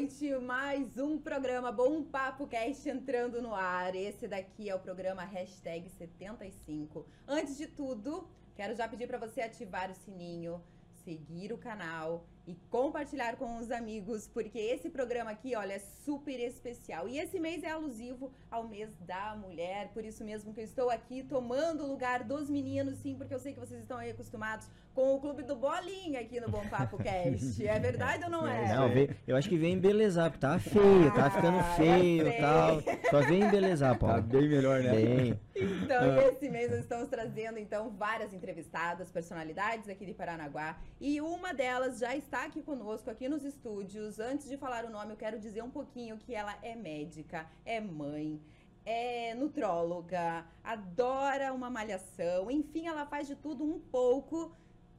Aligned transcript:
noite, 0.00 0.34
mais 0.38 0.96
um 0.96 1.18
programa 1.18 1.70
Bom 1.70 2.02
Papo 2.02 2.46
Cast 2.46 2.88
entrando 2.88 3.42
no 3.42 3.54
ar. 3.54 3.94
Esse 3.94 4.26
daqui 4.26 4.70
é 4.70 4.74
o 4.74 4.78
programa 4.78 5.22
Hashtag 5.24 5.90
75. 5.90 7.06
Antes 7.28 7.58
de 7.58 7.66
tudo, 7.66 8.26
quero 8.54 8.74
já 8.74 8.88
pedir 8.88 9.06
para 9.06 9.18
você 9.18 9.42
ativar 9.42 9.90
o 9.90 9.94
sininho, 9.94 10.64
seguir 11.04 11.52
o 11.52 11.58
canal 11.58 12.24
e 12.50 12.56
compartilhar 12.68 13.36
com 13.36 13.58
os 13.58 13.70
amigos, 13.70 14.26
porque 14.26 14.58
esse 14.58 14.90
programa 14.90 15.30
aqui, 15.30 15.54
olha, 15.54 15.74
é 15.74 15.78
super 15.78 16.38
especial. 16.40 17.08
E 17.08 17.18
esse 17.18 17.38
mês 17.38 17.62
é 17.62 17.70
alusivo 17.70 18.32
ao 18.50 18.66
mês 18.66 18.90
da 19.06 19.36
mulher, 19.36 19.90
por 19.94 20.04
isso 20.04 20.24
mesmo 20.24 20.52
que 20.52 20.60
eu 20.60 20.64
estou 20.64 20.90
aqui 20.90 21.22
tomando 21.22 21.84
o 21.84 21.86
lugar 21.86 22.24
dos 22.24 22.50
meninos, 22.50 22.98
sim, 22.98 23.14
porque 23.14 23.32
eu 23.34 23.38
sei 23.38 23.52
que 23.54 23.60
vocês 23.60 23.80
estão 23.80 23.98
aí 23.98 24.10
acostumados 24.10 24.68
com 24.94 25.14
o 25.14 25.20
Clube 25.20 25.44
do 25.44 25.54
Bolinha 25.54 26.20
aqui 26.20 26.40
no 26.40 26.48
Bom 26.50 26.66
Papo 26.68 26.98
Cast. 27.02 27.64
É 27.64 27.78
verdade 27.78 28.24
ou 28.24 28.30
não 28.30 28.46
é? 28.48 28.74
Não, 28.74 28.88
vem, 28.92 29.08
eu 29.26 29.36
acho 29.36 29.48
que 29.48 29.56
vem 29.56 29.74
embelezar, 29.74 30.30
porque 30.30 30.40
tá 30.44 30.58
feio, 30.58 31.14
tá 31.14 31.30
ficando 31.30 31.58
Ah, 31.60 31.74
feio 31.76 32.22
eu 32.26 32.28
e 32.28 32.38
tal. 32.40 32.82
Só 33.10 33.20
vem 33.20 33.42
embelezar, 33.42 33.92
Tá 33.92 33.98
Paulo. 34.06 34.22
bem 34.22 34.48
melhor, 34.48 34.82
né? 34.82 34.90
Bem. 34.92 35.40
Então, 35.54 36.16
e 36.16 36.28
esse 36.30 36.48
mês 36.48 36.70
nós 36.70 36.80
estamos 36.80 37.08
trazendo, 37.08 37.58
então, 37.58 37.90
várias 37.90 38.32
entrevistadas, 38.32 39.10
personalidades 39.10 39.88
aqui 39.88 40.04
de 40.06 40.14
Paranaguá. 40.14 40.76
E 41.00 41.20
uma 41.20 41.52
delas 41.52 41.98
já 41.98 42.16
está 42.16 42.39
aqui 42.44 42.62
conosco, 42.62 43.10
aqui 43.10 43.28
nos 43.28 43.44
estúdios. 43.44 44.18
Antes 44.18 44.48
de 44.48 44.56
falar 44.56 44.84
o 44.84 44.90
nome, 44.90 45.12
eu 45.12 45.16
quero 45.16 45.38
dizer 45.38 45.62
um 45.62 45.70
pouquinho 45.70 46.16
que 46.18 46.34
ela 46.34 46.56
é 46.62 46.74
médica, 46.74 47.46
é 47.64 47.80
mãe, 47.80 48.40
é 48.84 49.34
nutróloga, 49.34 50.44
adora 50.62 51.52
uma 51.52 51.70
malhação. 51.70 52.50
Enfim, 52.50 52.86
ela 52.86 53.06
faz 53.06 53.26
de 53.26 53.36
tudo 53.36 53.64
um 53.64 53.78
pouco. 53.78 54.52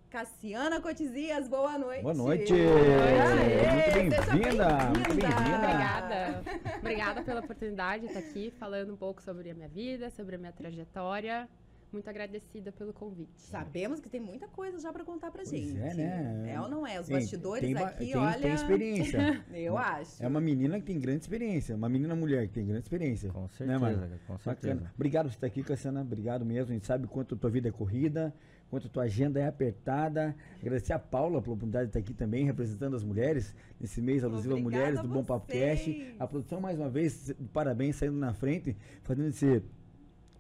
Cassiana 0.09 0.81
Cotizias, 0.81 1.47
boa 1.47 1.77
noite. 1.77 2.01
Boa 2.01 2.13
noite! 2.13 2.53
Aê, 2.53 4.01
Muito 4.01 4.25
bem-vinda! 4.25 4.31
Bem-vinda. 4.31 4.67
bem-vinda! 4.91 5.57
Obrigada. 5.57 6.43
Obrigada 6.79 7.21
pela 7.23 7.39
oportunidade 7.39 8.01
de 8.01 8.07
estar 8.07 8.20
aqui 8.20 8.51
falando 8.59 8.91
um 8.91 8.98
pouco 8.98 9.21
sobre 9.21 9.49
a 9.49 9.53
minha 9.53 9.70
vida, 9.70 10.09
sobre 10.09 10.35
a 10.35 10.37
minha 10.37 10.51
trajetória. 10.51 11.48
Muito 11.91 12.09
agradecida 12.09 12.71
pelo 12.71 12.93
convite. 12.93 13.29
Sabemos 13.35 13.99
que 13.99 14.09
tem 14.09 14.21
muita 14.21 14.47
coisa 14.47 14.79
já 14.79 14.93
pra 14.93 15.03
contar 15.03 15.29
pra 15.29 15.43
Pois 15.43 15.49
gente. 15.49 15.77
é, 15.77 15.93
né? 15.93 16.51
É 16.53 16.61
ou 16.61 16.70
não 16.70 16.87
é? 16.87 17.01
Os 17.01 17.07
Tem- 17.07 17.17
bastidores 17.17 17.61
tem, 17.61 17.75
aqui, 17.77 17.98
tem, 18.05 18.15
olha. 18.15 18.39
Tem 18.39 18.53
experiência. 18.53 19.45
Eu 19.53 19.77
acho. 19.77 20.23
É 20.23 20.27
uma 20.27 20.39
menina 20.39 20.79
que 20.79 20.85
tem 20.85 20.98
grande 20.98 21.20
experiência. 21.21 21.75
Uma 21.75 21.89
menina 21.89 22.15
mulher 22.15 22.48
que 22.48 22.53
tem 22.53 22.65
grande 22.65 22.83
experiência. 22.83 23.29
Com 23.31 23.41
Né, 23.41 23.48
certeza, 23.49 23.79
cara, 23.79 24.20
com 24.25 24.37
certeza. 24.37 24.73
Bacana. 24.75 24.91
Obrigado 24.95 25.25
por 25.25 25.33
estar 25.33 25.48
aqui, 25.48 25.63
Cassiana. 25.63 26.01
Obrigado 26.01 26.45
mesmo. 26.45 26.71
A 26.71 26.73
gente 26.73 26.87
sabe 26.87 27.07
quanto 27.07 27.35
tua 27.35 27.49
vida 27.49 27.67
é 27.67 27.71
corrida, 27.73 28.33
quanto 28.70 28.87
tua 28.87 29.03
agenda 29.03 29.41
é 29.41 29.48
apertada. 29.48 30.33
Agradecer 30.61 30.93
a 30.93 30.99
Paula 30.99 31.41
pela 31.41 31.55
oportunidade 31.55 31.87
de 31.87 31.89
estar 31.89 31.99
aqui 31.99 32.13
também, 32.13 32.45
representando 32.45 32.95
as 32.95 33.03
mulheres, 33.03 33.53
nesse 33.77 34.01
mês 34.01 34.23
alusivo 34.23 34.55
a 34.55 34.59
mulheres 34.61 35.01
do 35.01 35.09
Bom 35.09 35.26
Papo. 35.26 35.48
Cast. 35.48 36.15
A 36.17 36.26
produção, 36.26 36.61
mais 36.61 36.79
uma 36.79 36.89
vez, 36.89 37.33
parabéns, 37.51 37.98
saindo 37.98 38.15
na 38.17 38.33
frente, 38.33 38.77
fazendo 39.03 39.27
esse. 39.27 39.61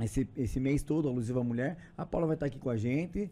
Esse, 0.03 0.27
esse 0.37 0.59
mês 0.59 0.83
todo, 0.83 1.07
alusivo 1.07 1.39
à 1.39 1.43
mulher. 1.43 1.77
A 1.97 2.05
Paula 2.05 2.27
vai 2.27 2.35
estar 2.35 2.45
aqui 2.47 2.57
com 2.59 2.69
a 2.69 2.77
gente, 2.77 3.29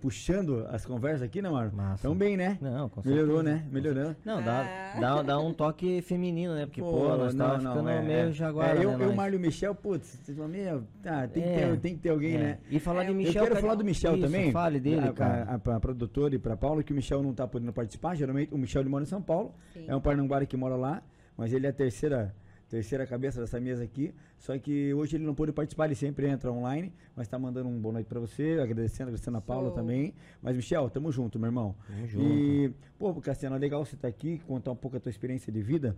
puxando 0.00 0.66
as 0.70 0.84
conversas 0.84 1.22
aqui, 1.22 1.40
né? 1.40 1.48
Massa. 1.72 2.02
Tão 2.02 2.14
bem, 2.14 2.36
né? 2.36 2.58
Não, 2.60 2.88
com 2.88 3.00
Melhorou, 3.06 3.42
né? 3.42 3.64
Melhorando. 3.70 4.16
Não, 4.24 4.38
Ah. 4.38 4.40
dá, 4.40 5.00
dá, 5.00 5.22
dá 5.22 5.38
um 5.38 5.52
toque 5.52 6.02
feminino, 6.02 6.54
né? 6.54 6.66
Porque, 6.66 6.80
pô, 6.80 7.16
nós 7.16 7.34
tava 7.34 7.58
ficando 7.58 7.88
é, 7.88 8.02
meio 8.02 8.18
é. 8.28 8.32
jaguara, 8.32 8.78
É, 8.80 8.84
eu, 8.84 8.98
né? 8.98 9.04
eu? 9.04 9.14
Mário 9.14 9.36
e 9.36 9.38
o 9.38 9.40
Michel, 9.40 9.74
putz, 9.74 10.18
vocês 10.22 10.36
falam, 10.36 10.50
meu, 10.52 10.82
tá, 11.02 11.26
tem, 11.28 11.42
que 11.42 11.48
É. 11.48 11.68
ter, 11.70 11.80
tem 11.80 11.94
que 11.94 12.00
ter 12.02 12.10
alguém, 12.10 12.34
É. 12.34 12.38
né? 12.38 12.58
E 12.70 12.78
falar 12.78 13.04
É, 13.04 13.06
de 13.06 13.14
Michel. 13.14 13.32
eu 13.34 13.42
quero 13.42 13.48
cara, 13.54 13.60
falar 13.60 13.74
do 13.74 13.84
Michel 13.84 14.12
isso, 14.16 14.22
também. 14.26 14.52
Fale 14.52 14.80
dele, 14.80 15.08
a, 15.08 15.12
cara. 15.12 15.42
A, 15.44 15.54
a, 15.54 15.58
pra 15.58 15.80
produtora 15.80 16.34
e 16.34 16.38
pra 16.38 16.56
Paula, 16.56 16.82
que 16.82 16.92
o 16.92 16.96
Michel 16.96 17.22
não 17.22 17.32
tá 17.32 17.46
podendo 17.46 17.72
participar. 17.72 18.14
Geralmente 18.14 18.52
o 18.52 18.58
Michel 18.58 18.82
ele 18.82 18.88
mora 18.90 19.04
em 19.04 19.06
São 19.06 19.22
Paulo. 19.22 19.54
Sim. 19.72 19.84
É 19.88 19.94
um 19.96 20.00
parnanguara 20.00 20.44
que 20.46 20.56
mora 20.56 20.76
lá, 20.76 21.02
mas 21.36 21.52
ele 21.52 21.66
é 21.66 21.70
a 21.70 21.72
terceira, 21.72 22.34
terceira 22.74 23.06
cabeça 23.06 23.40
dessa 23.40 23.60
mesa 23.60 23.84
aqui. 23.84 24.12
Só 24.36 24.58
que 24.58 24.92
hoje 24.92 25.16
ele 25.16 25.24
não 25.24 25.34
pôde 25.34 25.52
participar, 25.52 25.86
ele 25.86 25.94
sempre 25.94 26.26
entra 26.26 26.50
online, 26.50 26.92
mas 27.14 27.28
tá 27.28 27.38
mandando 27.38 27.68
um 27.68 27.80
boa 27.80 27.92
noite 27.94 28.06
pra 28.06 28.18
você, 28.18 28.58
agradecendo, 28.60 29.08
agradecendo 29.08 29.38
a 29.38 29.40
Paula 29.40 29.68
Show. 29.68 29.76
também. 29.76 30.12
Mas, 30.42 30.56
Michel, 30.56 30.90
tamo 30.90 31.12
junto, 31.12 31.38
meu 31.38 31.48
irmão. 31.48 31.76
Tamo 31.86 32.06
junto. 32.08 32.24
E, 32.26 32.72
pô, 32.98 33.14
Cassiano, 33.20 33.54
é 33.54 33.58
legal 33.58 33.84
você 33.84 33.94
estar 33.94 34.08
aqui, 34.08 34.40
contar 34.46 34.72
um 34.72 34.76
pouco 34.76 34.96
a 34.96 35.00
tua 35.00 35.10
experiência 35.10 35.52
de 35.52 35.62
vida. 35.62 35.96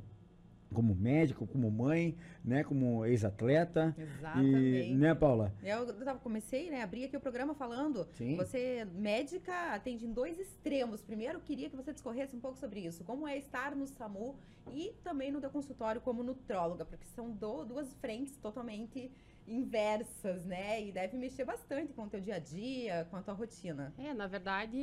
Como 0.75 0.94
médico, 0.94 1.47
como 1.47 1.71
mãe, 1.71 2.16
né? 2.44 2.65
Como 2.65 3.04
ex-atleta. 3.06 3.94
Exatamente. 3.97 4.91
E, 4.91 4.94
né, 4.94 5.15
Paula? 5.15 5.54
Eu 5.62 5.87
tava- 6.04 6.19
comecei, 6.19 6.69
né, 6.71 6.82
abri 6.82 7.04
aqui 7.04 7.16
o 7.16 7.21
programa 7.21 7.54
falando. 7.54 8.06
Sim. 8.15 8.37
Você, 8.37 8.84
médica, 8.94 9.53
atende 9.75 10.05
em 10.06 10.12
dois 10.12 10.38
extremos. 10.38 11.00
Primeiro, 11.03 11.34
eu 11.38 11.41
queria 11.41 11.71
que 11.71 11.76
você 11.76 11.93
discorresse 11.93 12.34
um 12.34 12.41
pouco 12.41 12.59
sobre 12.59 12.81
isso. 12.81 13.05
Como 13.05 13.26
é 13.28 13.38
estar 13.38 13.76
no 13.76 13.87
SAMU 13.87 14.34
e 14.72 14.93
também 15.05 15.31
no 15.31 15.41
teu 15.41 15.50
consultório 15.50 16.00
como 16.00 16.22
nutróloga, 16.25 16.84
porque 16.84 17.06
são 17.15 17.31
do- 17.31 17.65
duas 17.65 17.93
frentes 18.00 18.37
totalmente 18.37 19.10
inversas, 19.47 20.44
né? 20.44 20.82
E 20.84 20.91
deve 20.93 21.16
mexer 21.16 21.44
bastante 21.44 21.93
com 21.93 22.03
o 22.03 22.09
teu 22.09 22.21
dia 22.21 22.34
a 22.34 22.38
dia, 22.41 23.06
com 23.10 23.16
a 23.16 23.22
tua 23.22 23.34
rotina. 23.34 23.94
É, 23.99 24.12
na 24.12 24.26
verdade, 24.26 24.76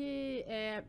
é, 0.47 0.83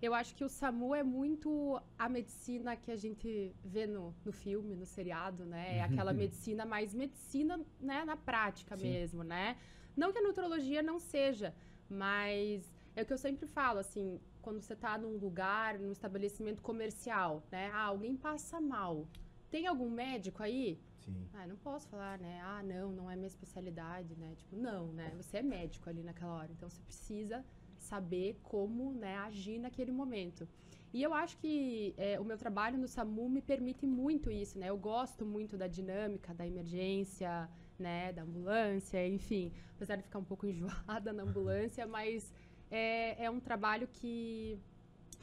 eu 0.00 0.14
acho 0.14 0.34
que 0.34 0.44
o 0.44 0.48
SAMU 0.48 0.94
é 0.94 1.02
muito 1.02 1.80
a 1.98 2.08
medicina 2.08 2.76
que 2.76 2.90
a 2.90 2.96
gente 2.96 3.54
vê 3.64 3.86
no, 3.86 4.14
no 4.24 4.32
filme, 4.32 4.74
no 4.76 4.84
seriado, 4.84 5.44
né? 5.44 5.78
É 5.78 5.82
aquela 5.82 6.12
medicina 6.14 6.64
mais 6.66 6.94
medicina, 6.94 7.60
né, 7.80 8.04
na 8.04 8.16
prática 8.16 8.76
Sim. 8.76 8.82
mesmo, 8.84 9.22
né? 9.22 9.56
Não 9.96 10.12
que 10.12 10.18
a 10.18 10.22
nutrologia 10.22 10.82
não 10.82 10.98
seja, 10.98 11.54
mas 11.88 12.72
é 12.96 13.02
o 13.02 13.06
que 13.06 13.12
eu 13.12 13.18
sempre 13.18 13.46
falo, 13.46 13.78
assim, 13.78 14.20
quando 14.42 14.60
você 14.60 14.76
tá 14.76 14.98
num 14.98 15.16
lugar, 15.16 15.78
num 15.78 15.92
estabelecimento 15.92 16.62
comercial, 16.62 17.42
né? 17.50 17.70
Ah, 17.72 17.84
alguém 17.84 18.16
passa 18.16 18.60
mal. 18.60 19.08
Tem 19.50 19.66
algum 19.66 19.88
médico 19.88 20.42
aí? 20.42 20.78
Sim. 21.04 21.28
Ah, 21.32 21.46
não 21.46 21.56
posso 21.56 21.88
falar, 21.88 22.18
né? 22.18 22.40
Ah, 22.42 22.62
não, 22.62 22.90
não 22.92 23.10
é 23.10 23.16
minha 23.16 23.28
especialidade, 23.28 24.14
né? 24.16 24.34
Tipo, 24.36 24.56
não, 24.56 24.92
né? 24.92 25.12
Você 25.16 25.38
é 25.38 25.42
médico 25.42 25.88
ali 25.88 26.02
naquela 26.02 26.34
hora, 26.34 26.52
então 26.52 26.68
você 26.68 26.82
precisa 26.82 27.44
saber 27.84 28.38
como, 28.42 28.92
né, 28.92 29.16
agir 29.18 29.58
naquele 29.58 29.92
momento. 29.92 30.48
E 30.92 31.02
eu 31.02 31.12
acho 31.12 31.36
que 31.38 31.92
é, 31.96 32.20
o 32.20 32.24
meu 32.24 32.38
trabalho 32.38 32.78
no 32.78 32.86
SAMU 32.86 33.28
me 33.28 33.42
permite 33.42 33.84
muito 33.84 34.30
isso, 34.30 34.56
né? 34.60 34.66
Eu 34.70 34.78
gosto 34.78 35.26
muito 35.26 35.56
da 35.56 35.66
dinâmica 35.66 36.32
da 36.32 36.46
emergência, 36.46 37.50
né, 37.78 38.12
da 38.12 38.22
ambulância, 38.22 39.06
enfim. 39.06 39.52
Apesar 39.74 39.96
de 39.96 40.04
ficar 40.04 40.20
um 40.20 40.28
pouco 40.32 40.46
enjoada 40.52 41.12
na 41.12 41.24
ambulância, 41.24 41.84
mas 41.86 42.32
é, 42.70 43.24
é 43.24 43.28
um 43.28 43.40
trabalho 43.40 43.88
que, 43.88 44.56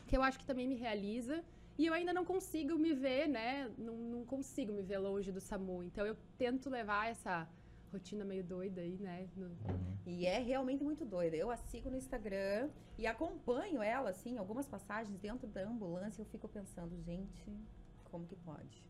que 0.07 0.17
eu 0.17 0.21
acho 0.21 0.37
que 0.39 0.45
também 0.45 0.67
me 0.67 0.75
realiza. 0.75 1.41
E 1.77 1.85
eu 1.85 1.93
ainda 1.93 2.13
não 2.13 2.25
consigo 2.25 2.77
me 2.77 2.93
ver, 2.93 3.27
né? 3.27 3.71
Não, 3.77 3.95
não 3.95 4.25
consigo 4.25 4.73
me 4.73 4.81
ver 4.81 4.97
longe 4.97 5.31
do 5.31 5.39
SAMU. 5.39 5.83
Então 5.83 6.05
eu 6.05 6.17
tento 6.37 6.69
levar 6.69 7.09
essa 7.09 7.47
rotina 7.91 8.23
meio 8.25 8.43
doida 8.43 8.81
aí, 8.81 8.97
né? 8.97 9.27
no- 9.35 9.51
E 10.05 10.25
é 10.25 10.39
realmente 10.39 10.83
muito 10.83 11.05
doida. 11.05 11.35
Eu 11.35 11.51
a 11.51 11.57
sigo 11.57 11.89
no 11.89 11.97
Instagram 11.97 12.69
e 12.97 13.05
acompanho 13.05 13.81
ela, 13.81 14.09
assim, 14.09 14.37
algumas 14.37 14.67
passagens 14.67 15.17
dentro 15.19 15.47
da 15.47 15.61
ambulância. 15.61 16.21
Eu 16.21 16.25
fico 16.25 16.47
pensando, 16.47 16.97
gente, 17.03 17.45
como 18.05 18.25
que 18.25 18.35
pode? 18.37 18.81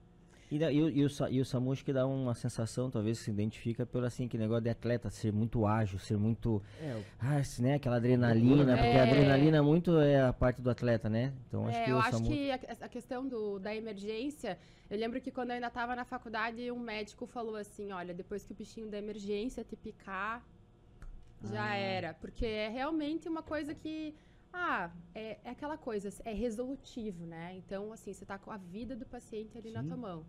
E, 0.52 0.60
da- 0.60 0.70
e 0.70 0.82
o- 0.82 0.90
e 0.90 1.06
o, 1.06 1.10
Sa- 1.10 1.30
e 1.30 1.40
o 1.40 1.46
Samu 1.46 1.72
acho 1.72 1.84
que 1.86 1.94
dá 1.94 2.06
uma 2.06 2.36
sensação, 2.36 2.92
talvez, 2.92 3.20
se 3.20 3.32
identifica 3.32 3.86
pelo 3.86 4.06
assim, 4.06 4.28
que 4.28 4.38
negócio 4.38 4.64
de 4.64 4.70
atleta, 4.70 5.10
ser 5.10 5.32
muito 5.32 5.66
ágil, 5.66 5.98
ser 5.98 6.18
muito. 6.18 6.62
É, 6.82 6.94
o- 6.94 7.06
Ah, 7.20 7.40
esse, 7.40 7.62
né? 7.62 7.76
Aquela 7.76 7.96
adrenalina, 7.96 8.66
porque 8.76 8.90
a 8.98 9.06
É. 9.06 9.10
adrenalina 9.10 9.64
muito 9.64 9.98
é 9.98 10.22
a 10.22 10.34
parte 10.34 10.62
do 10.62 10.70
atleta, 10.70 11.10
né? 11.10 11.32
Então 11.48 11.66
acho 11.68 11.78
É, 11.78 11.86
que 11.86 11.92
eu 11.92 11.96
o 11.96 12.00
acho 12.00 12.12
Samu. 12.18 12.28
que 12.28 12.52
a, 12.52 12.56
a 12.82 12.90
questão 12.90 13.26
do, 13.26 13.60
da 13.60 13.74
emergência, 13.74 14.60
eu 14.90 14.98
lembro 15.00 15.22
que 15.22 15.32
quando 15.32 15.52
eu 15.52 15.56
ainda 15.56 15.68
estava 15.68 15.96
na 15.96 16.04
faculdade, 16.04 16.70
um 16.70 16.80
médico 16.80 17.26
falou 17.26 17.56
assim, 17.56 17.94
olha, 17.94 18.14
depois 18.14 18.44
que 18.46 18.52
o 18.52 18.56
bichinho 18.56 18.90
da 18.90 18.98
emergência 18.98 19.64
te 19.64 19.78
picar, 19.78 20.46
já 21.46 21.64
Ah. 21.64 21.76
era. 21.76 22.14
Porque 22.16 22.46
é 22.46 22.68
realmente 22.68 23.30
uma 23.30 23.42
coisa 23.42 23.74
que, 23.74 24.14
ah, 24.52 24.92
é, 25.16 25.38
é 25.46 25.50
aquela 25.50 25.78
coisa, 25.78 26.10
é 26.26 26.34
resolutivo, 26.34 27.26
né? 27.26 27.54
Então, 27.56 27.94
assim, 27.94 28.12
você 28.12 28.26
tá 28.26 28.38
com 28.38 28.52
a 28.52 28.58
vida 28.58 28.98
do 28.98 29.06
paciente 29.06 29.58
ali 29.58 29.72
na 29.72 29.82
Sim. 29.82 29.88
tua 29.88 29.96
mão. 29.98 30.26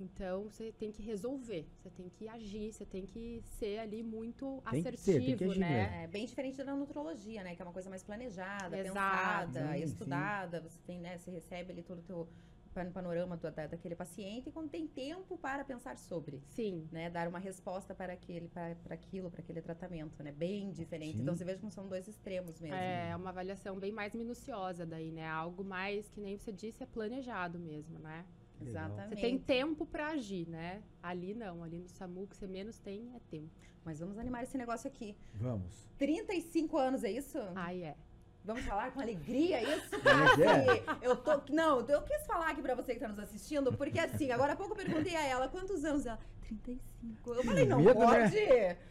Então, 0.00 0.44
você 0.50 0.72
tem 0.72 0.90
que 0.90 1.02
resolver, 1.02 1.66
você 1.78 1.88
tem 1.90 2.08
que 2.08 2.28
agir, 2.28 2.72
você 2.72 2.84
tem 2.84 3.06
que 3.06 3.40
ser 3.58 3.78
ali 3.78 4.02
muito 4.02 4.60
Tem 4.70 4.80
assertivo, 4.80 5.02
ser, 5.04 5.20
tem 5.20 5.36
que 5.36 5.44
agir 5.44 5.60
né? 5.60 6.04
É 6.04 6.06
bem 6.08 6.26
diferente 6.26 6.62
da 6.64 6.74
nutrologia, 6.74 7.44
né? 7.44 7.54
Que 7.54 7.62
é 7.62 7.64
uma 7.64 7.72
coisa 7.72 7.88
mais 7.88 8.02
planejada, 8.02 8.76
Exato. 8.76 9.52
pensada, 9.52 9.66
Sim, 9.72 9.78
sim. 9.78 9.84
estudada. 9.84 10.60
Você 10.60 10.78
tem, 10.84 11.00
né? 11.00 11.16
Você 11.18 11.30
recebe 11.30 11.72
ali 11.72 11.82
todo 11.82 12.00
o 12.00 12.02
teu 12.02 12.28
pan- 12.74 12.90
panorama 12.90 13.36
do- 13.36 13.50
da, 13.52 13.68
daquele 13.68 13.94
paciente 13.94 14.48
e 14.48 14.52
quando 14.52 14.68
tem 14.68 14.84
tempo 14.88 15.38
para 15.38 15.64
pensar 15.64 15.96
sobre. 15.96 16.42
Sim. 16.48 16.88
Né, 16.90 17.08
dar 17.08 17.28
uma 17.28 17.38
resposta 17.38 17.94
para 17.94 18.12
aquele, 18.14 18.48
para, 18.48 18.74
para 18.74 18.94
aquilo, 18.94 19.30
para 19.30 19.40
aquele 19.42 19.62
tratamento, 19.62 20.20
né? 20.24 20.32
Bem 20.32 20.72
diferente. 20.72 21.16
Sim. 21.16 21.22
Então 21.22 21.36
você 21.36 21.44
veja 21.44 21.60
como 21.60 21.70
são 21.70 21.88
dois 21.88 22.08
extremos 22.08 22.60
mesmo. 22.60 22.76
É 22.76 23.14
uma 23.14 23.30
avaliação 23.30 23.78
bem 23.78 23.92
mais 23.92 24.12
minuciosa 24.12 24.84
daí, 24.84 25.12
né? 25.12 25.26
Algo 25.28 25.62
mais, 25.62 26.08
que 26.10 26.20
nem 26.20 26.36
você 26.36 26.50
disse, 26.50 26.82
é 26.82 26.86
planejado 26.86 27.60
mesmo, 27.60 27.96
né? 28.00 28.24
Exatamente. 28.60 29.16
Você 29.16 29.20
tem 29.20 29.38
tempo 29.38 29.86
pra 29.86 30.08
agir, 30.08 30.48
né? 30.48 30.82
Ali 31.02 31.34
não, 31.34 31.62
ali 31.62 31.78
no 31.78 31.88
SAMU 31.88 32.22
o 32.22 32.26
que 32.26 32.36
você 32.36 32.46
menos 32.46 32.78
tem 32.78 33.14
é 33.14 33.20
tempo. 33.30 33.50
Mas 33.84 34.00
vamos 34.00 34.18
animar 34.18 34.42
esse 34.42 34.56
negócio 34.56 34.88
aqui. 34.88 35.16
Vamos. 35.34 35.88
35 35.98 36.78
anos, 36.78 37.04
é 37.04 37.10
isso? 37.10 37.38
Ai, 37.54 37.82
é. 37.82 37.96
Vamos 38.44 38.62
falar 38.64 38.90
com 38.92 39.00
alegria 39.00 39.62
isso, 39.62 39.90
Como 39.90 40.42
é 40.44 40.76
é? 40.76 40.84
Eu 41.00 41.16
tô. 41.16 41.40
Não, 41.50 41.80
eu 41.88 42.02
quis 42.02 42.26
falar 42.26 42.50
aqui 42.50 42.60
pra 42.60 42.74
você 42.74 42.92
que 42.94 43.00
tá 43.00 43.08
nos 43.08 43.18
assistindo, 43.18 43.72
porque 43.72 43.98
assim, 43.98 44.30
agora 44.30 44.52
há 44.52 44.56
pouco 44.56 44.72
eu 44.72 44.76
perguntei 44.84 45.16
a 45.16 45.24
ela 45.26 45.48
quantos 45.48 45.82
anos 45.84 46.04
ela. 46.04 46.18
35. 46.42 47.32
Eu 47.32 47.42
falei, 47.42 47.64
não 47.64 47.78
Medo, 47.80 47.98
né? 47.98 48.04
pode! 48.06 48.36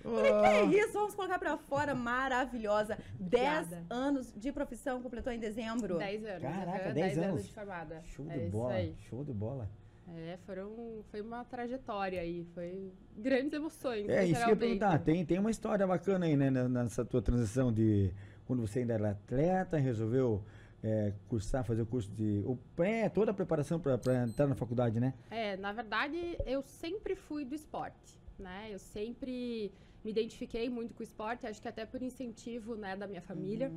Falei, 0.02 0.32
que 0.32 0.46
é 0.48 0.62
Ah. 0.62 0.64
isso? 0.66 0.94
Vamos 0.94 1.14
colocar 1.14 1.38
pra 1.38 1.56
fora. 1.56 1.94
Maravilhosa. 1.94 2.98
10 3.20 3.66
Obrigada. 3.68 3.86
anos 3.92 4.34
de 4.36 4.52
profissão, 4.52 5.02
completou 5.04 5.32
em 5.32 5.40
dezembro. 5.40 6.00
10 6.00 6.26
anos. 6.26 6.42
Caraca, 6.42 6.86
aham, 6.86 6.94
10 6.94 7.16
10 7.16 7.18
anos. 7.20 7.46
de 7.46 7.54
formada. 7.54 8.02
Show 8.06 8.26
é 8.32 8.38
de 8.38 8.44
isso 8.46 8.52
bola. 8.52 8.74
aí. 8.74 8.96
Show 9.08 9.24
de 9.24 9.34
bola. 9.34 9.70
É, 10.16 10.38
foram, 10.48 11.04
foi 11.12 11.22
uma 11.22 11.46
trajetória 11.46 12.20
aí, 12.20 12.44
foi 12.54 12.92
grandes 13.16 13.54
emoções, 13.54 14.10
É, 14.10 14.26
isso 14.26 14.40
que 14.42 14.46
eu 14.46 14.50
ia 14.50 14.56
perguntar. 14.58 15.00
Tem, 15.00 15.24
tem 15.26 15.40
uma 15.40 15.50
história 15.52 15.86
bacana 15.88 16.26
aí, 16.26 16.36
né? 16.36 16.50
Nessa 16.50 17.06
tua 17.06 17.22
transição 17.22 17.72
de 17.72 18.12
quando 18.46 18.62
você 18.66 18.80
ainda 18.80 18.94
era 18.94 19.12
atleta, 19.12 19.78
resolveu 19.78 20.44
é, 20.84 21.14
cursar, 21.28 21.64
fazer 21.64 21.82
o 21.82 21.86
curso 21.86 22.12
de. 22.12 22.44
O 22.46 22.58
pré, 22.76 23.08
toda 23.10 23.32
a 23.32 23.34
preparação 23.34 23.80
para 23.80 23.96
entrar 24.24 24.48
na 24.48 24.56
faculdade, 24.56 25.00
né? 25.00 25.14
É, 25.32 25.56
na 25.58 25.72
verdade, 25.72 26.38
eu 26.46 26.62
sempre 26.64 27.16
fui 27.16 27.46
do 27.46 27.56
esporte, 27.56 28.20
né? 28.38 28.68
Eu 28.70 28.80
sempre 28.80 29.72
me 30.04 30.12
identifiquei 30.12 30.70
muito 30.70 30.94
com 30.94 31.00
o 31.00 31.04
esporte, 31.04 31.48
acho 31.48 31.62
que 31.62 31.68
até 31.68 31.86
por 31.86 32.02
incentivo, 32.04 32.76
né, 32.76 32.96
da 32.96 33.08
minha 33.08 33.22
família. 33.22 33.72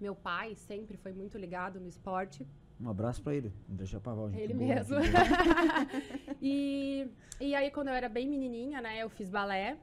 Meu 0.00 0.14
pai 0.14 0.54
sempre 0.54 0.96
foi 0.96 1.12
muito 1.12 1.36
ligado 1.36 1.80
no 1.80 1.88
esporte. 1.88 2.46
Um 2.80 2.88
abraço 2.88 3.22
pra 3.22 3.34
ele. 3.34 3.52
André 3.68 3.86
Chapaval, 3.86 4.30
gente. 4.30 4.42
Ele 4.42 4.54
boa, 4.54 4.74
mesmo. 4.74 5.02
gente 5.02 5.16
e, 6.40 7.10
e 7.40 7.54
aí, 7.54 7.70
quando 7.70 7.88
eu 7.88 7.94
era 7.94 8.08
bem 8.08 8.28
menininha, 8.28 8.80
né, 8.80 9.02
eu 9.02 9.08
fiz 9.08 9.30
balé. 9.30 9.78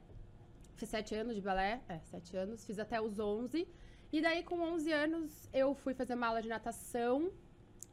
Fiz 0.75 0.89
sete 0.89 1.15
anos 1.15 1.35
de 1.35 1.41
balé. 1.41 1.81
É, 1.87 1.99
sete 1.99 2.35
anos. 2.35 2.65
Fiz 2.65 2.79
até 2.79 2.99
os 3.01 3.19
11. 3.19 3.67
E 4.11 4.21
daí, 4.21 4.43
com 4.43 4.59
11 4.59 4.91
anos, 4.91 5.49
eu 5.53 5.73
fui 5.73 5.93
fazer 5.93 6.13
uma 6.15 6.27
aula 6.27 6.41
de 6.41 6.49
natação. 6.49 7.31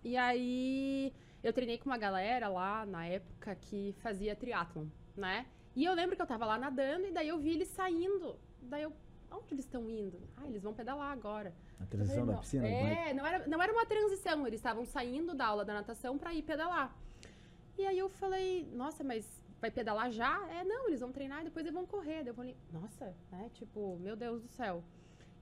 E 0.05 0.17
aí, 0.17 1.13
eu 1.43 1.53
treinei 1.53 1.79
com 1.79 1.87
uma 1.89 1.99
galera 1.99 2.49
lá, 2.49 2.85
na 2.87 3.07
época, 3.07 3.55
que 3.55 3.95
fazia 4.01 4.35
triatlon, 4.37 4.87
né? 5.17 5.47
E 5.77 5.85
eu 5.85 5.95
lembro 5.95 6.17
que 6.17 6.23
eu 6.23 6.27
tava 6.27 6.45
lá 6.45 6.59
nadando 6.59 7.07
e 7.07 7.13
daí 7.13 7.29
eu 7.29 7.39
vi 7.39 7.51
eles 7.51 7.69
saindo. 7.69 8.37
Daí 8.63 8.83
eu, 8.83 8.93
onde 9.31 9.55
eles 9.55 9.65
estão 9.65 9.89
indo? 9.89 10.21
Ah, 10.37 10.47
eles 10.47 10.63
vão 10.63 10.75
pedalar 10.75 11.13
agora. 11.13 11.55
A 11.79 11.87
transição 11.87 12.27
da 12.27 12.33
Não, 12.35 12.41
piscina. 12.41 12.67
é 12.67 12.71
que- 12.71 13.11
É, 13.11 13.15
não 13.15 13.27
era, 13.27 13.47
não 13.47 13.63
era 13.63 13.73
uma 13.73 13.87
transição, 13.87 14.47
eles 14.47 14.59
estavam 14.59 14.85
saindo 14.85 15.35
da 15.35 15.47
aula 15.47 15.65
da 15.65 15.73
natação 15.75 16.19
pra 16.19 16.35
ir 16.35 16.43
pedalar. 16.43 16.95
E 17.79 17.87
aí 17.87 17.99
eu 17.99 18.09
falei, 18.11 18.69
nossa, 18.75 19.03
mas 19.05 19.40
vai 19.61 19.71
pedalar 19.71 20.11
já? 20.11 20.49
É, 20.51 20.65
não, 20.65 20.89
eles 20.89 21.01
vão 21.01 21.13
treinar 21.13 21.41
e 21.43 21.45
depois 21.45 21.65
eles 21.65 21.75
vão 21.75 21.87
correr. 21.87 22.19
Daí 22.23 22.29
eu 22.29 22.35
falei, 22.35 22.57
nossa, 22.73 23.15
né? 23.31 23.51
Tipo, 23.55 23.99
meu 24.01 24.17
Deus 24.17 24.43
do 24.43 24.49
céu. 24.49 24.83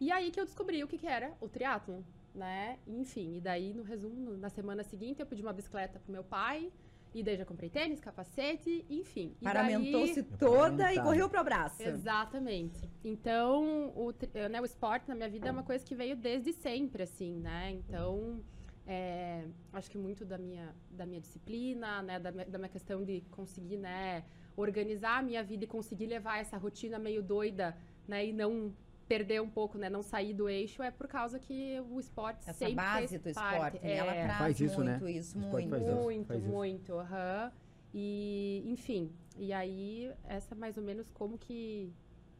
E 0.00 0.10
aí 0.12 0.30
que 0.30 0.40
eu 0.40 0.44
descobri 0.44 0.82
o 0.82 0.88
que, 0.88 0.98
que 0.98 1.06
era 1.06 1.32
o 1.40 1.48
triatlon, 1.48 2.02
né? 2.34 2.78
Enfim, 2.86 3.36
e 3.36 3.40
daí, 3.40 3.72
no 3.74 3.82
resumo, 3.82 4.36
na 4.36 4.48
semana 4.48 4.82
seguinte, 4.84 5.20
eu 5.20 5.26
pedi 5.26 5.42
uma 5.42 5.52
bicicleta 5.52 5.98
pro 5.98 6.12
meu 6.12 6.24
pai. 6.24 6.72
E 7.14 7.22
daí 7.22 7.36
já 7.38 7.44
comprei 7.44 7.70
tênis, 7.70 8.00
capacete, 8.00 8.84
enfim. 8.88 9.34
Paramentou-se 9.42 10.20
daí- 10.22 10.38
toda 10.38 10.92
e 10.92 11.00
correu 11.02 11.28
pro 11.28 11.40
abraço. 11.40 11.82
Exatamente. 11.82 12.86
Então, 13.02 13.88
o, 13.96 14.12
eh, 14.34 14.48
né, 14.48 14.60
o 14.60 14.64
esporte 14.64 15.08
na 15.08 15.14
minha 15.14 15.28
vida 15.28 15.48
é 15.48 15.50
uma 15.50 15.62
coisa 15.62 15.82
que 15.84 15.94
veio 15.94 16.14
desde 16.14 16.52
sempre, 16.52 17.04
assim, 17.04 17.40
né? 17.40 17.70
Então, 17.72 18.44
é, 18.88 19.44
acho 19.72 19.90
que 19.90 19.98
muito 19.98 20.24
da 20.24 20.38
minha, 20.38 20.74
da 20.90 21.04
minha 21.04 21.20
disciplina, 21.20 22.00
né? 22.02 22.18
Da, 22.18 22.32
minha- 22.32 22.46
da 22.46 22.58
minha 22.58 22.70
questão 22.70 23.04
de 23.04 23.20
conseguir, 23.30 23.76
né? 23.76 24.24
Organizar 24.56 25.18
a 25.18 25.22
minha 25.22 25.42
vida 25.44 25.64
e 25.64 25.66
conseguir 25.66 26.06
levar 26.06 26.38
essa 26.38 26.56
rotina 26.56 26.98
meio 26.98 27.22
doida, 27.22 27.76
né? 28.08 28.26
E 28.26 28.32
não 28.32 28.72
perder 29.06 29.40
um 29.42 29.48
pouco, 29.50 29.76
né? 29.78 29.90
Não 29.90 30.02
sair 30.02 30.32
do 30.32 30.48
eixo, 30.48 30.82
é 30.82 30.90
por 30.90 31.06
causa 31.06 31.38
que 31.38 31.78
o 31.90 32.00
esporte 32.00 32.40
Essa 32.48 32.54
sempre 32.54 32.76
base 32.76 33.08
fez 33.08 33.22
do 33.22 33.34
parte. 33.34 33.54
esporte, 33.76 33.84
né? 33.86 33.96
Ela 33.96 34.14
É. 34.14 34.22
traz 34.24 34.38
Faz 34.38 34.60
isso, 34.60 34.82
né? 34.82 34.92
muito 34.98 35.08
isso, 35.08 35.38
O 35.38 35.40
esporte 35.42 35.68
muito. 35.68 35.70
faz 35.70 35.82
isso. 35.86 36.02
Muito, 36.02 36.26
faz 36.26 36.42
isso. 36.42 36.50
muito, 36.52 36.92
aham. 36.94 37.52
E, 37.94 38.62
enfim, 38.66 39.12
e 39.36 39.52
aí, 39.52 40.12
essa 40.24 40.54
é 40.54 40.58
mais 40.58 40.76
ou 40.76 40.82
menos 40.82 41.10
como 41.10 41.38
que, 41.38 41.90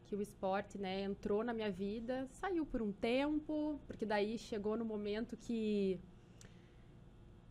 que 0.05 0.15
o 0.15 0.21
esporte, 0.21 0.77
né, 0.77 1.01
entrou 1.03 1.43
na 1.43 1.53
minha 1.53 1.71
vida, 1.71 2.27
saiu 2.31 2.65
por 2.65 2.81
um 2.83 2.91
tempo, 2.91 3.79
porque 3.87 4.05
daí 4.05 4.37
chegou 4.37 4.75
no 4.77 4.85
momento 4.85 5.35
que... 5.37 5.99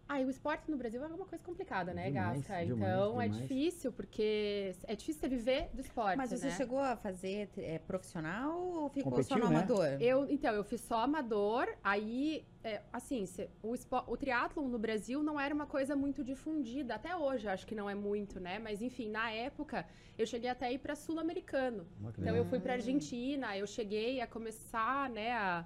Ah, 0.09 0.21
e 0.23 0.25
o 0.25 0.31
esporte 0.31 0.71
no 0.71 0.77
Brasil 0.79 1.05
é 1.05 1.07
uma 1.07 1.27
coisa 1.27 1.45
complicada, 1.45 1.93
né, 1.93 2.11
Demais, 2.11 2.41
Então, 2.41 3.21
é 3.21 3.29
demais. 3.29 3.37
difícil, 3.43 3.93
porque 3.93 4.73
é 4.85 4.97
difícil 4.97 5.21
você 5.21 5.29
viver 5.29 5.69
do 5.75 5.81
esporte, 5.83 6.17
Mas 6.17 6.31
você 6.31 6.47
né? 6.49 6.57
chegou 6.57 6.81
a 6.81 6.97
fazer 6.97 7.51
é, 7.59 7.79
profissional 7.79 8.59
ou 8.59 8.89
ficou 8.89 9.23
só 9.23 9.37
Competiu, 9.37 9.39
no 9.39 9.51
né? 9.51 9.57
amador? 9.59 9.87
Eu, 10.01 10.27
então, 10.31 10.55
eu 10.55 10.65
fiz 10.65 10.81
só 10.81 11.01
amador, 11.03 11.69
aí, 11.85 12.47
é, 12.65 12.81
assim, 12.91 13.27
se- 13.27 13.51
o, 13.63 13.75
o 14.07 14.17
triatlon 14.17 14.67
no 14.69 14.79
Brasil 14.79 15.23
não 15.23 15.39
era 15.39 15.55
uma 15.55 15.67
coisa 15.67 15.95
muito 15.95 16.25
difundida, 16.25 16.95
até 16.95 17.15
hoje 17.15 17.47
acho 17.47 17.67
que 17.67 17.75
não 17.75 17.89
é 17.89 17.95
muito, 17.95 18.41
né? 18.41 18.59
Mas, 18.59 18.81
enfim, 18.81 19.11
na 19.11 19.31
época, 19.31 19.87
eu 20.17 20.27
cheguei 20.27 20.49
até 20.49 20.67
a 20.69 20.73
ir 20.73 20.79
para 20.79 20.95
sul-americano. 20.97 21.87
Então, 22.19 22.35
eu 22.35 22.45
fui 22.47 22.59
para 22.61 22.73
Argentina, 22.75 23.57
eu 23.57 23.67
cheguei 23.67 24.21
a 24.23 24.27
começar, 24.27 25.11
né, 25.11 25.33
a, 25.33 25.65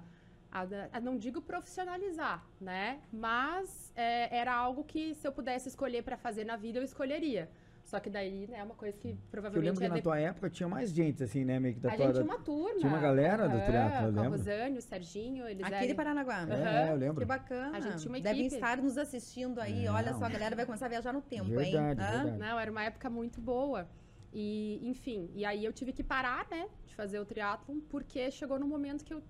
a- 0.61 0.89
a 0.97 0.99
não 0.99 1.17
digo 1.17 1.41
profissionalizar, 1.41 2.45
né? 2.61 2.99
Mas 3.11 3.91
é, 3.95 4.35
era 4.37 4.53
algo 4.53 4.83
que, 4.83 5.13
se 5.15 5.27
eu 5.27 5.31
pudesse 5.31 5.67
escolher 5.69 6.03
para 6.03 6.15
fazer 6.17 6.43
na 6.45 6.55
vida, 6.55 6.79
eu 6.79 6.83
escolheria. 6.83 7.49
Só 7.83 7.99
que 7.99 8.09
daí, 8.09 8.47
né, 8.47 8.59
é 8.59 8.63
uma 8.63 8.75
coisa 8.75 8.97
que 8.97 9.09
Eu 9.09 9.17
provavelmente 9.29 9.65
lembro 9.65 9.79
que 9.81 9.85
é 9.85 9.89
na 9.89 9.95
de- 9.95 10.01
tua 10.01 10.17
época 10.17 10.49
tinha 10.49 10.69
mais 10.69 10.89
gente, 10.89 11.21
assim, 11.21 11.43
né? 11.43 11.59
Meio 11.59 11.73
que 11.73 11.81
da 11.81 11.89
a 11.91 11.95
tua. 11.97 12.05
gente 12.05 12.13
tinha 12.15 12.23
uma 12.25 12.39
turma. 12.39 12.79
tinha 12.79 12.89
uma 12.89 12.99
galera 13.01 13.49
do 13.49 13.59
triatlo, 13.59 13.97
eu 14.07 14.19
a 14.19 14.21
lembro. 14.23 14.29
Rosane, 14.37 14.77
o 14.77 14.81
Serginho, 14.81 15.45
eles 15.47 15.65
Aqui 15.65 15.75
eram... 15.75 15.87
de 15.87 15.93
Paranaguá. 15.93 16.47
É, 16.49 16.91
eu 16.91 16.95
lembro. 16.95 17.19
Que 17.19 17.25
bacana. 17.25 17.75
A 17.77 17.81
gente 17.81 17.97
tinha 17.97 18.09
uma 18.09 18.19
Devem 18.21 18.41
equipe. 18.41 18.55
estar 18.55 18.77
nos 18.77 18.97
assistindo 18.97 19.59
aí. 19.59 19.83
Não. 19.83 19.95
Olha 19.95 20.13
só, 20.13 20.23
a 20.25 20.29
galera 20.29 20.55
vai 20.55 20.65
começar 20.65 20.85
a 20.85 20.89
viajar 20.89 21.11
no 21.11 21.21
tempo, 21.21 21.49
hein? 21.59 21.71
Verdade, 21.73 22.01
Hã? 22.01 22.23
verdade. 22.23 22.37
Não, 22.37 22.57
era 22.59 22.71
uma 22.71 22.83
época 22.85 23.09
muito 23.09 23.41
boa. 23.41 23.85
E, 24.31 24.79
enfim, 24.87 25.29
e 25.35 25.43
aí 25.45 25.63
eu 25.65 25.73
tive 25.73 25.91
que 25.91 26.01
parar, 26.03 26.47
né, 26.49 26.67
de 26.87 26.95
fazer 26.95 27.19
o 27.19 27.25
triatlon, 27.25 27.79
porque 27.89 28.31
chegou 28.31 28.57
no 28.57 28.65
momento 28.65 29.03
que 29.05 29.13
eu, 29.13 29.21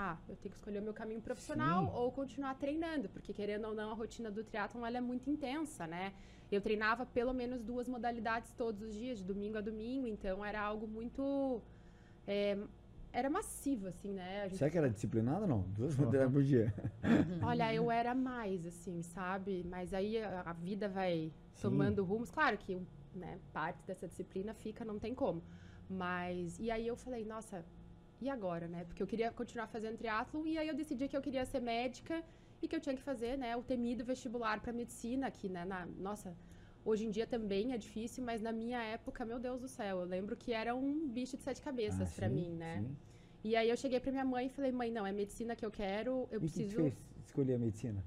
ah, 0.00 0.16
eu 0.28 0.36
tenho 0.36 0.52
que 0.52 0.56
escolher 0.56 0.78
o 0.78 0.82
meu 0.82 0.94
caminho 0.94 1.20
profissional 1.20 1.86
Sim. 1.86 1.90
ou 1.92 2.12
continuar 2.12 2.54
treinando, 2.54 3.08
porque 3.08 3.32
querendo 3.32 3.66
ou 3.66 3.74
não, 3.74 3.90
a 3.90 3.94
rotina 3.94 4.30
do 4.30 4.44
triatlon, 4.44 4.86
ela 4.86 4.98
é 4.98 5.00
muito 5.00 5.28
intensa, 5.28 5.88
né? 5.88 6.12
Eu 6.52 6.60
treinava 6.60 7.04
pelo 7.04 7.32
menos 7.34 7.64
duas 7.64 7.88
modalidades 7.88 8.52
todos 8.52 8.80
os 8.80 8.94
dias, 8.94 9.18
de 9.18 9.24
domingo 9.24 9.58
a 9.58 9.60
domingo, 9.60 10.06
então 10.06 10.44
era 10.44 10.60
algo 10.60 10.86
muito, 10.86 11.60
é, 12.28 12.56
era 13.12 13.28
massivo, 13.28 13.88
assim, 13.88 14.12
né? 14.12 14.42
A 14.42 14.48
gente 14.48 14.58
Será 14.58 14.70
que 14.70 14.78
era 14.78 14.88
disciplinado 14.88 15.42
ou 15.42 15.48
não? 15.48 15.62
Duas 15.62 15.96
bandeiras 15.96 16.30
por 16.30 16.44
dia. 16.44 16.72
Olha, 17.42 17.74
eu 17.74 17.90
era 17.90 18.14
mais, 18.14 18.64
assim, 18.64 19.02
sabe? 19.02 19.66
Mas 19.68 19.92
aí 19.92 20.22
a, 20.22 20.42
a 20.42 20.52
vida 20.52 20.88
vai 20.88 21.32
Sim. 21.54 21.62
tomando 21.62 22.04
rumos. 22.04 22.30
Claro 22.30 22.56
que, 22.56 22.80
né, 23.16 23.40
parte 23.52 23.84
dessa 23.84 24.06
disciplina 24.06 24.54
fica, 24.54 24.84
não 24.84 24.96
tem 24.96 25.12
como. 25.12 25.42
Mas, 25.90 26.56
e 26.60 26.70
aí 26.70 26.86
eu 26.86 26.94
falei, 26.94 27.24
nossa, 27.24 27.64
e 28.20 28.28
agora, 28.28 28.66
né? 28.66 28.84
Porque 28.84 29.02
eu 29.02 29.06
queria 29.06 29.30
continuar 29.30 29.66
fazendo 29.68 29.96
triatlo 29.96 30.46
e 30.46 30.58
aí 30.58 30.68
eu 30.68 30.74
decidi 30.74 31.08
que 31.08 31.16
eu 31.16 31.22
queria 31.22 31.44
ser 31.44 31.60
médica 31.60 32.22
e 32.60 32.66
que 32.66 32.74
eu 32.74 32.80
tinha 32.80 32.96
que 32.96 33.02
fazer, 33.02 33.38
né, 33.38 33.56
o 33.56 33.62
temido 33.62 34.04
vestibular 34.04 34.60
para 34.60 34.72
medicina 34.72 35.28
aqui, 35.28 35.48
né? 35.48 35.64
Na, 35.64 35.86
nossa, 35.86 36.36
hoje 36.84 37.06
em 37.06 37.10
dia 37.10 37.26
também 37.26 37.72
é 37.72 37.78
difícil, 37.78 38.24
mas 38.24 38.42
na 38.42 38.50
minha 38.52 38.82
época, 38.82 39.24
meu 39.24 39.38
Deus 39.38 39.60
do 39.60 39.68
céu, 39.68 40.00
eu 40.00 40.06
lembro 40.06 40.36
que 40.36 40.52
era 40.52 40.74
um 40.74 41.08
bicho 41.08 41.36
de 41.36 41.42
sete 41.44 41.62
cabeças 41.62 42.10
Ah, 42.10 42.14
para 42.16 42.28
mim, 42.28 42.50
né? 42.56 42.78
sim. 42.80 42.96
E 43.44 43.54
aí 43.54 43.70
eu 43.70 43.76
cheguei 43.76 44.00
para 44.00 44.10
minha 44.10 44.24
mãe 44.24 44.46
e 44.46 44.48
falei, 44.48 44.72
mãe, 44.72 44.90
não, 44.90 45.06
é 45.06 45.12
medicina 45.12 45.54
que 45.54 45.64
eu 45.64 45.70
quero, 45.70 46.28
eu 46.32 46.34
E 46.34 46.36
o 46.36 46.40
que 46.40 46.46
te 46.48 46.52
preciso 46.64 46.76
fez 46.76 46.94
escolher 47.24 47.54
a 47.54 47.58
medicina? 47.58 48.04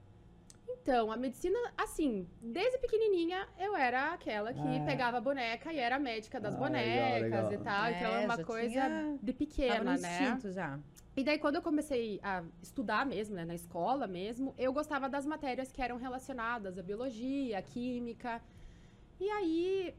Então, 0.82 1.12
a 1.12 1.18
medicina, 1.18 1.58
assim, 1.78 2.28
desde 2.42 2.80
pequenininha 2.80 3.48
eu 3.60 3.76
era 3.76 4.14
aquela 4.14 4.52
que 4.52 4.60
Ah. 4.60 4.84
pegava 4.86 5.18
a 5.18 5.22
boneca 5.22 5.72
e 5.72 5.78
era 5.78 6.00
médica 6.00 6.40
das 6.40 6.56
Ah, 6.56 6.58
bonecas 6.58 7.22
legal, 7.22 7.50
legal. 7.50 7.54
e 7.54 7.58
tal. 7.64 7.90
então 7.92 8.12
É, 8.16 8.24
é 8.24 8.26
uma 8.26 8.44
coisa 8.44 8.70
tinha- 8.70 9.18
de 9.22 9.34
pequena, 9.34 9.98
né? 9.98 10.40
já. 10.52 10.80
E 11.16 11.24
daí, 11.24 11.38
quando 11.38 11.56
eu 11.58 11.62
comecei 11.62 12.20
a 12.24 12.42
estudar 12.64 13.06
mesmo, 13.06 13.36
né, 13.36 13.46
na 13.46 13.54
escola 13.54 14.08
mesmo, 14.08 14.56
eu 14.58 14.72
gostava 14.74 15.08
das 15.10 15.26
matérias 15.26 15.72
que 15.72 15.82
eram 15.82 15.98
relacionadas 15.98 16.78
à 16.80 16.82
biologia, 16.82 17.60
à 17.60 17.62
química. 17.62 18.42
E 19.20 19.30
aí, 19.30 19.94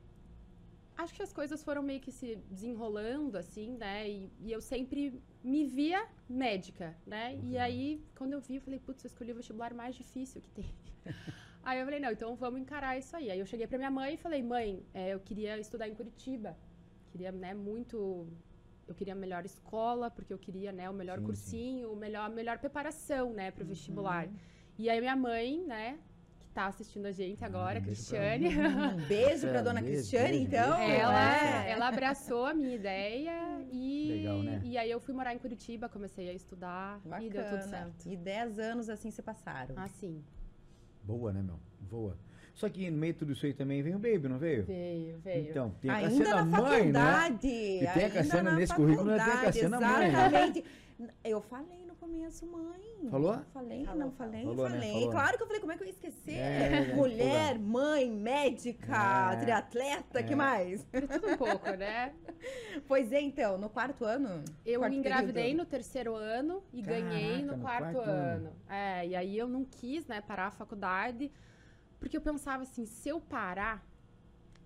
acho 0.96 1.14
que 1.14 1.22
as 1.22 1.32
coisas 1.32 1.62
foram 1.62 1.82
meio 1.82 2.00
que 2.00 2.12
se 2.12 2.36
desenrolando, 2.50 3.36
assim, 3.36 3.76
né? 3.76 4.08
E, 4.08 4.30
e 4.40 4.52
eu 4.52 4.60
sempre 4.60 5.20
me 5.42 5.64
via 5.64 6.06
médica, 6.28 6.96
né? 7.06 7.38
E 7.42 7.58
aí, 7.58 8.02
quando 8.16 8.32
eu 8.32 8.40
vi, 8.40 8.56
eu 8.56 8.60
falei, 8.60 8.78
putz, 8.78 9.04
eu 9.04 9.08
escolhi 9.08 9.32
o 9.32 9.34
vestibular 9.34 9.74
mais 9.74 9.94
difícil 9.94 10.40
que 10.40 10.50
tem. 10.50 10.70
aí 11.62 11.78
eu 11.78 11.84
falei, 11.84 12.00
não, 12.00 12.10
então 12.10 12.34
vamos 12.36 12.60
encarar 12.60 12.98
isso 12.98 13.16
aí. 13.16 13.30
Aí 13.30 13.38
eu 13.38 13.46
cheguei 13.46 13.66
pra 13.66 13.78
minha 13.78 13.90
mãe 13.90 14.14
e 14.14 14.16
falei, 14.16 14.42
mãe, 14.42 14.84
é, 14.94 15.14
eu 15.14 15.20
queria 15.20 15.58
estudar 15.58 15.88
em 15.88 15.94
Curitiba. 15.94 16.56
Queria, 17.10 17.32
né, 17.32 17.52
muito 17.52 18.26
eu 18.86 18.94
queria 18.94 19.14
a 19.14 19.16
melhor 19.16 19.44
escola, 19.44 20.10
porque 20.10 20.32
eu 20.32 20.38
queria, 20.38 20.72
né, 20.72 20.88
o 20.90 20.94
melhor 20.94 21.18
Sim, 21.18 21.22
sim. 21.22 21.26
cursinho, 21.26 21.92
o 21.92 21.96
melhor, 21.96 22.26
a 22.26 22.28
melhor 22.28 22.58
preparação, 22.58 23.32
né, 23.32 23.50
para 23.50 23.64
o 23.64 23.66
vestibular. 23.66 24.28
E 24.78 24.90
aí 24.90 25.00
minha 25.00 25.16
mãe, 25.16 25.64
né, 25.66 25.98
tá 26.52 26.66
assistindo 26.66 27.06
a 27.06 27.12
gente 27.12 27.44
agora, 27.44 27.78
um 27.80 27.82
Cristiane. 27.82 28.48
Um 28.92 29.06
beijo 29.06 29.48
pra 29.48 29.58
É, 29.58 29.62
dona 29.62 29.80
beijo, 29.80 29.96
Cristiane, 29.96 30.28
beijo, 30.30 30.44
então. 30.46 30.76
beijo. 30.78 30.92
Ela, 30.92 31.36
É. 31.66 31.70
ela 31.70 31.88
abraçou 31.88 32.46
a 32.46 32.54
minha 32.54 32.74
ideia 32.74 33.32
e, 33.70 34.08
Legal, 34.18 34.42
né? 34.42 34.60
e 34.64 34.76
aí 34.78 34.90
eu 34.90 35.00
fui 35.00 35.14
morar 35.14 35.34
em 35.34 35.38
Curitiba, 35.38 35.88
comecei 35.88 36.28
a 36.28 36.32
estudar 36.34 37.00
e 37.20 37.28
deu 37.30 37.42
tudo 37.44 37.52
Bacana. 37.56 37.62
certo. 37.62 38.08
E 38.08 38.16
10 38.16 38.58
anos 38.58 38.88
assim 38.88 39.10
se 39.10 39.22
passaram. 39.22 39.74
Assim, 39.78 40.22
Boa, 41.04 41.32
né, 41.32 41.42
meu? 41.42 41.58
Boa. 41.80 42.16
Só 42.54 42.68
que 42.68 42.88
no 42.90 42.98
meio 42.98 43.12
de 43.14 43.18
tudo 43.18 43.32
isso 43.32 43.44
aí 43.46 43.54
também 43.54 43.82
vem 43.82 43.94
o 43.94 43.98
Baby, 43.98 44.28
não 44.28 44.38
veio? 44.38 44.64
veio, 44.64 45.18
veio. 45.18 45.50
Então, 45.50 45.70
tem 45.80 45.90
a 45.90 45.94
ainda 45.96 46.10
Cassiana 46.24 46.44
na 46.44 46.60
mãe, 46.62 46.92
né? 46.92 47.00
faculdade. 47.00 47.46
E 47.48 47.86
tem 47.94 48.04
a 48.04 48.10
Cassiana 48.10 48.50
na 48.50 48.56
nesse 48.56 48.74
currículo, 48.74 49.10
né? 49.10 49.24
Tem 49.24 49.32
a 49.32 49.40
Cassiana 49.40 49.80
mãe, 49.80 50.12
né? 50.12 50.18
Exatamente. 50.28 50.64
Eu 51.24 51.40
falei 51.40 51.81
começo, 52.12 52.46
mãe. 52.46 53.08
Falou? 53.10 53.38
Falei, 53.52 53.84
Falou, 53.84 54.00
não 54.00 54.12
falou. 54.12 54.32
falei, 54.32 54.44
Falou, 54.44 54.68
né? 54.68 54.74
falei. 54.76 54.92
Falou. 54.92 55.10
Claro 55.10 55.36
que 55.36 55.42
eu 55.42 55.46
falei, 55.46 55.60
como 55.60 55.72
é 55.72 55.76
que 55.76 55.82
eu 55.82 55.86
ia 55.86 55.92
esquecer? 55.92 56.34
É, 56.36 56.94
Mulher, 56.94 57.58
mãe, 57.58 58.10
médica, 58.10 59.32
É. 59.32 59.36
triatleta, 59.40 60.22
que 60.22 60.32
É. 60.32 60.36
mais? 60.36 60.84
Tudo 60.84 61.28
um 61.32 61.36
pouco, 61.36 61.70
né? 61.70 62.14
Pois 62.88 63.12
é, 63.12 63.20
então, 63.20 63.56
no 63.56 63.70
quarto 63.70 64.04
ano? 64.04 64.44
Eu 64.66 64.80
Quarto 64.80 64.94
engravidei 64.96 65.42
período. 65.44 65.58
no 65.58 65.64
terceiro 65.66 66.14
ano 66.16 66.62
e 66.72 66.82
Caraca, 66.82 67.02
ganhei 67.02 67.42
no 67.42 67.56
no 67.56 67.62
quarto, 67.62 67.92
quarto 67.94 68.10
ano. 68.10 68.46
ano. 68.48 68.52
É, 68.68 69.06
e 69.06 69.14
aí 69.16 69.38
eu 69.38 69.48
não 69.48 69.64
quis, 69.64 70.06
né, 70.06 70.20
parar 70.20 70.48
a 70.48 70.50
faculdade, 70.50 71.30
porque 72.00 72.16
eu 72.16 72.20
pensava 72.20 72.62
assim, 72.64 72.84
se 72.84 73.08
eu 73.08 73.20
parar, 73.20 73.86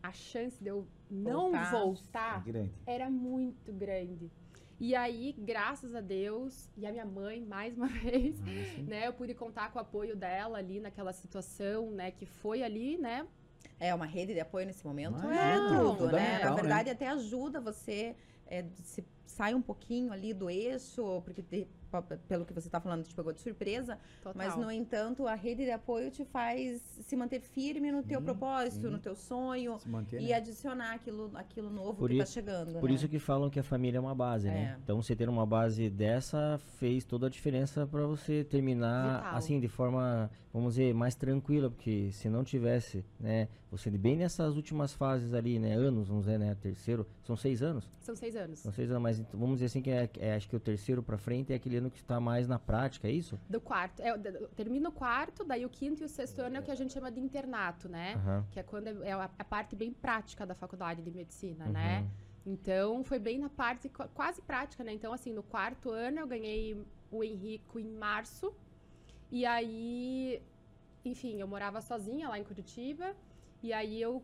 a 0.02 0.12
chance 0.12 0.62
de 0.62 0.68
eu 0.70 0.86
não 1.10 1.50
Voltar. 1.52 1.70
voltar 1.70 2.44
É 2.86 2.94
era 2.94 3.10
muito 3.10 3.72
grande. 3.72 4.30
E 4.78 4.94
aí, 4.94 5.34
graças 5.38 5.94
a 5.94 6.00
Deus, 6.00 6.68
e 6.76 6.86
a 6.86 6.92
minha 6.92 7.04
mãe, 7.06 7.40
mais 7.40 7.76
uma 7.76 7.86
vez, 8.04 8.36
Ah, 8.40 8.82
né, 8.82 9.06
eu 9.06 9.12
pude 9.12 9.34
contar 9.34 9.72
com 9.72 9.78
o 9.78 9.82
apoio 9.82 10.14
dela 10.14 10.58
ali 10.58 10.80
naquela 10.80 11.12
situação, 11.12 11.90
né, 11.90 12.10
que 12.10 12.26
foi 12.26 12.62
ali, 12.62 12.98
né, 12.98 13.26
É, 13.80 13.94
uma 13.94 14.04
rede 14.06 14.34
de 14.34 14.40
apoio 14.40 14.66
nesse 14.66 14.84
momento 14.86 15.12
Mas 15.22 15.36
é 15.38 15.54
é 15.54 15.68
tudo, 15.68 15.92
né? 15.92 15.96
fundamental, 15.98 16.50
Na 16.50 16.56
né? 16.56 16.60
verdade, 16.62 16.90
até 16.90 17.08
ajuda 17.08 17.60
você 17.60 18.14
é, 18.46 18.64
se 18.82 19.04
sai 19.24 19.54
um 19.54 19.62
pouquinho 19.62 20.12
ali 20.12 20.32
do 20.34 20.48
eixo, 20.50 21.20
porque 21.22 21.42
de- 21.42 21.66
pelo 22.02 22.44
que 22.44 22.52
você 22.52 22.68
está 22.68 22.80
falando, 22.80 23.04
te 23.04 23.14
pegou 23.14 23.32
de 23.32 23.40
surpresa, 23.40 23.98
total. 24.22 24.32
mas 24.36 24.56
no 24.56 24.70
entanto, 24.70 25.26
a 25.26 25.34
rede 25.34 25.64
de 25.64 25.70
apoio 25.70 26.10
te 26.10 26.24
faz 26.24 26.80
se 27.02 27.16
manter 27.16 27.40
firme 27.40 27.90
no 27.92 28.02
teu 28.02 28.20
propósito, 28.22 28.86
sim. 28.86 28.92
no 28.92 28.98
teu 28.98 29.14
sonho 29.14 29.78
Se 29.78 29.88
manter, 29.88 30.20
e 30.20 30.26
né? 30.28 30.34
adicionar 30.34 30.94
aquilo, 30.94 31.30
aquilo 31.34 31.70
novo 31.70 31.94
Por 31.94 32.08
que 32.08 32.14
está 32.16 32.24
isso- 32.24 32.32
chegando, 32.34 32.78
Por 32.80 32.88
né? 32.88 32.94
isso 32.94 33.08
que 33.08 33.18
falam 33.18 33.48
que 33.50 33.58
a 33.58 33.62
família 33.62 33.98
é 33.98 34.00
uma 34.00 34.14
base, 34.14 34.48
né? 34.48 34.76
É. 34.76 34.80
Então 34.82 35.00
você 35.02 35.14
ter 35.16 35.28
uma 35.28 35.46
base 35.46 35.88
dessa 35.90 36.58
fez 36.78 37.04
toda 37.04 37.26
a 37.26 37.30
diferença 37.30 37.86
para 37.86 38.06
você 38.06 38.44
terminar 38.44 39.18
Vital. 39.18 39.34
assim 39.36 39.60
de 39.60 39.68
forma, 39.68 40.30
vamos 40.56 40.74
dizer, 40.74 40.94
mais 40.94 41.14
tranquila, 41.14 41.70
porque 41.70 42.10
se 42.12 42.30
não 42.30 42.42
tivesse, 42.42 43.04
né, 43.20 43.46
você 43.70 43.90
bem 43.90 44.16
nessas 44.16 44.56
últimas 44.56 44.94
fases 44.94 45.34
ali, 45.34 45.58
né, 45.58 45.74
anos, 45.74 46.08
vamos 46.08 46.24
dizer, 46.24 46.38
né, 46.38 46.54
terceiro, 46.54 47.06
são 47.24 47.36
seis 47.36 47.62
anos, 47.62 47.90
São 48.00 48.16
seis 48.16 48.34
anos. 48.34 48.60
são 48.60 48.72
seis 48.72 48.90
anos, 48.90 49.02
mas 49.02 49.18
então, 49.18 49.38
vamos 49.38 49.56
dizer 49.56 49.66
assim 49.66 49.82
que 49.82 49.90
é, 49.90 50.08
é, 50.18 50.34
acho 50.34 50.48
que 50.48 50.56
o 50.56 50.60
terceiro 50.60 51.02
para 51.02 51.18
frente 51.18 51.52
é 51.52 51.56
aquele 51.56 51.76
ano 51.76 51.90
que 51.90 51.98
está 51.98 52.18
mais 52.18 52.48
na 52.48 52.58
prática, 52.58 53.06
é 53.06 53.10
isso? 53.12 53.38
Do 53.50 53.60
quarto. 53.60 54.00
É, 54.00 54.16
termina 54.56 54.88
o 54.88 54.92
quarto, 54.92 55.44
daí 55.44 55.66
o 55.66 55.68
quinto 55.68 56.02
e 56.02 56.06
o 56.06 56.08
sexto 56.08 56.38
ano 56.40 56.56
é 56.56 56.60
o 56.60 56.62
que 56.62 56.70
a 56.70 56.74
gente 56.74 56.92
chama 56.94 57.10
de 57.12 57.20
internato, 57.20 57.86
né? 57.88 58.14
Aham. 58.14 58.46
Que 58.50 58.58
é 58.60 58.62
quando 58.62 58.86
é, 58.86 59.08
é 59.10 59.12
a, 59.12 59.30
a 59.38 59.44
parte 59.44 59.76
bem 59.76 59.92
prática 59.92 60.46
da 60.46 60.54
faculdade 60.54 61.02
de 61.02 61.10
medicina, 61.10 61.66
Uhum. 61.66 61.72
né? 61.72 62.06
Então, 62.46 63.02
foi 63.04 63.18
bem 63.18 63.38
na 63.38 63.48
parte 63.50 63.88
qua- 63.88 64.08
quase 64.08 64.40
prática, 64.40 64.82
né? 64.84 64.92
Então, 64.92 65.12
assim, 65.12 65.32
no 65.32 65.42
quarto 65.42 65.90
ano 65.90 66.20
eu 66.20 66.26
ganhei 66.26 66.80
o 67.10 67.22
Henrico 67.24 67.78
em 67.78 67.90
março. 67.90 68.54
E 69.30 69.44
aí, 69.44 70.42
enfim, 71.04 71.40
eu 71.40 71.48
morava 71.48 71.80
sozinha 71.80 72.28
lá 72.28 72.38
em 72.38 72.44
Curitiba. 72.44 73.14
E 73.62 73.72
aí 73.72 74.00
eu 74.00 74.22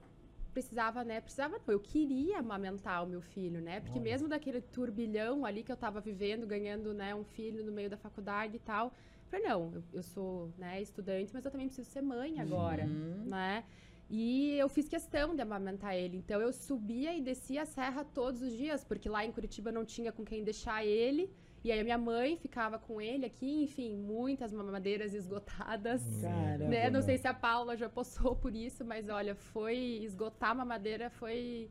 precisava, 0.53 1.03
né? 1.03 1.21
Precisava, 1.21 1.59
não, 1.59 1.75
eu 1.75 1.81
queria 1.81 2.39
amamentar 2.39 3.03
o 3.03 3.07
meu 3.07 3.21
filho, 3.23 3.61
né? 3.61 3.81
Porque 3.81 3.99
Olha. 3.99 4.11
mesmo 4.11 4.29
daquele 4.29 4.61
turbilhão 4.61 5.45
ali 5.45 5.63
que 5.63 5.73
eu 5.73 5.77
tava 5.77 6.01
vivendo, 6.01 6.47
ganhando, 6.47 6.93
né, 6.93 7.15
um 7.15 7.25
filho 7.25 7.65
no 7.65 7.73
meio 7.73 7.89
da 7.89 7.97
faculdade 7.97 8.57
e 8.57 8.59
tal. 8.61 8.87
eu 8.87 9.31
Falei, 9.31 9.47
não, 9.49 9.73
eu, 9.75 9.83
eu 9.95 10.03
sou, 10.03 10.53
né, 10.59 10.81
estudante, 10.83 11.33
mas 11.33 11.45
eu 11.45 11.51
também 11.51 11.67
preciso 11.69 11.89
ser 11.91 12.03
mãe 12.03 12.39
agora 12.39 12.85
Uhum. 12.85 13.25
né? 13.25 13.65
E 14.11 14.59
eu 14.59 14.69
fiz 14.69 14.91
questão 14.91 15.35
de 15.35 15.41
amamentar 15.41 15.97
ele. 15.97 16.19
Então 16.19 16.39
eu 16.39 16.53
subia 16.53 17.17
e 17.17 17.21
descia 17.23 17.63
a 17.63 17.65
serra 17.65 18.05
todos 18.05 18.43
os 18.43 18.53
dias, 18.53 18.85
porque 18.85 19.09
lá 19.09 19.25
em 19.25 19.33
Curitiba 19.33 19.73
não 19.73 19.87
tinha 19.87 20.13
com 20.13 20.23
quem 20.23 20.45
deixar 20.45 20.85
ele. 20.85 21.31
E 21.65 21.71
aí 21.71 21.79
a 21.81 21.85
minha 21.85 21.99
mãe 21.99 22.37
ficava 22.37 22.79
com 22.79 23.01
ele 23.01 23.25
aqui, 23.25 23.63
enfim, 23.65 23.97
muitas 23.97 24.53
mamadeiras 24.53 25.15
esgotadas. 25.15 26.03
Caramba, 26.21 26.65
Né? 26.69 26.91
Não 26.91 27.01
sei 27.03 27.19
se 27.19 27.29
a 27.29 27.35
Paula 27.35 27.77
já 27.77 27.89
passou 27.89 28.35
por 28.35 28.55
isso, 28.55 28.85
mas 28.85 29.09
olha, 29.09 29.35
foi 29.35 29.77
esgotar 30.03 30.51
a 30.51 30.55
mamadeira 30.55 31.09
foi 31.11 31.71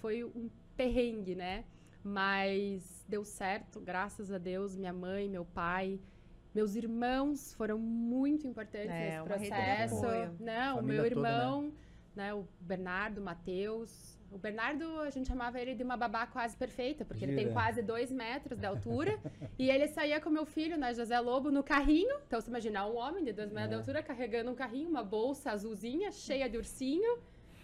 foi 0.00 0.24
um 0.24 0.48
perrengue, 0.76 1.34
né? 1.34 1.64
Mas 2.02 3.04
deu 3.06 3.24
certo, 3.24 3.78
graças 3.80 4.32
a 4.32 4.38
Deus, 4.38 4.74
minha 4.74 4.92
mãe, 4.92 5.28
meu 5.28 5.44
pai, 5.44 6.00
meus 6.54 6.74
irmãos 6.74 7.52
foram 7.54 7.78
muito 7.78 8.46
importantes 8.46 8.90
É, 8.90 9.04
nesse 9.04 9.20
uma 9.20 9.36
rede 9.36 9.44
de 9.44 9.50
processo. 9.50 10.06
apoio. 10.06 10.36
Não, 10.40 10.78
o 10.78 10.82
meu 10.82 11.04
toda, 11.04 11.20
né? 11.20 11.28
irmão, 11.30 11.72
né? 12.16 12.32
o 12.34 12.46
Bernardo, 12.60 13.18
o 13.20 13.24
Matheus. 13.24 14.18
O 14.30 14.38
Bernardo, 14.38 15.00
a 15.00 15.10
gente 15.10 15.26
chamava 15.28 15.60
ele 15.60 15.74
de 15.74 15.82
uma 15.82 15.96
babá 15.96 16.24
quase 16.26 16.56
perfeita, 16.56 17.04
porque 17.04 17.24
ele 17.24 17.34
tem 17.34 17.44
Gira. 17.48 17.52
quase 17.52 17.82
dois 17.82 18.12
metros 18.12 18.58
de 18.58 18.64
altura. 18.66 19.18
e 19.58 19.68
ele 19.68 19.88
saía 19.88 20.20
com 20.20 20.30
meu 20.30 20.46
filho, 20.46 20.76
né, 20.78 20.94
José 20.94 21.18
Lobo, 21.18 21.50
no 21.50 21.62
carrinho. 21.64 22.16
Então, 22.26 22.40
você 22.40 22.48
imagina, 22.48 22.86
um 22.86 22.96
homem 22.96 23.24
de 23.24 23.32
dois 23.32 23.50
metros 23.50 23.70
de 23.70 23.74
É. 23.74 23.78
altura 23.78 24.02
carregando 24.02 24.50
um 24.50 24.54
carrinho, 24.54 24.88
uma 24.88 25.02
bolsa 25.02 25.50
azulzinha, 25.50 26.12
cheia 26.12 26.48
de 26.48 26.56
ursinho, 26.56 27.18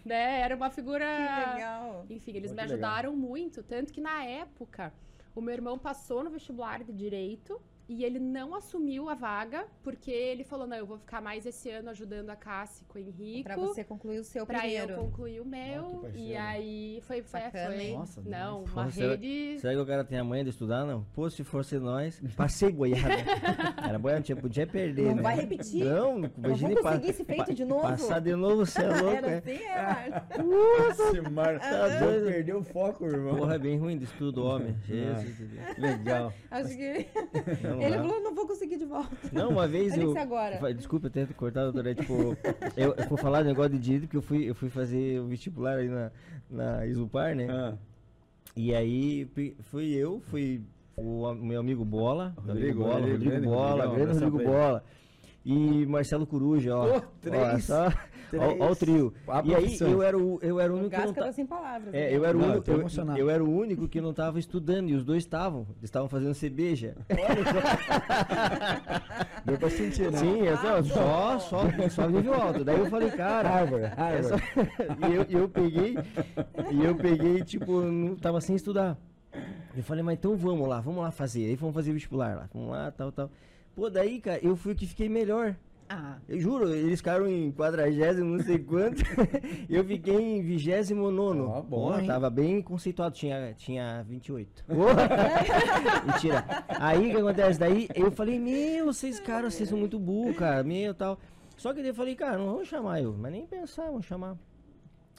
né? 0.05 0.41
Era 0.41 0.57
uma 0.57 0.69
figura... 0.71 1.05
Que 1.07 1.51
legal. 1.55 2.07
Enfim, 2.11 2.33
eles 2.37 2.51
Pô, 2.51 2.57
me 2.57 2.63
que 2.67 2.73
legal. 2.73 2.91
ajudaram 2.91 3.17
muito. 3.17 3.63
Tanto 3.63 3.93
que 3.93 4.01
na 4.01 4.25
época, 4.25 4.93
o 5.37 5.41
meu 5.41 5.55
irmão 5.55 5.79
passou 5.79 6.25
no 6.25 6.31
vestibular 6.31 6.83
de 6.83 6.93
direito 6.93 7.61
e 7.89 8.05
ele 8.05 8.19
não 8.19 8.55
assumiu 8.55 9.09
a 9.09 9.15
vaga, 9.15 9.65
porque 9.83 10.11
ele 10.11 10.43
falou: 10.45 10.67
não, 10.67 10.77
eu 10.77 10.87
vou 10.87 10.99
ficar 10.99 11.21
mais 11.21 11.47
esse 11.47 11.71
ano 11.71 11.91
ajudando 11.91 12.31
a 12.31 12.37
Cassi 12.37 12.85
com 12.87 12.99
o 12.99 13.03
Henrico. 13.03 13.45
Pra 13.45 13.57
você 13.57 13.85
concluir 13.85 14.19
o 14.19 14.25
seu 14.25 14.45
Pra 14.47 14.59
primeiro. 14.61 14.93
eu 14.93 14.99
concluir 14.99 15.41
o 15.41 15.45
meu. 15.45 15.83
Parceiro. 15.85 16.19
e 16.19 16.37
aí 16.37 17.01
foi, 17.07 17.23
foi, 17.23 17.41
Bacana, 17.41 17.75
foi? 17.77 17.93
Nossa, 17.93 18.23
não, 18.25 18.65
uma 18.65 18.91
será- 18.91 19.11
rede. 19.13 19.61
Será 19.61 19.73
que 19.75 19.81
o 19.81 19.87
cara 19.87 20.05
tem 20.05 20.19
a 20.19 20.25
manha 20.25 20.45
de 20.45 20.51
estudar? 20.51 20.85
Não. 20.85 21.05
Pô, 21.15 21.29
se 21.31 21.45
fosse 21.45 21.79
nós, 21.79 22.21
passei 22.37 22.71
boiada. 22.73 23.07
Era 23.89 23.99
boiada, 23.99 24.23
tinha, 24.23 24.37
podia 24.37 24.67
perder, 24.67 25.07
Não 25.09 25.15
né? 25.17 25.23
vai 25.23 25.37
repetir. 25.37 25.85
Não, 25.85 26.19
Não 26.19 26.55
vou 26.57 26.75
pa- 26.83 26.93
conseguir 26.93 27.11
esse 27.11 27.25
feito 27.25 27.55
de 27.55 27.65
novo. 27.65 27.83
Passar 27.83 28.21
de 28.21 28.35
novo, 28.35 28.67
você 28.67 28.83
é 28.83 28.89
louco, 28.89 29.17
Era 29.17 29.39
assim, 29.39 29.51
é, 29.53 30.11
Marcos? 30.11 30.45
Nossa, 30.45 31.31
Mar... 31.31 31.61
Tá 31.61 31.89
Não 32.01 32.07
doido. 32.09 32.27
perdeu 32.27 32.59
o 32.59 32.63
foco, 32.65 33.05
irmão. 33.07 33.37
Porra, 33.37 33.55
é 33.55 33.59
bem 33.59 33.79
ruim 33.79 33.97
de 33.99 34.05
estudo, 34.05 34.45
homem. 34.45 34.77
Jesus. 34.85 35.37
de 35.37 35.45
Deus. 35.47 35.79
Legal. 35.79 36.33
Acho 36.51 36.69
que 36.77 37.07
Não, 37.77 37.83
ele 37.83 37.97
dá. 37.97 38.03
falou, 38.03 38.21
não 38.23 38.35
vou 38.35 38.47
conseguir 38.47 38.77
de 38.77 38.85
volta. 38.85 39.11
Não, 39.33 39.51
uma 39.51 39.67
vez 39.69 39.97
eu. 39.99 40.17
agora. 40.17 40.75
Desculpa 40.75 41.07
eu 41.07 41.11
ter 41.11 41.33
cortado, 41.35 41.73
doutora. 41.73 41.95
Tipo, 41.95 42.37
eu, 42.77 42.95
eu 42.95 43.09
vou 43.09 43.19
falar 43.19 43.43
do 43.43 43.49
negócio 43.49 43.73
de 43.73 43.79
direito, 43.79 44.03
porque 44.03 44.17
eu 44.17 44.23
fui, 44.23 44.45
eu 44.51 44.55
fui 44.55 44.69
fazer 44.69 45.21
o 45.21 45.27
vestibular 45.27 45.79
aí 45.79 45.89
na, 45.89 46.11
na 46.51 46.87
Isupar, 46.87 47.35
né? 47.35 47.47
Ah, 47.51 47.75
E 48.57 48.75
aí 48.75 49.27
fui 49.71 49.93
eu, 49.93 50.21
fui 50.31 50.63
o 50.97 51.33
meu 51.35 51.61
amigo 51.61 51.85
Bola, 51.85 52.35
Rodrigo, 52.47 52.81
Bola, 52.81 52.95
Rodrigo, 52.95 53.11
Rodrigo, 53.13 53.31
grande 53.31 53.47
Bola, 53.47 53.87
grande 53.95 54.13
Rodrigo 54.13 54.37
pra 54.39 54.45
ele. 54.45 54.53
Bola. 54.53 54.85
E 55.49 55.87
Marcelo 55.87 56.27
Coruja, 56.27 56.75
ó. 56.77 56.89
Pô, 56.89 56.97
Ó, 56.97 57.03
três, 57.21 57.65
só, 57.65 57.89
três. 58.31 58.43
ó, 58.43 58.65
ó 58.67 58.71
o 58.73 58.75
trio. 58.75 59.15
A 59.29 59.43
E 59.45 59.55
aí 59.55 59.79
eu 59.81 60.03
era 60.03 60.19
o, 60.19 60.41
eu 60.43 60.59
era 60.59 60.73
o 60.73 60.77
único 60.77 60.91
que 60.91 61.07
não 61.07 61.13
tá 61.15 61.31
sem 61.33 61.47
palavras. 61.47 61.95
é, 61.95 62.11
né? 62.11 62.17
eu 62.17 62.25
era, 62.25 62.37
o 62.37 62.41
Não, 62.41 62.49
eu 62.49 62.55
único, 62.55 63.01
eu, 63.13 63.17
eu 63.17 63.31
era 63.31 63.45
o 63.45 63.49
único 63.49 63.87
que 63.89 64.01
não 64.01 64.13
tava 64.13 64.41
estudando 64.41 64.89
e 64.91 64.95
os 64.95 65.05
dois 65.05 65.23
estavam. 65.23 65.61
Eles 65.79 65.85
estavam 65.85 66.09
fazendo 66.09 66.35
cerveja. 66.35 66.97
Deu 69.45 69.57
pra 69.57 69.71
sentir, 69.71 70.11
né? 70.11 70.19
Sim, 70.19 70.47
é 70.49 70.57
só, 70.57 70.83
só, 70.83 71.39
só, 71.39 71.89
só 71.91 72.09
nível 72.09 72.35
alto. 72.35 72.65
Daí 72.65 72.79
eu 72.81 72.87
falei, 72.87 73.11
cara, 73.13 73.49
Harvard, 73.49 73.85
é 73.85 73.89
Harvard. 73.89 74.29
só- 74.29 74.37
e 75.09 75.15
eu, 75.15 75.23
eu 75.43 75.49
peguei, 75.49 75.95
e 76.73 76.85
eu 76.85 76.97
peguei, 76.97 77.45
tipo, 77.45 77.83
não 77.83 78.17
tava 78.17 78.41
sem 78.41 78.57
estudar. 78.57 78.99
Eu 79.77 79.83
falei, 79.85 80.03
mas 80.03 80.15
então 80.19 80.35
vamos 80.37 80.67
lá, 80.69 80.81
vamos 80.81 81.03
lá 81.03 81.13
fazer. 81.13 81.47
Aí 81.47 81.55
vamos 81.55 81.75
fazer 81.75 81.93
vestibular 81.93 82.35
lá, 82.35 82.49
vamos 82.53 82.71
lá, 82.71 82.91
tal, 82.91 83.13
tal. 83.13 83.31
Pô, 83.77 83.91
daí, 83.91 84.19
cara, 84.21 84.41
eu 84.43 84.57
fui 84.57 84.73
o 84.73 84.75
que 84.75 84.87
fiquei 84.87 85.07
melhor. 85.07 85.55
Ah, 85.89 86.17
Eu 86.29 86.41
juro, 86.41 86.75
eles 86.75 86.99
ficaram 86.99 87.29
em 87.29 87.53
quadragésimo, 87.53 88.39
não 88.39 88.43
sei 88.43 88.59
quanto. 88.59 89.03
eu 89.71 89.85
fiquei 89.85 90.17
em 90.17 90.43
vigésimo 90.43 91.11
nono. 91.13 91.49
Ó, 91.49 91.61
bom, 91.63 91.91
Porra, 91.93 92.05
tava 92.05 92.31
bem 92.31 92.61
conceituado, 92.63 93.15
tinha, 93.15 93.55
tinha 93.57 94.03
28. 94.09 94.65
Porra! 94.67 95.09
Mentira. 96.07 96.45
Aí 96.69 97.07
o 97.07 97.11
que 97.11 97.17
acontece? 97.19 97.61
Daí 97.61 97.87
eu 97.95 98.11
falei, 98.11 98.39
meu, 98.39 98.87
vocês, 98.87 99.21
cara, 99.21 99.49
vocês 99.51 99.69
são 99.69 99.79
muito 99.79 99.99
burros, 99.99 100.37
cara, 100.37 100.65
meu 100.65 100.93
tal. 100.95 101.19
Só 101.57 101.73
que 101.73 101.81
daí 101.81 101.91
eu 101.91 101.95
falei, 101.95 102.17
cara, 102.17 102.39
não 102.39 102.47
vamos 102.47 102.67
chamar 102.69 103.01
eu, 103.03 103.15
mas 103.17 103.31
nem 103.31 103.47
pensar, 103.47 103.85
vamos 103.85 104.07
chamar. 104.07 104.37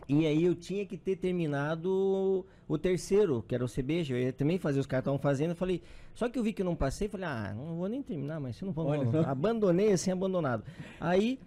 E 0.10 0.26
aí 0.26 0.44
eu 0.46 0.56
tinha 0.56 0.86
que 0.86 0.98
ter 0.98 1.18
terminado 1.18 2.46
o 2.68 2.78
terceiro, 2.78 3.44
que 3.46 3.54
era 3.54 3.64
o 3.64 3.68
CBG. 3.68 4.14
Eu 4.14 4.20
ia 4.20 4.34
também 4.34 4.58
fazer 4.58 4.80
os 4.80 4.86
caras 4.86 5.02
estavam 5.02 5.20
fazendo. 5.20 5.52
Eu 5.52 5.56
falei, 5.56 5.82
só 6.14 6.30
que 6.30 6.40
eu 6.40 6.44
vi 6.44 6.54
que 6.54 6.62
eu 6.62 6.66
não 6.66 6.76
passei, 6.76 7.10
falei, 7.10 7.28
ah, 7.28 7.54
não 7.56 7.78
vou 7.78 7.90
nem 7.90 8.02
terminar, 8.02 8.40
mas 8.40 8.56
se 8.56 8.64
não 8.64 8.72
vou, 8.72 8.96
não. 9.04 9.22
abandonei 9.22 9.92
assim, 9.92 10.12
abandonado. 10.12 10.64
Aí 11.00 11.40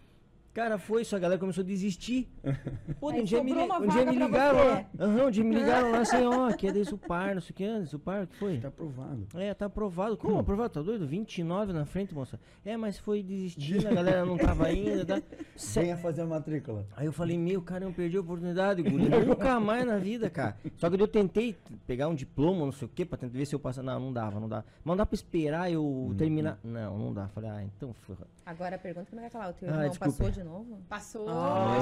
Cara, 0.52 0.78
foi 0.78 1.02
isso, 1.02 1.14
a 1.14 1.19
galera 1.21 1.38
começou 1.38 1.62
a 1.62 1.66
desistir. 1.66 2.28
Pô, 2.99 3.11
Aí 3.11 3.21
um 3.21 3.25
dia 3.25 3.42
me, 3.42 3.52
um 3.52 3.87
dia 3.88 4.04
me 4.04 4.16
ligaram 4.16 4.59
lá. 4.59 4.85
Aham, 4.99 5.26
um 5.26 5.30
dia 5.30 5.45
me 5.45 5.54
ligaram 5.54 5.92
lá 5.92 5.99
assim, 6.00 6.25
ó, 6.25 6.52
que 6.52 6.66
é 6.66 6.73
da 6.73 6.85
Supar, 6.85 7.35
não 7.37 7.40
sei 7.40 7.50
o 7.52 7.54
que, 7.54 7.87
Supar, 7.87 8.25
o 8.25 8.26
que 8.26 8.37
foi? 8.37 8.59
Tá 8.59 8.66
aprovado. 8.66 9.26
É, 9.35 9.54
tá 9.54 9.66
aprovado. 9.66 10.16
Como 10.16 10.37
aprovado? 10.40 10.71
Tá 10.71 10.83
doido? 10.83 11.07
29 11.07 11.73
na 11.73 11.85
frente, 11.87 12.12
moça. 12.12 12.40
É, 12.64 12.76
mas 12.76 12.99
foi 12.99 13.23
desistindo, 13.23 13.87
a 13.87 13.95
galera 13.95 14.26
não 14.26 14.37
tava 14.37 14.66
ainda. 14.66 15.04
Tá? 15.07 15.23
Cê- 15.54 15.83
Venha 15.83 15.97
fazer 15.97 16.23
a 16.23 16.26
matrícula. 16.26 16.85
Aí 16.97 17.07
eu 17.07 17.12
falei, 17.12 17.38
meu, 17.38 17.62
cara, 17.62 17.85
eu 17.85 17.92
perdi 17.92 18.16
a 18.16 18.21
oportunidade, 18.21 18.83
guri. 18.83 19.09
Nunca 19.25 19.61
mais 19.61 19.87
na 19.87 19.99
vida, 19.99 20.28
cara. 20.28 20.57
Só 20.78 20.90
que 20.90 21.00
eu 21.00 21.07
tentei 21.07 21.57
pegar 21.87 22.09
um 22.09 22.14
diploma, 22.14 22.64
não 22.64 22.73
sei 22.73 22.87
o 22.87 22.90
quê, 22.92 23.04
pra 23.04 23.16
tentar 23.16 23.38
ver 23.38 23.47
se 23.47 23.54
eu 23.54 23.61
passava. 23.61 23.87
Não, 23.87 24.00
não 24.00 24.12
dava, 24.12 24.40
não 24.40 24.49
dava. 24.49 24.64
Mas 24.85 24.87
não 24.92 24.97
dá 24.97 25.07
pra 25.07 25.14
esperar 25.14 25.71
eu 25.71 26.12
terminar. 26.19 26.59
Não, 26.64 26.99
não 26.99 27.12
dá. 27.14 27.28
Falei, 27.28 27.50
ah, 27.50 27.62
então 27.62 27.95
ferra. 27.95 28.26
Agora 28.45 28.75
a 28.75 28.78
pergunta 28.80 29.07
que 29.09 29.14
não 29.14 29.23
vai 29.23 29.30
calar. 29.30 29.50
O 29.50 29.52
teu 29.52 29.69
Ah, 29.69 29.73
irmão 29.75 29.88
desculpa. 29.90 30.12
passou 30.12 30.30
de 30.33 30.40
novo? 30.45 30.83
Passou. 30.89 31.27
Ah, 31.29 31.77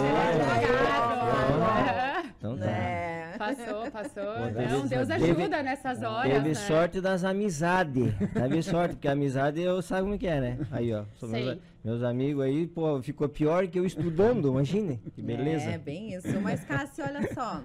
advogado. 0.99 2.33
Então 2.39 2.57
tá. 2.59 2.67
É. 2.67 3.35
Passou, 3.39 3.91
passou. 3.91 4.25
Pô, 4.35 4.41
Não, 4.41 4.53
teve- 4.53 4.89
Deus 4.89 5.09
teve- 5.09 5.13
ajuda 5.13 5.63
nessas 5.63 6.03
horas. 6.03 6.33
Teve 6.33 6.49
né? 6.49 6.55
sorte 6.55 7.01
das 7.01 7.23
amizades. 7.25 8.13
Teve 8.35 8.63
sorte, 8.63 8.95
porque 8.97 9.07
a 9.09 9.13
amizade 9.13 9.61
eu 9.61 9.81
sabe 9.81 10.03
como 10.03 10.15
é 10.15 10.19
que 10.19 10.27
é, 10.27 10.41
né? 10.41 10.59
Aí, 10.73 10.93
ó. 10.93 11.05
meus, 11.23 11.59
meus 11.85 12.03
amigos 12.03 12.43
aí, 12.45 12.67
pô, 12.67 13.01
ficou 13.03 13.29
pior 13.29 13.67
que 13.69 13.79
eu 13.79 13.87
estudando, 13.87 14.49
imagine. 14.49 14.99
Que 15.15 15.23
beleza. 15.23 15.71
É, 15.71 15.79
bem 15.79 16.15
isso. 16.15 16.41
Mas, 16.41 16.65
Cássio, 16.65 17.05
olha 17.05 17.33
só. 17.33 17.63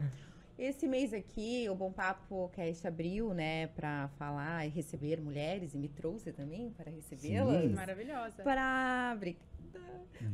Esse 0.60 0.88
mês 0.88 1.12
aqui, 1.14 1.68
o 1.70 1.76
Bom 1.76 1.92
Papo 1.92 2.50
Cast 2.56 2.88
abriu, 2.88 3.34
né, 3.34 3.68
pra 3.68 4.08
falar 4.20 4.66
e 4.68 4.70
receber 4.70 5.20
mulheres, 5.20 5.74
e 5.74 5.78
me 5.78 5.88
trouxe 5.90 6.32
também 6.32 6.70
para 6.70 6.92
recebê-las. 6.92 7.72
Maravilhosa. 7.72 8.44
Para 8.44 9.18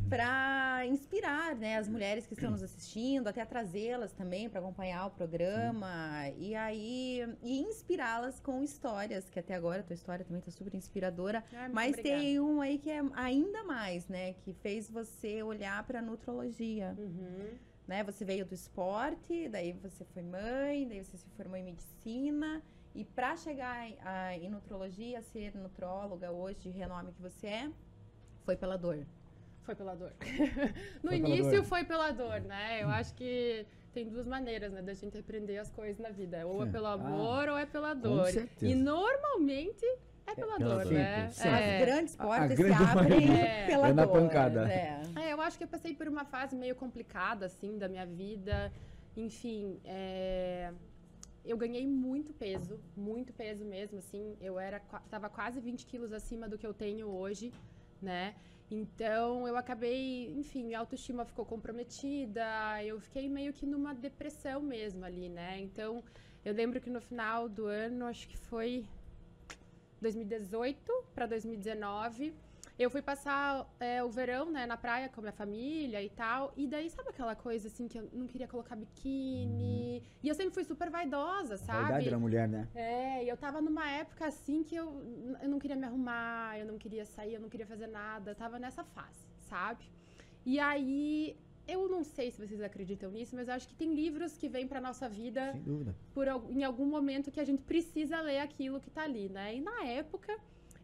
para 0.10 0.86
inspirar 0.88 1.56
né, 1.56 1.78
as 1.78 1.88
mulheres 1.88 2.26
que 2.26 2.34
estão 2.34 2.52
nos 2.52 2.64
assistindo, 2.64 3.28
até 3.28 3.46
trazê-las 3.46 4.12
também 4.12 4.50
para 4.50 4.60
acompanhar 4.60 5.06
o 5.08 5.12
programa 5.12 6.28
e 6.38 6.56
aí 6.56 7.22
e 7.42 7.60
inspirá-las 7.62 8.40
com 8.40 8.62
histórias, 8.64 9.30
que 9.30 9.40
até 9.40 9.54
agora 9.56 9.82
a 9.82 9.84
tua 9.84 9.94
história 9.94 10.24
também 10.26 10.40
está 10.40 10.52
super 10.52 10.74
inspiradora. 10.76 11.44
Muito 11.52 11.74
Mas 11.74 11.90
obrigada. 11.94 12.22
tem 12.22 12.40
um 12.40 12.62
aí 12.62 12.78
que 12.78 12.90
é 12.90 13.02
ainda 13.14 13.64
mais, 13.64 14.08
né? 14.08 14.34
Que 14.34 14.54
fez 14.54 14.90
você 14.90 15.44
olhar 15.44 15.84
para 15.86 16.02
nutrologia, 16.02 16.96
Uhum. 16.98 17.50
né? 17.88 18.04
Você 18.04 18.26
veio 18.26 18.46
do 18.46 18.54
esporte, 18.54 19.48
daí 19.50 19.74
você 19.74 20.04
foi 20.06 20.22
mãe, 20.24 20.88
daí 20.88 21.04
você 21.04 21.18
se 21.18 21.30
formou 21.32 21.58
em 21.58 21.64
medicina. 21.64 22.62
E 22.96 23.06
para 23.06 23.36
chegar 23.38 23.88
em- 23.88 23.98
a- 24.02 24.36
em 24.36 24.50
nutrologia, 24.50 25.22
ser 25.22 25.56
nutróloga 25.56 26.32
hoje, 26.32 26.60
de 26.62 26.70
renome 26.70 27.12
que 27.14 27.22
você 27.22 27.48
é, 27.48 27.72
foi 28.44 28.56
pela 28.58 28.78
dor. 28.78 29.06
Foi 29.64 29.76
pela 29.76 29.96
dor. 29.96 30.12
no 31.04 31.10
Foi 31.10 31.20
pela 31.22 31.30
início 31.30 31.52
dor. 31.52 31.64
foi 31.64 31.84
pela 31.84 32.12
dor, 32.12 32.42
né? 32.42 32.82
Eu 32.84 32.90
acho 32.90 33.14
que 33.14 33.66
tem 33.94 34.08
duas 34.08 34.26
maneiras, 34.28 34.72
né, 34.72 34.82
da 34.82 34.94
gente 34.94 35.18
aprender 35.18 35.58
as 35.58 35.70
coisas 35.70 35.98
na 36.00 36.10
vida. 36.10 36.46
Ou 36.46 36.64
é 36.64 36.66
Sim. 36.66 36.72
pelo 36.72 36.88
Ah, 36.88 36.94
amor 36.94 37.50
ou 37.50 37.58
é 37.58 37.66
pela 37.66 37.94
dor. 37.94 38.28
certeza. 38.28 38.72
E 38.72 38.76
normalmente 38.76 39.86
é 40.26 40.34
pela 40.36 40.58
pela 40.58 40.76
dor, 40.84 40.92
né? 40.92 41.30
Sempre, 41.32 41.50
As 41.50 41.62
É. 41.62 41.80
grandes 41.86 42.16
portas 42.16 42.50
se 42.52 42.56
grande 42.64 42.84
abrem 42.84 43.28
maioria. 43.28 43.66
pela 43.68 43.88
É 43.90 43.94
na 43.94 44.06
dor. 44.06 44.14
pancada. 44.14 44.66
né? 44.66 45.02
É, 45.16 45.34
eu 45.34 45.42
acho 45.42 45.58
que 45.58 45.64
eu 45.64 45.68
passei 45.68 45.96
por 45.96 46.08
uma 46.08 46.26
fase 46.26 46.56
meio 46.56 46.76
complicada, 46.76 47.46
assim, 47.48 47.78
da 47.78 47.88
minha 47.88 48.06
vida. 48.06 48.72
Enfim, 49.18 49.80
é, 49.84 50.72
eu 51.44 51.58
ganhei 51.58 51.86
muito 51.88 52.32
peso, 52.34 52.80
muito 52.96 53.34
peso 53.34 53.66
mesmo, 53.66 53.98
assim. 54.00 54.36
Eu 54.40 54.60
era, 54.60 54.80
tava 55.10 55.30
quase 55.30 55.60
20 55.60 55.86
quilos 55.86 56.14
acima 56.14 56.48
do 56.48 56.58
que 56.58 56.66
eu 56.66 56.74
tenho 56.74 57.08
hoje, 57.08 57.52
né? 58.02 58.36
Então, 58.72 59.48
eu 59.48 59.58
acabei, 59.58 60.32
enfim, 60.38 60.64
minha 60.64 60.80
autoestima 60.80 61.26
ficou 61.26 61.44
comprometida, 61.44 62.44
eu 62.84 63.00
fiquei 63.00 63.28
meio 63.28 63.52
que 63.52 63.66
numa 63.66 63.94
depressão 63.96 64.62
mesmo 64.62 65.04
ali, 65.04 65.28
né? 65.28 65.60
Então, 65.60 66.04
eu 66.46 66.54
lembro 66.54 66.80
que 66.80 66.90
no 66.90 67.02
final 67.02 67.50
do 67.50 67.66
ano, 67.66 68.06
acho 68.06 68.28
que 68.28 68.38
foi 68.38 68.86
2018 70.00 70.92
para 71.16 71.26
2019, 71.26 72.34
eu 72.80 72.90
fui 72.90 73.02
passar 73.02 73.70
é, 73.80 74.02
o 74.02 74.10
verão, 74.10 74.50
né, 74.50 74.66
na 74.66 74.78
praia 74.78 75.10
com 75.10 75.20
a 75.20 75.24
minha 75.24 75.34
família 75.34 76.02
e 76.02 76.10
tal. 76.10 76.54
E 76.56 76.66
daí, 76.66 76.90
sabe 76.90 77.10
aquela 77.10 77.36
coisa 77.36 77.68
assim 77.68 77.90
que 77.90 78.00
eu 78.00 78.10
não 78.14 78.26
queria 78.26 78.48
colocar 78.48 78.76
biquíni? 78.78 80.02
E 80.24 80.28
eu 80.30 80.34
sempre 80.34 80.54
fui 80.54 80.64
super 80.64 80.90
vaidosa, 80.90 81.56
A 81.56 81.58
sabe? 81.58 81.82
vaidade 81.84 82.10
da 82.10 82.18
mulher, 82.18 82.48
né? 82.48 82.68
É, 82.74 83.24
e 83.26 83.28
eu 83.30 83.36
tava 83.36 83.60
numa 83.60 83.90
época 83.90 84.26
assim 84.26 84.64
que 84.64 84.76
eu, 84.76 84.88
eu 85.42 85.50
não 85.50 85.60
queria 85.60 85.76
me 85.76 85.86
arrumar, 85.86 86.58
eu 86.58 86.66
não 86.66 86.78
queria 86.78 87.06
sair, 87.06 87.34
eu 87.34 87.42
não 87.42 87.50
queria 87.50 87.68
fazer 87.68 87.88
nada. 87.88 88.32
Eu 88.32 88.36
tava 88.36 88.58
nessa 88.58 88.84
fase, 88.84 89.28
sabe? 89.50 89.84
E 90.46 90.58
aí, 90.58 91.36
eu 91.68 91.90
não 91.90 92.04
sei 92.04 92.32
se 92.32 92.40
vocês 92.44 92.62
acreditam 92.62 93.12
nisso, 93.12 93.36
mas 93.36 93.50
eu 93.50 93.54
acho 93.56 93.68
que 93.68 93.76
tem 93.76 93.94
livros 93.94 94.38
que 94.38 94.48
vêm 94.48 94.66
pra 94.68 94.80
nossa 94.80 95.08
vida 95.10 95.52
Sem 95.52 95.62
dúvida. 95.62 95.94
por, 96.14 96.26
em 96.50 96.64
algum 96.64 96.86
momento 96.86 97.30
que 97.30 97.42
a 97.42 97.44
gente 97.44 97.62
precisa 97.62 98.22
ler 98.22 98.40
aquilo 98.40 98.80
que 98.80 98.90
tá 98.90 99.04
ali, 99.04 99.28
né? 99.28 99.54
E 99.56 99.60
na 99.62 99.84
época, 99.84 100.34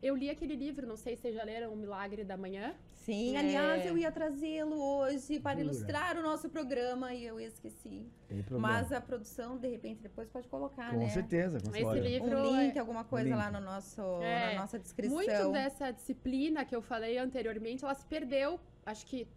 eu 0.05 0.15
li 0.15 0.29
aquele 0.29 0.55
livro, 0.55 0.85
não 0.85 0.95
sei 0.95 1.15
se 1.15 1.23
vocês 1.23 1.35
já 1.35 1.43
leram 1.43 1.73
O 1.73 1.75
Milagre 1.75 2.23
da 2.23 2.37
Manhã. 2.37 2.75
Sim, 2.93 3.35
É. 3.35 3.39
aliás, 3.39 3.85
eu 3.85 3.97
ia 3.97 4.11
trazê-lo 4.11 4.79
hoje 4.79 5.39
para 5.39 5.57
Jura? 5.59 5.63
ilustrar 5.65 6.17
o 6.17 6.21
nosso 6.21 6.47
programa 6.49 7.11
e 7.13 7.25
eu 7.25 7.39
esqueci. 7.39 8.05
Tem 8.27 8.41
problema. 8.43 8.67
Mas 8.73 8.91
a 8.91 9.01
produção, 9.01 9.57
de 9.57 9.67
repente, 9.67 10.01
depois 10.03 10.27
pode 10.29 10.47
colocar, 10.47 10.91
com 10.91 10.99
né? 10.99 11.09
certeza, 11.09 11.59
com 11.59 11.69
Esse 11.69 11.79
certeza. 11.81 12.07
livro 12.07 12.37
Um 12.39 12.61
link, 12.61 12.75
é- 12.75 12.79
alguma 12.79 13.03
coisa 13.03 13.29
link. 13.29 13.37
lá 13.37 13.49
no 13.51 13.59
nosso, 13.61 14.01
É, 14.21 14.53
na 14.53 14.61
nossa 14.61 14.77
descrição. 14.77 15.15
Muito 15.15 15.51
dessa 15.51 15.91
disciplina 15.91 16.63
que 16.65 16.75
eu 16.75 16.81
falei 16.83 17.17
anteriormente, 17.17 17.83
ela 17.83 17.93
se 17.95 18.05
perdeu, 18.05 18.59
acho 18.85 19.05
que 19.07 19.27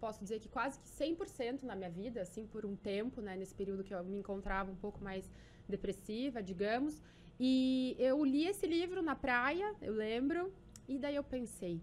posso 0.00 0.20
dizer 0.22 0.38
que 0.38 0.48
quase 0.48 0.78
que 0.78 0.88
100% 0.88 1.62
na 1.64 1.74
minha 1.74 1.90
vida, 1.90 2.20
assim, 2.22 2.46
por 2.46 2.64
um 2.66 2.76
tempo, 2.76 3.20
né, 3.20 3.36
nesse 3.36 3.54
período 3.54 3.82
que 3.82 3.92
eu 3.94 4.04
me 4.04 4.18
encontrava 4.18 4.70
um 4.70 4.76
pouco 4.76 5.02
mais 5.02 5.28
depressiva, 5.68 6.42
digamos. 6.42 7.00
E 7.38 7.96
eu 7.98 8.24
li 8.24 8.46
esse 8.46 8.66
livro 8.66 9.02
na 9.02 9.16
praia, 9.16 9.74
eu 9.82 9.92
lembro, 9.92 10.52
e 10.88 10.98
daí 10.98 11.16
eu 11.16 11.24
pensei, 11.24 11.80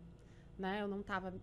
né, 0.58 0.82
eu 0.82 0.88
não 0.88 1.04
tava 1.04 1.34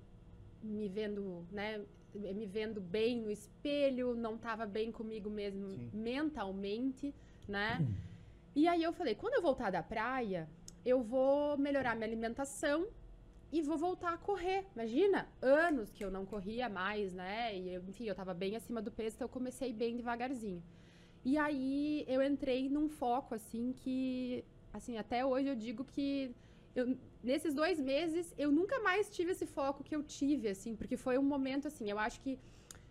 me 0.62 0.88
vendo, 0.88 1.46
né, 1.52 1.84
me 2.14 2.46
vendo 2.46 2.80
bem 2.80 3.20
no 3.20 3.30
espelho, 3.30 4.14
não 4.14 4.38
tava 4.38 4.66
bem 4.66 4.90
comigo 4.90 5.28
mesmo 5.28 5.68
Sim. 5.68 5.90
mentalmente, 5.92 7.14
né? 7.46 7.86
E 8.54 8.66
aí 8.66 8.82
eu 8.82 8.92
falei, 8.92 9.14
quando 9.14 9.34
eu 9.34 9.42
voltar 9.42 9.70
da 9.70 9.82
praia, 9.82 10.48
eu 10.84 11.02
vou 11.02 11.56
melhorar 11.58 11.94
minha 11.94 12.08
alimentação 12.08 12.88
e 13.52 13.62
vou 13.62 13.78
voltar 13.78 14.14
a 14.14 14.18
correr. 14.18 14.66
Imagina, 14.74 15.28
anos 15.40 15.92
que 15.92 16.04
eu 16.04 16.10
não 16.10 16.24
corria 16.26 16.68
mais, 16.68 17.12
né? 17.12 17.56
E 17.56 17.76
enfim, 17.76 18.04
eu 18.04 18.14
tava 18.14 18.34
bem 18.34 18.56
acima 18.56 18.80
do 18.82 18.90
peso, 18.90 19.16
então 19.16 19.26
eu 19.26 19.30
comecei 19.30 19.72
bem 19.72 19.96
devagarzinho. 19.96 20.62
E 21.24 21.36
aí 21.36 22.04
eu 22.08 22.22
entrei 22.22 22.68
num 22.68 22.88
foco 22.88 23.34
assim 23.34 23.72
que, 23.72 24.44
assim, 24.72 24.96
até 24.96 25.24
hoje 25.24 25.48
eu 25.48 25.54
digo 25.54 25.84
que 25.84 26.34
eu, 26.74 26.96
nesses 27.22 27.54
dois 27.54 27.80
meses 27.80 28.34
eu 28.38 28.50
nunca 28.50 28.78
mais 28.80 29.10
tive 29.10 29.32
esse 29.32 29.46
foco 29.46 29.82
que 29.82 29.94
eu 29.94 30.02
tive, 30.02 30.48
assim, 30.48 30.76
porque 30.76 30.96
foi 30.96 31.18
um 31.18 31.22
momento 31.22 31.66
assim, 31.68 31.90
eu 31.90 31.98
acho 31.98 32.20
que 32.20 32.38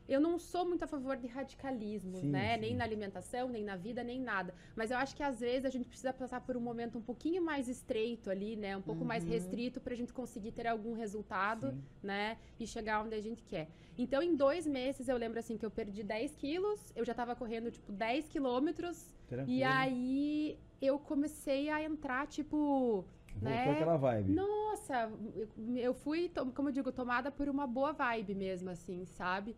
eu 0.07 0.19
não 0.21 0.39
sou 0.39 0.65
muito 0.65 0.83
a 0.83 0.87
favor 0.87 1.17
de 1.17 1.27
radicalismos, 1.27 2.21
Sim, 2.21 2.29
né? 2.29 2.55
sim. 2.55 2.61
Nem 2.61 2.75
na 2.75 2.83
alimentação, 2.83 3.49
nem 3.49 3.63
na 3.63 3.75
vida, 3.75 4.03
nem 4.03 4.21
nada. 4.21 4.53
Mas 4.75 4.91
eu 4.91 4.97
acho 4.97 5.15
que 5.15 5.23
às 5.23 5.39
vezes 5.39 5.65
a 5.65 5.69
gente 5.69 5.87
precisa 5.87 6.13
passar 6.13 6.41
por 6.41 6.55
um 6.55 6.61
momento 6.61 6.97
um 6.97 7.01
pouquinho 7.01 7.41
mais 7.43 7.67
estreito 7.67 8.29
ali, 8.29 8.55
né? 8.55 8.75
Um 8.77 8.81
pouco 8.81 9.03
mais 9.03 9.23
Uhum. 9.23 9.29
restrito 9.31 9.81
pra 9.81 9.95
gente 9.95 10.13
conseguir 10.13 10.51
ter 10.53 10.67
algum 10.67 10.93
resultado, 10.93 11.71
Sim. 11.71 11.83
né? 12.01 12.37
E 12.59 12.65
chegar 12.65 13.03
onde 13.03 13.15
a 13.15 13.21
gente 13.21 13.43
quer. 13.43 13.69
Então, 13.97 14.21
em 14.21 14.35
dois 14.35 14.65
meses, 14.65 15.07
eu 15.07 15.17
lembro 15.17 15.39
assim 15.39 15.57
que 15.57 15.65
eu 15.65 15.71
perdi 15.71 16.03
10 16.03 16.35
quilos, 16.35 16.93
eu 16.95 17.03
já 17.03 17.13
tava 17.13 17.35
correndo, 17.35 17.69
tipo, 17.71 17.91
10 17.91 18.29
quilômetros. 18.29 19.11
Tranquilo. 19.27 19.57
E 19.57 19.63
aí 19.63 20.59
eu 20.81 20.97
comecei 20.99 21.69
a 21.69 21.83
entrar, 21.83 22.27
tipo. 22.27 23.05
Voltou 23.33 23.49
né? 23.51 23.71
aquela 23.71 23.97
vibe. 23.97 24.31
Nossa, 24.33 25.11
eu, 25.35 25.47
eu 25.77 25.93
fui, 25.93 26.31
como 26.55 26.69
eu 26.69 26.73
digo, 26.73 26.91
tomada 26.91 27.29
por 27.31 27.47
uma 27.49 27.67
boa 27.67 27.91
vibe 27.91 28.33
mesmo, 28.33 28.69
assim, 28.69 29.05
sabe? 29.05 29.55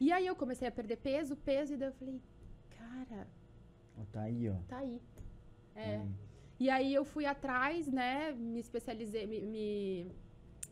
E 0.00 0.12
aí 0.12 0.26
eu 0.26 0.36
comecei 0.36 0.66
a 0.68 0.70
perder 0.72 0.96
peso, 0.96 1.36
peso, 1.36 1.74
e 1.74 1.76
daí 1.76 1.88
eu 1.88 1.92
falei, 1.94 2.20
cara, 2.70 3.26
Tá 4.12 4.22
aí, 4.22 4.48
ó. 4.48 4.54
tá 4.68 4.78
aí. 4.78 5.00
É. 5.74 5.98
Hum. 5.98 6.12
E 6.60 6.70
aí 6.70 6.92
eu 6.94 7.04
fui 7.04 7.24
atrás, 7.26 7.86
né? 7.88 8.32
Me 8.32 8.60
especializei, 8.60 9.26
me, 9.26 9.40
me, 9.40 10.06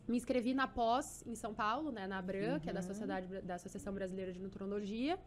me 0.07 0.17
inscrevi 0.17 0.53
na 0.53 0.67
pós 0.67 1.23
em 1.25 1.35
São 1.35 1.53
Paulo, 1.53 1.91
né? 1.91 2.07
Na 2.07 2.17
ABRAM, 2.19 2.59
que 2.59 2.69
é 2.69 2.73
da 2.73 2.79
Uhum. 2.81 2.85
Sociedade 2.87 3.41
da 3.41 3.55
Associação 3.55 3.93
Brasileira 3.93 4.31
de 4.31 4.39
Nutrologia. 4.41 5.17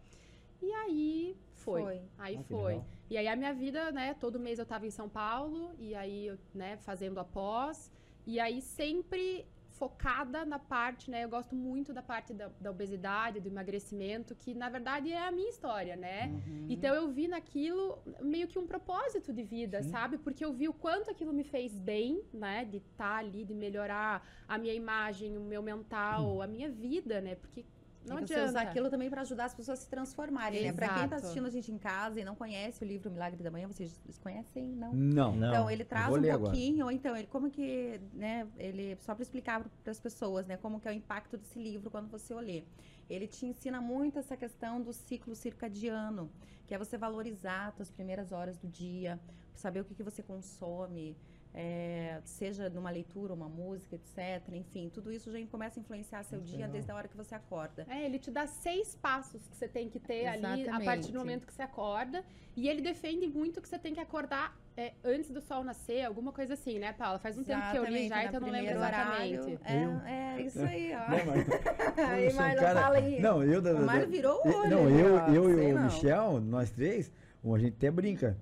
E 0.63 0.71
aí 0.73 1.37
foi. 1.55 1.83
Foi. 1.83 2.03
Aí 2.19 2.37
Ah, 2.37 2.43
foi. 2.45 2.73
legal. 2.75 2.87
E 3.11 3.17
aí 3.17 3.29
a 3.29 3.37
minha 3.37 3.53
vida, 3.55 3.91
né? 3.93 4.15
Todo 4.15 4.39
mês 4.41 4.59
eu 4.59 4.67
tava 4.67 4.87
em 4.87 4.91
São 4.91 5.09
Paulo, 5.09 5.73
e 5.79 5.95
aí, 5.95 6.37
né, 6.55 6.77
fazendo 6.79 7.19
a 7.19 7.25
pós. 7.25 7.91
E 8.27 8.39
aí 8.39 8.61
sempre 8.61 9.47
focada 9.81 10.45
na 10.45 10.59
parte, 10.59 11.11
né? 11.11 11.25
Eu 11.25 11.31
gosto 11.31 11.55
muito 11.57 11.91
da 11.99 12.03
parte 12.03 12.35
da, 12.35 12.51
da 12.61 12.71
obesidade, 12.71 13.41
do 13.41 13.49
emagrecimento, 13.49 14.35
que 14.35 14.53
na 14.55 14.69
verdade 14.69 15.11
é 15.11 15.27
a 15.27 15.33
minha 15.33 15.49
história, 15.49 15.97
né? 15.97 16.27
Uhum. 16.27 16.67
Então 16.69 16.95
eu 16.95 17.09
vi 17.11 17.27
naquilo 17.27 17.99
meio 18.21 18.47
que 18.47 18.59
um 18.59 18.67
propósito 18.67 19.33
de 19.33 19.43
vida, 19.43 19.83
sabe? 19.83 20.19
Porque 20.19 20.45
eu 20.45 20.53
vi 20.53 20.69
o 20.69 20.75
quanto 20.75 21.11
aquilo 21.11 21.33
me 21.33 21.45
fez 21.45 21.79
bem, 21.79 22.23
né? 22.31 22.67
De 22.67 22.77
estar 22.77 23.17
ali, 23.17 23.43
de 23.43 23.55
melhorar 23.55 24.15
a 24.47 24.59
minha 24.59 24.75
imagem, 24.75 25.39
o 25.39 25.41
meu 25.41 25.63
mental, 25.63 26.43
a 26.43 26.47
minha 26.47 26.71
vida, 26.71 27.23
né? 27.23 27.35
Porque 27.37 27.65
não 28.05 28.19
e 28.19 28.21
você 28.21 28.35
adianta. 28.35 28.51
usar 28.51 28.61
aquilo 28.63 28.91
também 28.91 29.11
para 29.11 29.23
ajudar 29.23 29.45
as 29.45 29.55
pessoas 29.55 29.79
a 29.79 29.83
se 29.83 29.89
transformarem, 29.89 30.63
né? 30.65 30.73
Pra 30.73 30.89
quem 30.89 30.97
tá 30.97 31.05
Exato. 31.05 31.15
assistindo 31.17 31.47
a 31.47 31.51
gente 31.51 31.71
em 31.71 31.79
casa 31.79 32.21
e 32.21 32.25
não 32.25 32.35
conhece 32.35 32.83
o 32.83 32.87
livro 32.87 33.11
Milagre 33.11 33.43
da 33.43 33.51
Manhã, 33.51 33.69
vocês 33.69 34.01
conhecem? 34.23 34.65
Não? 34.69 34.93
Não. 34.93 35.37
Não. 35.37 35.49
Então, 35.49 35.71
ele 35.71 35.85
traz 35.85 36.13
um 36.13 36.17
ler 36.17 36.31
agora. 36.31 36.51
pouquinho, 36.51 36.87
ou 36.87 36.91
então, 36.91 37.17
ele 37.17 37.27
como 37.27 37.51
que, 37.51 38.01
né, 38.13 38.47
ele, 38.57 38.97
só 39.01 39.15
para 39.15 39.23
explicar 39.23 39.63
para 39.85 39.91
as 39.91 40.01
pessoas, 40.01 40.47
né, 40.47 40.57
como 40.57 40.81
que 40.81 40.89
é 40.89 40.91
o 40.91 40.95
impacto 40.95 41.37
desse 41.37 41.59
livro 41.59 41.91
quando 41.91 42.09
você 42.09 42.33
o 42.33 42.41
lê. 42.41 42.65
Ele 43.09 43.27
te 43.27 43.45
ensina 43.45 43.81
muito 43.81 44.19
essa 44.19 44.37
questão 44.37 44.81
do 44.81 44.93
ciclo 44.93 45.35
circadiano, 45.35 46.31
que 46.67 46.75
é 46.75 46.79
você 46.79 46.97
valorizar 46.97 47.75
as 47.79 47.91
primeiras 47.91 48.31
horas 48.33 48.57
do 48.57 48.69
dia, 48.69 49.21
saber 49.55 49.81
o 49.81 49.85
que, 49.85 49.95
que 49.95 50.03
você 50.03 50.23
consome, 50.23 51.17
é, 51.53 52.21
seja 52.25 52.69
numa 52.71 52.91
leitura, 52.91 53.35
uma 53.35 53.49
música, 53.49 53.97
etc. 53.97 54.43
Enfim, 54.53 54.89
tudo 54.93 55.13
isso 55.13 55.31
já 55.33 55.45
começa 55.47 55.79
a 55.79 55.81
influenciar 55.81 56.23
seu 56.23 56.41
dia 56.41 56.59
legal. 56.59 56.73
desde 56.73 56.91
a 56.91 56.95
hora 56.95 57.09
que 57.09 57.17
você 57.17 57.35
acorda. 57.35 57.87
É, 57.89 58.05
ele 58.05 58.19
te 58.19 58.31
dá 58.31 58.47
seis 58.47 58.95
passos 58.95 59.47
que 59.49 59.57
você 59.57 59.67
tem 59.67 59.89
que 59.89 59.99
ter 59.99 60.27
ali 60.27 60.45
a 60.47 60.57
Exatamente. 60.59 60.85
partir 60.85 61.13
do 61.13 61.19
momento 61.19 61.47
que 61.47 61.53
você 61.53 61.63
acorda. 61.63 62.25
E 62.57 62.69
ele 62.69 62.81
defende 62.81 63.27
muito 63.27 63.61
que 63.61 63.69
você 63.69 63.79
tem 63.79 63.95
que 63.95 64.01
acordar 64.01 64.57
é, 64.77 64.93
antes 65.05 65.31
do 65.31 65.41
sol 65.41 65.63
nascer, 65.65 66.05
alguma 66.05 66.33
coisa 66.33 66.55
assim, 66.55 66.79
né, 66.79 66.93
Paula? 66.93 67.19
Faz 67.19 67.37
um 67.37 67.45
tempo 67.45 67.61
que 67.71 67.77
eu 67.77 67.85
li 67.85 68.07
Exatamente, 68.07 68.09
já, 68.09 68.25
então 68.25 68.41
eu 68.41 68.47
não 68.47 68.53
lembro 68.53 68.79
horário. 68.79 69.35
exatamente. 69.35 69.59
É, 69.65 70.37
é 70.39 70.43
isso 70.47 70.63
aí, 70.63 70.93
ó. 70.95 71.11
Não, 71.11 71.27
mas- 71.27 71.99
aí, 72.11 72.25
eu 72.27 72.33
um 72.33 72.35
Marlon, 72.37 72.61
cara- 72.61 72.81
fala 72.81 72.97
aí. 72.97 73.21
Não, 73.21 73.43
eu 73.43 73.61
O 73.61 73.87
Mário 73.87 74.09
virou 74.09 74.41
o 74.45 74.49
olho. 74.49 74.71
Não, 74.71 74.89
eu, 74.91 75.15
ó, 75.17 75.29
eu 75.29 75.45
sei 75.55 75.69
e 75.69 75.73
o 75.73 75.77
não. 75.77 75.85
Michel, 75.85 76.41
nós 76.41 76.71
três, 76.71 77.13
a 77.45 77.59
gente 77.59 77.75
até 77.77 77.91
brinca 77.91 78.37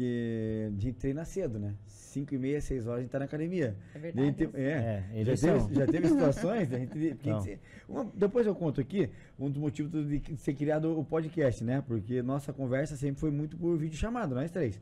que 0.00 0.72
a 0.78 0.80
gente 0.80 0.96
treina 0.98 1.24
cedo, 1.24 1.58
né? 1.58 1.74
5 1.86 2.34
e 2.34 2.38
meia, 2.38 2.60
6 2.60 2.86
horas 2.86 2.98
a 2.98 3.02
gente 3.02 3.10
tá 3.10 3.18
na 3.20 3.24
academia. 3.26 3.76
É 3.94 3.98
verdade. 3.98 4.32
tem- 4.32 4.50
é, 4.54 5.04
É, 5.14 5.24
já, 5.24 5.36
teve, 5.36 5.74
já 5.74 5.86
teve 5.86 6.08
situações 6.08 6.68
da 6.68 6.78
gente. 6.78 6.88
porque 7.14 7.40
se- 7.42 7.58
uma- 7.88 8.10
depois 8.14 8.46
eu 8.46 8.54
conto 8.54 8.80
aqui 8.80 9.08
um 9.38 9.48
dos 9.48 9.58
motivos 9.58 9.92
de 10.08 10.18
de 10.18 10.36
ser 10.38 10.54
criado 10.54 10.98
o 10.98 11.04
podcast, 11.04 11.62
né? 11.62 11.82
Porque 11.86 12.20
nossa 12.22 12.52
conversa 12.52 12.96
sempre 12.96 13.20
foi 13.20 13.30
muito 13.30 13.56
por 13.56 13.76
vídeo 13.78 13.96
chamado, 13.96 14.34
nós 14.34 14.50
três. 14.50 14.80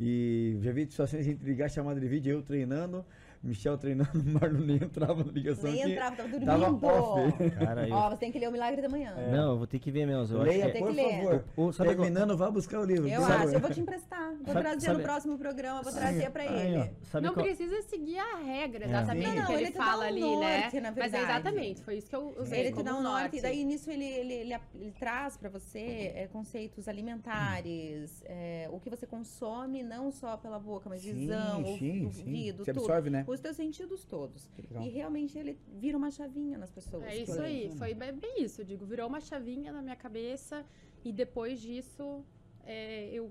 E 0.00 0.58
já 0.60 0.72
vi 0.72 0.86
situações 0.86 1.24
de 1.24 1.30
a 1.30 1.32
gente 1.32 1.44
ligar 1.44 1.70
chamada 1.70 1.98
de 2.00 2.06
vídeo, 2.08 2.32
eu 2.32 2.42
treinando, 2.42 3.04
Michel 3.46 3.78
treinando, 3.78 4.10
o 4.18 4.24
Marlon 4.32 4.60
nem 4.60 4.76
entrava 4.76 5.22
na 5.24 5.32
ligação. 5.32 5.70
Nem 5.70 5.92
entrava, 5.92 6.16
tava 6.16 6.28
dormindo. 6.28 6.46
Tava 6.48 6.86
off. 6.86 7.50
Cara, 7.50 7.86
eu... 7.88 7.94
Ó, 7.94 8.10
você 8.10 8.16
tem 8.18 8.32
que 8.32 8.38
ler 8.38 8.48
o 8.48 8.52
Milagre 8.52 8.82
da 8.82 8.88
Manhã. 8.88 9.14
Não, 9.30 9.52
eu 9.52 9.58
vou 9.58 9.66
ter 9.66 9.78
que 9.78 9.90
ver 9.90 10.06
mesmo. 10.06 10.34
Eu 10.36 10.42
acho 10.42 10.50
Leia, 10.50 10.70
que 10.70 10.76
é- 10.78 10.80
por 10.80 10.86
Tem 10.94 10.96
que 10.96 11.02
ler. 11.02 11.22
favor. 11.24 11.44
O- 11.56 11.72
sabe 11.72 11.90
qual- 11.90 11.96
Terminando, 12.06 12.36
vá 12.36 12.50
buscar 12.50 12.80
o 12.80 12.84
livro. 12.84 13.08
Eu 13.08 13.24
acho, 13.24 13.54
eu 13.54 13.60
vou 13.60 13.70
te 13.70 13.80
emprestar. 13.80 14.34
Vou 14.36 14.46
Sabe- 14.52 14.60
trazer 14.60 14.80
sabe- 14.86 14.98
no 14.98 15.04
próximo 15.04 15.38
programa, 15.38 15.82
vou 15.82 15.92
Sim. 15.92 15.98
trazer 15.98 16.30
pra 16.30 16.44
ele. 16.44 16.90
Sabe 17.04 17.26
não 17.26 17.34
qual- 17.34 17.44
precisa 17.46 17.82
seguir 17.82 18.18
a 18.18 18.36
regra 18.38 18.84
É. 18.84 18.88
exatamente 18.88 19.26
Não, 19.28 19.34
não, 19.36 19.46
que 19.46 19.52
ele, 19.52 19.62
ele 19.62 19.70
te 19.72 19.78
dá 19.78 19.84
fala 19.84 20.04
um 20.04 20.08
ali, 20.08 20.20
norte, 20.20 20.74
né? 20.76 20.80
na 20.80 20.92
Mas 20.96 21.14
é 21.14 21.22
exatamente, 21.22 21.82
foi 21.82 21.96
isso 21.96 22.08
que 22.10 22.16
eu 22.16 22.34
usei 22.40 22.58
Ele 22.60 22.68
te 22.68 22.72
como 22.74 22.84
dá 22.84 22.96
um 22.96 23.02
norte, 23.02 23.36
e 23.36 23.40
daí 23.42 23.64
nisso 23.64 23.90
ele, 23.90 24.04
ele, 24.04 24.32
ele, 24.34 24.54
ele 24.74 24.92
traz 24.98 25.36
pra 25.36 25.48
você 25.48 26.12
é, 26.14 26.28
conceitos 26.32 26.88
alimentares, 26.88 28.22
é, 28.26 28.68
o 28.72 28.78
que 28.80 28.90
você 28.90 29.06
consome, 29.06 29.82
não 29.82 30.10
só 30.10 30.36
pela 30.36 30.58
boca, 30.58 30.88
mas 30.88 31.02
visão, 31.04 31.60
o- 31.62 31.64
o 31.64 31.68
ouvido, 32.06 32.64
Você 32.64 32.72
tudo. 32.72 32.82
absorve, 32.84 33.10
né? 33.10 33.22
Os 33.36 33.40
teus 33.40 33.56
sentidos 33.56 34.04
todos. 34.04 34.48
Legal. 34.58 34.82
E 34.84 34.88
realmente 34.88 35.38
ele 35.38 35.58
vira 35.82 35.96
uma 35.96 36.10
chavinha 36.10 36.56
nas 36.58 36.70
pessoas. 36.70 37.04
É 37.04 37.14
isso 37.16 37.40
aí, 37.40 37.70
foi 37.76 37.94
bem 37.94 38.12
bem 38.24 38.34
isso, 38.42 38.60
eu 38.60 38.64
digo, 38.64 38.84
virou 38.84 39.06
uma 39.08 39.20
chavinha 39.20 39.70
na 39.72 39.80
minha 39.86 39.96
cabeça 39.96 40.64
e 41.04 41.12
depois 41.12 41.60
disso 41.60 42.24
é, 42.64 43.08
eu, 43.18 43.24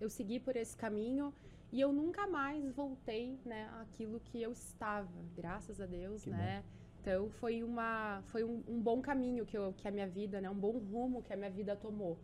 eu 0.00 0.08
segui 0.10 0.38
por 0.40 0.54
esse 0.56 0.76
caminho 0.76 1.32
e 1.72 1.80
eu 1.80 1.92
nunca 1.92 2.26
mais 2.26 2.68
voltei, 2.72 3.38
né, 3.44 3.68
àquilo 3.82 4.18
que 4.18 4.42
eu 4.42 4.50
estava, 4.50 5.08
graças 5.36 5.80
a 5.80 5.86
Deus, 5.86 6.24
Que 6.24 6.30
né? 6.30 6.64
Então 7.00 7.30
foi 7.30 7.62
uma 7.62 8.20
foi 8.32 8.42
um, 8.44 8.62
um 8.68 8.78
bom 8.80 9.00
caminho 9.00 9.46
que, 9.46 9.56
eu, 9.56 9.72
que 9.78 9.86
a 9.86 9.90
minha 9.90 10.08
vida, 10.08 10.40
né, 10.40 10.50
um 10.50 10.60
bom 10.66 10.76
rumo 10.78 11.22
que 11.22 11.32
a 11.32 11.36
minha 11.36 11.50
vida 11.50 11.74
tomou. 11.76 12.18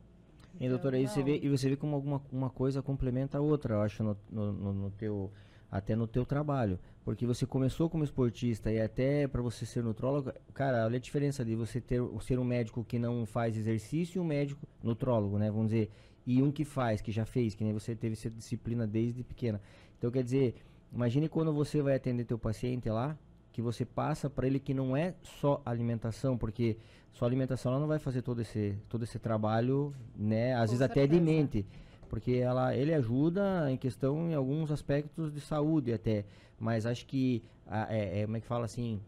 E 0.58 0.68
doutora, 0.68 0.96
aí 0.96 1.06
você 1.06 1.18
Não. 1.20 1.26
vê, 1.26 1.38
e 1.38 1.48
você 1.48 1.68
vê 1.68 1.76
como 1.76 1.94
alguma 1.94 2.20
uma 2.32 2.50
coisa 2.50 2.82
complementa 2.82 3.38
a 3.38 3.40
outra, 3.40 3.74
eu 3.74 3.80
acho, 3.82 4.02
no, 4.02 4.16
no, 4.30 4.52
no- 4.52 4.72
no 4.72 4.90
teu, 4.90 5.30
até 5.70 5.96
no 5.96 6.06
teu 6.06 6.24
trabalho. 6.24 6.78
Porque 7.04 7.26
você 7.26 7.46
começou 7.46 7.88
como 7.88 8.04
esportista 8.04 8.72
e 8.72 8.80
até 8.80 9.28
para 9.28 9.40
você 9.42 9.64
ser 9.64 9.82
nutrólogo, 9.82 10.32
cara, 10.52 10.84
olha 10.84 10.96
a 10.96 11.00
diferença 11.00 11.44
de 11.44 11.54
você 11.54 11.80
ter 11.80 12.00
ser 12.20 12.38
um 12.38 12.44
médico 12.44 12.84
que 12.84 12.98
não 12.98 13.24
faz 13.24 13.56
exercício 13.56 14.18
e 14.18 14.20
um 14.20 14.24
médico 14.24 14.66
nutrólogo, 14.82 15.38
né? 15.38 15.50
Vamos 15.50 15.70
dizer, 15.70 15.90
e 16.26 16.42
um 16.42 16.50
que 16.50 16.64
faz, 16.64 17.00
que 17.00 17.12
já 17.12 17.24
fez, 17.24 17.54
que 17.54 17.62
nem 17.62 17.72
você 17.72 17.94
teve 17.94 18.14
essa 18.14 18.28
disciplina 18.28 18.86
desde 18.86 19.22
pequena. 19.22 19.60
Então 19.96 20.10
quer 20.10 20.24
dizer, 20.24 20.56
imagine 20.92 21.28
quando 21.28 21.52
você 21.52 21.80
vai 21.80 21.94
atender 21.94 22.24
teu 22.24 22.38
paciente 22.38 22.88
lá, 22.90 23.16
que 23.52 23.62
você 23.62 23.84
passa 23.84 24.28
para 24.28 24.46
ele 24.46 24.58
que 24.58 24.74
não 24.74 24.96
é 24.96 25.14
só 25.22 25.62
alimentação, 25.64 26.36
porque 26.36 26.76
só 27.12 27.24
alimentação 27.24 27.72
ela 27.72 27.80
não 27.80 27.88
vai 27.88 27.98
fazer 27.98 28.20
todo 28.20 28.42
esse 28.42 28.76
todo 28.88 29.04
esse 29.04 29.18
trabalho, 29.18 29.94
né? 30.14 30.54
Às 30.54 30.62
Com 30.62 30.66
vezes 30.72 30.82
até 30.82 31.06
de 31.06 31.14
certeza. 31.14 31.24
mente, 31.24 31.66
porque 32.06 32.32
ela 32.32 32.74
ele 32.74 32.94
ajuda 32.94 33.70
em 33.70 33.76
questão 33.76 34.30
em 34.30 34.34
alguns 34.34 34.70
aspectos 34.70 35.32
de 35.32 35.40
saúde 35.40 35.92
até, 35.92 36.24
mas 36.58 36.86
acho 36.86 37.06
que 37.06 37.42
a- 37.66 37.92
é, 37.94 38.20
é, 38.20 38.24
como 38.24 38.36
é 38.36 38.40
que 38.40 38.46
fala 38.46 38.64
assim, 38.64 39.00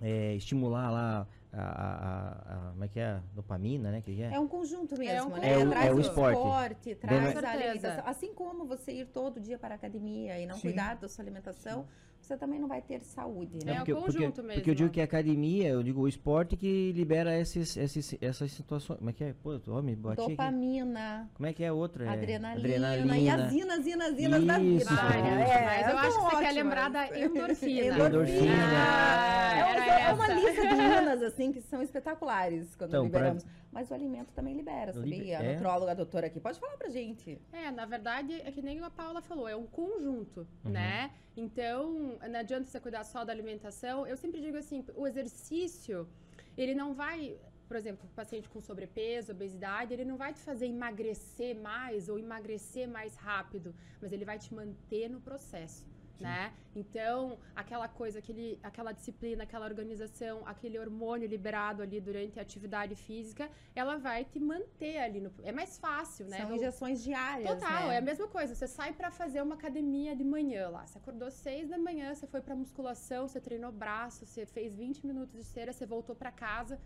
é, 0.00 0.34
estimular 0.34 0.90
lá 0.90 1.26
a, 1.52 1.58
a- 1.58 1.62
a- 1.62 2.68
a- 2.68 2.70
como 2.72 2.84
é 2.84 2.88
que 2.88 3.00
é 3.00 3.06
a 3.06 3.20
dopamina, 3.34 3.90
né? 3.90 4.00
Que 4.02 4.22
é? 4.22 4.34
É 4.34 4.40
um 4.40 4.48
conjunto 4.48 4.98
mesmo, 4.98 5.30
um 5.34 5.36
né? 5.38 5.52
É 5.52 5.58
o- 5.58 5.70
traz 5.70 5.86
é 5.86 5.92
o 5.92 5.96
o 5.96 6.00
esporte. 6.00 6.36
esporte, 6.36 6.94
traz 6.96 7.36
a 7.44 7.50
alimentação. 7.50 8.04
Assim 8.06 8.34
como 8.34 8.66
você 8.66 8.92
ir 8.92 9.06
todo 9.06 9.40
dia 9.40 9.58
para 9.58 9.74
a 9.74 9.76
academia 9.76 10.38
e 10.38 10.46
não 10.46 10.56
Sim. 10.56 10.62
cuidar 10.62 10.96
da 10.96 11.08
sua 11.08 11.22
alimentação, 11.24 11.86
você 12.26 12.36
também 12.36 12.58
não 12.58 12.66
vai 12.66 12.82
ter 12.82 13.00
saúde, 13.02 13.64
né? 13.64 13.72
É, 13.72 13.74
o 13.74 13.76
porque, 13.78 13.94
porque- 13.94 14.12
conjunto 14.18 14.42
porque 14.42 14.58
eu 14.70 14.74
digo 14.74 14.80
mesmo. 14.86 14.90
que 14.90 15.00
a 15.00 15.04
academia, 15.04 15.68
eu 15.68 15.82
digo 15.82 16.00
o 16.00 16.08
esporte 16.08 16.56
que 16.56 16.90
libera 16.92 17.38
esses, 17.38 17.76
esses, 17.76 18.16
essas 18.20 18.50
situações. 18.50 18.98
Como 18.98 19.10
é 19.10 19.12
que 19.12 19.22
é? 19.24 19.32
Pô, 19.42 19.60
ó, 19.68 19.80
me 19.80 19.94
bati 19.94 20.20
aqui. 20.22 20.30
Dopamina, 20.30 21.30
Como 21.34 21.46
é 21.46 21.52
que 21.52 21.62
é 21.62 21.68
a 21.68 21.72
outra? 21.72 22.04
É 22.04 22.08
adrenalina, 22.08 23.16
e 23.16 23.28
as 23.30 23.50
zinas, 23.50 23.84
zinas, 23.84 24.16
zinas 24.16 24.44
da 24.44 24.58
vida. 24.58 24.84
Várias, 24.86 25.48
isso. 25.50 25.64
mas 25.64 25.88
eu 25.88 25.98
acho 25.98 26.18
que 26.18 26.24
você 26.36 26.42
quer 26.42 26.52
lembrar 26.52 26.90
da 26.90 27.18
endorfina. 27.20 28.06
Endorfina. 28.08 28.52
É, 28.52 29.58
Era 29.60 29.82
uma- 29.84 30.00
é 30.00 30.12
uma 30.12 30.28
lista 30.34 30.62
de 30.66 30.74
minas, 30.74 31.22
assim, 31.22 31.52
que 31.52 31.60
são 31.60 31.80
espetaculares 31.82 32.74
quando 32.76 32.90
Então, 32.90 33.08
pra- 33.08 33.20
liberamos. 33.20 33.46
Mas 33.76 33.90
o 33.90 33.94
alimento 33.94 34.32
também 34.32 34.54
libera, 34.56 34.90
Libe- 34.92 35.16
sabia? 35.18 35.34
é? 35.34 35.50
A 35.50 35.52
nutróloga, 35.52 35.90
a 35.92 35.94
doutora 35.94 36.28
aqui, 36.28 36.40
pode 36.40 36.58
falar 36.58 36.78
pra 36.78 36.88
gente. 36.88 37.38
É, 37.52 37.70
na 37.70 37.84
verdade, 37.84 38.32
é 38.40 38.50
que 38.50 38.62
nem 38.62 38.80
a 38.80 38.88
Paula 38.88 39.20
falou, 39.20 39.46
é 39.46 39.54
um 39.54 39.66
conjunto, 39.66 40.48
Uhum. 40.64 40.70
né? 40.70 41.10
Então, 41.36 42.16
não 42.26 42.40
adianta 42.40 42.64
você 42.64 42.80
cuidar 42.80 43.04
só 43.04 43.22
da 43.22 43.32
alimentação. 43.34 44.06
Eu 44.06 44.16
sempre 44.16 44.40
digo 44.40 44.56
assim, 44.56 44.82
o 44.94 45.06
exercício, 45.06 46.08
ele 46.56 46.74
não 46.74 46.94
vai, 46.94 47.36
por 47.68 47.76
exemplo, 47.76 48.08
paciente 48.16 48.48
com 48.48 48.62
sobrepeso, 48.62 49.32
obesidade, 49.32 49.92
ele 49.92 50.06
não 50.06 50.16
vai 50.16 50.32
te 50.32 50.40
fazer 50.40 50.64
emagrecer 50.68 51.54
mais 51.54 52.08
ou 52.08 52.18
emagrecer 52.18 52.88
mais 52.88 53.14
rápido, 53.16 53.74
mas 54.00 54.10
ele 54.10 54.24
vai 54.24 54.38
te 54.38 54.54
manter 54.54 55.10
no 55.10 55.20
processo. 55.20 55.84
Né? 56.20 56.52
Então, 56.74 57.38
aquela 57.54 57.88
coisa, 57.88 58.18
aquele, 58.18 58.58
aquela 58.62 58.92
disciplina, 58.92 59.44
aquela 59.44 59.64
organização, 59.66 60.42
aquele 60.46 60.78
hormônio 60.78 61.26
liberado 61.26 61.82
ali 61.82 62.00
durante 62.00 62.38
a 62.38 62.42
atividade 62.42 62.94
física, 62.94 63.50
ela 63.74 63.96
vai 63.96 64.24
te 64.24 64.38
manter 64.38 64.98
ali 64.98 65.20
no. 65.20 65.32
É 65.42 65.52
mais 65.52 65.78
fácil, 65.78 66.26
né? 66.26 66.38
São 66.38 66.54
injeções 66.54 67.02
diárias, 67.02 67.48
Total, 67.48 67.88
né? 67.88 67.94
é 67.94 67.98
a 67.98 68.02
mesma 68.02 68.28
coisa. 68.28 68.54
Você 68.54 68.66
sai 68.66 68.92
pra 68.92 69.10
fazer 69.10 69.40
uma 69.42 69.54
academia 69.54 70.14
de 70.14 70.24
manhã 70.24 70.68
lá. 70.68 70.86
Você 70.86 70.98
acordou 70.98 71.30
seis 71.30 71.68
da 71.68 71.78
manhã, 71.78 72.14
você 72.14 72.26
foi 72.26 72.40
pra 72.40 72.54
musculação, 72.54 73.26
você 73.26 73.40
treinou 73.40 73.72
braço, 73.72 74.26
você 74.26 74.44
fez 74.44 74.74
20 74.74 75.06
minutos 75.06 75.34
de 75.34 75.40
esteira, 75.40 75.72
você 75.72 75.86
voltou 75.86 76.14
pra 76.14 76.30
casa. 76.30 76.78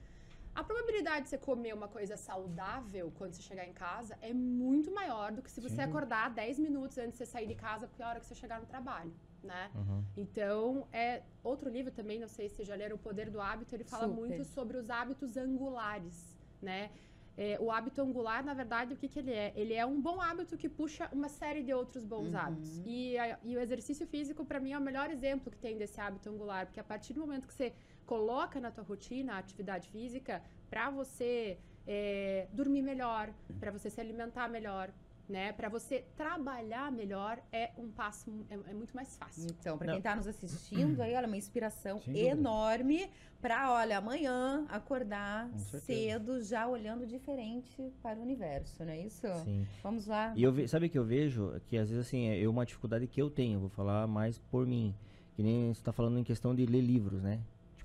A 0.61 0.65
probabilidade 0.65 1.23
de 1.23 1.31
você 1.31 1.39
comer 1.39 1.73
uma 1.73 1.89
coisa 1.89 2.19
saudável 2.19 3.11
quando 3.17 3.33
você 3.33 3.41
chegar 3.41 3.67
em 3.67 3.73
casa 3.73 4.15
é 4.21 4.31
muito 4.35 4.93
maior 4.93 5.33
do 5.33 5.41
que 5.41 5.51
se 5.51 5.59
você 5.59 5.77
Sim. 5.77 5.81
acordar 5.89 6.29
10 6.29 6.59
minutos 6.59 6.99
antes 6.99 7.13
de 7.13 7.17
você 7.17 7.25
sair 7.25 7.47
de 7.47 7.55
casa, 7.55 7.87
porque 7.89 8.03
é 8.03 8.05
a 8.05 8.11
hora 8.11 8.21
que 8.21 8.27
você 8.27 8.35
chegar 8.35 8.61
no 8.61 8.67
trabalho, 8.67 9.11
né? 9.43 9.71
Uhum. 9.75 10.05
Então, 10.19 10.87
é 10.93 11.23
outro 11.43 11.71
livro 11.71 11.91
também, 11.91 12.19
não 12.21 12.29
sei 12.29 12.51
se 12.51 12.57
vocês 12.57 12.69
já 12.69 12.75
leram 12.75 12.97
O 12.97 12.99
Poder 12.99 13.31
do 13.31 13.41
Hábito, 13.41 13.75
ele 13.75 13.85
fala 13.85 14.07
Super. 14.07 14.21
muito 14.21 14.45
sobre 14.45 14.77
os 14.77 14.91
hábitos 14.91 15.35
angulares, 15.39 16.37
né? 16.61 16.91
É, 17.39 17.57
o 17.59 17.71
hábito 17.71 18.03
angular, 18.03 18.45
na 18.45 18.53
verdade, 18.53 18.93
o 18.93 18.97
que, 18.99 19.09
que 19.09 19.19
ele 19.19 19.33
é? 19.33 19.55
Ele 19.57 19.73
é 19.73 19.87
um 19.87 19.99
bom 19.99 20.21
hábito 20.21 20.59
que 20.59 20.69
puxa 20.69 21.09
uma 21.11 21.31
série 21.31 21.63
de 21.63 21.73
outros 21.73 22.05
bons 22.05 22.35
Uhum. 22.35 22.39
hábitos. 22.39 22.83
E, 22.85 23.17
a- 23.17 23.39
e 23.43 23.57
o 23.57 23.61
exercício 23.61 24.07
físico, 24.07 24.45
para 24.45 24.61
mim, 24.61 24.73
é 24.73 24.79
o 24.79 24.81
melhor 24.83 25.11
exemplo 25.11 25.51
que 25.51 25.57
tem 25.57 25.79
desse 25.79 25.99
hábito 25.99 26.29
angular, 26.29 26.67
porque 26.67 26.81
a 26.81 26.85
partir 26.85 27.15
do 27.15 27.21
momento 27.21 27.47
que 27.49 27.55
você 27.55 27.73
coloca 28.11 28.59
na 28.59 28.73
tua 28.73 28.83
rotina 28.83 29.35
a 29.35 29.39
atividade 29.39 29.89
física, 29.89 30.43
para 30.69 30.91
você 30.91 31.57
é, 31.87 32.49
dormir 32.53 32.83
melhor, 32.83 33.33
para 33.61 33.71
você 33.71 33.89
se 33.89 34.01
alimentar 34.01 34.49
melhor, 34.49 34.91
né? 35.29 35.53
Para 35.53 35.69
você 35.69 36.05
trabalhar 36.17 36.91
melhor 36.91 37.41
é 37.53 37.71
um 37.79 37.89
passo 37.89 38.29
é, 38.51 38.55
é 38.73 38.75
muito 38.75 38.97
mais 38.97 39.17
fácil. 39.17 39.47
Então, 39.49 39.79
para 39.79 39.93
quem 39.93 40.03
tá 40.03 40.17
nos 40.17 40.27
assistindo 40.27 41.01
aí, 41.01 41.15
olha, 41.15 41.29
uma 41.29 41.37
inspiração 41.37 42.03
enorme 42.09 43.09
para, 43.41 43.73
olha, 43.73 43.99
amanhã 43.99 44.67
acordar 44.69 45.49
cedo, 45.87 46.43
já 46.43 46.67
olhando 46.67 47.07
diferente 47.07 47.93
para 48.03 48.19
o 48.19 48.23
universo, 48.23 48.85
não 48.85 48.93
é 48.93 48.99
isso? 48.99 49.29
Sim. 49.45 49.69
Vamos 49.85 50.09
lá. 50.09 50.33
E 50.35 50.43
eu 50.43 50.53
ve, 50.53 50.67
sabe 50.67 50.87
o 50.87 50.91
que 50.91 50.99
eu 50.99 51.05
vejo? 51.05 51.61
Que 51.69 51.79
às 51.79 51.89
vezes 51.89 52.09
assim, 52.09 52.27
é 52.27 52.49
uma 52.49 52.67
dificuldade 52.67 53.07
que 53.07 53.23
eu 53.23 53.31
tenho, 53.31 53.61
vou 53.61 53.69
falar 53.69 54.09
mais 54.09 54.37
por 54.37 54.67
mim. 54.67 54.93
Que 55.37 55.45
nem 55.45 55.73
você 55.73 55.81
tá 55.81 55.93
falando 55.93 56.19
em 56.19 56.25
questão 56.25 56.53
de 56.57 56.67
ler 56.67 56.81
livros, 56.81 57.23
né? 57.23 57.41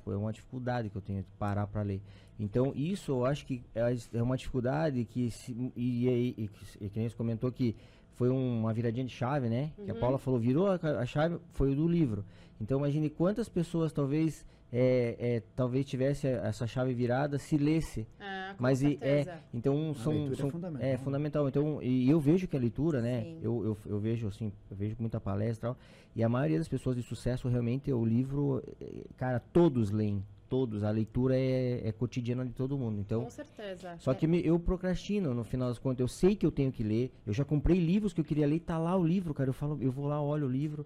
Tipo, 0.05 0.11
é 0.13 0.17
uma 0.17 0.31
dificuldade 0.31 0.87
que 0.91 0.95
eu 0.95 1.01
tenho 1.01 1.23
de 1.23 1.27
parar 1.39 1.65
para 1.65 1.81
ler. 1.81 1.99
Então, 2.39 2.71
isso 2.75 3.11
eu 3.11 3.25
acho 3.25 3.43
que 3.43 3.63
é 3.73 3.95
é 4.13 4.21
uma 4.21 4.37
dificuldade 4.37 5.03
que 5.05 5.31
se, 5.31 5.51
e, 5.75 6.07
e, 6.07 6.35
e, 6.37 6.49
e 6.85 6.89
que 6.89 6.99
nem 6.99 7.09
você 7.09 7.15
comentou 7.15 7.51
que 7.51 7.75
foi 8.13 8.29
uma 8.29 8.71
viradinha 8.71 9.03
de 9.05 9.11
chave, 9.11 9.49
né? 9.49 9.71
Que 9.83 9.89
a 9.89 9.93
Uhum. 9.95 9.99
Paula 9.99 10.17
falou, 10.19 10.39
virou 10.39 10.67
a, 10.67 10.75
a 10.75 11.05
chave, 11.07 11.39
foi 11.53 11.71
o 11.71 11.75
do 11.75 11.87
livro. 11.87 12.23
Então, 12.61 12.77
imagine 12.77 13.09
quantas 13.09 13.49
pessoas 13.49 13.91
talvez 13.91 14.45
é, 14.77 15.15
é, 15.37 15.43
talvez 15.55 15.85
tivesse 15.85 16.27
essa 16.27 16.67
chave 16.67 16.93
virada 16.93 17.39
se 17.39 17.57
lesse 17.57 18.05
É, 18.19 18.53
com 18.55 18.61
mas 18.61 18.81
e- 18.81 18.97
é, 18.99 19.23
certeza. 19.23 19.39
então 19.53 19.91
A 19.91 19.93
são, 19.95 20.11
leitura 20.13 20.33
é 20.33 20.37
são- 20.41 20.49
fundamental. 20.51 20.87
é 20.89 20.97
fundamental. 20.97 21.47
Então, 21.47 21.81
e 21.81 22.09
eu 22.09 22.19
vejo 22.19 22.45
que 22.45 22.57
a 22.57 22.59
leitura, 22.59 23.01
né? 23.01 23.21
Sim. 23.21 23.39
Eu, 23.41 23.63
eu, 23.63 23.77
eu 23.85 23.99
vejo 23.99 24.27
assim, 24.27 24.51
eu 24.69 24.75
vejo 24.75 24.97
muita 24.99 25.19
palestra 25.21 25.69
e 25.69 25.71
tal, 25.73 25.77
e 26.13 26.23
a 26.23 26.27
maioria 26.27 26.57
das 26.57 26.67
pessoas 26.67 26.97
de 26.97 27.03
sucesso 27.03 27.47
realmente 27.47 27.89
o 27.93 28.03
livro, 28.03 28.61
eh, 28.81 29.05
cara, 29.15 29.39
todos 29.39 29.91
leem, 29.91 30.21
todos. 30.49 30.83
A 30.83 30.91
leitura 30.91 31.37
é, 31.37 31.87
é 31.87 31.91
cotidiana 31.93 32.45
de 32.45 32.51
todo 32.51 32.77
mundo. 32.77 32.99
Então, 32.99 33.23
com 33.23 33.29
certeza. 33.29 33.95
só 33.97 34.11
É. 34.11 34.15
que 34.15 34.27
me- 34.27 34.45
eu 34.45 34.59
procrastino 34.59 35.33
no 35.33 35.43
final 35.45 35.69
das 35.69 35.79
contas. 35.79 36.01
Eu 36.01 36.07
sei 36.09 36.35
que 36.35 36.45
eu 36.45 36.51
tenho 36.51 36.71
que 36.71 36.83
ler. 36.83 37.11
Eu 37.25 37.31
já 37.33 37.45
comprei 37.45 37.79
livros 37.79 38.11
que 38.13 38.19
eu 38.19 38.25
queria 38.25 38.45
ler, 38.45 38.59
tá 38.59 38.77
lá 38.77 38.95
o 38.97 39.03
livro, 39.07 39.33
cara. 39.33 39.49
Eu 39.49 39.53
falo, 39.53 39.77
eu 39.81 39.91
vou 39.91 40.05
lá, 40.05 40.21
olho 40.21 40.47
o 40.47 40.49
livro. 40.51 40.85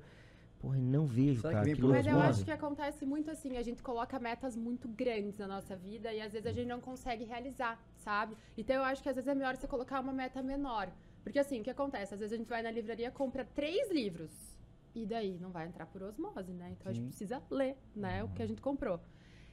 Porra, 0.60 0.78
não 0.78 1.06
vejo, 1.06 1.41
Será 1.41 1.50
que 1.50 1.56
cara. 1.56 1.65
vem 1.65 1.76
Que 1.76 1.82
por 1.82 1.91
Mas 1.91 2.06
eu 2.06 2.19
acho 2.19 2.43
que 2.43 2.52
acontece 2.52 3.06
muito 3.06 3.32
assim, 3.32 3.56
a 3.56 3.63
gente 3.63 3.82
coloca 3.82 4.19
metas 4.19 4.58
muito 4.58 4.89
grandes 4.89 5.38
na 5.38 5.48
nossa 5.48 5.76
vida 5.76 6.13
e 6.13 6.19
às 6.19 6.34
vezes 6.34 6.45
a 6.45 6.52
gente 6.52 6.67
não 6.67 6.82
consegue 6.82 7.24
realizar, 7.24 7.82
sabe? 7.95 8.36
Então 8.58 8.76
eu 8.76 8.84
acho 8.84 9.02
que 9.02 9.08
às 9.08 9.15
vezes 9.15 9.28
é 9.30 9.34
melhor 9.34 9.56
você 9.56 9.67
colocar 9.67 10.02
uma 10.02 10.12
meta 10.12 10.43
menor. 10.43 10.91
Porque 11.24 11.39
assim, 11.39 11.62
o 11.62 11.63
que 11.63 11.69
acontece? 11.69 12.13
Às 12.13 12.19
vezes 12.19 12.34
a 12.34 12.38
gente 12.38 12.50
vai 12.50 12.62
na 12.62 12.72
livraria, 12.72 13.10
compra 13.10 13.45
três 13.45 13.89
livros. 13.89 14.32
E 14.93 15.06
daí 15.06 15.38
não 15.39 15.50
vai 15.50 15.65
entrar 15.65 15.86
por 15.86 16.04
osmose, 16.04 16.52
né? 16.52 16.72
Então 16.72 16.89
a 16.89 16.93
gente 16.93 17.04
Sim. 17.04 17.10
precisa 17.10 17.41
ler, 17.50 17.78
né? 17.95 18.24
O 18.24 18.30
que 18.30 18.41
a 18.41 18.48
gente 18.48 18.62
comprou. 18.62 19.00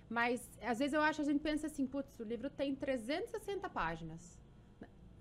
Mas 0.09 0.51
às 0.61 0.81
vezes 0.81 0.92
eu 0.92 1.01
acho, 1.03 1.23
a 1.23 1.25
gente 1.25 1.40
pensa 1.40 1.69
assim, 1.69 1.87
putz, 1.87 2.19
o 2.19 2.25
livro 2.25 2.51
tem 2.51 2.75
360 2.75 3.69
páginas. 3.71 4.40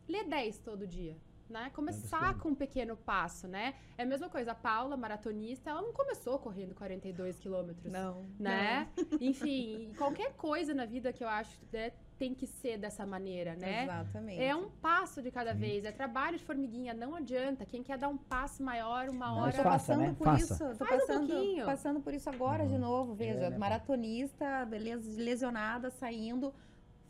Lê 0.08 0.24
10 0.24 0.60
todo 0.60 0.88
dia. 0.88 1.16
Né? 1.48 1.70
Começar 1.76 2.40
com 2.40 2.50
um 2.50 2.56
pequeno 2.56 2.98
passo, 2.98 3.48
né? 3.48 3.76
É 3.98 4.02
a 4.02 4.06
mesma 4.06 4.28
coisa, 4.28 4.54
a 4.54 4.56
Paula, 4.56 4.98
maratonista, 4.98 5.70
ela 5.70 5.82
não 5.82 5.94
começou 5.94 6.40
correndo 6.40 6.74
42 6.74 7.38
quilômetros 7.38 7.92
Não. 7.94 8.26
né? 8.40 8.88
Enfim, 9.22 9.90
e 9.92 9.96
qualquer 9.96 10.34
coisa 10.34 10.74
na 10.74 10.86
vida 10.86 11.14
que 11.14 11.24
eu 11.24 11.28
acho 11.30 11.56
né, 11.72 11.92
tem 12.18 12.34
que 12.34 12.48
ser 12.48 12.80
dessa 12.80 13.06
maneira, 13.06 13.56
né? 13.56 13.84
Exatamente. 13.84 14.42
É 14.42 14.56
um 14.56 14.70
passo 14.70 15.22
de 15.22 15.30
cada 15.30 15.54
vez, 15.54 15.86
é 15.86 15.92
trabalho 15.92 16.36
de 16.38 16.44
formiguinha, 16.44 16.96
não 16.96 17.14
adianta. 17.14 17.64
Quem 17.64 17.84
quer 17.84 18.00
dar 18.00 18.08
um 18.08 18.18
passo 18.18 18.64
maior, 18.64 19.08
uma 19.10 19.28
Não, 19.28 19.38
hora. 19.42 19.52
tô 19.52 19.58
faça, 19.62 19.70
passando 19.94 20.00
né? 20.02 20.16
por 20.18 20.26
Faça. 20.26 20.54
isso. 20.54 20.78
Tô 20.80 20.86
Faz 20.86 21.04
um 21.04 21.08
passando, 21.08 21.28
pouquinho. 21.28 21.66
passando 21.66 22.00
por 22.02 22.14
isso 22.16 22.28
agora 22.30 22.66
de 22.66 22.78
novo. 22.80 23.14
Veja, 23.14 23.40
É, 23.46 23.50
né? 23.52 23.58
maratonista, 23.58 24.64
les- 24.72 25.16
lesionada, 25.18 25.92
saindo. 25.92 26.52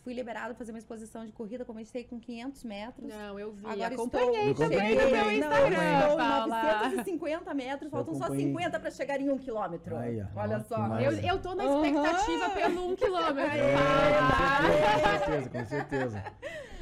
Fui 0.06 0.14
liberada 0.14 0.50
para 0.50 0.54
fazer 0.60 0.72
uma 0.72 0.78
exposição 0.78 1.26
de 1.26 1.32
corrida, 1.32 1.66
comecei 1.66 2.04
com 2.04 2.20
500 2.20 2.64
metros. 2.64 3.10
Não, 3.12 3.40
eu 3.40 3.52
vi, 3.54 3.66
Agora 3.66 3.88
acompanhei 3.96 4.52
estou- 4.52 4.70
também 4.70 4.94
no 4.94 5.02
meu 5.02 5.10
Não, 5.12 5.32
Instagram, 5.32 6.00
estou 6.00 6.14
em 6.14 6.18
Paula. 6.18 6.64
950 6.84 7.54
metros, 7.56 7.90
faltam 7.92 8.14
só 8.14 8.26
acompanhei. 8.26 8.46
50 8.50 8.80
para 8.80 8.92
chegar 8.92 9.20
em 9.20 9.32
um 9.32 9.38
quilômetro. 9.40 9.98
Aí, 9.98 10.22
ó. 10.22 10.40
Olha 10.40 10.58
Ó, 10.58 10.60
só. 10.60 11.00
Eu, 11.00 11.12
eu 11.14 11.40
tô 11.42 11.56
na 11.56 11.66
expectativa 11.66 12.50
pelo 12.52 12.88
um 12.92 12.96
quilômetro, 12.96 13.34
Paula. 13.74 15.02
Com 15.02 15.10
certeza, 15.10 15.50
com 15.50 15.66
certeza. 15.66 16.24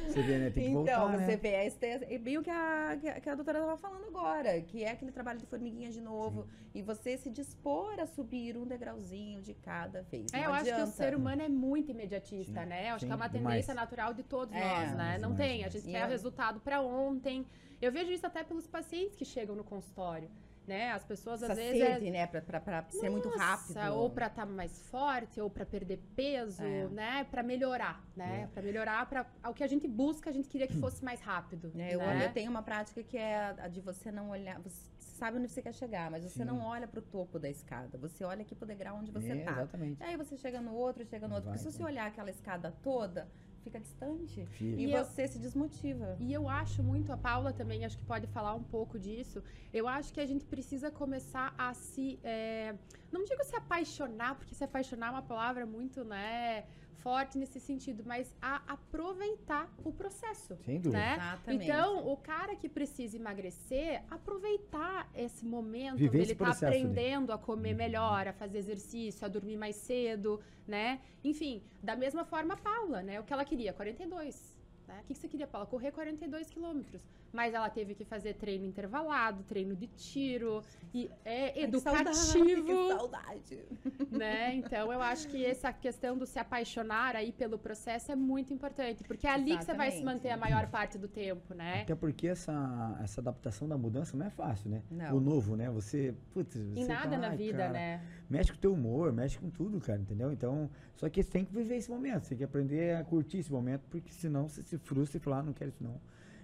Você 0.06 0.22
vê, 0.22 0.38
né? 0.38 0.50
Tem 0.50 0.64
que 0.64 0.70
então, 0.70 1.08
voltar, 1.08 1.18
você 1.18 1.26
né? 1.26 1.36
vê, 1.36 1.48
é 1.48 2.14
é 2.14 2.18
bem 2.18 2.38
o 2.38 2.42
que 2.42 2.50
a, 2.50 2.96
que 3.00 3.08
a, 3.08 3.20
que 3.20 3.28
a 3.28 3.34
doutora 3.34 3.58
estava 3.58 3.76
falando 3.76 4.04
agora, 4.06 4.60
que 4.60 4.82
é 4.84 4.90
aquele 4.90 5.12
trabalho 5.12 5.38
de 5.38 5.46
formiguinha 5.46 5.90
de 5.90 6.00
novo, 6.00 6.46
e 6.74 6.82
você 6.82 7.16
se 7.16 7.30
dispor 7.30 7.98
a 8.00 8.06
subir 8.06 8.56
um 8.56 8.66
degrauzinho 8.66 9.40
de 9.42 9.54
cada 9.54 10.02
vez. 10.02 10.32
É, 10.32 10.46
eu 10.46 10.52
acho 10.52 10.64
que 10.64 10.70
o 10.70 10.74
adianta. 10.74 10.90
ser 10.92 11.14
humano 11.14 11.42
é 11.42 11.48
muito 11.48 11.90
imediatista, 11.90 12.62
Sim, 12.62 12.66
né? 12.68 12.90
Eu 12.90 12.94
acho 12.94 13.00
sim, 13.00 13.06
que 13.06 13.12
é 13.12 13.16
uma 13.16 13.28
demais. 13.28 13.54
tendência 13.54 13.74
natural 13.74 14.14
de 14.14 14.22
todos 14.22 14.54
É, 14.54 14.60
nós, 14.60 14.78
né? 14.80 14.88
demais, 14.90 15.22
Não 15.22 15.32
demais, 15.32 15.36
tem, 15.36 15.64
a 15.64 15.68
demais. 15.68 15.72
gente 15.72 15.88
E 15.88 15.92
quer 15.92 16.06
o 16.06 16.08
resultado 16.08 16.60
pra 16.60 16.80
ontem. 16.80 17.46
Eu 17.80 17.92
vejo 17.92 18.10
isso 18.12 18.26
até 18.26 18.42
pelos 18.42 18.66
pacientes 18.66 19.14
que 19.16 19.24
chegam 19.24 19.54
no 19.54 19.64
consultório, 19.64 20.30
né? 20.66 20.92
As 20.92 21.04
pessoas 21.04 21.42
às 21.42 21.50
Essa 21.50 21.60
vezes 21.60 21.80
é- 21.82 22.10
né, 22.10 22.26
pra, 22.26 22.40
pra, 22.40 22.60
pra 22.60 22.84
ser 22.90 23.10
muito 23.10 23.28
rápido. 23.28 23.78
Ou 23.94 24.10
pra 24.10 24.26
estar 24.26 24.46
mais 24.46 24.80
forte, 24.88 25.40
ou 25.40 25.50
pra 25.50 25.64
perder 25.66 25.98
peso, 26.16 26.62
É. 26.62 26.88
né? 26.88 27.24
Pra 27.30 27.42
melhorar, 27.42 28.02
né? 28.16 28.42
É. 28.42 28.46
Pra 28.48 28.62
melhorar 28.62 29.06
para 29.08 29.26
o 29.48 29.54
que 29.54 29.62
a 29.62 29.66
gente 29.66 29.86
busca, 29.86 30.30
a 30.30 30.32
gente 30.32 30.48
queria 30.48 30.66
que 30.66 30.76
fosse 30.78 31.04
mais 31.04 31.20
rápido. 31.20 31.70
É, 31.76 31.94
eu, 31.94 31.98
né? 31.98 32.26
eu 32.26 32.32
tenho 32.32 32.50
uma 32.50 32.62
prática 32.62 33.02
que 33.02 33.16
é 33.16 33.54
a 33.58 33.68
de 33.68 33.80
você 33.80 34.10
não 34.10 34.30
olhar. 34.30 34.58
Você 34.60 34.90
sabe 34.98 35.38
onde 35.38 35.48
você 35.48 35.62
quer 35.62 35.72
chegar, 35.74 36.10
mas 36.10 36.22
você 36.24 36.40
Sim. 36.40 36.44
não 36.44 36.60
olha 36.60 36.88
pro 36.88 37.00
topo 37.02 37.38
da 37.38 37.48
escada. 37.48 37.96
Você 37.98 38.24
olha 38.24 38.42
aqui 38.42 38.54
pro 38.54 38.66
degrau 38.66 38.96
onde 38.96 39.10
você 39.10 39.32
É, 39.32 39.44
tá. 39.44 39.52
Exatamente. 39.52 40.02
Aí 40.02 40.16
você 40.16 40.36
chega 40.36 40.60
no 40.60 40.74
outro, 40.74 41.04
chega 41.04 41.28
no 41.28 41.34
outro. 41.34 41.50
Vai, 41.50 41.58
Porque 41.58 41.70
se 41.70 41.76
você 41.76 41.84
olhar 41.84 42.06
aquela 42.06 42.30
escada 42.30 42.72
toda, 42.82 43.28
fica 43.64 43.80
distante. 43.80 44.44
Fica. 44.58 44.80
E, 44.80 44.86
E 44.86 44.92
eu- 44.92 45.04
você 45.04 45.26
se 45.26 45.38
desmotiva. 45.38 46.16
E 46.20 46.32
eu 46.38 46.44
acho 46.48 46.82
muito, 46.90 47.10
a 47.12 47.16
Paula 47.16 47.52
também 47.52 47.84
acho 47.84 47.98
que 47.98 48.04
pode 48.04 48.26
falar 48.28 48.54
um 48.54 48.62
pouco 48.62 48.98
disso. 48.98 49.42
Eu 49.72 49.88
acho 49.88 50.12
que 50.14 50.20
a 50.20 50.26
gente 50.26 50.44
precisa 50.44 50.90
começar 50.90 51.54
a 51.58 51.72
se. 51.74 52.06
é, 52.22 52.74
não 53.10 53.24
digo 53.24 53.42
se 53.44 53.56
apaixonar, 53.56 54.34
porque 54.38 54.54
se 54.54 54.64
apaixonar 54.64 55.08
é 55.08 55.10
uma 55.10 55.22
palavra 55.22 55.64
muito, 55.66 56.04
né, 56.04 56.64
forte 56.94 57.36
nesse 57.38 57.60
sentido, 57.60 58.02
mas 58.06 58.34
a 58.40 58.62
aproveitar 58.66 59.72
o 59.84 59.92
processo. 59.92 60.56
Sem 60.64 60.80
dúvida. 60.80 60.98
Né? 60.98 61.14
Exatamente. 61.14 61.64
Então, 61.64 62.08
o 62.08 62.16
cara 62.16 62.56
que 62.56 62.68
precisa 62.68 63.16
emagrecer, 63.16 64.02
aproveitar 64.10 65.08
esse 65.14 65.44
momento 65.44 65.96
Viver 65.96 66.08
onde 66.08 66.22
esse 66.22 66.32
ele 66.32 66.38
tá 66.38 66.44
processo, 66.46 66.64
né? 66.72 66.78
aprendendo 66.78 67.32
a 67.32 67.38
comer 67.38 67.70
Uhum. 67.72 67.76
melhor, 67.76 68.28
a 68.28 68.32
fazer 68.32 68.58
exercício, 68.58 69.24
a 69.24 69.28
dormir 69.28 69.56
mais 69.56 69.76
cedo, 69.76 70.40
né? 70.66 71.00
Enfim, 71.22 71.62
da 71.82 71.94
mesma 71.96 72.24
forma 72.24 72.54
a 72.54 72.56
Paula, 72.56 73.02
né? 73.02 73.20
O 73.20 73.24
que 73.24 73.32
ela 73.32 73.44
queria, 73.44 73.72
42. 73.72 74.56
Né? 74.86 75.00
O 75.02 75.06
que 75.06 75.14
que 75.14 75.18
você 75.20 75.28
queria, 75.28 75.46
Paula? 75.46 75.66
Correr 75.66 75.90
42 75.92 76.48
quilômetros. 76.50 77.02
Mas 77.34 77.52
ela 77.52 77.68
teve 77.68 77.96
que 77.96 78.04
fazer 78.04 78.34
treino 78.34 78.64
intervalado, 78.64 79.42
treino 79.42 79.74
de 79.74 79.88
tiro, 79.88 80.62
e 80.94 81.10
é 81.24 81.46
Ai, 81.46 81.52
que 81.52 81.60
educativo 81.64 82.14
saudade, 82.14 82.62
que 82.62 82.88
saudade. 82.96 83.64
né? 84.10 84.54
Então 84.54 84.92
eu 84.92 85.02
acho 85.02 85.26
que 85.26 85.44
essa 85.44 85.72
questão 85.72 86.16
do 86.16 86.24
se 86.26 86.38
apaixonar 86.38 87.16
aí 87.16 87.32
pelo 87.32 87.58
processo 87.58 88.12
é 88.12 88.16
muito 88.16 88.54
importante, 88.54 89.02
porque 89.02 89.26
é 89.26 89.30
ali 89.32 89.58
que 89.58 89.64
você 89.64 89.74
vai 89.74 89.90
se 89.90 89.96
Exatamente. 89.98 90.04
manter 90.04 90.30
a 90.30 90.36
maior 90.36 90.68
parte 90.68 90.96
do 90.96 91.08
tempo, 91.08 91.52
né? 91.54 91.82
Até 91.82 91.96
porque 91.96 92.28
essa, 92.28 92.96
essa 93.02 93.20
adaptação 93.20 93.68
da 93.68 93.76
mudança 93.76 94.16
não 94.16 94.26
é 94.26 94.30
fácil, 94.30 94.70
né? 94.70 94.82
Não. 94.88 95.16
O 95.16 95.20
novo, 95.20 95.56
né? 95.56 95.68
Você, 95.70 96.14
putz, 96.32 96.54
você 96.54 96.80
Em 96.80 96.86
nada 96.86 97.02
fala, 97.10 97.16
na 97.18 97.28
"Ai, 97.30 97.36
vida, 97.36 97.58
cara, 97.58 97.72
né? 97.72 98.02
Mexe 98.30 98.52
com 98.52 98.58
o 98.58 98.60
teu 98.60 98.72
humor, 98.72 99.12
mexe 99.12 99.38
com 99.40 99.50
tudo, 99.50 99.80
cara, 99.80 99.98
entendeu? 100.00 100.30
Então, 100.30 100.70
só 100.94 101.08
que 101.08 101.20
você 101.20 101.30
tem 101.32 101.44
que 101.44 101.52
viver 101.52 101.76
esse 101.78 101.90
momento, 101.90 102.22
você 102.22 102.28
tem 102.30 102.38
que 102.38 102.44
aprender 102.44 102.94
a 102.94 103.02
curtir 103.02 103.38
esse 103.38 103.50
momento, 103.50 103.82
porque 103.90 104.12
senão 104.12 104.48
você 104.48 104.62
se 104.62 104.78
frustra 104.78 105.18
e 105.18 105.20
fala, 105.20 105.38
ah, 105.38 105.42
não 105.42 105.52
quero 105.52 105.70
isso 105.70 105.82
não, 105.82 106.00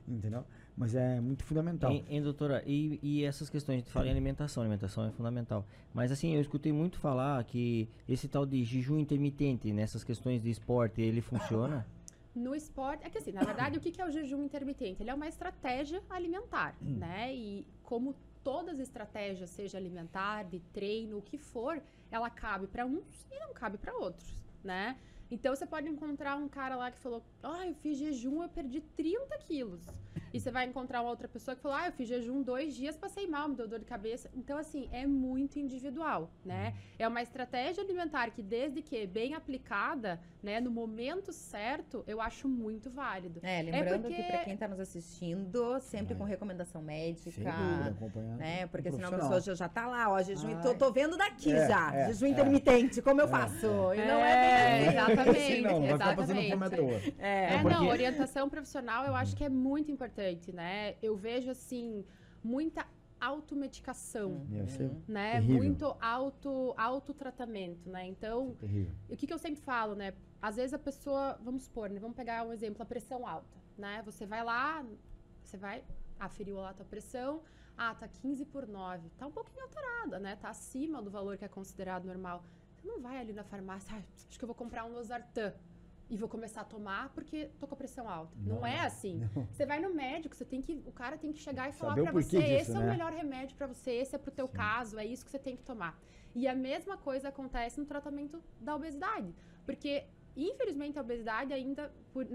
entendeu? 0.09 0.45
Mas 0.81 0.95
é 0.95 1.21
muito 1.21 1.45
fundamental. 1.45 1.93
Hein, 1.93 2.07
hein, 2.09 2.23
doutora, 2.23 2.63
e, 2.67 2.99
e 3.03 3.23
essas 3.23 3.51
questões, 3.51 3.75
a 3.75 3.79
gente 3.81 3.93
fala 3.93 4.07
em 4.07 4.11
alimentação, 4.11 4.63
alimentação 4.63 5.05
é 5.05 5.11
fundamental. 5.11 5.63
Mas 5.93 6.11
assim, 6.11 6.35
eu 6.35 6.41
escutei 6.41 6.73
muito 6.73 6.99
falar 6.99 7.45
que 7.45 7.87
esse 8.09 8.27
tal 8.27 8.47
de 8.47 8.65
jejum 8.65 8.99
intermitente 8.99 9.71
nessas 9.75 10.03
questões 10.03 10.43
de 10.43 10.49
esporte, 10.49 11.03
ele 11.03 11.21
funciona? 11.21 11.87
No 12.33 12.55
esporte, 12.55 13.05
é 13.05 13.11
que 13.11 13.19
assim, 13.19 13.33
na 13.33 13.43
verdade, 13.43 13.77
o 13.77 13.81
que 13.81 13.91
que 13.91 14.01
é 14.01 14.07
o 14.07 14.11
jejum 14.11 14.45
intermitente? 14.45 15.03
Ele 15.03 15.11
é 15.11 15.15
uma 15.15 15.27
estratégia 15.27 16.01
alimentar, 16.09 16.77
né? 16.81 17.35
E 17.35 17.67
como 17.83 18.15
todas 18.45 18.75
as 18.75 18.87
estratégias, 18.87 19.51
seja 19.51 19.77
alimentar, 19.77 20.45
de 20.45 20.61
treino, 20.73 21.19
o 21.19 21.23
que 21.23 21.37
for, 21.37 21.83
ela 22.09 22.31
cabe 22.31 22.69
para 22.69 22.87
uns 22.87 23.27
e 23.33 23.41
não 23.41 23.53
cabe 23.53 23.79
para 23.79 23.97
outros, 23.97 24.33
né? 24.63 24.97
Então 25.31 25.55
você 25.55 25.65
pode 25.65 25.89
encontrar 25.89 26.37
um 26.37 26.49
cara 26.49 26.75
lá 26.77 26.91
que 26.91 26.99
falou: 26.99 27.23
Ah, 27.43 27.67
eu 27.67 27.75
fiz 27.75 27.99
jejum, 27.99 28.43
eu 28.43 28.49
perdi 28.49 28.81
30 28.81 29.39
quilos. 29.39 29.81
E 30.33 30.39
você 30.39 30.51
vai 30.51 30.65
encontrar 30.67 31.01
uma 31.03 31.11
outra 31.11 31.27
pessoa 31.27 31.57
que 31.57 31.63
falou: 31.63 31.77
Ah, 31.77 31.87
eu 31.87 31.93
fiz 31.93 32.09
jejum 32.09 32.43
dois 32.43 32.75
dias, 32.75 32.97
passei 32.97 33.27
mal, 33.27 33.49
me 33.49 33.57
deu 33.57 33.67
dor 33.67 33.79
de 33.81 33.85
cabeça. 33.85 34.31
Então, 34.35 34.59
assim, 34.59 34.89
é 34.93 35.05
muito 35.07 35.59
individual, 35.59 36.31
né? 36.45 36.75
É 36.99 37.09
uma 37.09 37.21
estratégia 37.23 37.83
alimentar 37.83 38.31
que, 38.31 38.43
desde 38.43 38.81
que 38.83 39.07
bem 39.07 39.35
aplicada, 39.35 40.21
né, 40.43 40.61
no 40.61 40.71
momento 40.71 41.33
certo, 41.33 42.05
eu 42.07 42.21
acho 42.21 42.49
muito 42.49 42.91
válido. 42.91 43.41
É, 43.43 43.63
lembrando 43.63 44.03
porque- 44.03 44.17
que 44.17 44.23
pra 44.23 44.45
quem 44.45 44.57
tá 44.57 44.69
nos 44.69 44.79
assistindo, 44.81 45.81
sempre 45.81 46.15
Vai. 46.15 46.19
com 46.19 46.25
recomendação 46.25 46.81
médica. 46.83 47.31
Sem 47.31 47.45
dúvida, 47.45 47.91
acompanhando. 47.91 48.39
Né? 48.39 48.67
Porque 48.69 48.89
um 48.89 48.93
senão 48.93 49.09
a 49.09 49.13
pessoa 49.13 49.41
já, 49.41 49.55
já 49.55 49.69
tá 49.69 49.87
lá, 49.89 50.11
ó, 50.11 50.23
jejum. 50.23 50.49
Ai. 50.57 50.63
Tô, 50.63 50.75
tô 50.75 50.93
vendo 50.93 51.17
daqui 51.17 51.53
É, 51.53 51.67
já. 51.69 51.95
é, 51.95 52.07
jejum 52.09 52.27
é. 52.27 52.29
intermitente, 52.31 53.03
como 53.03 53.21
eu 53.21 53.29
faço. 53.29 53.67
E 53.67 54.07
não 54.07 54.21
é 54.21 54.41
bem 54.41 54.89
assim. 54.89 54.97
exatamente. 54.97 55.39
assim, 55.39 55.61
não, 55.63 55.81
vai 55.81 55.93
ficar 55.93 56.13
exatamente. 56.13 56.57
metro 56.57 56.85
outro. 56.85 57.15
É, 57.31 57.55
É, 57.55 57.63
porque- 57.63 57.77
não, 57.77 57.89
orientação 57.89 58.49
profissional 58.51 59.05
eu 59.07 59.15
acho 59.15 59.37
que 59.37 59.45
é 59.45 59.49
muito 59.49 59.91
importante, 59.91 60.53
né? 60.53 60.97
Eu 61.03 61.17
vejo, 61.17 61.51
assim, 61.51 62.05
muita 62.43 62.85
automedicação, 63.21 64.47
é 64.53 65.13
né? 65.13 65.33
terrível. 65.33 65.57
Muito 65.59 65.97
auto, 66.01 66.75
autotratamento, 66.77 67.89
né? 67.89 68.07
Então, 68.07 68.55
terrível. 68.55 68.93
o 69.09 69.17
que, 69.17 69.27
que 69.27 69.33
eu 69.33 69.39
sempre 69.39 69.61
falo, 69.61 69.95
né? 69.95 70.15
Às 70.41 70.57
vezes 70.57 70.73
a 70.73 70.79
pessoa, 70.79 71.39
vamos 71.43 71.65
supor, 71.65 71.91
né? 71.91 72.01
Vamos 72.01 72.17
pegar 72.17 72.47
um 72.47 72.53
exemplo, 72.53 72.83
a 72.83 72.87
pressão 72.87 73.27
alta, 73.27 73.59
né? 73.77 74.03
Você 74.05 74.25
vai 74.27 74.43
lá, 74.43 74.85
você 75.45 75.57
vai, 75.57 75.85
aferiu 76.19 76.57
lá 76.57 76.71
a 76.71 76.75
tua 76.75 76.87
pressão, 76.87 77.43
ah, 77.77 77.95
tá 77.95 78.09
15 78.09 78.45
por 78.47 78.67
9, 78.67 79.09
tá 79.19 79.27
um 79.27 79.31
pouquinho 79.33 79.63
alterada, 79.63 80.19
né? 80.19 80.37
Tá 80.37 80.49
acima 80.51 81.03
do 81.03 81.11
valor 81.11 81.37
que 81.37 81.45
é 81.45 81.49
considerado 81.49 82.07
normal. 82.07 82.43
Você 82.75 82.87
não 82.89 83.01
vai 83.01 83.19
ali 83.19 83.33
na 83.35 83.45
farmácia, 83.45 83.95
ah, 83.95 84.03
acho 84.29 84.39
que 84.39 84.45
eu 84.45 84.47
vou 84.47 84.55
comprar 84.57 84.85
um 84.87 84.93
Losartan 84.93 85.53
e 86.11 86.17
vou 86.17 86.29
começar 86.29 86.63
a 86.63 86.65
tomar 86.65 87.11
porque 87.11 87.51
tô 87.61 87.67
com 87.67 87.75
a 87.75 87.77
pressão 87.77 88.09
alta. 88.09 88.37
Não, 88.37 88.57
Não, 88.57 88.67
é 88.67 88.81
assim. 88.81 89.19
não. 89.35 89.47
Você 89.47 89.65
vai 89.65 89.81
no 89.81 89.95
médico, 89.95 90.35
você 90.35 90.45
tem 90.45 90.61
que, 90.61 90.83
o 90.85 90.93
cara 90.93 91.17
tem 91.17 91.33
que 91.33 91.39
chegar 91.39 91.71
e 91.71 91.73
falar 91.73 91.95
porquê 91.95 92.13
você, 92.13 92.39
disso, 92.39 92.53
esse 92.53 92.71
é 92.73 92.75
né? 92.75 92.81
o 92.81 92.89
melhor 92.89 93.13
remédio 93.13 93.57
pra 93.57 93.69
você, 93.69 93.93
esse 93.93 94.15
é 94.17 94.19
pro 94.19 94.33
teu 94.33 94.49
Sim. 94.49 94.53
caso, 94.53 94.99
é 94.99 95.07
isso 95.07 95.25
que 95.25 95.31
você 95.31 95.39
tem 95.39 95.57
que 95.57 95.63
tomar. 95.63 95.99
E 96.35 96.49
a 96.49 96.55
mesma 96.55 96.97
coisa 96.97 97.29
acontece 97.29 97.79
no 97.79 97.87
tratamento 97.87 98.43
da 98.61 98.75
obesidade, 98.75 99.33
porque 99.65 100.05
infelizmente 100.37 100.99
a 100.99 101.03
obesidade 101.03 101.53
ainda 101.53 101.93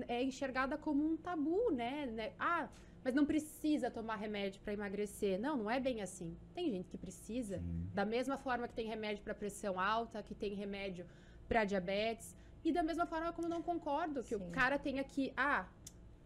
é 0.08 0.24
enxergada 0.24 0.78
como 0.78 1.06
um 1.06 1.18
tabu, 1.18 1.72
né? 1.72 2.06
né? 2.08 2.34
Ah, 2.40 2.70
mas 3.04 3.14
não 3.14 3.26
precisa 3.26 3.92
tomar 3.92 4.16
remédio 4.16 4.60
para 4.62 4.74
emagrecer. 4.74 5.40
Não, 5.40 5.56
não 5.58 5.70
é 5.70 5.80
bem 5.80 6.02
assim. 6.02 6.36
Tem 6.54 6.72
gente 6.72 6.90
que 6.90 6.98
precisa, 6.98 7.60
Sim. 7.60 7.90
da 7.94 8.06
mesma 8.06 8.38
forma 8.38 8.68
que 8.68 8.74
tem 8.74 8.88
remédio 8.88 9.24
para 9.24 9.36
pressão 9.36 9.80
alta, 9.80 10.24
que 10.24 10.34
tem 10.34 10.56
remédio 10.56 11.06
para 11.48 11.64
diabetes, 11.66 12.36
e 12.66 12.72
da 12.72 12.84
mesma 12.84 13.06
forma 13.06 13.32
como 13.32 13.48
não 13.48 13.62
concordo 13.62 14.24
que 14.24 14.36
Sim. 14.36 14.44
o 14.44 14.52
cara 14.52 14.80
tenha 14.80 15.04
que, 15.04 15.32
ah, 15.38 15.68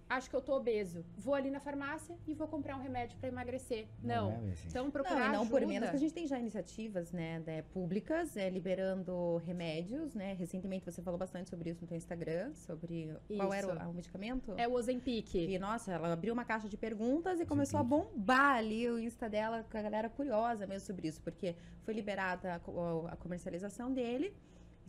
acho 0.10 0.30
que 0.30 0.36
eu 0.36 0.42
tô 0.42 0.56
obeso, 0.56 1.06
vou 1.18 1.36
ali 1.36 1.52
na 1.52 1.60
farmácia 1.60 2.18
e 2.26 2.34
vou 2.34 2.48
comprar 2.48 2.76
um 2.76 2.82
remédio 2.82 3.18
para 3.20 3.30
emagrecer. 3.30 3.88
Não. 4.02 4.32
é 4.32 4.38
bem 4.38 4.52
assim. 4.52 4.68
Então 4.70 4.86
Não, 4.86 4.92
procurar 4.92 5.32
não 5.32 5.48
por 5.48 5.58
ajuda. 5.58 5.74
menos 5.74 5.90
que 5.90 5.96
a 5.96 6.00
gente 6.00 6.14
tem 6.14 6.26
já 6.26 6.40
iniciativas, 6.40 7.12
né, 7.12 7.44
né, 7.46 7.62
públicas, 7.74 8.36
é, 8.36 8.50
liberando 8.50 9.38
remédios, 9.46 10.16
né? 10.16 10.34
Recentemente 10.34 10.84
você 10.86 11.02
falou 11.02 11.20
bastante 11.20 11.50
sobre 11.50 11.70
isso 11.70 11.82
no 11.82 11.88
teu 11.88 11.98
Instagram, 11.98 12.54
sobre 12.56 13.16
qual 13.38 13.54
era 13.54 13.68
Isso. 13.68 13.86
o, 13.86 13.90
o 13.90 13.94
medicamento? 13.94 14.54
É 14.58 14.68
o 14.68 14.74
Ozempic. 14.74 15.36
E, 15.36 15.60
nossa, 15.60 15.92
ela 15.92 16.12
abriu 16.14 16.34
uma 16.34 16.46
caixa 16.46 16.68
de 16.68 16.78
perguntas 16.78 17.40
e 17.40 17.46
começou 17.46 17.80
a 17.80 17.84
bombar 17.84 18.56
ali 18.56 18.90
o 18.90 18.98
Insta 18.98 19.30
dela, 19.30 19.64
com 19.70 19.78
a 19.78 19.82
galera 19.82 20.10
curiosa 20.10 20.66
mesmo 20.66 20.88
sobre 20.88 21.08
isso, 21.08 21.22
porque 21.22 21.56
foi 21.84 21.94
liberada 21.94 22.54
a, 22.54 23.14
a 23.14 23.16
comercialização 23.16 23.94
dele, 23.94 24.34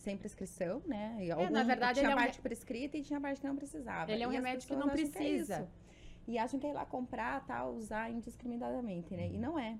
sem 0.00 0.16
prescrição, 0.16 0.82
né? 0.86 1.16
E 1.20 1.30
É, 1.30 1.50
na 1.50 1.62
verdade, 1.62 2.00
tinha 2.00 2.06
ele 2.06 2.12
é 2.12 2.16
um 2.16 2.18
parte 2.18 2.40
prescrita 2.40 2.96
e 2.96 3.02
tinha 3.02 3.20
parte 3.20 3.40
que 3.40 3.46
não 3.46 3.56
precisava. 3.56 4.10
Ele 4.10 4.22
é 4.22 4.28
um 4.28 4.32
E 4.32 4.34
remédio 4.34 4.66
que 4.66 4.74
não 4.74 4.88
é 4.88 4.92
precisa. 4.92 5.60
isso. 5.60 5.68
e 6.26 6.38
acham 6.38 6.60
que 6.60 6.66
é 6.66 6.70
ir 6.70 6.74
lá 6.74 6.84
comprar, 6.86 7.44
tal, 7.46 7.74
usar 7.74 8.10
indiscriminadamente, 8.10 9.14
né? 9.16 9.28
E 9.28 9.36
não 9.38 9.58
é. 9.58 9.78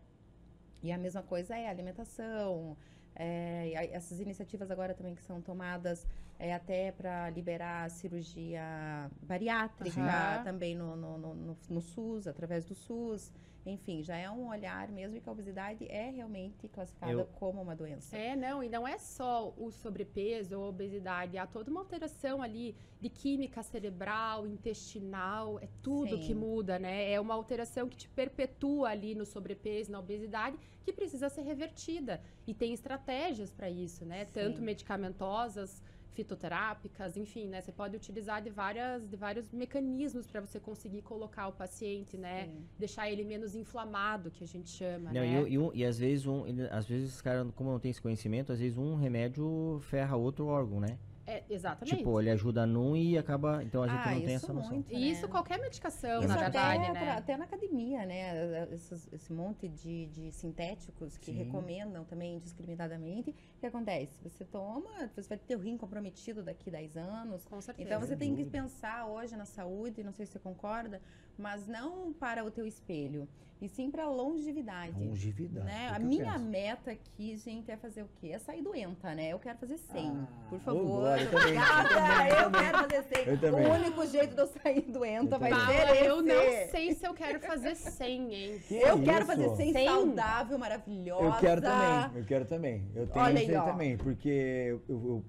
E 0.83 0.91
a 0.91 0.99
mesma 0.99 1.23
coisa 1.23 1.57
é 1.57 1.69
alimentação, 1.69 2.77
é, 3.15 3.73
essas 3.93 4.19
iniciativas 4.21 4.71
agora 4.71 4.95
também 4.95 5.15
que 5.15 5.23
são 5.23 5.41
tomadas 5.41 6.07
é, 6.39 6.55
até 6.55 6.91
para 6.93 7.29
liberar 7.31 7.85
a 7.85 7.89
cirurgia 7.89 9.11
bariátrica 9.23 10.01
Aham. 10.01 10.43
também 10.45 10.75
no, 10.75 10.97
no, 10.97 11.19
no, 11.19 11.35
no- 11.35 11.57
no 11.69 11.81
SUS, 11.81 12.27
através 12.27 12.65
do 12.65 12.75
SUS. 12.75 13.33
Enfim, 13.67 14.03
já 14.03 14.17
é 14.17 14.31
um 14.31 14.49
olhar 14.49 14.89
mesmo 14.89 15.21
que 15.21 15.29
a 15.29 15.33
obesidade 15.33 15.87
é 15.89 16.11
realmente 16.11 16.67
classificada 16.69 17.13
Eu- 17.13 17.27
como 17.27 17.61
uma 17.61 17.77
doença. 17.77 18.17
É, 18.17 18.35
não, 18.35 18.63
e 18.63 18.69
não 18.69 18.89
é 18.89 18.97
só 18.99 19.53
o 19.57 19.71
sobrepeso 19.71 20.59
ou 20.59 20.65
a 20.65 20.69
obesidade, 20.69 21.37
há 21.37 21.47
toda 21.47 21.71
uma 21.71 21.81
alteração 21.81 22.43
ali 22.43 22.75
de 23.01 23.09
química 23.11 23.63
cerebral, 23.63 24.47
intestinal, 24.47 25.59
é 25.61 25.69
tudo 25.83 26.17
Sim. 26.17 26.27
que 26.27 26.35
muda, 26.35 26.79
né? 26.79 27.11
É 27.13 27.21
uma 27.21 27.35
alteração 27.35 27.89
que 27.89 27.97
te 27.97 28.09
perpetua 28.09 28.89
ali 28.91 29.15
no 29.15 29.27
sobrepeso, 29.27 29.93
na 29.93 29.99
obesidade, 30.01 30.57
que 30.83 30.93
precisa 30.93 31.29
ser 31.29 31.43
revertida. 31.43 32.21
E 32.47 32.55
tem 32.55 32.73
estratégias 32.73 33.53
para 33.53 33.69
isso, 33.71 34.05
né? 34.05 34.25
Sim. 34.25 34.33
Tanto 34.33 34.63
medicamentosas, 34.63 35.83
fitoterápicas, 36.13 37.17
enfim, 37.17 37.49
né? 37.49 37.61
Você 37.61 37.73
pode 37.73 37.97
utilizar 37.97 38.43
de, 38.43 38.51
várias, 38.51 39.09
de 39.09 39.17
vários 39.17 39.51
mecanismos 39.53 40.27
para 40.27 40.41
você 40.41 40.59
conseguir 40.59 41.03
colocar 41.03 41.49
o 41.49 41.53
paciente, 41.53 42.17
né? 42.17 42.47
Sim. 42.47 42.65
Deixar 42.79 43.11
ele 43.11 43.25
menos 43.25 43.55
inflamado, 43.55 44.31
que 44.31 44.45
a 44.45 44.47
gente 44.47 44.71
chama, 44.71 45.13
Não, 45.13 45.21
né? 45.21 45.49
e, 45.49 45.59
o- 45.59 45.73
e, 45.75 45.79
e 45.81 45.85
às 45.85 45.99
vezes 45.99 46.27
um, 46.27 46.47
ele- 46.47 46.69
às 46.71 46.87
vezes 46.87 47.15
os 47.15 47.21
caras, 47.21 47.47
como 47.55 47.71
não 47.71 47.79
tem 47.79 47.91
esse 47.91 48.01
conhecimento, 48.03 48.53
às 48.53 48.59
vezes 48.59 48.77
um 48.79 48.95
remédio 48.97 49.79
ferra 49.83 50.17
outro 50.17 50.47
órgão, 50.47 50.81
né? 50.81 50.99
É, 51.31 51.45
exatamente. 51.49 51.97
Tipo, 51.99 52.21
ele 52.21 52.31
ajuda 52.31 52.67
num 52.67 52.97
e 52.97 53.17
acaba. 53.17 53.63
Então 53.63 53.83
a 53.83 53.89
gente 53.89 53.99
Ah, 54.09 54.15
não 54.15 54.21
tem 54.23 54.35
essa 54.35 54.53
noção. 54.53 54.73
muito, 54.75 54.93
né? 54.93 54.99
isso 54.99 55.29
qualquer 55.29 55.59
medicação, 55.61 56.21
Isso 56.21 56.29
na 56.29 56.37
verdade, 56.37 56.85
até, 56.87 56.93
né? 56.93 57.11
até 57.13 57.37
na 57.37 57.45
academia, 57.45 58.05
né? 58.05 58.69
Esses- 58.73 59.09
esse 59.13 59.33
monte 59.33 59.69
de, 59.69 60.07
de 60.07 60.33
sintéticos 60.33 61.17
que 61.17 61.27
Sim. 61.27 61.39
recomendam 61.39 62.05
também 62.05 62.37
indiscriminadamente. 62.37 63.31
O 63.31 63.61
que 63.61 63.67
acontece? 63.67 64.21
Você 64.29 64.45
toma, 64.45 64.91
você 65.15 65.29
vai 65.29 65.39
ter 65.39 65.57
o 65.57 65.59
rim 65.61 65.77
comprometido 65.77 66.43
daqui 66.43 66.71
10 66.71 66.97
anos. 66.97 67.45
Com 67.45 67.61
certeza. 67.61 67.89
Então 67.89 68.01
você 68.01 68.17
tem 68.17 68.35
que 68.35 68.43
dúvida. 68.45 68.63
pensar 68.63 69.07
hoje 69.07 69.37
na 69.37 69.45
saúde, 69.45 70.03
não 70.03 70.13
sei 70.13 70.27
se 70.27 70.33
você 70.33 70.39
concorda, 70.39 71.01
mas 71.41 71.67
não 71.67 72.13
para 72.13 72.45
o 72.45 72.51
teu 72.51 72.67
espelho, 72.67 73.27
e 73.61 73.69
sim 73.69 73.91
para 73.91 74.05
a 74.05 74.09
longevidade. 74.09 74.93
Longevidade. 74.99 75.67
Né? 75.67 75.89
é 75.93 75.95
A 75.97 75.99
minha 75.99 76.33
penso. 76.33 76.45
meta 76.47 76.91
aqui, 76.93 77.37
gente, 77.37 77.71
é 77.71 77.77
fazer 77.77 78.03
o 78.03 78.09
quê? 78.19 78.29
É 78.29 78.39
sair 78.39 78.63
doenta, 78.63 79.15
né? 79.15 79.31
Eu 79.33 79.39
quero 79.39 79.59
fazer 79.59 79.77
100, 79.77 80.09
Ah, 80.11 80.27
por 80.49 80.61
favor. 80.61 80.83
Glória, 80.87 81.23
eu 81.25 81.31
também, 81.31 81.55
eu 81.55 81.61
Obrigada, 81.61 81.89
também, 81.89 82.29
eu 82.31 82.45
também. 82.45 82.61
quero 82.63 82.79
fazer 82.79 83.03
100. 83.03 83.27
Eu 83.27 83.41
também. 83.41 83.67
O 83.67 83.73
único 83.75 84.07
jeito 84.07 84.35
de 84.35 84.41
eu 84.41 84.47
sair 84.47 84.81
doenta 84.83 85.35
Eu 85.35 85.39
vai 85.41 85.51
ser 85.51 85.57
Paula, 85.67 85.91
esse. 85.97 86.05
eu 86.07 86.23
não 86.23 86.71
sei 86.71 86.95
se 86.95 87.07
eu 87.07 87.15
quero 87.15 87.41
fazer 87.41 87.75
100, 87.75 88.35
hein? 88.35 88.61
Que 88.67 88.75
Eu 88.77 89.03
quero 89.03 89.19
isso? 89.19 89.27
fazer 89.27 89.57
100 89.57 89.73
100? 89.75 89.87
saudável, 89.89 90.59
maravilhosa. 90.59 91.25
Eu 91.25 91.33
quero 91.39 91.61
também, 91.61 92.11
eu 92.19 92.25
quero 92.25 92.45
também. 92.47 92.89
Eu 92.95 93.07
tenho 93.09 93.25
Olha 93.27 93.43
isso 93.43 93.51
aí, 93.51 93.57
ó. 93.57 93.63
também, 93.65 93.97
porque 93.99 94.29
eu, 94.71 94.83
eu- 94.89 95.25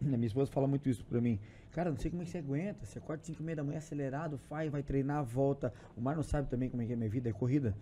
minha 0.00 0.26
esposa 0.26 0.50
fala 0.50 0.66
muito 0.66 0.88
isso 0.88 1.04
pra 1.04 1.20
mim. 1.20 1.38
Cara, 1.72 1.90
não 1.90 1.98
sei 1.98 2.10
como 2.10 2.22
é 2.22 2.24
que 2.24 2.30
você 2.30 2.38
aguenta. 2.38 2.84
Você 2.84 2.98
acorda 2.98 3.22
5 3.24 3.40
e 3.40 3.44
meia 3.44 3.56
da 3.56 3.64
manhã 3.64 3.78
acelerado, 3.78 4.38
faz, 4.38 4.70
vai 4.70 4.82
treinar, 4.82 5.24
volta. 5.24 5.72
O 5.96 6.00
Mar 6.00 6.16
não 6.16 6.22
sabe 6.22 6.48
também 6.48 6.68
como 6.68 6.82
é 6.82 6.86
que 6.86 6.92
é 6.92 6.94
a 6.94 6.98
minha 6.98 7.10
vida, 7.10 7.28
é 7.28 7.32
corrida. 7.32 7.74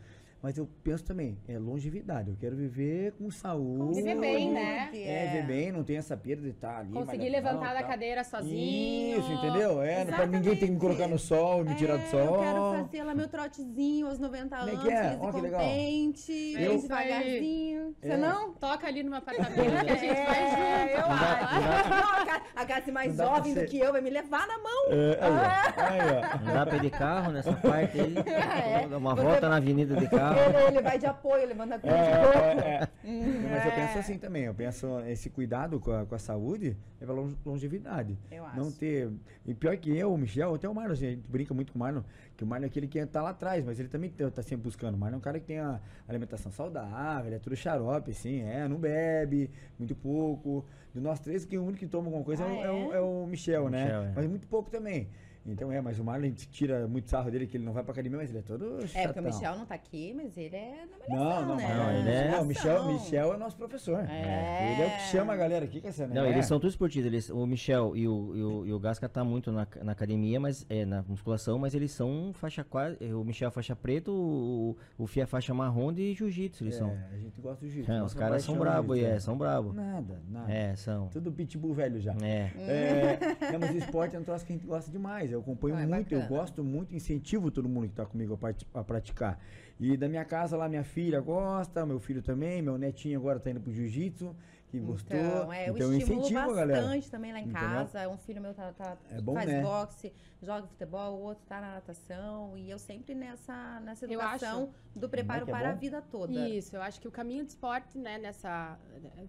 Mas 0.42 0.56
eu 0.58 0.68
penso 0.84 1.02
também, 1.02 1.36
é 1.48 1.58
longevidade. 1.58 2.30
Eu 2.30 2.36
quero 2.38 2.54
viver 2.54 3.12
com 3.12 3.28
saúde. 3.30 3.96
Viver 3.96 4.16
bem, 4.20 4.52
né? 4.52 4.90
É, 4.94 5.26
viver 5.26 5.46
bem, 5.46 5.72
não 5.72 5.82
tem 5.82 5.96
essa 5.96 6.16
perda 6.16 6.42
de 6.42 6.50
estar 6.50 6.78
ali. 6.78 6.92
Conseguir 6.92 7.30
levantar 7.30 7.74
da 7.74 7.82
cadeira 7.82 8.22
sozinho. 8.22 9.18
Isso, 9.18 9.32
entendeu? 9.32 9.82
É, 9.82 10.04
pra 10.04 10.24
ninguém 10.26 10.54
ter 10.56 10.66
que 10.66 10.72
me 10.72 10.78
colocar 10.78 11.08
no 11.08 11.18
sol, 11.18 11.64
me 11.64 11.74
tirar 11.74 11.96
do 11.96 12.02
É, 12.04 12.06
sol. 12.06 12.20
Eu 12.20 12.38
quero 12.40 12.84
fazer 12.84 13.02
lá 13.04 13.14
meu 13.14 13.26
trotezinho 13.28 14.06
aos 14.06 14.18
90 14.20 14.56
Como 14.56 14.68
é 14.68 14.72
anos, 14.72 14.84
que 14.84 14.90
é? 14.90 15.14
e 15.14 15.32
que 15.32 15.40
legal. 15.40 15.60
contente, 15.60 16.32
Eu- 16.54 16.70
bem 16.70 16.80
devagarzinho. 16.80 17.94
Você 18.00 18.08
É. 18.12 18.16
não? 18.16 18.52
Toca 18.54 18.86
ali 18.86 19.02
numa 19.02 19.16
apartamento 19.18 19.54
que 19.54 19.90
a 19.90 19.96
gente 19.96 20.14
vai 20.14 20.50
junto. 20.50 20.60
É, 20.62 20.94
eu 20.94 21.04
acho. 21.06 22.42
a 22.54 22.64
Cassi 22.66 22.92
mais 22.92 23.16
jovem 23.16 23.54
do 23.54 23.64
que 23.66 23.78
eu 23.78 23.90
vai 23.90 24.00
me 24.00 24.10
levar 24.10 24.46
na 24.46 24.58
mão. 24.58 24.86
É, 24.90 25.18
aí, 25.20 25.30
ó. 25.32 25.82
Aí, 25.82 26.00
ó. 26.34 26.44
Não 26.44 26.52
dá 26.54 26.66
pra 26.66 26.76
ir 26.76 26.80
de 26.82 26.90
carro 26.90 27.32
nessa 27.32 27.52
parte 27.52 27.98
aí. 28.00 28.14
É. 28.86 28.86
Uma 28.96 29.14
Você- 29.14 29.22
volta 29.22 29.48
na 29.48 29.56
avenida 29.56 29.96
de 29.96 30.08
carro. 30.08 30.25
Ele, 30.34 30.66
ele 30.76 30.82
vai 30.82 30.98
de 30.98 31.06
apoio, 31.06 31.46
levanta 31.46 31.74
a 31.76 31.78
cruz 31.78 31.94
É, 31.94 32.54
de 32.54 32.60
é, 32.60 32.70
é. 32.74 32.88
Hum, 33.08 33.42
Mas 33.50 33.64
eu 33.64 33.70
é. 33.70 33.74
penso 33.74 33.98
assim 33.98 34.18
também, 34.18 34.44
eu 34.44 34.54
penso 34.54 35.00
esse 35.06 35.30
cuidado 35.30 35.78
com 35.78 35.92
a, 35.92 36.04
com 36.06 36.14
a 36.14 36.18
saúde 36.18 36.76
é 37.00 37.04
lon- 37.06 37.34
longevidade. 37.44 38.16
Eu 38.30 38.44
acho. 38.46 38.56
Não 38.56 38.70
ter. 38.72 39.10
E 39.46 39.54
pior 39.54 39.76
que 39.76 39.96
eu, 39.96 40.12
o 40.12 40.18
Michel, 40.18 40.54
até 40.54 40.68
o 40.68 40.74
Marlon, 40.74 40.92
assim, 40.94 41.06
a 41.06 41.10
gente 41.10 41.28
brinca 41.28 41.52
muito 41.54 41.72
com 41.72 41.78
o 41.78 41.80
Marlon, 41.80 42.02
que 42.36 42.42
o 42.42 42.46
Marlon 42.46 42.64
é 42.64 42.66
aquele 42.68 42.86
que 42.88 43.04
tá 43.06 43.22
lá 43.22 43.30
atrás, 43.30 43.64
mas 43.64 43.78
ele 43.78 43.88
também 43.88 44.10
tá 44.10 44.30
tá 44.30 44.42
sempre 44.42 44.64
buscando. 44.64 44.94
O 44.94 44.98
Marlon 44.98 45.16
é 45.16 45.18
um 45.18 45.22
cara 45.22 45.38
que 45.38 45.46
tem 45.46 45.58
a 45.58 45.78
alimentação 46.08 46.50
saudável, 46.50 47.26
ele 47.26 47.36
é 47.36 47.38
tudo 47.38 47.54
xarope, 47.54 48.10
assim, 48.10 48.42
é, 48.42 48.66
não 48.66 48.76
bebe, 48.78 49.50
muito 49.78 49.94
pouco. 49.94 50.64
De 50.94 51.00
nós 51.02 51.20
três, 51.20 51.44
que 51.44 51.58
o 51.58 51.62
único 51.62 51.80
que 51.80 51.86
toma 51.86 52.06
alguma 52.06 52.24
coisa 52.24 52.42
é, 52.42 52.46
Ah, 52.46 52.50
o, 52.50 52.64
é 52.64 52.70
o- 52.70 52.92
é? 52.92 52.96
é 52.96 53.00
o 53.00 53.26
Michel, 53.26 53.68
né? 53.68 53.84
Michel, 53.84 54.02
é. 54.02 54.12
Mas 54.16 54.26
muito 54.26 54.46
pouco 54.46 54.70
também. 54.70 55.08
Então 55.48 55.70
é, 55.72 55.80
mas 55.80 55.98
o 55.98 56.04
Marlon 56.04 56.30
tira 56.32 56.86
muito 56.88 57.08
sarro 57.08 57.30
dele, 57.30 57.46
que 57.46 57.56
ele 57.56 57.64
não 57.64 57.72
vai 57.72 57.82
pra 57.82 57.92
academia, 57.92 58.18
mas 58.18 58.30
ele 58.30 58.38
é 58.38 58.42
todo 58.42 58.64
É, 58.64 58.78
porque 58.78 58.88
chatão. 58.88 59.22
o 59.22 59.26
Michel 59.26 59.56
não 59.56 59.66
tá 59.66 59.74
aqui, 59.74 60.12
mas 60.14 60.36
ele 60.36 60.56
é 60.56 60.86
na 61.08 61.16
Não, 61.16 61.24
malhação, 61.24 61.46
não, 61.48 61.56
né? 61.56 61.74
não, 61.74 61.90
ele 62.00 62.08
é- 62.10 62.30
Não, 62.30 62.42
o 62.42 62.46
Michel. 62.46 62.84
Michel 62.92 63.34
é 63.34 63.36
nosso 63.36 63.56
professor. 63.56 64.00
É. 64.08 64.72
Ele 64.72 64.82
é 64.82 64.86
o 64.86 64.90
que 64.90 65.02
chama 65.10 65.32
a 65.32 65.36
galera 65.36 65.64
aqui, 65.64 65.80
que 65.80 65.86
essa, 65.88 66.06
né? 66.06 66.14
Não, 66.14 66.24
É. 66.24 66.30
eles 66.30 66.46
são 66.46 66.58
todos 66.58 66.74
esportivos. 66.74 67.06
Eles, 67.06 67.30
o 67.30 67.46
Michel 67.46 67.96
e 67.96 68.06
o, 68.08 68.36
e 68.36 68.42
o, 68.42 68.66
e 68.66 68.72
o 68.72 68.78
Gasca 68.78 69.08
tá 69.08 69.22
muito 69.24 69.52
na, 69.52 69.66
na 69.82 69.92
academia, 69.92 70.38
mas 70.40 70.66
é 70.68 70.84
na 70.84 71.02
musculação, 71.02 71.58
mas 71.58 71.74
eles 71.74 71.92
são 71.92 72.32
faixa 72.34 72.64
quase. 72.64 72.96
O 73.12 73.24
Michel 73.24 73.48
é 73.48 73.50
faixa 73.50 73.76
preta, 73.76 74.10
o, 74.10 74.76
o 74.98 75.06
Fia 75.06 75.22
é 75.22 75.26
faixa 75.26 75.52
marrom 75.54 75.92
de 75.92 76.12
jiu-jitsu, 76.14 76.64
eles 76.64 76.74
são. 76.74 76.88
É, 76.90 77.08
a 77.14 77.18
gente 77.18 77.40
gosta 77.40 77.64
do 77.64 77.68
jiu-jitsu. 77.70 77.92
É, 77.92 78.02
os 78.02 78.14
caras 78.14 78.42
são 78.42 78.56
paixão 78.58 78.94
é 78.94 79.00
é, 79.00 79.18
são 79.20 79.36
brabos. 79.38 79.74
Nada, 79.74 80.20
nada. 80.28 80.52
É, 80.52 80.74
são. 80.76 81.08
Tudo 81.08 81.30
pitbull 81.32 81.74
velho 81.74 82.00
já. 82.00 82.14
É. 82.22 82.50
É, 82.56 83.52
não, 83.52 83.60
mas 83.60 83.74
o 83.74 83.78
esporte 83.78 84.16
é 84.16 84.18
um 84.18 84.24
troço 84.24 84.44
que 84.44 84.52
a 84.52 84.56
gente 84.56 84.66
gosta 84.66 84.90
demais. 84.90 85.32
Eu 85.36 85.40
acompanho 85.42 85.76
Ah, 85.76 85.82
é 85.82 85.86
muito, 85.86 86.12
eu 86.12 86.26
gosto 86.26 86.64
muito, 86.64 86.94
incentivo 86.94 87.50
todo 87.50 87.68
mundo 87.68 87.88
que 87.88 87.94
tá 87.94 88.06
comigo 88.06 88.38
a, 88.74 88.80
a 88.80 88.84
praticar. 88.84 89.38
E 89.78 89.96
da 89.96 90.08
minha 90.08 90.24
casa 90.24 90.56
lá, 90.56 90.68
minha 90.68 90.84
filha 90.84 91.20
gosta, 91.20 91.84
meu 91.84 92.00
filho 92.00 92.22
também, 92.22 92.62
meu 92.62 92.78
netinho 92.78 93.18
agora 93.18 93.38
tá 93.38 93.50
indo 93.50 93.60
pro 93.60 93.70
jiu-jitsu. 93.70 94.34
que 94.68 94.80
gostou. 94.80 95.16
Então, 95.16 95.52
é, 95.52 95.68
então 95.68 95.76
eu 95.76 95.98
estimulo 95.98 96.20
incentivo 96.26 96.46
bastante 96.46 96.56
galera. 96.56 97.02
também 97.10 97.32
lá 97.32 97.38
em 97.38 97.42
Entendeu? 97.44 97.60
casa. 97.60 98.08
Um 98.08 98.16
filho 98.16 98.40
meu 98.40 98.54
tá, 98.54 98.72
tá- 98.72 98.96
É 99.10 99.20
bom, 99.20 99.34
faz 99.34 99.48
né? 99.48 99.62
boxe, 99.62 100.12
joga 100.42 100.66
futebol, 100.66 101.18
o 101.18 101.22
outro 101.22 101.44
tá 101.46 101.60
na 101.60 101.74
natação. 101.74 102.56
E 102.56 102.70
eu 102.70 102.78
sempre 102.78 103.14
nessa, 103.14 103.78
nessa 103.80 104.06
educação 104.06 104.70
do 104.94 105.08
preparo 105.08 105.44
que 105.44 105.50
é 105.50 105.54
para 105.54 105.70
a 105.70 105.74
vida 105.74 106.02
toda. 106.02 106.32
Isso, 106.48 106.74
eu 106.74 106.82
acho 106.82 106.98
que 107.00 107.06
o 107.06 107.12
caminho 107.12 107.44
do 107.44 107.48
esporte, 107.48 107.98
né, 107.98 108.16
nessa 108.18 108.78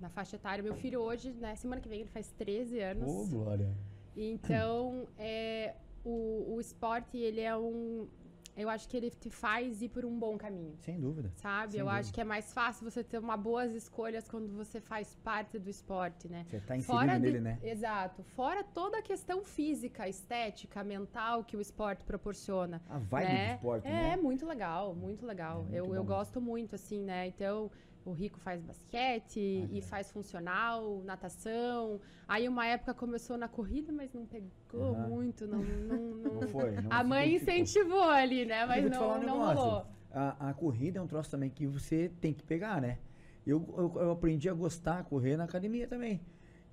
na 0.02 0.10
faixa 0.10 0.38
etária, 0.38 0.64
meu 0.64 0.76
filho 0.76 1.02
hoje, 1.02 1.32
né, 1.32 1.56
semana 1.56 1.82
que 1.82 1.90
vem 1.90 2.00
ele 2.00 2.10
faz 2.10 2.32
13 2.32 2.80
anos. 2.80 3.08
Ô, 3.10 3.26
Glória. 3.28 3.70
Então, 4.16 5.08
é, 5.20 5.76
o, 6.08 6.56
o 6.56 6.62
esporte, 6.62 7.18
ele 7.18 7.42
é 7.42 7.56
um. 7.56 8.08
Eu 8.56 8.70
acho 8.70 8.90
que 8.90 8.98
ele 8.98 9.12
te 9.12 9.30
faz 9.30 9.84
ir 9.84 9.90
por 9.90 10.04
um 10.04 10.18
bom 10.18 10.36
caminho. 10.36 10.74
Sem 10.80 11.00
dúvida. 11.00 11.30
Sabe? 11.36 11.74
Sem 11.74 11.80
eu 11.80 11.86
dúvida. 11.86 12.00
acho 12.00 12.12
que 12.12 12.20
é 12.20 12.24
mais 12.24 12.52
fácil 12.52 12.90
você 12.90 13.04
ter 13.04 13.20
uma 13.20 13.38
boas 13.38 13.72
escolhas 13.74 14.28
quando 14.28 14.52
você 14.52 14.82
faz 14.82 15.14
parte 15.24 15.60
do 15.60 15.70
esporte, 15.70 16.28
né? 16.28 16.44
Você 16.50 16.60
tá 16.62 16.76
inserido 16.76 17.12
de- 17.14 17.20
nele, 17.20 17.40
né? 17.40 17.60
Exato. 17.62 18.24
Fora 18.24 18.64
toda 18.64 18.98
a 18.98 19.02
questão 19.04 19.44
física, 19.44 20.10
estética, 20.10 20.84
mental 20.84 21.44
que 21.44 21.56
o 21.56 21.62
esporte 21.62 22.04
proporciona. 22.04 22.82
A 22.90 22.98
vibe 22.98 23.28
né? 23.28 23.48
do 23.50 23.56
esporte, 23.58 23.88
é, 23.88 23.92
né? 23.92 24.18
muito 24.18 24.44
legal, 24.48 24.96
muito 24.96 25.24
legal. 25.24 25.60
É 25.60 25.64
muito 25.64 25.76
eu 25.76 25.86
bom 25.86 25.96
eu 25.96 26.04
gosto 26.04 26.42
muito, 26.42 26.74
assim, 26.74 27.04
né? 27.04 27.28
Então, 27.28 27.70
o 28.10 28.14
Rico 28.14 28.40
faz 28.40 28.62
basquete 28.62 29.40
Ah, 29.64 29.78
e 29.78 29.82
faz 29.82 30.12
funcional, 30.12 31.02
natação. 31.04 32.00
Aí, 32.28 32.48
uma 32.48 32.66
época 32.66 32.94
começou 32.94 33.38
na 33.38 33.48
corrida, 33.48 33.92
mas 33.92 34.14
não 34.14 34.26
pegou 34.26 34.96
Aham. 34.96 35.08
muito, 35.10 35.46
não... 35.48 35.62
não, 35.62 36.00
não- 36.16 36.42
Não 36.42 36.48
foi. 36.48 36.72
Não 36.72 36.92
a 36.92 37.04
mãe 37.04 37.36
identificou. 37.36 37.64
incentivou 37.64 38.10
ali, 38.10 38.46
né? 38.46 38.66
Mas 38.66 38.90
não, 38.90 39.20
um 39.20 39.24
não 39.24 39.38
rolou. 39.40 39.86
A, 40.12 40.50
a 40.50 40.54
corrida 40.54 41.00
é 41.00 41.02
um 41.02 41.08
troço 41.08 41.30
também 41.30 41.50
que 41.50 41.68
você 41.68 42.10
tem 42.22 42.34
que 42.34 42.44
pegar, 42.44 42.82
né? 42.82 43.00
Eu, 43.46 43.64
eu, 43.78 44.02
eu 44.02 44.12
aprendi 44.12 44.50
a 44.50 44.54
gostar, 44.54 45.00
a 45.00 45.04
correr 45.04 45.38
na 45.38 45.44
academia 45.46 45.88
também. 45.88 46.22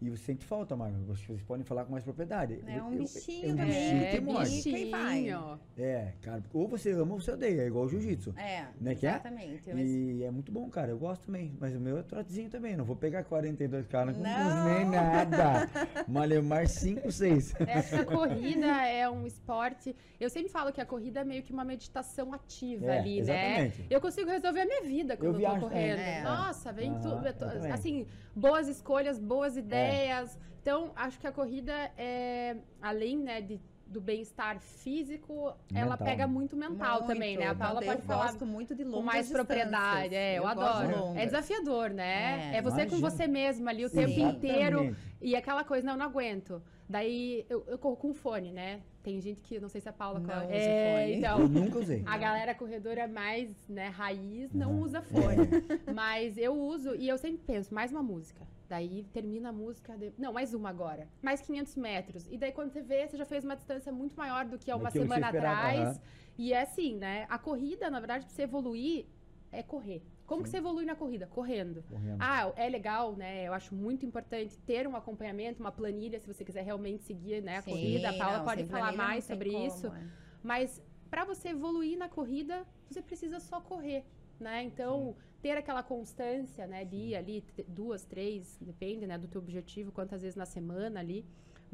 E 0.04 0.10
você 0.10 0.22
sente 0.24 0.44
falta, 0.44 0.76
Marcos. 0.76 1.00
Vocês 1.06 1.40
podem 1.42 1.64
falar 1.64 1.86
com 1.86 1.92
mais 1.92 2.04
propriedade. 2.04 2.60
É 2.66 2.82
um 2.82 2.88
Eu- 2.88 2.92
eu- 2.92 2.98
bichinho 2.98 3.48
é 3.48 3.52
um 3.52 3.56
também. 3.56 3.66
bichinho 3.72 4.04
É, 4.04 4.10
que 4.10 4.20
morde. 4.20 4.68
E 4.68 4.90
vai. 4.90 5.14
bichinho. 5.14 5.60
É, 5.78 6.12
cara. 6.20 6.42
Ou 6.52 6.68
você 6.68 6.90
ama 6.92 7.14
ou 7.14 7.20
você 7.22 7.30
odeia. 7.30 7.62
É 7.62 7.66
igual 7.66 7.86
o 7.86 7.88
jiu-jitsu. 7.88 8.34
É, 8.36 8.66
Né, 8.78 8.94
que 8.94 9.06
é? 9.06 9.10
exatamente. 9.10 9.72
Mas- 9.72 9.88
E 9.88 10.22
é 10.22 10.30
muito 10.30 10.52
bom, 10.52 10.68
cara. 10.68 10.90
Eu 10.90 10.98
gosto 10.98 11.24
também. 11.24 11.56
Mas 11.58 11.74
o 11.74 11.80
meu 11.80 11.96
é 11.96 12.02
trotezinho 12.02 12.50
também. 12.50 12.76
Não 12.76 12.84
vou 12.84 12.96
pegar 12.96 13.24
42 13.24 13.86
caras 13.86 14.14
com 14.14 14.22
Não. 14.22 14.64
nem 14.74 14.84
nada. 14.84 15.70
Malemar 16.06 16.66
5, 16.68 17.10
6. 17.10 17.54
É, 17.60 17.72
acho 17.78 17.88
que 17.88 17.94
a 17.96 18.04
corrida 18.04 18.66
é 18.86 19.08
um 19.08 19.26
esporte. 19.26 19.96
Eu 20.20 20.28
sempre 20.28 20.50
falo 20.50 20.70
que 20.70 20.82
a 20.82 20.86
corrida 20.86 21.20
é 21.20 21.24
meio 21.24 21.42
que 21.42 21.52
uma 21.52 21.64
meditação 21.64 22.34
ativa 22.34 22.86
É, 22.92 22.98
ali, 22.98 23.22
né? 23.22 23.58
exatamente. 23.62 23.86
Eu 23.88 24.00
consigo 24.02 24.28
resolver 24.30 24.60
a 24.60 24.66
minha 24.66 24.82
vida 24.82 25.16
quando 25.16 25.32
eu, 25.32 25.38
viajo 25.38 25.60
tô 25.60 25.68
também. 25.68 25.82
correndo. 25.92 25.98
É. 26.06 26.22
Nossa, 26.22 26.72
vem 26.72 26.90
Aham, 26.90 27.00
tudo. 27.00 27.26
eu 27.26 27.32
também. 27.32 27.72
Assim, 27.72 28.06
boas 28.34 28.68
escolhas, 28.68 29.18
boas 29.18 29.56
ideias. 29.56 30.38
Então, 30.60 30.92
acho 30.96 31.18
que 31.18 31.26
a 31.26 31.32
corrida 31.32 31.72
é, 31.96 32.56
além, 32.80 33.18
né, 33.18 33.40
de, 33.40 33.60
do 33.86 34.00
bem-estar 34.00 34.58
físico, 34.58 35.54
ela 35.74 35.90
Mental, 35.90 36.06
pega 36.06 36.26
né? 36.26 36.32
muito 36.32 36.56
mental 36.56 37.00
Muito. 37.00 37.12
também, 37.12 37.36
né? 37.36 37.48
A 37.48 37.54
Paula 37.54 37.82
pode 37.82 38.00
eu 38.00 38.06
falar 38.06 38.26
gosto 38.28 38.46
muito 38.46 38.74
de 38.74 38.82
com 38.82 38.90
longas 38.90 39.04
mais 39.04 39.30
propriedade. 39.30 40.14
É, 40.14 40.38
eu, 40.38 40.42
de 40.42 40.48
adoro. 40.48 41.16
É 41.16 41.26
desafiador, 41.26 41.90
né? 41.90 42.54
É. 42.54 42.56
É, 42.56 42.62
você 42.62 42.86
com 42.86 42.96
Imagina. 42.96 43.10
você 43.10 43.26
mesmo 43.26 43.68
ali 43.68 43.84
o 43.84 43.88
Sim. 43.88 43.96
tempo 44.06 44.20
inteiro. 44.20 44.78
Exatamente. 44.78 45.14
E 45.20 45.36
aquela 45.36 45.64
coisa, 45.64 45.86
não, 45.86 45.96
não 45.96 46.06
aguento. 46.06 46.62
Daí 46.88 47.46
eu, 47.48 47.64
eu 47.66 47.78
corro 47.78 47.96
com 47.96 48.12
fone, 48.12 48.52
né? 48.52 48.80
Tem 49.02 49.20
gente 49.20 49.40
que, 49.40 49.58
não 49.58 49.68
sei 49.68 49.80
se 49.80 49.88
a 49.88 49.92
Paula 49.92 50.20
Não 50.20 50.26
corre. 50.28 50.46
é, 50.50 50.92
fone. 50.92 51.12
Eu 51.12 51.18
então. 51.18 51.48
nunca 51.48 51.78
usei. 51.78 52.02
A 52.06 52.16
galera 52.18 52.54
corredora 52.54 53.06
mais, 53.08 53.54
né, 53.68 53.88
raiz, 53.88 54.52
não 54.52 54.72
Aham. 54.72 54.80
usa 54.80 55.02
fone. 55.02 55.48
Mas 55.94 56.36
eu 56.38 56.54
uso 56.54 56.94
e 56.94 57.08
eu 57.08 57.16
sempre 57.18 57.42
penso, 57.46 57.72
mais 57.74 57.90
uma 57.90 58.02
música. 58.02 58.46
Daí 58.68 59.04
termina 59.12 59.50
a 59.50 59.52
música, 59.52 59.96
de- 59.96 60.12
não, 60.18 60.32
mais 60.32 60.54
uma 60.54 60.70
agora. 60.70 61.06
Mais 61.22 61.40
500 61.40 61.76
metros. 61.76 62.26
E 62.30 62.36
daí 62.38 62.52
quando 62.52 62.70
você 62.72 62.82
vê, 62.82 63.06
você 63.06 63.16
já 63.16 63.24
fez 63.26 63.44
uma 63.44 63.54
distância 63.56 63.92
muito 63.92 64.16
maior 64.16 64.44
do 64.46 64.58
que 64.58 64.70
há 64.70 64.76
uma 64.76 64.90
que 64.90 64.98
semana 64.98 65.26
esperava, 65.26 65.56
atrás. 65.68 65.80
aham. 65.96 66.00
E 66.36 66.52
é 66.52 66.62
assim, 66.62 66.96
né? 66.96 67.26
A 67.28 67.38
corrida, 67.38 67.88
na 67.90 67.98
verdade, 68.00 68.24
pra 68.26 68.34
você 68.34 68.42
evoluir, 68.42 69.06
é 69.52 69.62
correr. 69.62 70.02
Como 70.26 70.42
que 70.42 70.48
Sim. 70.48 70.52
você 70.52 70.58
evolui 70.58 70.84
na 70.84 70.94
corrida? 70.96 71.26
Correndo. 71.26 71.82
Correndo. 71.82 72.16
Ah, 72.18 72.50
é 72.56 72.68
legal, 72.68 73.14
né? 73.14 73.44
Eu 73.46 73.52
acho 73.52 73.74
muito 73.74 74.06
importante 74.06 74.56
ter 74.60 74.86
um 74.88 74.96
acompanhamento, 74.96 75.60
uma 75.60 75.70
planilha, 75.72 76.18
se 76.18 76.26
você 76.26 76.44
quiser 76.44 76.62
realmente 76.62 77.02
seguir 77.02 77.42
né, 77.42 77.58
a 77.58 77.62
Sim, 77.62 77.70
corrida. 77.70 78.10
A 78.10 78.12
Paula 78.14 78.38
não, 78.38 78.44
pode 78.44 78.64
falar 78.64 78.92
mais 78.92 79.24
sobre 79.24 79.50
como, 79.50 79.66
isso. 79.66 79.86
é. 79.88 80.02
Mas 80.42 80.82
para 81.10 81.24
você 81.24 81.50
evoluir 81.50 81.98
na 81.98 82.08
corrida, 82.08 82.66
você 82.88 83.02
precisa 83.02 83.38
só 83.38 83.60
correr, 83.60 84.04
né? 84.40 84.62
Então, 84.64 85.14
ter 85.42 85.58
aquela 85.58 85.82
constância, 85.82 86.66
né, 86.66 86.84
de 86.86 86.96
ir 86.96 87.16
ali 87.16 87.42
t- 87.42 87.64
duas, 87.68 88.04
três, 88.04 88.56
depende, 88.60 89.06
né, 89.06 89.18
do 89.18 89.28
teu 89.28 89.40
objetivo, 89.40 89.92
quantas 89.92 90.22
vezes 90.22 90.36
na 90.36 90.46
semana 90.46 91.00
ali. 91.00 91.24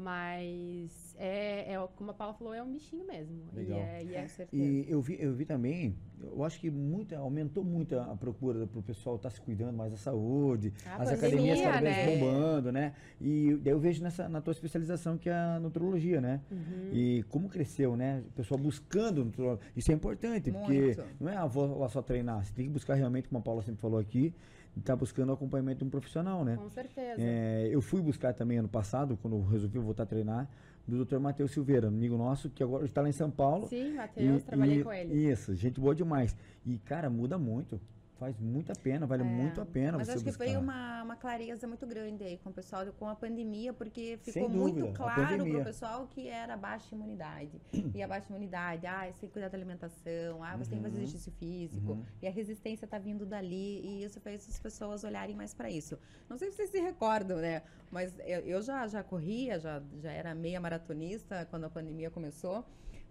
Mas 0.01 1.15
é, 1.17 1.73
é 1.73 1.87
como 1.95 2.11
a 2.11 2.13
Paula 2.13 2.33
falou, 2.33 2.53
é 2.53 2.61
um 2.61 2.71
bichinho 2.71 3.05
mesmo. 3.05 3.41
Legal. 3.53 3.77
E 3.77 3.81
é, 3.81 4.03
e 4.03 4.15
é 4.15 4.27
certeza. 4.27 4.63
E 4.63 4.85
eu 4.89 5.01
vi, 5.01 5.17
eu 5.19 5.33
vi 5.33 5.45
também, 5.45 5.95
eu 6.21 6.43
acho 6.43 6.59
que 6.59 6.69
muita, 6.69 7.17
aumentou 7.17 7.63
muito 7.63 7.97
a 7.97 8.15
procura 8.15 8.65
para 8.67 8.79
o 8.79 8.83
pessoal 8.83 9.15
estar 9.15 9.29
se 9.29 9.39
cuidando 9.41 9.75
mais 9.75 9.91
da 9.91 9.97
saúde, 9.97 10.73
A 10.85 10.95
as 11.03 11.09
pandemia, 11.09 11.53
academias 11.53 11.61
cada 11.61 11.79
vez 11.81 11.95
né? 11.97 12.17
bombando, 12.19 12.71
né? 12.71 12.93
E 13.19 13.55
daí 13.61 13.73
eu 13.73 13.79
vejo 13.79 14.03
nessa, 14.03 14.27
na 14.27 14.41
tua 14.41 14.51
especialização 14.51 15.17
que 15.17 15.29
é 15.29 15.33
a 15.33 15.59
nutrologia, 15.59 16.19
né? 16.19 16.41
Uhum. 16.51 16.89
E 16.91 17.23
como 17.29 17.47
cresceu, 17.49 17.95
né? 17.95 18.23
O 18.27 18.31
pessoal 18.31 18.59
buscando 18.59 19.23
nutrolo- 19.25 19.59
Isso 19.75 19.91
é 19.91 19.95
importante, 19.95 20.51
porque 20.51 20.81
Muito. 20.81 21.03
não 21.19 21.29
é 21.29 21.35
a 21.35 21.43
avó 21.43 21.65
lá 21.65 21.87
só 21.89 22.01
treinar, 22.01 22.43
você 22.45 22.53
tem 22.53 22.65
que 22.65 22.71
buscar 22.71 22.95
realmente, 22.95 23.27
como 23.29 23.39
a 23.39 23.41
Paula 23.41 23.61
sempre 23.61 23.81
falou 23.81 23.99
aqui, 23.99 24.33
estar 24.77 24.95
buscando 24.95 25.31
acompanhamento 25.31 25.79
de 25.79 25.83
um 25.85 25.89
profissional, 25.89 26.43
né? 26.45 26.55
Com 26.57 26.69
certeza. 26.69 27.15
É, 27.21 27.69
eu 27.71 27.81
fui 27.81 28.01
buscar 28.01 28.33
também 28.33 28.57
ano 28.57 28.67
passado, 28.69 29.17
quando 29.21 29.41
resolvi 29.43 29.77
voltar 29.79 30.03
a 30.03 30.05
treinar, 30.05 30.49
do 30.87 31.05
Dr. 31.05 31.19
Matheus 31.19 31.51
Silveira, 31.51 31.87
amigo 31.87 32.17
nosso, 32.17 32.49
que 32.49 32.63
agora 32.63 32.85
está 32.85 33.01
lá 33.01 33.09
em 33.09 33.13
São 33.13 33.29
Paulo. 33.29 33.67
Sim, 33.67 33.93
Matheus, 33.95 34.43
trabalhei 34.43 34.79
e- 34.79 34.83
com 34.83 34.91
ele. 34.93 35.13
Isso, 35.31 35.53
gente 35.55 35.79
boa 35.79 35.93
demais. 35.93 36.35
E, 36.65 36.77
cara, 36.79 37.09
muda 37.09 37.37
muito. 37.37 37.79
Faz 38.21 38.37
muita 38.39 38.75
pena, 38.75 39.07
vale 39.07 39.23
É, 39.23 39.25
muito 39.25 39.59
a 39.59 39.65
pena 39.65 39.97
Mas 39.97 40.07
acho 40.07 40.19
que 40.19 40.25
buscar. 40.25 40.45
foi 40.45 40.55
uma, 40.55 41.01
uma 41.01 41.15
clareza 41.15 41.67
muito 41.67 41.87
grande 41.87 42.23
aí 42.23 42.37
com 42.37 42.51
o 42.51 42.53
pessoal, 42.53 42.85
com 42.99 43.09
a 43.09 43.15
pandemia, 43.15 43.73
porque 43.73 44.19
ficou 44.21 44.47
muito 44.47 44.75
dúvida, 44.75 44.89
a 44.91 44.93
claro 44.93 45.43
para 45.43 45.57
o 45.59 45.63
pessoal 45.63 46.05
que 46.07 46.27
era 46.27 46.55
baixa 46.55 46.93
imunidade. 46.93 47.59
E 47.95 48.03
a 48.03 48.07
baixa 48.07 48.27
imunidade, 48.29 48.85
ah, 48.85 49.07
você 49.07 49.21
tem 49.21 49.27
que 49.27 49.33
cuidar 49.33 49.49
da 49.49 49.57
alimentação, 49.57 50.43
ah, 50.43 50.55
você 50.55 50.69
tem 50.69 50.77
que 50.77 50.83
fazer 50.83 50.97
Uhum. 50.97 51.03
exercício 51.03 51.31
físico. 51.31 51.93
Uhum. 51.93 52.05
E 52.21 52.27
a 52.27 52.31
resistência 52.31 52.87
tá 52.87 52.99
vindo 52.99 53.25
dali, 53.25 53.81
e 53.83 54.03
isso 54.03 54.19
fez 54.21 54.47
as 54.47 54.59
pessoas 54.59 55.03
olharem 55.03 55.35
mais 55.35 55.55
para 55.55 55.71
isso. 55.71 55.97
Não 56.29 56.37
sei 56.37 56.51
se 56.51 56.57
vocês 56.57 56.69
se 56.69 56.79
recordam, 56.79 57.37
né? 57.39 57.63
Mas 57.89 58.13
eu, 58.19 58.41
eu 58.41 58.61
já, 58.61 58.85
já 58.85 59.01
corria, 59.03 59.59
já, 59.59 59.81
já 59.99 60.11
era 60.11 60.35
meia 60.35 60.61
maratonista 60.61 61.47
quando 61.49 61.63
a 61.63 61.71
pandemia 61.71 62.11
começou. 62.11 62.63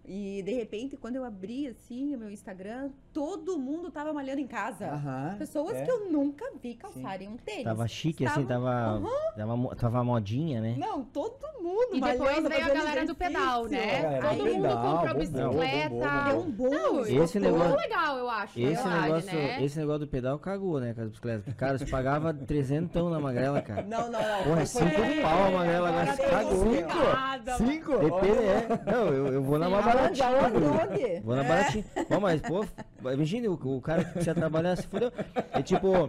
E 0.05 0.43
de 0.43 0.53
repente, 0.55 0.97
quando 0.97 1.17
eu 1.17 1.25
abri 1.25 1.69
assim 1.69 2.15
o 2.17 2.19
meu 2.19 2.31
Instagram, 2.31 2.91
todo 3.13 3.59
mundo 3.59 3.91
tava 3.91 4.13
malhando 4.13 4.41
em 4.41 4.47
casa. 4.47 4.87
Aham, 4.87 5.37
Pessoas 5.39 5.77
é. 5.77 5.85
que 5.85 5.91
eu 5.91 6.11
nunca 6.11 6.45
vi 6.61 6.75
calçarem 6.75 7.29
um 7.29 7.37
tênis. 7.37 7.65
Tava 7.65 7.87
chique, 7.87 8.25
assim, 8.27 8.43
Estavam- 8.43 9.03
tava, 9.03 9.35
tava, 9.37 9.57
mo- 9.57 9.75
tava 9.77 10.03
modinha, 10.05 10.61
né? 10.61 10.75
Não, 10.79 11.05
todo 11.05 11.39
mundo 11.63 11.95
E 11.95 12.01
depois 12.01 12.19
malhando, 12.19 12.49
veio 12.49 12.61
a 12.63 12.67
fazendo 12.67 12.83
galera 12.85 13.07
do 13.07 13.15
pedal, 13.15 13.67
exercício. 13.67 13.93
né? 13.93 13.99
A 13.99 14.03
galera 14.03 14.29
Todo 14.29 14.39
do 14.39 14.45
mundo 14.45 14.63
pedal, 14.63 14.83
comprou 14.83 15.01
bombou, 15.01 15.21
bicicleta. 15.21 15.89
bombou, 15.91 16.25
Deu 16.25 16.41
um 16.41 16.51
boom. 16.51 16.71
Não, 16.71 17.25
Esse 17.25 17.39
negócio- 17.41 17.77
legal, 17.77 18.17
eu 18.19 18.31
acho. 18.31 18.59
na 18.61 18.65
Esse 18.71 18.83
verdade, 18.83 19.03
negócio, 19.07 19.33
né? 19.35 19.63
esse 19.65 19.79
negócio 19.79 20.01
do 20.01 20.09
pedal 20.09 20.39
cagou, 20.39 20.81
né, 20.81 20.95
com 20.95 21.01
as 21.03 21.09
bicicletas. 21.09 21.55
Cara, 21.55 21.79
você 21.79 21.87
pagava 21.87 22.33
300 22.35 23.11
na 23.11 23.21
magrela, 23.21 23.61
cara. 23.63 23.83
Não, 23.83 24.11
não, 24.11 24.21
não. 24.21 24.43
Porra, 24.45 24.63
é 24.63 24.67
Foi- 24.67 24.67
cinco 24.67 25.05
de 25.05 25.21
pau 25.21 25.45
a 25.47 25.51
magrela, 25.51 25.89
agora 25.89 26.03
agora 26.11 26.17
você 26.17 26.23
tem 26.23 26.31
cagou. 26.31 26.73
cinco. 26.73 27.61
Cinco? 27.65 27.99
Depende, 27.99 28.45
é. 28.45 28.91
Não, 28.91 29.07
eu, 29.09 29.27
eu 29.35 29.43
vou 29.43 29.59
na 29.59 29.69
mais 29.69 29.85
Aonde? 29.99 30.51
Bruno. 30.51 30.81
Onde? 30.81 31.21
Vou 31.21 31.37
na 31.37 31.45
É. 31.45 31.49
baratinha. 31.49 31.85
Bom, 32.09 32.21
mas, 32.21 32.41
pô, 32.41 32.65
imagina, 33.13 33.49
o, 33.51 33.77
o 33.77 33.81
cara 33.81 34.05
que 34.05 34.13
precisa 34.13 34.35
trabalhar 34.35 34.77
se 34.77 34.87
fodeu. 34.87 35.13
É 35.53 35.63
tipo, 35.63 36.09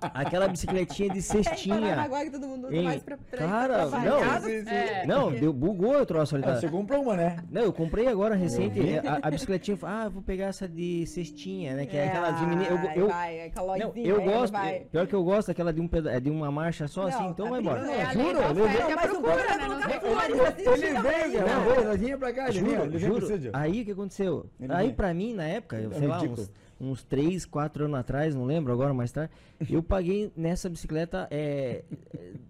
aquela 0.00 0.48
bicicletinha 0.48 1.10
de 1.10 1.18
Em 1.18 1.22
cestinha. 1.22 1.76
Paranaguá 1.80 2.24
que 2.24 2.30
todo 2.30 2.46
mundo 2.46 2.68
usa 2.68 2.82
mais 2.82 3.02
pra, 3.02 3.16
pra 3.16 3.38
Cara, 3.38 3.86
pra 3.86 3.98
não. 4.00 4.20
Sim, 4.40 4.64
sim. 4.64 4.68
É. 4.70 5.06
Não, 5.06 5.32
deu, 5.32 5.52
bugou 5.52 6.00
o 6.00 6.06
troço 6.06 6.34
ali. 6.34 6.44
Ah, 6.44 6.48
Tá? 6.54 6.60
você 6.60 6.68
comprou 6.68 7.02
uma, 7.02 7.16
né? 7.16 7.36
Não, 7.50 7.62
eu 7.62 7.72
comprei 7.72 8.06
agora 8.08 8.34
recente. 8.34 8.80
vi. 8.80 8.94
é, 8.94 8.98
A, 9.06 9.18
a 9.22 9.30
bicicletinha, 9.30 9.78
ah, 9.82 10.08
vou 10.08 10.22
pegar 10.22 10.46
essa 10.46 10.68
de 10.68 11.06
cestinha, 11.06 11.74
né? 11.74 11.86
Que 11.86 11.96
é, 11.96 12.00
É, 12.04 12.08
aquela 12.08 12.30
de 12.32 12.46
menino. 12.46 12.64
Eu, 12.64 13.02
eu, 13.02 13.08
vai, 13.08 13.50
não, 13.78 13.92
eu 13.96 14.20
aí, 14.20 14.24
gosto, 14.24 14.52
vai. 14.52 14.80
pior 14.90 15.06
que 15.06 15.14
eu 15.14 15.24
gosto 15.24 15.48
daquela 15.48 15.72
de, 15.72 15.80
um 15.80 15.88
peda 15.88 16.12
é 16.12 16.20
de 16.20 16.30
uma 16.30 16.50
marcha 16.50 16.86
só, 16.88 17.02
Não, 17.02 17.08
assim, 17.08 17.26
então 17.28 17.50
vai 17.50 17.60
embora. 17.60 17.80
É, 17.90 18.12
Juro, 18.12 18.24
lei 18.24 18.34
da 18.34 18.40
eu 18.40 18.50
oferta 18.50 18.62
levei- 18.62 18.88
e 18.88 18.92
a 18.92 18.96
mas 18.96 19.04
o 19.04 19.20
procura, 19.20 19.44
cara 19.46 19.68
né? 19.86 19.98
Como. 19.98 20.22
ele 20.22 20.40
assiste 20.40 20.68
Ele 20.68 21.00
veio. 21.00 21.98
Veio, 21.98 22.18
pra 22.18 22.32
cá, 22.32 22.48
ele 22.48 22.60
Juro. 23.06 23.26
Aí 23.52 23.82
o 23.82 23.84
que 23.84 23.90
aconteceu? 23.92 24.46
Ele 24.60 24.72
Aí 24.72 24.84
veio. 24.86 24.96
pra 24.96 25.12
mim, 25.14 25.34
na 25.34 25.44
época, 25.44 25.76
eu, 25.76 25.90
É 25.92 25.94
sei 25.94 26.08
lá, 26.08 26.16
ridículo. 26.18 26.42
uns, 26.42 26.50
uns 26.90 27.02
3, 27.04 27.44
4 27.46 27.84
anos 27.84 27.98
atrás, 27.98 28.34
não 28.34 28.44
lembro 28.44 28.72
agora 28.72 28.92
mais 28.94 29.10
tarde, 29.12 29.32
eu 29.70 29.82
paguei 29.82 30.32
nessa 30.36 30.68
bicicleta 30.68 31.26
é, 31.30 31.84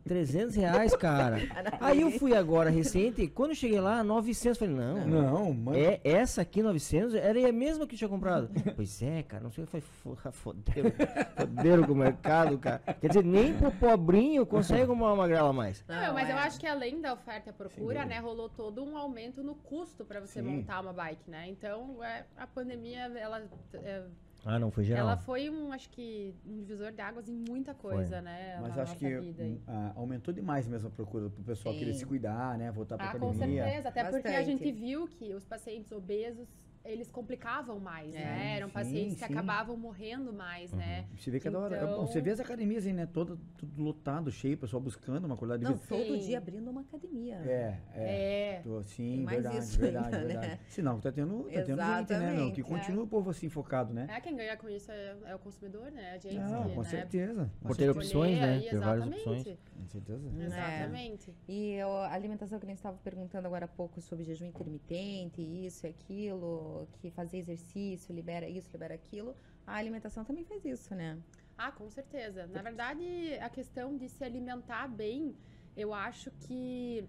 300 0.04 0.54
reais, 0.54 0.94
cara. 0.96 1.38
Aí 1.80 2.00
eu 2.00 2.10
fui 2.12 2.34
agora 2.34 2.70
recente, 2.70 3.26
quando 3.28 3.50
eu 3.50 3.56
cheguei 3.56 3.80
lá, 3.80 4.02
900, 4.04 4.58
falei, 4.58 4.74
não, 4.74 5.06
Não, 5.06 5.52
mano. 5.54 5.78
é 5.78 6.00
essa 6.04 6.42
aqui 6.42 6.62
900, 6.62 7.14
era 7.14 7.48
a 7.48 7.52
mesma 7.52 7.86
que 7.86 7.94
eu 7.94 7.98
tinha 7.98 8.08
comprado. 8.08 8.48
pois 8.76 9.02
é, 9.02 9.22
cara, 9.22 9.42
não 9.42 9.50
sei, 9.50 9.64
eu 9.64 9.68
falei, 9.68 9.84
"Porra, 10.02 10.32
foderam, 10.32 10.92
foderam 11.36 11.84
com 11.84 11.92
o 11.92 11.96
mercado, 11.96 12.58
cara. 12.58 12.78
Quer 13.00 13.08
dizer, 13.08 13.24
nem 13.24 13.54
pro 13.54 13.70
pobrinho 13.72 14.44
consegue 14.46 14.90
uma, 14.90 15.12
uma 15.12 15.26
grala 15.28 15.50
a 15.50 15.52
mais. 15.52 15.84
Não, 15.88 16.14
mas 16.14 16.28
eu 16.28 16.36
é. 16.36 16.40
acho 16.40 16.58
que 16.60 16.66
além 16.66 17.00
da 17.00 17.12
oferta 17.12 17.48
e 17.48 17.50
a 17.50 17.52
procura, 17.52 18.00
dúvida. 18.00 18.04
né, 18.06 18.18
rolou 18.20 18.48
todo 18.48 18.82
um 18.84 18.96
aumento 18.96 19.42
no 19.42 19.54
custo 19.54 20.04
para 20.04 20.20
você 20.20 20.40
Sim. 20.42 20.48
montar 20.48 20.80
uma 20.80 20.92
bike, 20.92 21.30
né? 21.30 21.46
Então, 21.48 22.02
é, 22.02 22.24
a 22.36 22.46
pandemia, 22.46 23.00
ela, 23.18 23.42
é, 23.74 24.04
Ah, 24.44 24.58
não, 24.58 24.70
foi 24.70 24.84
geral. 24.84 25.06
ela 25.08 25.16
foi 25.16 25.48
um, 25.48 25.72
acho 25.72 25.88
que, 25.88 26.34
um 26.44 26.56
divisor 26.62 26.92
de 26.92 27.00
águas 27.00 27.28
em 27.28 27.34
muita 27.48 27.72
coisa, 27.72 28.20
né? 28.20 28.58
Mas 28.60 28.76
acho 28.76 28.96
que 28.96 29.18
vida 29.18 29.42
aí. 29.42 29.52
hum, 29.52 29.60
ah, 29.66 29.92
aumentou 29.96 30.34
demais 30.34 30.68
mesmo 30.68 30.88
a 30.88 30.90
procura 30.90 31.30
pro 31.30 31.42
pessoal 31.42 31.72
Sim. 31.72 31.78
querer 31.80 31.94
se 31.94 32.04
cuidar, 32.04 32.58
né? 32.58 32.70
Voltar 32.70 32.98
pra 32.98 33.06
Ah, 33.08 33.18
com 33.18 33.30
academia. 33.30 33.64
certeza. 33.64 33.88
Até 33.88 34.04
porque 34.04 34.28
a 34.28 34.32
Bastante. 34.32 34.46
gente 34.46 34.70
viu 34.72 35.08
que 35.08 35.32
os 35.34 35.44
pacientes 35.46 35.90
obesos, 35.92 36.46
eles 36.84 37.10
complicavam 37.10 37.80
mais, 37.80 38.14
É. 38.14 38.18
né? 38.18 38.56
Eram 38.56 38.68
Sim, 38.68 38.72
pacientes 38.74 39.14
que 39.18 39.26
sim. 39.26 39.32
acabavam 39.32 39.76
morrendo 39.76 40.32
mais, 40.32 40.70
né? 40.72 41.06
Você 41.16 41.30
vê 41.30 41.40
cada 41.40 41.58
hora. 41.58 41.76
Então- 41.76 42.00
Bom, 42.00 42.06
você 42.06 42.20
vê 42.20 42.30
as 42.30 42.40
academias 42.40 42.86
aí, 42.86 42.92
né? 42.92 43.06
Todo, 43.06 43.38
tudo 43.56 43.82
lotado, 43.82 44.30
cheio, 44.30 44.54
o 44.54 44.58
pessoal 44.58 44.82
buscando 44.82 45.24
uma 45.24 45.36
qualidade 45.36 45.62
de 45.64 45.70
Não, 45.70 45.76
vida. 45.76 45.88
todo 45.88 46.20
Sim. 46.20 46.26
dia 46.26 46.38
abrindo 46.38 46.70
uma 46.70 46.82
academia. 46.82 47.36
É, 47.46 47.78
é. 47.94 48.54
É. 48.56 48.60
Tô, 48.62 48.82
sim, 48.82 49.24
verdade, 49.24 49.58
isso 49.58 49.78
verdade, 49.80 50.06
ainda, 50.14 50.26
verdade. 50.26 50.46
né? 50.48 50.58
Sinal 50.68 50.96
que 50.96 51.02
tá 51.02 51.12
tendo, 51.12 51.44
tá 51.44 51.50
tendo 51.62 51.82
gente, 51.82 52.10
né? 52.12 52.32
Não, 52.34 52.50
que 52.52 52.60
é. 52.60 52.64
continua 52.64 53.04
o 53.04 53.06
povo 53.08 53.30
assim 53.30 53.48
focado, 53.48 53.92
né? 53.94 54.06
É, 54.10 54.20
quem 54.20 54.36
ganha 54.36 54.56
com 54.56 54.68
isso 54.68 54.90
é, 54.92 55.16
é 55.26 55.34
o 55.34 55.38
consumidor, 55.38 55.90
né? 55.90 56.12
A 56.12 56.18
gente, 56.18 56.36
Não, 56.36 56.68
com 56.70 56.82
né? 56.82 56.88
certeza. 56.88 57.50
Com 57.62 57.68
Por 57.68 57.76
ter 57.76 57.88
opções, 57.90 58.38
né? 58.38 58.60
Ter 58.60 58.78
várias 58.78 59.06
exatamente. 59.06 59.28
opções. 59.28 59.58
Com 59.78 59.86
certeza. 59.86 60.28
É. 60.38 60.44
Exatamente. 60.44 61.34
E 61.48 61.72
eu- 61.74 61.88
a 61.96 62.12
alimentação 62.12 62.58
que 62.58 62.66
a 62.66 62.68
gente 62.68 62.78
estava 62.78 62.96
perguntando 62.98 63.46
agora 63.46 63.64
há 63.64 63.68
pouco 63.68 64.00
sobre 64.00 64.24
jejum 64.24 64.46
intermitente, 64.46 65.40
isso 65.42 65.86
e 65.86 65.90
aquilo, 65.90 66.73
que 67.00 67.10
fazer 67.10 67.38
exercício, 67.38 68.14
libera 68.14 68.48
isso, 68.48 68.68
libera 68.72 68.94
aquilo. 68.94 69.34
A 69.66 69.74
alimentação 69.76 70.24
também 70.24 70.44
faz 70.44 70.64
isso, 70.64 70.94
né? 70.94 71.18
Ah, 71.56 71.70
com 71.72 71.88
certeza. 71.90 72.46
Na 72.48 72.62
verdade, 72.62 73.04
a 73.40 73.48
questão 73.48 73.96
de 73.96 74.08
se 74.08 74.22
alimentar 74.24 74.88
bem, 74.88 75.36
eu 75.76 75.92
acho 75.94 76.30
que 76.44 77.04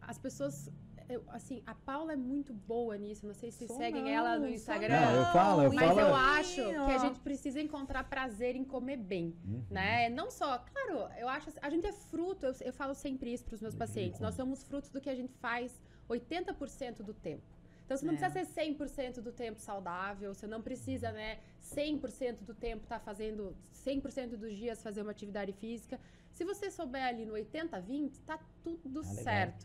as 0.00 0.18
pessoas. 0.18 0.70
eu- 1.08 1.24
assim, 1.28 1.62
a 1.66 1.74
Paula 1.74 2.12
é 2.12 2.16
muito 2.16 2.52
boa 2.52 2.94
nisso. 2.98 3.26
Não 3.26 3.32
sei 3.32 3.50
se 3.50 3.66
Sou 3.66 3.78
seguem 3.78 4.02
não, 4.02 4.08
ela 4.10 4.38
no 4.38 4.46
Instagram. 4.46 5.00
Não, 5.00 5.16
eu 5.16 5.24
falo, 5.32 5.62
eu 5.62 5.72
Mas 5.72 5.86
falo- 5.88 6.00
eu 6.00 6.14
acho 6.14 6.50
Sim, 6.56 6.64
que 6.84 6.92
a 6.92 6.98
gente 6.98 7.18
precisa 7.20 7.58
encontrar 7.62 8.04
prazer 8.04 8.54
em 8.54 8.62
comer 8.62 8.98
bem, 8.98 9.34
Uhum. 9.42 9.62
né? 9.70 10.10
Não 10.10 10.30
só, 10.30 10.58
claro, 10.58 11.10
eu 11.18 11.26
acho, 11.26 11.48
a 11.62 11.70
gente 11.70 11.86
é 11.86 11.92
fruto, 11.92 12.44
eu, 12.44 12.54
eu 12.60 12.72
falo 12.74 12.94
sempre 12.94 13.32
isso 13.32 13.42
para 13.46 13.54
os 13.54 13.62
meus 13.62 13.72
Depende 13.74 13.90
pacientes, 13.92 14.20
nós 14.20 14.34
somos 14.34 14.62
frutos 14.64 14.90
do 14.90 15.00
que 15.00 15.08
a 15.08 15.14
gente 15.14 15.32
faz 15.32 15.80
80% 16.10 17.02
do 17.02 17.14
tempo. 17.14 17.42
Então 17.88 17.96
você 17.96 18.04
não 18.04 18.12
É. 18.12 18.16
precisa 18.18 18.44
ser 18.44 18.52
100% 18.52 19.22
do 19.22 19.32
tempo 19.32 19.58
saudável, 19.58 20.34
você 20.34 20.46
não 20.46 20.60
precisa, 20.60 21.10
né, 21.10 21.38
100% 21.58 22.44
do 22.44 22.52
tempo 22.52 22.82
estar 22.82 22.98
fazendo 23.00 23.56
100% 23.72 24.36
dos 24.36 24.54
dias 24.54 24.82
fazer 24.82 25.00
uma 25.00 25.10
atividade 25.10 25.54
física. 25.54 25.98
Se 26.34 26.44
você 26.44 26.70
souber 26.70 27.02
ali 27.02 27.24
no 27.24 27.32
80 27.32 27.80
20, 27.80 28.20
tá 28.20 28.38
tudo 28.62 29.00
Ah, 29.00 29.12
legal. 29.14 29.62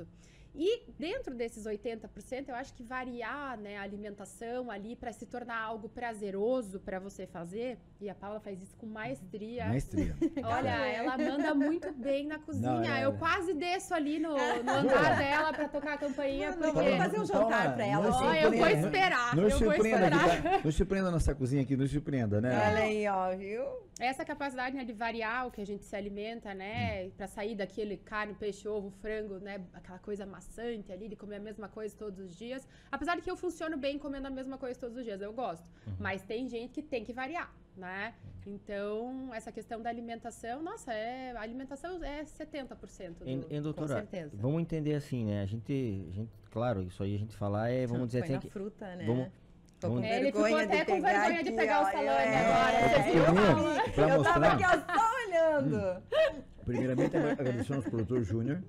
E 0.56 0.84
dentro 1.00 1.34
desses 1.34 1.66
80%, 1.66 2.50
eu 2.50 2.56
acho 2.56 2.74
que 2.76 2.84
variar 2.84 3.58
né, 3.58 3.78
a 3.78 3.82
alimentação 3.82 4.70
ali 4.70 4.96
para 4.96 5.12
se 5.12 5.26
tornar 5.26 5.60
algo 5.60 5.90
prazeroso 5.90 6.80
para 6.80 7.00
você 7.00 7.26
fazer, 7.26 7.80
e 8.00 8.08
a 8.10 8.14
Paula 8.14 8.40
faz 8.40 8.62
isso 8.62 8.76
com 8.78 8.86
maestria. 8.86 9.66
Maestria. 9.66 10.16
Olha, 10.44 10.70
ela 10.70 11.18
manda 11.18 11.56
muito 11.56 11.92
bem 11.94 12.28
na 12.28 12.38
cozinha. 12.38 12.72
Não, 12.72 12.84
é- 12.84 13.04
eu 13.06 13.14
quase 13.14 13.54
desço 13.54 13.94
ali 13.96 14.20
no, 14.20 14.34
no 14.34 14.72
andar 14.72 15.18
dela 15.18 15.52
para 15.54 15.68
tocar 15.68 15.94
a 15.94 15.98
campainha, 15.98 16.52
Mano, 16.52 16.62
porque. 16.62 16.90
vamos 16.90 16.98
fazer 16.98 17.20
um 17.20 17.26
jantar 17.26 17.74
pra 17.76 17.86
ela. 17.86 18.10
Não 18.10 18.26
Ó, 18.28 18.34
eu 18.36 18.52
vou 18.52 18.68
esperar. 18.68 19.36
Nos 19.36 19.54
eu 19.54 19.60
vou 19.60 19.74
surpreenda, 19.74 20.08
esperar. 20.08 20.30
aqui, 20.30 20.44
tá? 20.44 20.62
nos 20.64 20.76
surpreenda 20.76 21.08
a 21.08 21.12
nossa 21.12 21.34
cozinha 21.36 21.64
aqui, 21.64 21.76
nos 21.76 21.90
surpreenda, 21.90 22.40
né? 22.40 22.50
Olha 22.50 22.84
aí, 22.84 23.08
ó, 23.08 23.36
viu? 23.36 23.64
Essa 24.00 24.26
capacidade 24.26 24.76
né, 24.76 24.84
de 24.84 24.94
variar 24.94 25.48
o 25.48 25.52
que 25.52 25.62
a 25.62 25.66
gente 25.66 25.86
se 25.86 25.96
alimenta, 25.96 26.54
né? 26.54 27.10
Pra 27.12 27.28
sair 27.28 27.56
daquele 27.56 27.98
carne, 27.98 28.34
peixe, 28.34 28.68
ovo, 28.68 28.90
frango, 28.90 29.38
né? 29.40 29.62
Aquela 29.74 30.00
coisa 30.00 30.26
maçante 30.48 30.92
ali, 30.92 31.08
de 31.08 31.16
comer 31.16 31.38
a 31.38 31.40
mesma 31.40 31.68
coisa 31.70 31.96
todos 31.98 32.20
os 32.20 32.36
dias. 32.36 32.68
Apesar 32.92 33.16
de 33.16 33.22
que 33.22 33.32
eu 33.32 33.36
funciono 33.38 33.78
bem 33.78 33.98
comendo 33.98 34.28
a 34.28 34.32
mesma 34.32 34.58
coisa 34.58 34.80
todos 34.80 34.98
os 34.98 35.04
dias, 35.04 35.22
eu 35.22 35.32
gosto. 35.34 35.66
Mas 36.00 36.22
tem 36.24 36.48
gente 36.48 36.74
que 36.74 36.82
tem 36.82 37.04
que 37.04 37.14
variar, 37.14 37.52
né? 37.78 38.14
Então, 38.46 39.34
essa 39.34 39.52
questão 39.52 39.82
da 39.82 39.90
alimentação, 39.90 40.62
nossa, 40.62 40.94
é, 40.94 41.32
a 41.32 41.42
alimentação 41.42 42.04
é 42.04 42.24
70% 42.24 43.14
do... 43.20 43.28
Em, 43.30 43.46
em 43.50 43.62
doutora, 43.62 43.88
certeza. 43.88 44.32
vamos 44.34 44.62
entender 44.62 44.96
assim, 44.96 45.26
né? 45.26 45.42
A 45.42 45.46
gente, 45.46 46.06
a 46.10 46.12
gente, 46.14 46.30
claro, 46.52 46.84
isso 46.84 47.02
aí 47.02 47.16
a 47.16 47.20
gente 47.20 47.36
falar 47.36 47.70
é, 47.70 47.86
vamos 47.88 48.08
dizer 48.08 48.24
assim, 48.24 48.40
que 48.40 48.50
fruta, 48.50 48.96
né? 48.96 49.06
vamos- 49.06 49.28
com 49.82 50.00
É, 50.02 50.18
ele 50.18 50.28
ficou 50.28 50.46
até 50.46 50.86
de 50.86 50.92
com 50.92 51.02
vergonha 51.02 51.44
de 51.44 51.50
aqui, 51.50 51.52
pegar 51.58 51.82
o 51.82 51.86
salame 51.92 52.08
é. 52.08 52.38
agora. 52.38 53.04
Você 53.04 53.10
Eu 53.10 53.14
viu, 53.14 53.34
vim 53.34 53.54
Paula? 53.54 53.78
aqui 53.80 53.92
pra 53.92 54.10
Eu 54.10 54.24
tava 54.24 54.48
aqui, 54.48 54.64
ó, 54.64 54.96
só 54.96 55.16
olhando. 55.28 56.04
Primeiramente, 56.64 57.18
agradecer 57.18 57.72
ao 57.74 57.78
nosso 57.80 57.90
produtor 57.90 58.24
Júnior. 58.24 58.64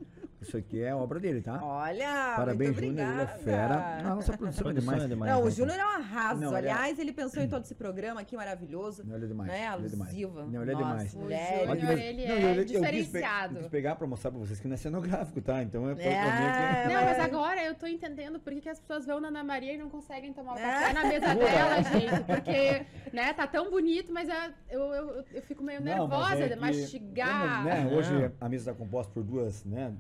Isso 0.45 0.57
aqui 0.59 0.83
é 0.83 0.95
obra 0.95 1.19
dele, 1.19 1.41
tá? 1.41 1.59
Olha, 1.63 2.35
Parabéns, 2.37 2.73
muito 2.73 2.85
Júnior. 2.87 3.09
Ele 3.13 3.23
é 3.23 3.27
fera. 3.27 3.99
A 3.99 4.15
nossa 4.15 4.37
produção 4.37 4.71
é 4.71 4.75
demais. 4.75 5.03
é 5.03 5.09
demais. 5.09 5.33
Não, 5.33 5.43
o? 5.43 5.51
Júnior 5.51 5.79
é 5.79 5.85
um 5.85 5.89
arraso. 5.89 6.41
Não, 6.41 6.57
ele 6.59 6.69
é- 6.69 6.71
Aliás, 6.73 6.99
ele 6.99 7.13
pensou 7.13 7.43
em 7.43 7.49
todo 7.49 7.65
esse 7.65 7.75
programa 7.75 8.21
aqui 8.21 8.37
maravilhoso. 8.37 9.03
Não, 9.07 9.17
ele 9.17 9.25
é 9.25 9.29
demais. 9.29 9.51
Né? 9.51 9.57
ele 9.77 9.87
é 9.87 9.89
demais. 9.89 10.11
Alusiva. 10.11 10.45
Não, 10.47 10.63
ele 10.63 10.71
é 10.71 10.75
Nossa, 10.75 10.87
demais. 10.87 11.15
O 11.15 11.19
Júnior, 11.81 11.99
ele 11.99 12.27
Não, 12.27 12.35
é 12.35 12.59
eu- 12.59 12.65
diferenciado. 12.65 13.55
Eu 13.57 13.61
quis 13.63 13.71
pegar 13.71 13.97
pra 13.97 14.07
mostrar 14.07 14.31
pra 14.31 14.41
vocês 14.41 14.61
que 14.61 14.69
não 14.69 14.75
é 14.75 14.77
cenográfico, 14.77 15.41
tá? 15.41 15.63
Então 15.63 15.89
é, 15.89 15.93
É. 15.93 16.89
Não, 16.89 17.05
mas 17.05 17.19
É. 17.19 17.21
agora 17.23 17.65
eu 17.65 17.75
tô 17.75 17.87
entendendo 17.87 18.39
por 18.39 18.53
que, 18.53 18.61
que 18.61 18.69
as 18.69 18.79
pessoas 18.79 19.07
vão 19.07 19.21
na 19.21 19.29
Ana 19.29 19.43
Maria 19.43 19.73
e 19.73 19.79
não 19.79 19.89
conseguem 19.89 20.33
tomar 20.33 20.55
o 20.55 20.59
É. 20.59 20.63
café 20.63 20.93
na 20.93 21.05
mesa 21.07 21.35
dela, 21.35 21.83
gente. 21.83 22.25
Porque, 22.25 22.87
né, 23.13 23.33
tá 23.33 23.47
tão 23.47 23.71
bonito, 23.71 24.13
mas 24.13 24.29
é- 24.29 24.53
eu, 24.71 24.81
eu, 24.81 25.09
eu, 25.17 25.25
eu 25.35 25.43
fico 25.43 25.63
meio 25.63 25.81
Não, 25.81 25.87
nervosa 26.09 26.35
é 26.45 26.49
de 26.49 26.55
que, 26.55 26.61
mastigar. 26.61 27.51
como, 27.57 27.65
né, 27.65 27.85
Não. 27.85 27.95
hoje 27.97 28.31
a 28.41 28.49
mesa 28.49 28.71
está 28.71 28.85
composta 28.85 29.13
por 29.13 29.23
duas, 29.23 29.65
né? 29.65 29.93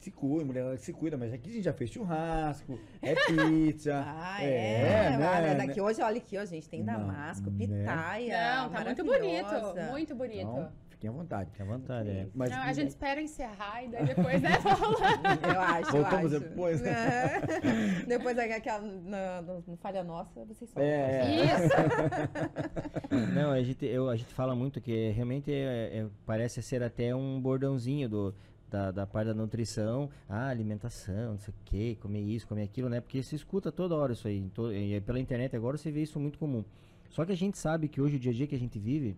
Se 0.00 0.10
cuida, 0.10 0.44
mulher 0.46 0.78
se 0.78 0.92
cuida, 0.94 1.16
mas 1.18 1.30
aqui 1.30 1.50
a 1.50 1.52
gente 1.52 1.64
já 1.64 1.74
fez 1.74 1.90
churrasco, 1.90 2.78
é 3.02 3.14
pizza. 3.14 4.02
Ah, 4.20 4.42
é, 4.42 5.16
né? 5.18 5.28
olha, 5.28 5.54
daqui 5.54 5.78
hoje, 5.80 6.00
olha 6.00 6.16
aqui, 6.16 6.38
ó, 6.38 6.44
gente, 6.46 6.68
tem 6.70 6.82
damasco, 6.82 7.50
né? 7.50 7.56
pitaia, 7.58 8.56
Não, 8.62 8.70
tá 8.70 8.84
muito 8.84 9.04
bonito. 9.04 9.50
Muito 9.90 10.14
bonito. 10.14 10.40
Então, 10.40 10.72
fiquem 10.88 11.10
à 11.10 11.12
vontade. 11.12 11.50
Fique 11.50 11.62
à 11.62 11.64
vontade, 11.66 12.08
é. 12.08 12.26
Mas, 12.34 12.50
Não, 12.50 12.58
a 12.62 12.72
gente 12.72 12.88
espera 12.88 13.20
encerrar 13.20 13.84
e 13.84 13.88
daí 13.88 14.06
depois, 14.06 14.40
né, 14.40 14.50
Paula? 14.62 14.96
Eu 15.54 15.60
acho, 15.60 15.96
eu 15.96 16.02
Voltamos 16.02 16.32
acho. 16.34 16.44
depois, 16.44 16.80
né? 16.80 16.90
É. 18.00 18.06
depois 18.06 18.38
aquela, 18.38 18.80
na, 18.80 19.42
no, 19.42 19.64
no 19.66 19.76
falha 19.76 20.02
nossa, 20.02 20.44
vocês 20.46 20.70
só. 20.70 20.80
É. 20.80 21.44
Isso. 21.44 23.34
Não, 23.34 23.50
a 23.50 23.62
gente, 23.62 23.84
eu, 23.84 24.08
a 24.08 24.16
gente 24.16 24.32
fala 24.32 24.54
muito 24.54 24.80
que 24.80 25.10
realmente 25.10 25.52
é- 25.52 25.98
é- 25.98 26.06
parece 26.24 26.62
ser 26.62 26.82
até 26.82 27.14
um 27.14 27.40
bordãozinho 27.40 28.08
do, 28.08 28.34
da, 28.70 28.90
da 28.90 29.06
parte 29.06 29.26
da 29.28 29.34
nutrição, 29.34 30.08
ah, 30.28 30.46
alimentação, 30.48 31.32
não 31.32 31.38
sei 31.38 31.52
o 31.52 31.56
que, 31.64 31.94
comer 31.96 32.20
isso, 32.20 32.46
comer 32.46 32.62
aquilo, 32.62 32.88
né? 32.88 33.00
Porque 33.00 33.22
se 33.22 33.34
escuta 33.34 33.70
toda 33.72 33.94
hora 33.96 34.12
isso 34.12 34.26
aí. 34.28 34.40
to- 34.54 34.72
e 34.72 35.00
pela 35.00 35.18
internet 35.18 35.54
agora 35.56 35.76
você 35.76 35.90
vê 35.90 36.02
isso 36.02 36.18
muito 36.20 36.38
comum. 36.38 36.64
Só 37.10 37.24
que 37.24 37.32
a 37.32 37.36
gente 37.36 37.58
sabe 37.58 37.88
que 37.88 38.00
hoje 38.00 38.16
o 38.16 38.18
dia 38.18 38.30
a 38.30 38.34
dia 38.34 38.46
que 38.46 38.54
a 38.54 38.58
gente 38.58 38.78
vive 38.78 39.16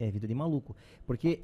é 0.00 0.10
vida 0.10 0.26
de 0.26 0.34
maluco. 0.34 0.74
Porque 1.06 1.42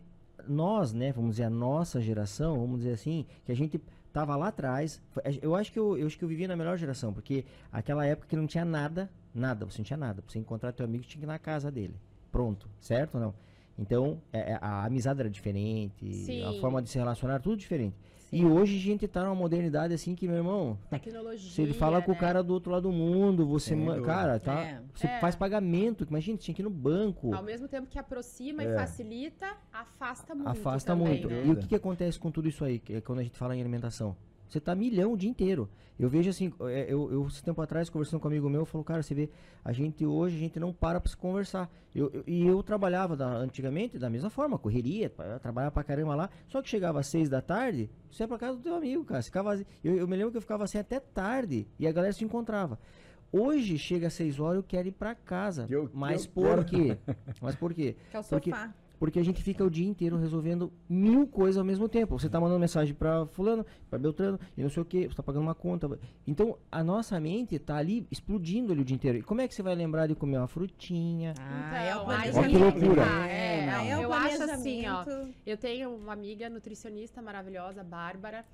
nós, 0.49 0.93
né, 0.93 1.13
vamos 1.13 1.33
dizer, 1.33 1.45
a 1.45 1.51
nossa 1.51 2.01
geração, 2.01 2.59
vamos 2.59 2.79
dizer 2.79 2.93
assim, 2.95 3.27
que 3.45 3.53
a 3.53 3.57
gente 3.57 3.81
tava 4.13 4.35
lá 4.37 4.49
atrás. 4.49 5.01
Eu 5.41 5.55
acho 5.55 5.71
que 5.73 5.79
eu, 5.79 5.97
eu 5.97 6.07
acho 6.07 6.19
que 6.19 6.25
eu 6.25 6.29
vivi 6.29 6.47
na 6.47 6.57
melhor 6.57 6.77
geração, 6.79 7.13
porque 7.13 7.45
aquela 7.71 8.05
época 8.07 8.29
que 8.29 8.37
não 8.37 8.47
tinha 8.47 8.65
nada, 8.65 9.11
nada, 9.35 9.65
você 9.65 9.79
não 9.79 9.85
tinha 9.85 9.97
nada. 9.97 10.23
Pra 10.23 10.31
você 10.33 10.39
encontrar 10.39 10.73
teu 10.73 10.85
amigo, 10.85 11.05
tinha 11.05 11.21
que 11.21 11.27
ir 11.27 11.29
na 11.29 11.39
casa 11.39 11.71
dele. 11.71 11.95
Pronto, 12.31 12.69
certo 12.81 13.17
ou 13.17 13.21
não? 13.21 13.35
Então, 13.79 14.21
é- 14.33 14.53
é- 14.53 14.59
a 14.61 14.85
amizade 14.85 15.21
era 15.21 15.31
diferente, 15.31 16.07
a 16.09 16.13
Sim. 16.53 16.61
forma 16.61 16.83
de 16.83 16.89
se 16.91 16.99
relacionar 16.99 17.35
era 17.35 17.43
tudo 17.43 17.57
diferente. 17.57 17.97
E 18.31 18.39
Sim. 18.39 18.45
hoje 18.47 18.77
a 18.79 18.81
gente 18.81 19.07
tá 19.07 19.23
numa 19.25 19.35
modernidade 19.35 19.93
assim 19.93 20.15
que, 20.15 20.27
meu 20.27 20.39
irmão, 20.39 20.79
Tecnologia. 20.89 21.51
se 21.51 21.61
ele 21.61 21.75
fala 21.75 22.01
com 22.01 22.13
o 22.13 22.15
né? 22.15 22.21
cara 22.21 22.43
do 22.43 22.53
outro 22.55 22.71
lado 22.73 22.85
do 22.85 22.93
mundo, 22.93 23.47
você, 23.47 23.75
cara, 24.05 24.41
tá, 24.41 24.59
É. 24.61 24.81
você 24.95 25.07
É. 25.07 25.21
faz 25.21 25.37
pagamento, 25.37 26.07
imagina, 26.09 26.39
tinha 26.39 26.55
que 26.55 26.63
ir 26.63 26.65
no 26.65 26.71
banco. 26.71 27.35
Ao 27.35 27.43
mesmo 27.43 27.69
tempo 27.69 27.87
que 27.89 27.99
aproxima 27.99 28.63
É. 28.63 28.73
e 28.73 28.75
facilita, 28.75 29.47
afasta 29.73 30.35
muito. 30.35 30.49
Afasta 30.49 30.93
também, 30.93 31.09
muito. 31.21 31.29
né? 31.29 31.43
E 31.47 31.51
o 31.51 31.57
que, 31.57 31.67
que 31.67 31.75
acontece 31.75 32.19
com 32.19 32.31
tudo 32.31 32.49
isso 32.49 32.65
aí, 32.65 32.79
que 32.79 32.95
é 32.95 33.01
quando 33.03 33.19
a 33.19 33.23
gente 33.23 33.37
fala 33.37 33.55
em 33.55 33.61
alimentação? 33.61 34.17
Você 34.53 34.61
tá 34.61 34.75
milhão 34.75 35.15
o 35.15 35.17
dia 35.17 35.31
inteiro. 35.31 35.67
Eu 35.99 36.11
vejo 36.11 36.29
assim, 36.29 36.53
é, 36.63 36.93
eu, 36.93 37.11
eu 37.11 37.27
esse 37.27 37.43
tempo 37.43 37.61
atrás, 37.63 37.89
conversando 37.89 38.21
com 38.21 38.29
um 38.29 38.31
amigo 38.31 38.51
meu, 38.51 38.67
falou, 38.67 38.85
cara, 38.85 39.03
você 39.03 39.15
vê, 39.15 39.31
a 39.65 39.73
gente 39.73 40.05
hoje, 40.05 40.37
a 40.37 40.39
gente 40.39 40.61
não 40.61 40.73
para 40.75 41.01
pra 41.01 41.09
se 41.09 41.17
conversar. 41.17 41.71
Eu, 41.95 42.11
eu- 42.13 42.25
e 42.27 42.47
eu 42.47 42.63
trabalhava 42.63 43.17
da- 43.17 43.35
antigamente 43.37 43.99
da 43.99 44.11
mesma 44.11 44.29
forma, 44.29 44.59
correria, 44.59 45.09
trabalhava 45.41 45.73
pra 45.73 45.83
caramba 45.85 46.15
lá, 46.15 46.31
só 46.49 46.61
que 46.61 46.69
chegava 46.69 47.01
às 47.01 47.07
seis 47.07 47.31
da 47.31 47.41
tarde, 47.41 47.89
você 48.11 48.25
ia 48.25 48.29
pra 48.29 48.37
casa 48.39 48.59
do 48.59 48.63
teu 48.63 48.75
amigo, 48.75 49.05
cara. 49.05 49.23
Ficava, 49.23 49.55
eu, 49.83 49.97
eu 49.97 50.07
me 50.09 50.17
lembro 50.17 50.33
que 50.33 50.37
eu 50.37 50.43
ficava 50.43 50.65
assim 50.65 50.77
até 50.79 51.01
tarde 51.01 51.67
e 51.79 51.87
a 51.87 51.93
galera 51.93 52.13
se 52.13 52.25
encontrava. 52.25 52.79
Hoje 53.33 53.79
chega 53.79 54.09
às 54.09 54.13
6 54.13 54.39
horas, 54.39 54.57
eu 54.57 54.63
quero 54.63 54.89
ir 54.89 54.93
pra 54.93 55.15
casa. 55.15 55.67
Eu- 55.71 55.89
que 55.89 55.97
Mas 55.97 56.27
eu 56.27 56.33
por 56.33 56.45
quero. 56.45 56.65
quê? 56.67 56.99
Mas 57.41 57.55
por 57.57 57.73
quê? 57.73 57.97
Que 58.11 58.17
é 58.17 58.21
o 58.21 58.25
Porque- 58.25 58.51
sofá. 58.51 58.75
Porque 59.03 59.19
a 59.19 59.25
gente 59.25 59.43
fica 59.43 59.65
o 59.65 59.69
dia 59.69 59.85
inteiro 59.85 60.17
resolvendo 60.17 60.73
mil 60.89 61.27
coisas 61.27 61.59
ao 61.59 61.65
mesmo 61.65 61.89
tempo. 61.89 62.17
Você 62.17 62.29
tá 62.29 62.39
mandando 62.39 62.61
mensagem 62.61 62.95
pra 62.95 63.27
fulano, 63.27 63.67
pra 63.91 63.99
Beltrano, 63.99 64.39
e 64.57 64.63
não 64.63 64.71
sei 64.71 64.81
o 64.81 64.87
que, 64.87 65.09
você 65.09 65.17
tá 65.17 65.25
pagando 65.25 65.43
uma 65.43 65.57
conta. 65.57 65.99
Então, 66.25 66.57
a 66.71 66.85
nossa 66.85 67.19
mente 67.19 67.59
tá 67.59 67.79
ali 67.79 68.07
explodindo 68.13 68.71
ali 68.71 68.83
o 68.83 68.85
dia 68.85 68.95
inteiro. 68.95 69.19
E 69.19 69.23
como 69.23 69.41
é 69.41 69.49
que 69.49 69.57
você 69.57 69.61
vai 69.61 69.75
lembrar 69.75 70.07
de 70.07 70.15
comer 70.15 70.39
uma 70.39 70.47
frutinha? 70.47 71.35
Ah, 71.41 71.83
é 71.83 71.97
o 71.97 72.03
Então, 72.03 72.11
aí 72.13 72.31
Olha 72.33 72.49
que 72.49 72.57
loucura. 72.57 73.03
Ah, 73.05 73.27
é, 73.29 73.89
é 73.89 73.99
o 73.99 74.03
eu 74.03 74.13
acho 74.13 74.43
assim, 74.45 74.87
ó. 74.87 75.05
Eu 75.45 75.57
tenho 75.57 75.97
uma 75.97 76.13
amiga 76.13 76.49
nutricionista 76.49 77.21
maravilhosa, 77.21 77.83
Bárbara. 77.83 78.45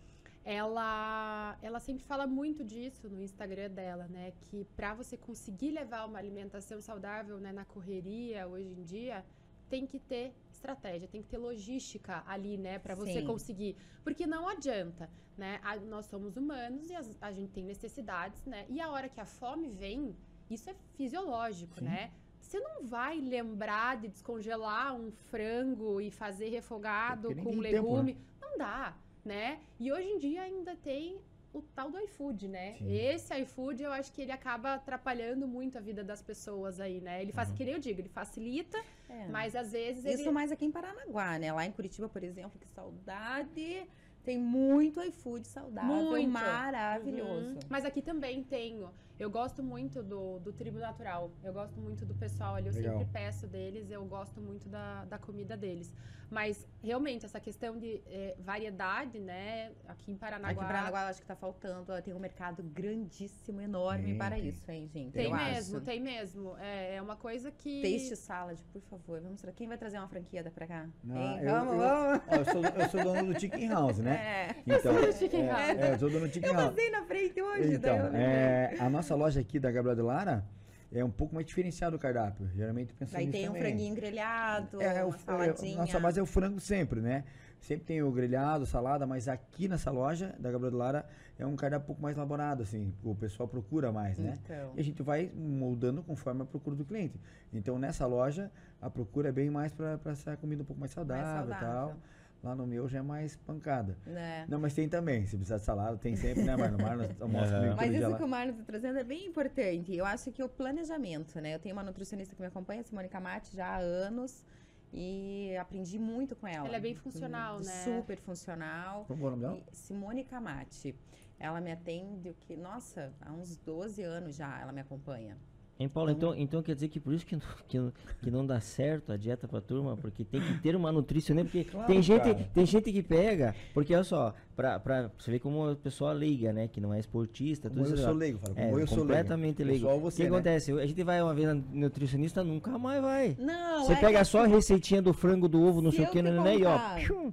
Ela, 0.46 1.58
ela 1.60 1.78
sempre 1.78 2.04
fala 2.04 2.26
muito 2.26 2.64
disso 2.64 3.06
no 3.10 3.22
Instagram 3.22 3.68
dela, 3.68 4.08
né? 4.08 4.32
Que 4.46 4.64
para 4.74 4.94
você 4.94 5.14
conseguir 5.14 5.72
levar 5.72 6.06
uma 6.06 6.18
alimentação 6.18 6.80
saudável 6.80 7.36
né, 7.38 7.52
na 7.52 7.66
correria 7.66 8.48
hoje 8.48 8.72
em 8.72 8.82
dia, 8.82 9.22
tem 9.68 9.86
que 9.86 9.98
ter 9.98 10.34
estratégia, 10.50 11.06
tem 11.08 11.22
que 11.22 11.28
ter 11.28 11.38
logística 11.38 12.22
ali, 12.26 12.56
né? 12.56 12.78
Para 12.78 12.94
você 12.94 13.20
Sim. 13.20 13.26
conseguir. 13.26 13.76
Porque 14.02 14.26
não 14.26 14.48
adianta, 14.48 15.08
né? 15.36 15.60
A- 15.62 15.76
nós 15.76 16.06
somos 16.06 16.36
humanos 16.36 16.88
e 16.90 16.94
as- 16.94 17.16
a 17.20 17.30
gente 17.32 17.52
tem 17.52 17.64
necessidades, 17.64 18.44
né? 18.46 18.66
E 18.68 18.80
a 18.80 18.90
hora 18.90 19.08
que 19.08 19.20
a 19.20 19.24
fome 19.26 19.68
vem, 19.68 20.16
isso 20.50 20.68
é 20.70 20.74
fisiológico, 20.96 21.78
Sim. 21.78 21.84
né? 21.84 22.10
Você 22.40 22.58
não 22.60 22.84
vai 22.84 23.20
lembrar 23.20 23.98
de 23.98 24.08
descongelar 24.08 24.94
um 24.96 25.10
frango 25.10 26.00
e 26.00 26.10
fazer 26.10 26.48
refogado 26.48 27.28
com 27.28 27.34
tem 27.34 27.44
tempo, 27.44 27.60
legume. 27.60 28.16
Não 28.40 28.56
dá, 28.56 28.96
né? 29.24 29.60
E 29.78 29.92
hoje 29.92 30.08
em 30.08 30.18
dia 30.18 30.42
ainda 30.42 30.74
tem 30.76 31.20
o 31.52 31.62
tal 31.62 31.90
do 31.90 31.98
iFood, 32.00 32.46
né? 32.48 32.74
Sim. 32.78 32.92
Esse 32.92 33.34
iFood, 33.40 33.82
eu 33.82 33.92
acho 33.92 34.12
que 34.12 34.20
ele 34.22 34.32
acaba 34.32 34.74
atrapalhando 34.74 35.48
muito 35.48 35.78
a 35.78 35.80
vida 35.80 36.04
das 36.04 36.20
pessoas 36.22 36.78
aí, 36.78 37.00
né? 37.00 37.20
Ele 37.22 37.30
Uhum. 37.30 37.36
faz, 37.36 37.50
que 37.52 37.64
nem 37.64 37.74
eu 37.74 37.80
digo, 37.80 38.00
ele 38.00 38.08
facilita, 38.08 38.78
É. 39.08 39.26
mas 39.28 39.56
às 39.56 39.72
vezes 39.72 40.04
Isso 40.04 40.22
ele... 40.24 40.30
mais 40.30 40.52
aqui 40.52 40.64
em 40.66 40.70
Paranaguá, 40.70 41.38
né? 41.38 41.52
Lá 41.52 41.64
em 41.64 41.72
Curitiba, 41.72 42.08
por 42.08 42.22
exemplo, 42.22 42.58
que 42.60 42.68
saudade. 42.68 43.86
Tem 44.24 44.38
muito 44.38 45.02
iFood 45.02 45.46
saudável, 45.48 45.94
Muito. 46.10 46.28
maravilhoso. 46.30 47.54
Uhum. 47.54 47.60
Mas 47.68 47.84
aqui 47.84 48.02
também 48.02 48.42
tenho. 48.42 48.90
Eu 49.18 49.30
gosto 49.30 49.62
muito 49.62 50.02
do, 50.02 50.38
do 50.38 50.52
Tribo 50.52 50.78
Natural. 50.78 51.30
Eu 51.42 51.52
gosto 51.52 51.80
muito 51.80 52.06
do 52.06 52.14
pessoal 52.14 52.54
ali. 52.54 52.68
Eu 52.68 52.74
Legal. 52.74 52.98
sempre 52.98 53.12
peço 53.12 53.46
deles. 53.46 53.90
Eu 53.90 54.04
gosto 54.04 54.40
muito 54.40 54.68
da, 54.68 55.04
da 55.06 55.18
comida 55.18 55.56
deles. 55.56 55.92
Mas, 56.30 56.68
realmente, 56.82 57.24
essa 57.24 57.40
questão 57.40 57.78
de 57.78 58.02
eh, 58.06 58.36
variedade, 58.38 59.18
né? 59.18 59.72
Aqui 59.88 60.12
em 60.12 60.14
Paranaguá. 60.16 60.50
Aqui 60.50 60.60
em 60.62 60.66
Paranaguá 60.66 61.02
eu 61.04 61.08
acho 61.08 61.20
que 61.22 61.26
tá 61.26 61.34
faltando. 61.34 61.90
ó, 61.90 62.00
Tem 62.02 62.12
um 62.12 62.18
mercado 62.18 62.62
grandíssimo, 62.62 63.62
enorme 63.62 64.14
para 64.18 64.38
isso, 64.38 64.70
hein, 64.70 64.86
gente? 64.92 65.12
Tem 65.14 65.24
eu 65.24 65.34
mesmo, 65.34 65.76
acho. 65.78 65.86
tem 65.86 66.00
mesmo. 66.00 66.54
É, 66.58 66.96
é 66.96 67.02
uma 67.02 67.16
coisa 67.16 67.50
que. 67.50 67.80
Taste 67.80 68.14
Salad, 68.14 68.58
por 68.74 68.82
favor. 68.82 69.20
Vamos 69.22 69.40
tra- 69.40 69.52
Quem 69.52 69.66
vai 69.66 69.78
trazer 69.78 69.96
uma 69.98 70.06
franquia 70.08 70.42
da 70.44 70.50
pra 70.50 70.66
cá? 70.66 70.86
Não, 71.02 71.16
Hein? 71.16 71.38
eu- 71.42 71.50
vamos, 71.50 71.72
eu- 71.72 71.78
vamos. 71.78 72.22
Ó, 72.28 72.34
eu, 72.34 72.44
sou, 72.44 72.62
eu 72.82 72.88
sou 72.90 73.02
dono 73.04 73.32
do 73.32 73.40
Chicken 73.40 73.68
House, 73.70 73.98
né? 73.98 74.14
É. 74.14 74.56
Então, 74.66 74.94
do 75.00 75.12
Chicken 75.14 75.44
é, 75.44 75.50
House. 75.50 75.78
é, 75.78 75.92
eu 75.94 75.98
sou 75.98 76.10
dono 76.10 76.28
do 76.28 76.32
Chicken 76.34 76.50
Eu 76.50 76.54
House. 76.56 76.68
passei 76.74 76.90
na 76.90 77.02
frente 77.04 77.40
hoje, 77.40 77.74
Então, 77.74 77.96
daí 77.96 78.06
eu 78.06 78.14
é, 78.16 78.74
a 78.78 78.90
nossa 78.90 79.07
loja 79.14 79.40
aqui 79.40 79.58
da 79.58 79.70
Gabriela 79.70 79.96
de 79.96 80.02
Lara 80.02 80.44
é 80.90 81.04
um 81.04 81.10
pouco 81.10 81.34
mais 81.34 81.46
diferenciado 81.46 81.96
o 81.96 81.98
cardápio. 81.98 82.48
Geralmente 82.54 82.94
Daí 83.12 83.28
tem 83.30 83.44
um 83.44 83.52
também. 83.52 83.62
franguinho 83.62 83.94
grelhado, 83.94 84.80
É, 84.80 85.04
o, 85.04 85.08
uma 85.08 85.16
é, 85.16 85.18
saladinha. 85.18 85.76
nossa 85.78 86.00
base 86.00 86.18
é 86.18 86.22
o 86.22 86.26
frango 86.26 86.58
sempre, 86.60 87.00
né? 87.00 87.24
Sempre 87.60 87.84
tem 87.86 88.02
o 88.02 88.10
grelhado, 88.12 88.64
salada, 88.64 89.04
mas 89.06 89.26
aqui 89.28 89.66
nessa 89.68 89.90
loja 89.90 90.34
da 90.38 90.50
Gabriela 90.50 90.70
de 90.70 90.76
Lara 90.76 91.06
é 91.38 91.44
um 91.44 91.56
cardápio 91.56 91.84
um 91.84 91.86
pouco 91.88 92.00
mais 92.02 92.16
elaborado, 92.16 92.62
assim. 92.62 92.94
O 93.02 93.14
pessoal 93.14 93.48
procura 93.48 93.90
mais, 93.92 94.16
né? 94.16 94.38
Então. 94.44 94.72
E 94.76 94.80
a 94.80 94.84
gente 94.84 95.02
vai 95.02 95.30
moldando 95.34 96.02
conforme 96.02 96.42
a 96.42 96.44
procura 96.44 96.76
do 96.76 96.84
cliente. 96.84 97.20
Então, 97.52 97.78
nessa 97.78 98.06
loja, 98.06 98.50
a 98.80 98.88
procura 98.88 99.28
é 99.28 99.32
bem 99.32 99.50
mais 99.50 99.72
para 99.72 99.98
essa 100.06 100.36
comida 100.36 100.62
um 100.62 100.64
pouco 100.64 100.78
mais 100.80 100.92
saudável, 100.92 101.24
e 101.24 101.54
saudável. 101.54 101.68
tal. 101.68 101.96
Lá 102.42 102.54
no 102.54 102.66
meu 102.66 102.88
já 102.88 102.98
é 102.98 103.02
mais 103.02 103.36
pancada. 103.36 103.98
Né? 104.06 104.46
Não, 104.48 104.60
mas 104.60 104.72
tem 104.72 104.88
também. 104.88 105.26
Se 105.26 105.36
precisar 105.36 105.58
de 105.58 105.64
salada, 105.64 105.96
tem 105.96 106.14
sempre, 106.14 106.44
né, 106.44 106.56
Marlon? 106.56 106.78
Marlon 106.78 107.08
almoça 107.20 107.56
comigo 107.56 107.74
Mas 107.76 107.92
isso 107.92 108.16
que 108.16 108.22
o 108.22 108.28
Marlon 108.28 108.52
está 108.52 108.64
trazendo 108.64 108.98
é 108.98 109.04
bem 109.04 109.26
importante. 109.26 109.94
Eu 109.94 110.06
acho 110.06 110.30
que 110.30 110.42
o 110.42 110.48
planejamento, 110.48 111.40
né? 111.40 111.54
Eu 111.54 111.58
tenho 111.58 111.74
uma 111.74 111.82
nutricionista 111.82 112.36
que 112.36 112.40
me 112.40 112.46
acompanha, 112.46 112.82
Simone 112.84 113.08
Camati, 113.08 113.56
já 113.56 113.66
há 113.66 113.78
anos. 113.78 114.44
E 114.92 115.54
aprendi 115.56 115.98
muito 115.98 116.34
com 116.34 116.46
ela. 116.46 116.66
Ela 116.66 116.76
é 116.76 116.80
bem 116.80 116.94
funcional, 116.94 117.56
Hum, 117.56 117.62
né? 117.62 117.84
Super 117.84 118.18
funcional. 118.18 119.04
Como 119.06 119.24
é 119.24 119.26
o 119.26 119.30
nome 119.30 119.42
dela? 119.42 119.62
Simone 119.72 120.24
Camati. 120.24 120.94
Ela 121.38 121.60
me 121.60 121.70
atende 121.70 122.30
o 122.30 122.34
que, 122.34 122.56
nossa, 122.56 123.12
há 123.20 123.32
uns 123.32 123.56
12 123.56 124.02
anos 124.02 124.36
já 124.36 124.60
ela 124.60 124.72
me 124.72 124.80
acompanha. 124.80 125.36
Hein, 125.80 125.88
Paulo? 125.88 126.10
Então, 126.10 126.34
então 126.34 126.60
quer 126.62 126.74
dizer 126.74 126.88
que 126.88 126.98
por 126.98 127.12
isso 127.14 127.24
que, 127.24 127.36
não- 127.36 127.42
que, 127.68 127.78
não- 127.78 127.92
que 128.22 128.30
não 128.30 128.44
dá 128.46 128.60
certo 128.60 129.12
a 129.12 129.16
dieta 129.16 129.46
pra 129.46 129.60
turma, 129.60 129.96
porque 129.96 130.24
tem 130.24 130.40
que 130.40 130.54
ter 130.60 130.74
uma 130.74 130.90
nutricionista, 130.90 131.48
porque 131.50 131.64
Claro, 131.70 131.86
tem, 131.86 132.02
gente, 132.02 132.22
cara. 132.22 132.50
tem 132.52 132.66
gente 132.66 132.90
que 132.92 133.02
pega, 133.02 133.54
porque 133.72 133.94
olha 133.94 134.02
só, 134.02 134.34
pra, 134.56 134.80
pra 134.80 135.10
você 135.16 135.30
ver 135.30 135.38
como 135.38 135.68
a 135.70 135.76
pessoa 135.76 136.12
liga, 136.12 136.52
né, 136.52 136.66
que 136.66 136.80
não 136.80 136.92
é 136.92 136.98
esportista, 136.98 137.68
Como 137.68 137.82
tudo 137.82 137.90
eu 137.90 137.94
isso. 137.94 138.02
sou 138.04 138.12
ó. 138.12 138.16
leigo, 138.16 138.38
fala. 138.40 138.54
É, 138.58 138.64
Como 138.66 138.80
eu 138.80 138.86
sou 138.88 138.96
leigo. 138.98 139.08
completamente 139.12 139.62
leigo. 139.62 139.84
Pessoal, 139.84 139.96
O 139.98 140.00
você, 140.00 140.16
que 140.24 140.28
né? 140.30 140.36
acontece? 140.36 140.72
A 140.72 140.86
gente 140.86 141.02
vai 141.04 141.22
uma 141.22 141.32
vez 141.34 141.46
na 141.46 141.54
nutricionista, 141.54 142.42
nunca 142.42 142.76
mais 142.76 143.00
vai. 143.00 143.36
Não, 143.38 143.84
Você 143.84 143.92
é 143.92 143.96
pega 143.96 144.18
que 144.18 144.24
só 144.24 144.42
a 144.42 144.46
receitinha 144.48 145.00
do 145.00 145.12
frango, 145.12 145.46
do 145.48 145.62
ovo, 145.62 145.80
não 145.80 145.90
Se 145.92 145.98
sei 145.98 146.06
o 146.06 146.08
eu 146.08 146.12
que, 146.12 146.22
né, 146.22 146.30
né, 146.32 146.56
e 146.56 146.64
ó. 146.64 146.78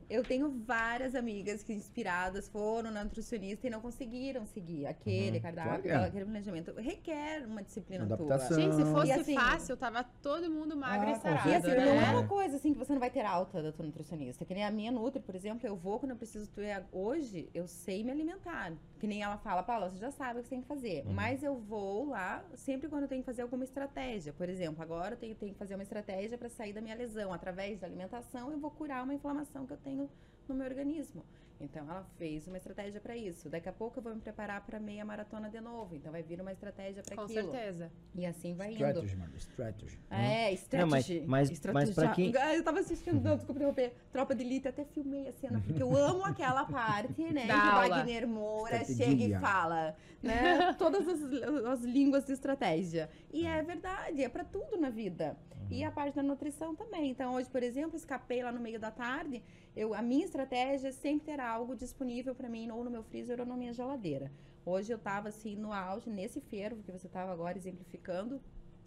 Eu 0.07 0.21
tenho 0.23 0.51
várias 0.67 1.15
amigas 1.15 1.63
que 1.63 1.73
inspiradas 1.73 2.47
foram 2.47 2.91
na 2.91 3.03
nutricionista 3.03 3.65
e 3.65 3.69
não 3.71 3.81
conseguiram 3.81 4.45
seguir 4.45 4.85
aquele 4.85 5.39
cardápio, 5.39 5.69
claro 5.69 5.81
que 5.81 5.89
é. 5.89 5.95
aquele 5.95 6.25
planejamento. 6.25 6.73
Requer 6.77 7.43
uma 7.47 7.63
disciplina 7.63 8.03
Adaptação. 8.03 8.34
Tua. 8.39 8.55
Gente, 8.59 8.75
se 8.75 8.83
fosse 8.85 9.11
assim- 9.11 9.35
fácil, 9.35 9.77
tava 9.77 10.03
todo 10.21 10.49
mundo 10.49 10.75
magro 10.75 11.07
Ah, 11.07 11.11
e 11.11 11.15
sarado, 11.15 11.49
E 11.49 11.55
assim, 11.55 11.65
certeza. 11.67 11.85
não 11.85 11.93
é 12.01 12.05
né? 12.05 12.11
uma 12.11 12.27
coisa 12.27 12.55
assim 12.57 12.73
que 12.73 12.79
você 12.79 12.93
não 12.93 12.99
vai 12.99 13.09
ter 13.09 13.25
alta 13.25 13.61
da 13.61 13.71
tua 13.71 13.85
nutricionista. 13.85 14.45
Que 14.45 14.53
nem 14.53 14.63
a 14.65 14.71
minha 14.71 14.91
Nutri, 14.91 15.21
por 15.21 15.35
exemplo, 15.35 15.67
eu 15.67 15.75
vou 15.75 15.99
quando 15.99 16.11
eu 16.11 16.17
preciso 16.17 16.49
ter. 16.51 16.83
Hoje, 16.91 17.49
eu 17.53 17.67
sei 17.67 18.03
me 18.03 18.11
alimentar. 18.11 18.73
Que 18.99 19.07
nem 19.07 19.21
ela 19.23 19.37
fala, 19.37 19.61
Paula, 19.63 19.89
você 19.89 19.97
já 19.97 20.11
sabe 20.11 20.39
o 20.39 20.43
que 20.43 20.49
você 20.49 20.55
tem 20.55 20.61
que 20.61 20.67
fazer. 20.67 21.05
Mas 21.07 21.43
eu 21.43 21.55
vou 21.57 22.09
lá 22.09 22.43
sempre 22.55 22.87
quando 22.89 23.03
eu 23.03 23.07
tenho 23.09 23.21
que 23.21 23.25
fazer 23.25 23.41
alguma 23.41 23.63
estratégia. 23.63 24.33
Por 24.33 24.47
exemplo, 24.49 24.81
agora 24.81 25.13
eu 25.15 25.17
tenho, 25.19 25.35
tenho 25.35 25.53
que 25.53 25.59
fazer 25.59 25.75
uma 25.75 25.83
estratégia 25.83 26.37
para 26.37 26.49
sair 26.49 26.73
da 26.73 26.81
minha 26.81 26.95
lesão. 26.95 27.33
Através 27.33 27.79
da 27.79 27.87
alimentação, 27.87 28.51
eu 28.51 28.57
vou 28.57 28.71
curar 28.71 29.03
uma 29.03 29.13
inflamação 29.13 29.65
que 29.65 29.73
eu 29.73 29.77
tenho 29.77 30.09
no 30.47 30.55
meu 30.55 30.65
organismo. 30.65 31.23
Então, 31.59 31.89
ela 31.89 32.05
fez 32.17 32.47
uma 32.47 32.57
estratégia 32.57 32.99
para 32.99 33.15
isso. 33.15 33.49
Daqui 33.49 33.69
a 33.69 33.71
pouco 33.73 33.99
eu 33.99 34.03
vou 34.03 34.13
me 34.13 34.19
preparar 34.19 34.59
para 34.65 34.77
meia 34.79 35.05
maratona 35.05 35.49
de 35.49 35.59
novo. 35.61 35.95
Então, 35.95 36.11
vai 36.11 36.21
vir 36.21 36.39
uma 36.41 36.51
estratégia 36.51 37.01
para 37.01 37.15
Com 37.15 37.21
aquilo. 37.23 37.51
certeza. 37.51 37.91
E 38.13 38.25
assim 38.25 38.53
vai 38.55 38.67
indo. 38.73 38.75
Strategy, 38.75 39.15
mano. 39.15 39.37
Strategy. 39.37 39.99
É, 40.09 40.49
Não, 40.77 40.87
mas- 40.87 41.05
strategy. 41.05 41.23
mas- 41.27 41.49
Strategy. 41.51 41.87
mas 41.87 41.95
pra 41.95 42.13
quem- 42.13 42.33
Ah, 42.37 42.55
Eu 42.55 42.63
tava 42.63 42.79
assistindo, 42.81 43.21
não, 43.21 43.35
desculpa 43.37 43.59
interromper, 43.59 43.93
Tropa 44.11 44.35
de 44.35 44.43
Elite, 44.43 44.67
até 44.67 44.83
filmei 44.83 45.27
a 45.29 45.31
cena, 45.31 45.61
porque 45.65 45.81
eu 45.81 45.95
amo 45.95 46.25
aquela 46.25 46.65
parte, 46.65 47.21
né, 47.23 47.47
Da 47.47 47.53
que 47.53 47.67
aula. 47.69 47.87
Wagner 47.99 48.27
Moura 48.27 48.81
Estratégia. 48.81 49.05
chega 49.05 49.37
e 49.37 49.39
fala, 49.39 49.95
né, 50.21 50.73
todas 50.77 51.07
as, 51.07 51.21
as 51.67 51.81
línguas 51.83 52.25
de 52.25 52.33
estratégia. 52.33 53.09
E 53.31 53.45
é 53.47 53.63
verdade, 53.63 54.21
é 54.23 54.27
pra 54.29 54.43
tudo 54.43 54.77
na 54.77 54.89
vida. 54.89 55.37
E 55.69 55.83
a 55.83 55.91
parte 55.91 56.15
da 56.15 56.23
nutrição 56.23 56.75
também. 56.75 57.09
Então, 57.09 57.33
hoje, 57.33 57.49
por 57.49 57.63
exemplo, 57.63 57.95
escapei 57.95 58.43
lá 58.43 58.51
no 58.51 58.59
meio 58.59 58.79
da 58.79 58.91
tarde, 58.91 59.43
eu, 59.75 59.93
a 59.93 60.01
minha 60.01 60.25
estratégia 60.25 60.89
é 60.89 60.91
sempre 60.91 61.25
ter 61.25 61.39
algo 61.39 61.75
disponível 61.75 62.35
pra 62.35 62.47
mim, 62.47 62.69
ou 62.69 62.83
no 62.83 62.91
meu 62.91 63.03
freezer 63.03 63.39
ou 63.39 63.45
na 63.45 63.57
minha 63.57 63.73
geladeira. 63.73 64.31
Hoje 64.65 64.91
eu 64.91 64.97
tava 64.97 65.29
assim 65.29 65.55
no 65.55 65.71
auge, 65.73 66.09
nesse 66.09 66.39
fervo 66.39 66.81
que 66.83 66.91
você 66.91 67.07
tava 67.07 67.31
agora 67.31 67.57
exemplificando. 67.57 68.41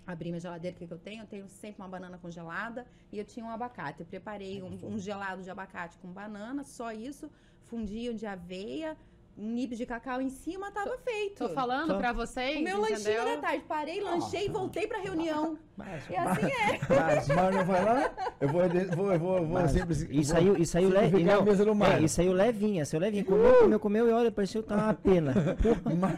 Abri 0.06 0.30
minha 0.30 0.40
geladeira, 0.40 0.74
o 0.74 0.78
que, 0.78 0.86
que 0.86 0.92
eu 0.92 0.98
tenho? 0.98 1.22
Eu 1.22 1.26
tenho 1.26 1.48
sempre 1.48 1.82
uma 1.82 1.88
banana 1.88 2.16
congelada 2.16 2.86
e 3.12 3.18
eu 3.18 3.24
tinha 3.24 3.44
um 3.44 3.50
abacate. 3.50 4.00
Eu 4.00 4.06
preparei 4.06 4.62
um, 4.62 4.78
um 4.82 4.98
gelado 4.98 5.42
de 5.42 5.50
abacate 5.50 5.98
com 5.98 6.08
banana, 6.08 6.64
só 6.64 6.92
isso. 6.92 7.30
Fundi 7.64 8.08
um 8.08 8.14
de 8.14 8.24
aveia, 8.24 8.96
um 9.38 9.50
nib 9.52 9.72
de 9.74 9.86
cacau 9.86 10.20
em 10.20 10.28
cima, 10.30 10.70
tava 10.72 10.96
feito. 10.98 11.38
Tô 11.46 11.48
falando 11.50 11.92
Só- 11.92 11.98
pra 11.98 12.12
vocês, 12.12 12.58
O 12.58 12.62
meu 12.64 12.80
lanchinho 12.80 12.98
entendeu? 13.00 13.24
da 13.24 13.36
tarde. 13.38 13.64
Parei, 13.68 14.00
lanchei 14.00 14.46
e 14.46 14.48
voltei 14.48 14.86
pra 14.86 14.98
reunião. 14.98 15.56
Mas- 15.76 16.02
E 16.10 16.16
assim 16.16 16.46
é. 16.46 16.80
Mas 16.92 17.28
Marlon 17.28 17.64
vai 17.64 17.84
lá, 17.84 18.10
eu 18.40 18.48
vou, 18.48 18.62
eu 18.62 18.68
vou, 18.96 19.12
eu 19.12 19.18
vou, 19.20 19.36
vou 19.38 19.46
Mas 19.46 19.70
sempre. 19.70 19.94
E 20.10 20.24
saiu, 20.24 20.56
e 20.56 20.66
saiu 20.66 20.88
leve. 20.88 21.22
a 21.22 21.36
Não, 21.36 21.84
é, 21.86 22.02
e 22.02 22.08
saiu 22.08 22.32
levinha, 22.32 22.84
saiu 22.84 23.00
levinha. 23.00 23.24
Comeu, 23.24 23.54
comeu, 23.60 23.78
comeu 23.80 24.08
e 24.08 24.12
olha, 24.12 24.32
pareceu 24.32 24.60
que 24.62 24.68
tá 24.70 24.74
uma 24.74 24.94
pena. 24.94 25.32
Mar... 25.98 26.14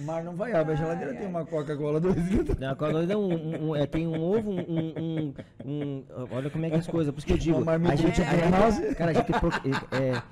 Marlon 0.00 0.34
vai, 0.36 0.52
ó, 0.52 0.60
a 0.60 0.64
minha 0.64 0.76
geladeira 0.76 1.14
tem 1.14 1.26
uma 1.26 1.46
Coca-Cola 1.46 1.98
2 1.98 2.28
litros. 2.28 2.58
Não, 2.58 2.74
quando 2.76 3.06
dá 3.06 3.16
um, 3.16 3.32
um- 3.32 3.68
um- 3.70 3.76
é, 3.76 3.86
tem 3.86 4.06
um 4.06 4.20
ovo, 4.22 4.50
um, 4.50 4.60
um- 4.98 5.34
um- 5.64 6.04
Olha 6.30 6.50
como 6.50 6.66
é 6.66 6.68
que 6.68 6.76
é 6.76 6.78
as 6.78 6.86
coisas. 6.86 7.10
Por 7.12 7.18
isso 7.18 7.26
que 7.26 7.32
eu 7.32 7.38
digo. 7.38 7.58
Uma 7.62 7.72
A 7.72 7.96
gente, 7.96 8.20
a 8.20 8.24
gente- 8.24 8.50
house. 8.50 8.94
cara, 8.96 9.10
a 9.12 9.14
gente. 9.14 9.30
é, 9.92 10.22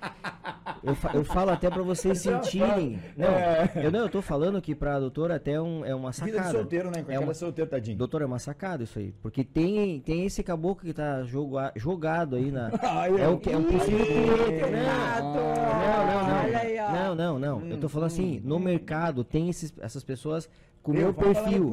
eu, 0.83 0.95
fa- 0.95 1.11
eu 1.15 1.25
falo 1.25 1.51
até 1.53 1.71
pra 1.71 1.83
vocês 1.87 2.19
sentirem. 2.21 2.99
Não, 3.17 3.29
É. 3.29 3.71
eu 3.77 3.91
não, 3.91 4.01
eu 4.01 4.09
tô 4.09 4.21
falando 4.21 4.61
que 4.61 4.75
pra 4.75 4.99
doutora 5.01 5.37
até 5.37 5.61
um, 5.61 5.85
é 5.85 5.95
uma 5.95 6.11
Vida 6.11 6.27
de 6.27 6.33
sacada. 6.37 6.51
solteiro, 6.59 6.91
né? 6.91 7.03
Com 7.03 7.13
É 7.13 7.19
uma- 7.19 7.33
solteiro, 7.35 7.71
tadinho. 7.71 7.97
Doutora, 7.97 8.25
é 8.25 8.27
uma 8.27 8.39
sacada 8.39 8.85
isso 8.85 8.99
aí. 8.99 9.15
Porque 9.23 9.43
tem, 9.45 10.01
tem 10.01 10.27
esse 10.27 10.43
caboclo 10.43 10.85
que 10.85 10.93
tá 10.93 11.23
joga- 11.25 11.73
jogado 11.77 12.37
aí 12.37 12.51
na. 12.51 12.71
Ai, 12.83 13.21
É 13.21 13.29
o 13.29 13.39
que 13.39 13.51
é 13.51 13.57
um 13.57 13.65
possível 13.65 14.05
cliente. 14.05 14.61
Não, 14.61 14.69
Renato! 14.69 15.23
não, 15.25 16.07
não, 16.07 16.27
não. 16.29 17.17
Não, 17.17 17.39
não, 17.39 17.39
não. 17.61 17.67
Eu 17.71 17.79
tô 17.79 17.89
falando 17.89 18.07
assim, 18.09 18.41
no 18.45 18.59
mercado 18.59 19.25
tem 19.25 19.49
esses, 19.49 19.73
essas 19.81 20.03
pessoas 20.05 20.49
com 20.83 20.93
o 20.93 20.95
meu 20.95 21.13
perfil. 21.13 21.73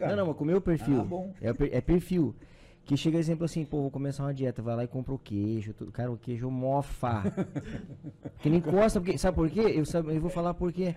Não, 0.00 0.16
não, 0.16 0.26
mas 0.26 0.36
com 0.36 0.44
o 0.44 0.46
meu 0.46 0.60
perfil. 0.60 1.06
Ah. 1.10 1.34
É, 1.40 1.50
o 1.52 1.56
é 1.70 1.80
perfil. 1.80 2.34
Que 2.88 2.96
chega 2.96 3.18
exemplo 3.18 3.44
assim, 3.44 3.66
pô, 3.66 3.82
vou 3.82 3.90
começar 3.90 4.22
uma 4.22 4.32
dieta, 4.32 4.62
vai 4.62 4.74
lá 4.74 4.82
e 4.82 4.88
compra 4.88 5.12
o 5.12 5.18
queijo, 5.18 5.74
tudo. 5.74 5.92
Cara, 5.92 6.10
o 6.10 6.16
queijo 6.16 6.50
mofa. 6.50 7.22
que 8.40 8.48
não 8.48 8.56
encosta, 8.56 8.98
porque, 8.98 9.18
sabe 9.18 9.34
por 9.34 9.50
quê? 9.50 9.60
Eu, 9.60 9.84
sabe, 9.84 10.14
eu 10.16 10.20
vou 10.22 10.30
falar 10.30 10.54
porque 10.54 10.96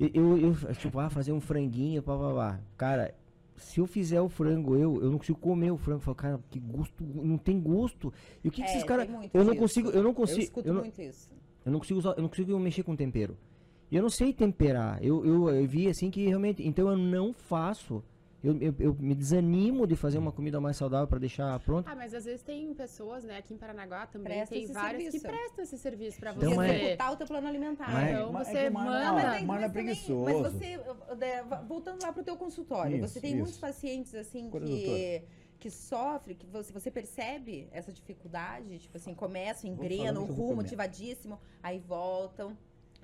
eu, 0.00 0.10
eu, 0.12 0.38
eu, 0.38 0.74
tipo, 0.74 0.98
ah, 0.98 1.08
fazer 1.08 1.30
um 1.30 1.40
franguinho, 1.40 2.02
pá, 2.02 2.18
pá, 2.18 2.34
pá. 2.34 2.60
Cara, 2.76 3.14
se 3.56 3.78
eu 3.78 3.86
fizer 3.86 4.20
o 4.20 4.28
frango, 4.28 4.74
eu, 4.74 5.00
eu 5.00 5.08
não 5.08 5.18
consigo 5.18 5.38
comer 5.38 5.70
o 5.70 5.76
frango. 5.76 5.98
Eu 5.98 6.02
falo, 6.04 6.16
cara, 6.16 6.40
que 6.50 6.58
gosto, 6.58 7.04
não 7.04 7.38
tem 7.38 7.60
gosto. 7.60 8.12
E 8.42 8.48
o 8.48 8.50
que, 8.50 8.60
que 8.60 8.68
É, 8.68 8.72
esses 8.72 8.82
caras. 8.82 9.08
Eu 9.32 9.44
não 9.44 9.54
consigo, 9.54 9.90
eu 9.90 10.02
não 10.02 10.10
Eu 10.10 10.14
consigo. 10.14 10.40
escuto 10.40 10.66
eu 10.68 10.74
não- 10.74 10.80
muito 10.82 11.00
isso. 11.00 11.30
eu 11.64 11.70
não 11.70 11.78
consigo 11.78 12.00
usar, 12.00 12.14
eu 12.16 12.22
não 12.22 12.28
consigo 12.28 12.58
mexer 12.58 12.82
com 12.82 12.96
tempero. 12.96 13.36
E 13.88 13.94
eu 13.94 14.02
não 14.02 14.10
sei 14.10 14.32
temperar. 14.32 14.98
Eu, 15.00 15.24
eu, 15.24 15.48
eu 15.48 15.68
vi 15.68 15.86
assim 15.86 16.10
que 16.10 16.26
realmente. 16.26 16.66
Então 16.66 16.88
eu 16.90 16.96
não 16.96 17.32
faço. 17.32 18.02
Eu, 18.44 18.58
eu, 18.60 18.74
eu 18.78 18.94
me 19.00 19.14
desanimo 19.14 19.86
de 19.86 19.96
fazer 19.96 20.18
uma 20.18 20.30
comida 20.30 20.60
mais 20.60 20.76
saudável 20.76 21.06
para 21.08 21.18
deixar 21.18 21.58
pronta. 21.60 21.90
Ah, 21.90 21.96
mas 21.96 22.12
às 22.12 22.26
vezes 22.26 22.42
tem 22.42 22.74
pessoas, 22.74 23.24
né, 23.24 23.38
aqui 23.38 23.54
em 23.54 23.56
Paranaguá 23.56 24.06
também, 24.06 24.34
Presta 24.34 24.54
tem 24.54 24.64
esse 24.64 24.72
várias 24.74 25.02
que 25.04 25.18
serviço. 25.18 25.26
prestam 25.26 25.64
esse 25.64 25.78
serviço 25.78 26.20
pra 26.20 26.32
Então, 26.32 26.50
você. 26.50 26.54
mas- 26.56 26.82
Executar 26.82 27.12
o 27.12 27.16
teu 27.16 27.26
plano 27.26 27.48
alimentar. 27.48 27.90
Mas- 27.90 28.10
Então 28.10 28.32
Mas 28.32 28.48
é 28.48 28.52
você 28.52 28.62
que 28.64 28.68
o 28.68 28.72
Marno- 28.74 28.90
manda. 28.90 29.12
Mas, 29.14 29.44
mas 29.46 29.62
é 29.62 29.68
preguiçoso. 29.70 30.24
mas 30.42 30.52
você, 30.52 30.76
de- 30.76 31.66
voltando 31.66 32.02
lá 32.02 32.12
pro 32.12 32.22
teu 32.22 32.36
consultório, 32.36 32.98
Isso, 32.98 33.08
você 33.08 33.20
tem 33.20 33.30
isso. 33.30 33.38
muitos 33.38 33.56
pacientes 33.58 34.14
assim 34.14 34.50
Cura, 34.50 34.66
que 34.66 35.22
que 35.56 35.70
sofrem, 35.70 36.36
que 36.36 36.44
você, 36.44 36.70
você 36.70 36.90
percebe 36.90 37.68
essa 37.72 37.90
dificuldade, 37.90 38.78
tipo 38.80 38.98
assim, 38.98 39.14
que 39.14 39.24
eu 39.24 40.26
vou 40.26 40.46
rumo, 40.48 40.56
motivadíssimo, 40.56 41.40
aí 41.62 41.78
voltam, 41.78 42.54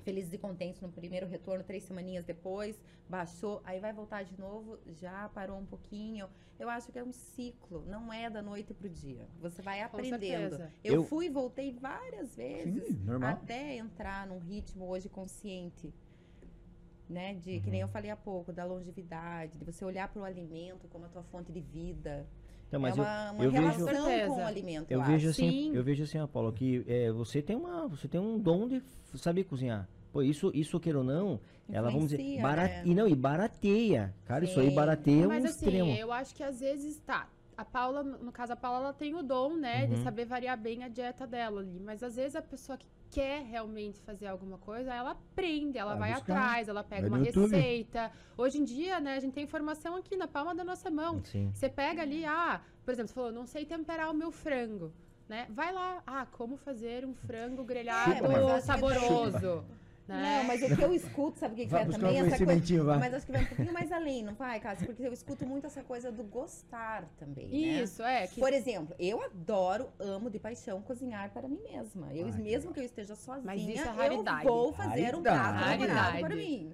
felizes 0.01 0.32
e 0.32 0.38
contentes 0.38 0.80
no 0.80 0.90
primeiro 0.90 1.26
retorno, 1.26 1.62
três 1.64 1.82
semaninhas 1.84 2.24
depois, 2.24 2.80
baixou, 3.09 3.61
aí 3.64 3.78
vai 3.80 3.92
voltar 3.92 4.22
de 4.24 4.38
novo, 4.38 4.78
já 4.86 5.28
parou 5.30 5.59
um 5.59 5.66
pouquinho. 5.66 6.28
Eu 6.59 6.68
acho 6.68 6.90
que 6.92 6.98
é 6.98 7.05
um 7.05 7.12
ciclo, 7.12 7.84
não 7.86 8.12
é 8.12 8.28
da 8.28 8.42
noite 8.42 8.74
pro 8.74 8.88
dia. 8.88 9.26
Você 9.40 9.62
vai 9.62 9.80
aprendendo. 9.80 10.61
Eu, 10.84 10.94
Eu- 10.94 11.05
fui 11.05 11.26
e 11.26 11.30
voltei 11.30 11.72
várias 11.72 12.36
vezes 12.36 12.84
Sim, 12.86 13.05
normal. 13.05 13.30
até 13.30 13.76
entrar 13.76 14.26
num 14.26 14.38
ritmo 14.38 14.86
hoje 14.86 15.09
consciente. 15.09 15.92
Né, 17.09 17.34
de 17.34 17.59
que 17.59 17.66
Uhum. 17.66 17.72
nem 17.72 17.80
eu 17.80 17.88
falei 17.88 18.09
há 18.09 18.16
pouco, 18.16 18.53
da 18.53 18.64
longevidade, 18.64 19.59
de 19.59 19.64
você 19.64 19.84
olhar 19.84 20.07
para 20.09 20.22
o 20.22 20.24
alimento 20.24 20.86
como 20.86 21.07
a 21.07 21.09
tua 21.09 21.24
fonte 21.24 21.51
de 21.51 21.61
vida. 21.61 22.24
Então, 22.70 22.78
mas 22.78 22.96
é 22.96 23.00
eu, 23.00 23.04
uma, 23.04 23.30
uma 23.32 23.44
eu 23.44 23.50
vejo- 23.50 23.62
relação 23.84 24.04
certeza. 24.04 24.26
com 24.32 24.40
o 24.40 24.46
alimento. 24.46 24.90
eu 24.92 25.00
Eu, 25.00 25.04
vejo 25.04 25.28
assim, 25.30 25.50
Sim. 25.50 25.74
eu 25.74 25.82
vejo 25.82 26.04
assim, 26.04 26.18
Apolo, 26.18 26.52
que 26.52 26.84
é, 26.86 27.10
você 27.10 27.42
tem 27.42 27.56
uma, 27.56 27.88
você 27.88 28.06
tem 28.06 28.20
um 28.20 28.38
dom 28.38 28.68
de 28.68 28.80
saber 29.16 29.42
cozinhar. 29.42 29.88
Pô, 30.12 30.22
isso, 30.22 30.52
isso 30.54 30.78
queira 30.78 30.98
ou 30.98 31.04
não, 31.04 31.40
ela 31.68 31.90
vamos 31.90 32.10
dizer, 32.10 32.40
barat... 32.40 32.70
né? 32.70 32.82
e 32.84 32.94
não, 32.94 33.08
e 33.08 33.14
barateia. 33.16 34.14
Cara, 34.24 34.44
isso 34.44 34.60
aí 34.60 34.68
Sim. 34.68 34.74
barateia 34.74 35.24
um 35.26 35.28
Mas 35.28 35.44
assim, 35.46 35.66
extremo. 35.66 35.90
eu 35.96 36.12
acho 36.12 36.32
que 36.34 36.42
às 36.44 36.60
vezes 36.60 36.96
tá. 37.00 37.28
A 37.61 37.64
Paula, 37.66 38.02
no 38.02 38.32
caso, 38.32 38.54
a 38.54 38.56
Paula, 38.56 38.84
ela 38.86 38.92
tem 38.94 39.14
o 39.14 39.22
dom, 39.22 39.54
né, 39.54 39.86
de 39.86 39.96
Uhum. 39.96 40.02
saber 40.02 40.24
variar 40.24 40.56
bem 40.56 40.82
a 40.82 40.88
dieta 40.88 41.26
dela 41.26 41.61
ali. 41.61 41.78
Mas 41.78 42.02
às 42.02 42.16
vezes 42.16 42.34
a 42.34 42.40
pessoa 42.40 42.78
que 42.78 42.86
quer 43.11 43.42
realmente 43.42 44.00
fazer 44.00 44.28
alguma 44.28 44.56
coisa, 44.56 44.94
ela 44.94 45.11
aprende, 45.11 45.76
ela 45.76 45.94
Vai 45.94 46.11
vai 46.12 46.18
atrás, 46.18 46.68
ela 46.68 46.82
pega 46.82 47.11
Vai 47.11 47.18
uma 47.20 47.26
receita. 47.26 48.11
Hoje 48.34 48.56
em 48.58 48.64
dia, 48.64 48.98
né, 48.98 49.16
a 49.16 49.20
gente 49.20 49.34
tem 49.34 49.44
informação 49.44 49.94
aqui 49.96 50.16
na 50.16 50.26
palma 50.26 50.54
da 50.54 50.64
nossa 50.64 50.90
mão. 50.90 51.22
Sim. 51.22 51.50
Você 51.52 51.68
pega 51.68 52.00
ali, 52.00 52.24
ah, 52.24 52.62
por 52.82 52.92
exemplo, 52.92 53.08
você 53.08 53.14
falou, 53.14 53.30
não 53.30 53.44
sei 53.46 53.66
temperar 53.66 54.11
o 54.11 54.14
meu 54.14 54.30
frango. 54.30 54.90
Né? 55.28 55.46
Vai 55.50 55.70
lá, 55.70 56.02
ah, 56.06 56.26
como 56.32 56.56
fazer 56.56 57.04
um 57.04 57.12
frango 57.14 57.62
grelhado 57.62 58.12
É, 58.12 58.61
saboroso. 58.62 59.64
Né? 60.14 60.38
Não, 60.38 60.44
mas 60.44 60.62
o 60.62 60.76
que 60.76 60.82
eu 60.82 60.92
escuto, 60.94 61.38
sabe 61.38 61.54
o 61.54 61.56
que, 61.56 61.66
que 61.66 61.74
é 61.74 61.84
também? 61.84 62.22
um 62.22 62.26
Essa 62.26 62.44
coisa, 62.44 62.84
vai. 62.84 62.98
mas 62.98 63.14
acho 63.14 63.26
que 63.26 63.32
vai 63.32 63.42
um 63.42 63.46
pouquinho 63.46 63.72
mais 63.72 63.92
além, 63.92 64.22
não 64.22 64.34
vai, 64.34 64.61
Cássio? 64.61 64.86
Porque 64.86 65.02
eu 65.02 65.12
escuto 65.12 65.46
muito 65.46 65.66
essa 65.66 65.82
coisa 65.82 66.11
do 66.11 66.22
gostar 66.24 67.04
também, 67.18 67.48
né? 67.48 67.82
Isso, 67.82 68.02
é. 68.02 68.26
Que 68.26 68.40
Por 68.40 68.52
exemplo, 68.52 68.94
eu 68.98 69.22
adoro, 69.22 69.88
amo 69.98 70.30
de 70.30 70.38
paixão 70.38 70.80
cozinhar 70.82 71.30
para 71.30 71.48
mim 71.48 71.61
mesma. 71.62 72.08
Eu, 72.12 72.26
Ai, 72.26 72.40
mesmo 72.40 72.72
que 72.72 72.80
eu 72.80 72.84
esteja 72.84 73.14
sozinha, 73.14 73.44
Mas 73.46 73.62
isso 73.62 73.82
é 73.82 73.86
eu 73.86 73.92
raridade. 73.94 74.44
vou 74.44 74.72
fazer 74.72 75.14
um 75.14 75.22
prato 75.22 75.38
Raridade. 75.54 75.86
para 75.86 76.00
Raridade. 76.00 76.34
mim. 76.36 76.72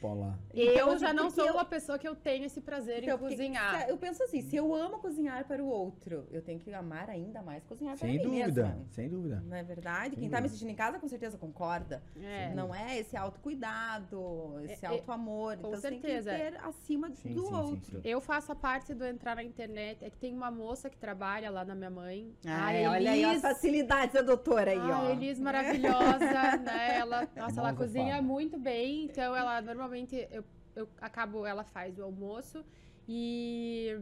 Paula. 0.00 0.38
eu 0.54 0.72
Então, 0.74 0.98
já 0.98 1.12
não 1.12 1.30
sou 1.30 1.46
eu- 1.46 1.54
uma 1.54 1.64
pessoa 1.64 1.98
que 1.98 2.06
eu 2.06 2.14
tenho 2.14 2.44
esse 2.44 2.60
prazer 2.60 3.02
Então, 3.02 3.16
em 3.16 3.18
porque 3.18 3.34
cozinhar. 3.36 3.88
Eu 3.88 3.96
penso 3.96 4.22
assim, 4.22 4.40
se 4.40 4.56
eu 4.56 4.74
amo 4.74 4.98
cozinhar 4.98 5.44
para 5.46 5.62
o 5.62 5.66
outro, 5.66 6.26
eu 6.30 6.40
tenho 6.42 6.58
que 6.60 6.72
amar 6.72 7.08
ainda 7.10 7.42
mais 7.42 7.64
cozinhar 7.64 7.96
para 7.96 8.06
Sem 8.08 8.16
mim 8.18 8.22
dúvida, 8.24 8.64
mesma. 8.66 8.84
sem 8.90 9.08
dúvida. 9.08 9.42
Não 9.46 9.56
é 9.56 9.62
verdade? 9.62 10.10
Sem 10.14 10.20
Quem 10.20 10.30
tá 10.30 10.40
me 10.40 10.46
assistindo 10.46 10.70
em 10.70 10.74
casa 10.74 10.98
com 10.98 11.08
certeza 11.08 11.36
concorda. 11.38 12.02
É. 12.22 12.54
Não 12.54 12.74
é 12.74 12.98
esse 12.98 13.16
autocuidado, 13.16 14.60
esse 14.64 14.84
É, 14.84 14.88
é, 14.88 14.92
auto-amor. 14.92 15.54
com 15.56 15.68
Então 15.68 15.70
você 15.80 15.88
tem 15.90 16.00
que 16.00 16.06
certeza. 16.06 16.30
ter 16.30 16.56
acima 16.64 17.10
Sim, 17.10 17.34
do 17.34 17.46
sim, 17.46 17.54
outro. 17.54 18.00
sim. 18.00 18.00
Eu 18.04 18.20
faço 18.20 18.52
a 18.52 18.54
parte 18.54 18.94
do 18.94 19.04
entrar 19.04 19.36
na 19.36 19.42
internet. 19.42 20.04
É 20.04 20.10
que 20.10 20.16
tem 20.18 20.32
uma 20.34 20.50
moça 20.50 20.88
que 20.90 20.96
trabalha 20.96 21.50
lá 21.50 21.64
na 21.64 21.74
minha 21.74 21.90
mãe. 21.90 22.32
a 22.46 22.64
Ai, 22.66 22.86
olha 22.86 23.10
aí 23.12 23.24
as 23.24 23.42
facilidades 23.42 24.14
da 24.14 24.22
doutora 24.22 24.70
aí, 24.70 24.78
ó. 24.78 25.06
A 25.08 25.12
Elis 25.12 25.38
maravilhosa, 25.38 26.56
né? 26.58 26.96
Ela, 26.98 27.28
nossa, 27.36 27.60
ela 27.60 27.72
cozinha 27.74 28.14
fada. 28.16 28.22
muito 28.26 28.58
bem. 28.58 29.04
Então, 29.04 29.34
ela 29.34 29.60
normalmente 29.74 30.28
eu, 30.30 30.44
eu 30.74 30.88
acabo, 31.00 31.46
ela 31.46 31.64
faz 31.64 31.98
o 31.98 32.02
almoço 32.02 32.64
e 33.06 33.98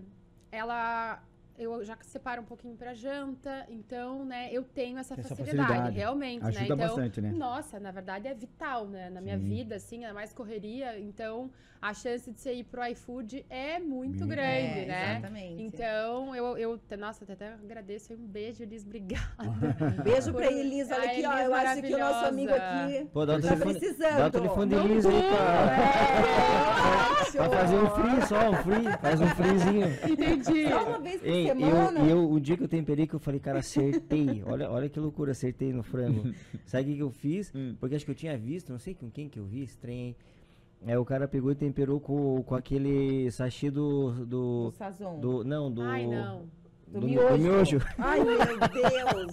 ela 0.51 1.23
eu 1.61 1.85
já 1.85 1.97
separo 2.03 2.43
um 2.43 2.45
pouquinho 2.45 2.75
pra 2.77 2.95
janta. 2.95 3.67
Então, 3.69 4.25
né, 4.25 4.49
eu 4.53 4.63
tenho 4.65 4.99
essa, 4.99 5.15
Essa 5.15 5.35
facilidade, 5.35 5.59
facilidade. 5.69 5.97
realmente, 5.97 6.43
né? 6.43 6.49
Ajuda 6.49 6.65
Então, 6.65 6.77
bastante, 6.77 7.21
né? 7.21 7.31
Nossa, 7.33 7.79
na 7.79 7.91
verdade 7.91 8.27
é 8.29 8.35
vital, 8.35 8.87
né? 8.87 9.11
Na 9.11 9.21
minha 9.21 9.39
Sim. 9.39 9.45
vida, 9.45 9.77
assim, 9.77 10.05
é 10.05 10.13
mais 10.13 10.33
correria. 10.33 10.99
Então, 10.99 11.51
a 11.83 11.95
chance 11.95 12.31
de 12.31 12.39
você 12.39 12.53
ir 12.55 12.65
pro 12.65 12.85
iFood 12.89 13.45
é 13.49 13.79
muito 13.79 14.27
grande, 14.27 14.81
É, 14.81 14.87
né? 14.87 15.13
Exatamente. 15.13 15.63
Então, 15.63 16.35
eu, 16.37 16.59
eu, 16.59 16.81
nossa, 16.99 17.25
até 17.31 17.55
agradeço 17.55 18.13
aí, 18.13 18.19
um 18.19 18.27
beijo, 18.27 18.63
Elis, 18.63 18.85
obrigada. 18.85 19.25
Um 19.99 20.03
beijo 20.03 20.33
pra 20.33 20.51
Elisa. 20.51 20.95
Olha 20.95 21.11
aqui, 21.11 21.25
ó. 21.27 21.39
Eu 21.39 21.55
acho 21.55 21.83
que 21.83 21.95
o 21.95 21.99
nosso 21.99 22.27
amigo 22.27 22.53
aqui 22.55 23.07
Pô, 23.13 23.25
dá 23.27 23.35
o 23.37 23.41
tá 23.41 23.49
telefone, 23.49 23.79
precisando. 23.79 24.17
dá 24.17 24.27
o 24.27 24.31
telefone 24.31 24.71
de 24.71 24.77
Elisa 24.77 25.09
aí 25.09 25.17
É, 25.23 25.31
pra, 27.33 27.49
pra 27.49 27.59
fazer 27.59 27.77
um 27.77 27.91
free 27.91 28.27
só, 28.27 28.51
um 28.51 28.55
free. 28.57 28.99
Faz 29.01 29.21
um 29.21 29.27
freezinho. 29.29 29.87
Entendi. 30.11 30.69
Só 30.69 30.85
uma 30.85 30.99
vez 31.01 31.21
por 31.21 31.29
Ei, 31.29 31.50
semana. 31.55 32.01
eu, 32.01 32.07
eu, 32.09 32.31
o 32.31 32.41
dia 32.41 32.57
que 32.57 32.63
eu 32.65 32.69
temperei, 32.69 33.07
que 33.07 33.15
eu 33.15 33.21
falei, 33.21 33.41
cara, 33.41 33.59
acertei. 33.61 34.43
Olha, 34.47 34.71
olha 34.71 34.89
que 34.89 34.99
loucura, 35.01 35.33
acertei 35.33 35.73
no 35.73 35.83
frango. 35.83 36.33
Sabe 36.67 36.85
o 36.85 36.87
que, 36.87 36.97
que 36.97 37.03
eu 37.03 37.11
fiz? 37.11 37.53
Hum. 37.55 37.75
Porque 37.79 37.95
acho 37.95 38.05
que 38.05 38.11
eu 38.11 38.15
tinha 38.15 38.37
visto, 38.39 38.71
não 38.73 38.79
sei 38.79 38.95
com 38.95 39.11
quem 39.11 39.29
que 39.29 39.39
eu 39.39 39.45
vi, 39.45 39.63
estranho. 39.63 40.15
É, 40.87 40.99
o 40.99 41.05
cara 41.05 41.29
pegou 41.29 41.53
e 41.53 41.55
temperou 41.55 42.01
com, 42.01 42.43
com 42.43 42.55
aquele 42.55 43.31
sachê 43.31 43.71
do. 43.71 44.07
O 44.23 44.27
do, 44.27 44.71
sazon. 44.73 45.21
do 45.21 45.45
não, 45.45 45.71
do. 45.71 45.83
Ai, 45.83 46.07
não. 46.07 46.45
Do 46.89 47.01
do 47.01 47.07
miojo. 47.07 47.37
miojo. 47.39 47.79
Ai, 47.99 48.25
meu 48.25 48.39
Deus. 48.69 49.31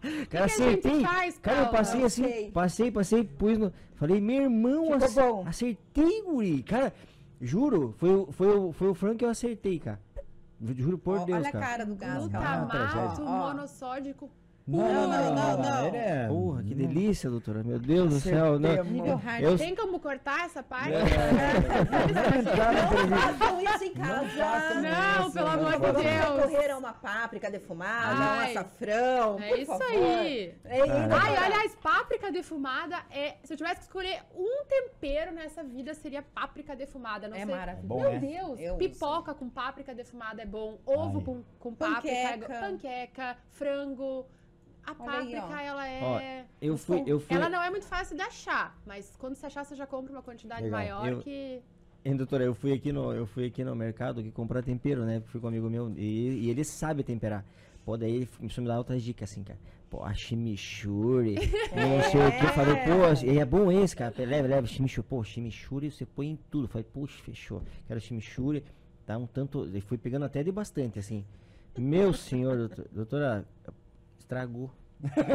Cara, 0.00 0.24
que 0.28 0.36
a 0.36 0.46
gente 0.46 0.62
acertei. 0.62 1.00
faz, 1.02 1.38
cara, 1.38 1.56
eu 1.58 1.62
Paula? 1.64 1.76
passei 1.78 2.00
Não 2.00 2.06
assim, 2.06 2.22
sei. 2.24 2.50
passei, 2.50 2.90
passei, 2.90 3.24
pus 3.24 3.58
no. 3.58 3.72
Falei, 3.96 4.20
meu 4.20 4.42
irmão, 4.44 4.86
bom. 5.14 5.44
acertei, 5.46 6.22
guri. 6.22 6.62
Cara, 6.62 6.92
juro, 7.40 7.94
foi, 7.98 8.26
foi, 8.30 8.56
o- 8.56 8.72
foi 8.72 8.88
o 8.88 8.94
frango 8.94 9.16
que 9.18 9.24
eu 9.24 9.28
acertei, 9.28 9.78
cara. 9.78 10.00
Juro 10.60 10.98
por 10.98 11.24
Deus, 11.24 11.38
Olha 11.38 11.48
a 11.48 11.52
cara. 11.52 11.66
cara 11.66 11.86
do 11.86 11.94
gás, 11.96 12.28
cara. 12.28 12.58
Glutamato 12.60 13.22
monossódico. 13.22 14.30
Não, 14.70 14.86
não, 14.86 15.08
não, 15.08 15.34
não, 15.34 15.58
não. 15.62 15.86
Ele 15.88 15.96
é... 15.96 16.26
Porra, 16.28 16.62
que 16.62 16.74
delícia, 16.74 17.28
doutora. 17.28 17.62
Meu 17.64 17.78
Deus 17.78 18.10
do 18.14 18.20
céu. 18.20 18.58
Não. 18.58 18.70
Eu- 19.40 19.58
Tem 19.58 19.74
como 19.74 19.98
cortar 20.00 20.46
essa 20.46 20.62
parte? 20.62 20.90
Não 20.92 21.06
façam 23.38 23.60
isso 23.62 23.84
em 23.84 23.94
casa. 23.94 24.80
Não, 24.80 25.22
isso, 25.26 25.32
pelo 25.32 25.46
não 25.46 25.52
amor 25.68 25.72
de 25.72 26.02
Deus. 26.02 26.04
recorrer 26.04 26.70
a 26.70 26.78
uma 26.78 26.92
páprica 26.92 27.50
defumada, 27.50 28.20
um 28.20 28.40
açafrão, 28.50 29.38
É 29.40 29.48
por 29.48 29.58
isso 29.58 29.72
favor. 29.72 29.86
aí. 29.86 30.54
Ai, 30.66 31.36
aliás, 31.36 31.74
páprica 31.82 32.30
defumada 32.30 32.96
é. 33.10 33.34
Se 33.44 33.52
eu 33.52 33.56
tivesse 33.56 33.76
que 33.76 33.82
escolher 33.82 34.20
um 34.36 34.64
tempero 34.66 35.32
nessa 35.32 35.62
vida, 35.62 35.94
seria 35.94 36.22
páprica 36.22 36.74
defumada. 36.76 37.28
Não 37.28 37.36
É 37.36 37.44
sei. 37.46 37.54
maravilhoso. 37.54 38.00
Meu 38.00 38.10
né? 38.12 38.18
Deus, 38.18 38.60
Eu 38.60 38.76
pipoca 38.76 39.34
com 39.34 39.48
páprica 39.48 39.94
defumada 39.94 40.42
é 40.42 40.46
bom, 40.46 40.78
ovo 40.86 41.18
Ai. 41.18 41.24
com, 41.24 41.42
com 41.58 41.74
páprica, 41.74 42.14
é 42.14 42.36
Panqueca. 42.36 42.60
panqueca, 42.60 43.36
frango. 43.50 44.26
A 44.86 44.92
Olha 44.98 45.18
aí, 45.20 45.32
páprica, 45.32 45.56
ó. 45.56 45.58
ela 45.60 45.88
é. 45.88 46.44
eu 46.60 46.76
fui, 46.76 47.02
eu 47.06 47.20
fui. 47.20 47.36
Ela 47.36 47.48
não 47.48 47.62
é 47.62 47.70
muito 47.70 47.86
fácil 47.86 48.16
de 48.16 48.22
achar, 48.22 48.76
mas 48.86 49.14
quando 49.18 49.34
você 49.34 49.46
achar, 49.46 49.64
você 49.64 49.74
já 49.76 49.86
compra 49.86 50.12
uma 50.12 50.22
quantidade 50.22 50.62
Legal. 50.62 50.78
maior 50.80 51.08
Eu- 51.08 51.20
que. 51.20 51.60
Hein, 52.02 52.16
doutora, 52.16 52.44
eu 52.44 52.54
fui 52.54 52.72
aqui 52.72 52.92
no, 52.92 53.12
eu 53.12 53.26
fui 53.26 53.44
aqui 53.46 53.62
no 53.62 53.76
mercado 53.76 54.22
que 54.22 54.30
comprar 54.30 54.62
tempero, 54.62 55.04
né? 55.04 55.20
Fui 55.26 55.38
com 55.38 55.46
um 55.46 55.50
amigo 55.50 55.68
meu 55.68 55.90
e, 55.96 56.46
e 56.46 56.50
ele 56.50 56.64
sabe 56.64 57.02
temperar. 57.02 57.44
Pô, 57.84 57.94
daí 57.96 58.14
ele 58.16 58.26
começou 58.38 58.62
me 58.62 58.68
dar 58.68 58.78
outras 58.78 59.02
dicas 59.02 59.30
assim, 59.30 59.42
cara. 59.44 59.58
Pô, 59.90 60.02
a 60.02 60.14
chimichurri, 60.14 61.34
não 61.76 62.02
sei 62.10 62.20
o 62.26 62.38
que. 62.38 62.44
Eu 62.46 62.48
Falei, 62.54 62.74
pô, 62.76 63.26
e 63.30 63.38
é 63.38 63.44
bom 63.44 63.70
esse, 63.70 63.94
cara. 63.94 64.14
Leva, 64.18 64.48
leva 64.48 64.66
chimichurri. 64.66 65.06
Pô, 65.08 65.22
chimichurri 65.22 65.90
você 65.90 66.06
põe 66.06 66.28
em 66.30 66.38
tudo. 66.50 66.64
Eu 66.64 66.68
Falei, 66.68 66.86
puxa, 66.90 67.22
fechou. 67.22 67.62
Quero 67.86 68.00
chimichurri. 68.00 68.64
Tá 69.04 69.18
um 69.18 69.26
tanto. 69.26 69.66
E 69.76 69.80
fui 69.82 69.98
pegando 69.98 70.24
até 70.24 70.42
de 70.42 70.50
bastante, 70.50 70.98
assim. 70.98 71.24
Meu 71.76 72.12
senhor, 72.14 72.56
doutor- 72.56 72.88
doutora, 72.92 73.44
estragou. 74.34 74.70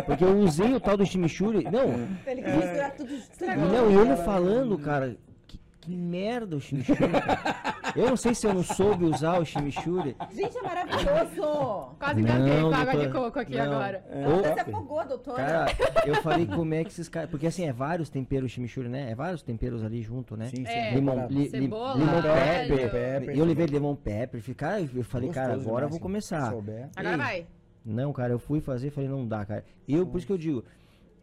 Porque 0.05 0.23
eu 0.23 0.37
usei 0.39 0.73
o 0.73 0.79
tal 0.79 0.95
do 0.95 1.05
chimichurri. 1.05 1.63
Não, 1.65 2.07
Ele 2.25 2.41
quis 2.43 2.53
misturar 2.55 2.91
tudo. 2.91 3.09
e 3.11 3.57
não, 3.57 3.89
e 3.91 3.95
ele 3.95 4.15
falando, 4.17 4.77
cara, 4.77 5.17
que, 5.47 5.59
que 5.81 5.91
merda 5.95 6.55
o 6.55 6.61
chimichurri, 6.61 6.99
cara. 7.09 7.75
Eu 7.95 8.09
não 8.09 8.15
sei 8.17 8.35
se 8.35 8.45
eu 8.45 8.53
não 8.53 8.61
soube 8.61 9.05
usar 9.05 9.39
o 9.39 9.45
chimichurri. 9.45 10.15
Gente, 10.31 10.55
é 10.57 10.61
maravilhoso! 10.61 11.95
Quase 11.97 12.21
engasguei 12.21 12.53
Não, 12.61 12.69
com 12.69 12.75
água 12.75 12.95
de 12.97 13.09
coco 13.11 13.39
aqui 13.39 13.55
não. 13.57 13.63
agora. 13.63 14.03
Ou- 14.27 14.37
Você 14.43 14.53
se 14.53 14.59
afogou, 14.59 15.05
doutora. 15.07 15.43
Cara, 15.43 15.71
eu 16.05 16.15
falei 16.21 16.45
como 16.45 16.73
é 16.75 16.83
que 16.83 16.89
esses 16.91 17.09
caras. 17.09 17.29
Porque 17.31 17.47
assim, 17.47 17.65
é 17.65 17.73
vários 17.73 18.07
temperos 18.09 18.51
chimichurri, 18.51 18.87
né? 18.89 19.09
É 19.09 19.15
vários 19.15 19.41
temperos 19.41 19.83
ali 19.83 20.03
junto, 20.03 20.37
né? 20.37 20.45
Sim, 20.49 20.57
sim. 20.63 20.71
É, 20.71 20.93
Limão, 20.93 21.25
li, 21.27 21.43
li, 21.45 21.49
Cebola, 21.49 21.95
limão 21.95 22.21
pepper. 22.21 22.91
Pepper, 22.91 23.35
E 23.35 23.39
eu 23.39 23.45
levei 23.45 23.65
limão 23.65 23.95
pepper. 23.95 24.43
Cara, 24.55 24.81
eu 24.93 25.03
falei, 25.03 25.29
cara, 25.29 25.47
Gostoso 25.53 25.69
agora 25.69 25.85
eu 25.85 25.89
vou 25.89 25.99
começar. 25.99 26.51
souber. 26.51 26.89
Agora 26.95 27.15
Ei. 27.15 27.17
vai. 27.17 27.47
Não, 27.86 28.11
cara, 28.11 28.33
eu 28.33 28.39
fui 28.39 28.59
fazer, 28.59 28.89
falei, 28.89 29.09
não 29.09 29.27
dá, 29.27 29.45
cara. 29.45 29.63
Eu, 29.88 30.07
por 30.07 30.17
isso 30.17 30.25
que 30.25 30.33
eu 30.33 30.38
digo, 30.38 30.65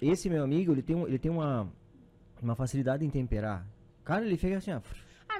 esse 0.00 0.30
meu 0.30 0.44
amigo, 0.44 0.72
ele 0.72 0.82
tem, 0.82 1.00
ele 1.02 1.18
tem 1.18 1.30
uma, 1.30 1.68
uma 2.40 2.54
facilidade 2.54 3.04
em 3.04 3.10
temperar. 3.10 3.66
Cara, 4.04 4.24
ele 4.24 4.36
fica 4.36 4.56
assim, 4.56 4.72
ó. 4.72 4.80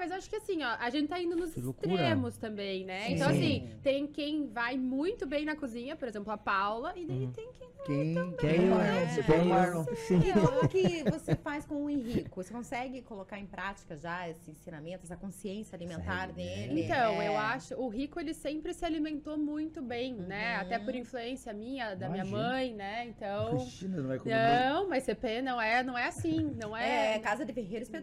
Mas 0.03 0.11
eu 0.11 0.17
acho 0.17 0.29
que 0.29 0.35
assim, 0.35 0.61
ó, 0.65 0.77
a 0.81 0.91
gente 0.91 1.07
tá 1.09 1.21
indo 1.23 1.37
nos 1.37 1.55
Que 1.55 1.61
loucura. 1.61 1.93
extremos 1.93 2.37
também, 2.37 2.85
né? 2.85 3.07
Sim. 3.07 3.13
Então, 3.15 3.31
Sim. 3.31 3.37
assim, 3.39 3.79
tem 3.85 4.07
quem 4.09 4.49
vai 4.49 4.77
muito 4.77 5.25
bem 5.27 5.45
na 5.45 5.55
cozinha, 5.55 5.95
por 5.95 6.09
exemplo, 6.09 6.33
a 6.33 6.37
Paula, 6.37 6.93
e 6.97 7.07
daí 7.07 7.25
Uhum. 7.25 7.33
tem 7.33 7.53
quem. 7.53 7.73
Quem 7.85 8.15
Quer 8.39 8.61
eu, 8.61 8.67
Marlon, 8.77 9.23
quer 9.27 9.39
eu- 9.41 9.45
Marlon. 9.45 9.85
sim. 10.07 10.21
E 10.21 10.33
como 10.33 10.69
que 10.69 11.03
você 11.11 11.35
faz 11.35 11.67
com 11.67 11.85
o 11.85 11.91
Henrico? 11.91 12.41
Você 12.41 12.53
consegue 12.55 13.03
colocar 13.03 13.41
em 13.41 13.47
prática 13.47 13.97
já 13.97 14.29
esse 14.29 14.53
ensinamento, 14.53 15.01
essa 15.03 15.17
consciência 15.17 15.75
alimentar 15.75 16.29
Consegue, 16.29 16.33
dele? 16.69 16.85
Então, 16.85 17.21
É. 17.21 17.27
eu 17.27 17.37
acho, 17.37 17.75
o 17.75 17.89
Rico, 17.89 18.21
ele 18.21 18.35
sempre 18.35 18.73
se 18.73 18.85
alimentou 18.85 19.37
muito 19.37 19.83
bem, 19.83 20.15
né? 20.15 20.55
Até 20.59 20.79
por 20.79 20.95
influência 20.95 21.53
minha, 21.53 21.97
da 21.97 22.09
minha 22.09 22.23
Imagina. 22.25 22.49
mãe, 22.51 22.73
né? 22.73 23.07
Então. 23.09 23.51
Imagina, 23.51 23.97
não 23.97 24.09
vai 24.09 24.19
comer. 24.21 24.35
Não, 24.71 24.89
mas 24.89 25.03
CP 25.03 25.43
não 25.43 25.61
é, 25.61 25.83
não 25.83 25.99
é 25.99 26.07
assim, 26.07 26.53
não 26.63 26.77
é. 26.77 27.17
É, 27.17 27.19
casa 27.19 27.45
de 27.45 27.53
ferreiro 27.53 27.85
pau, 27.91 28.01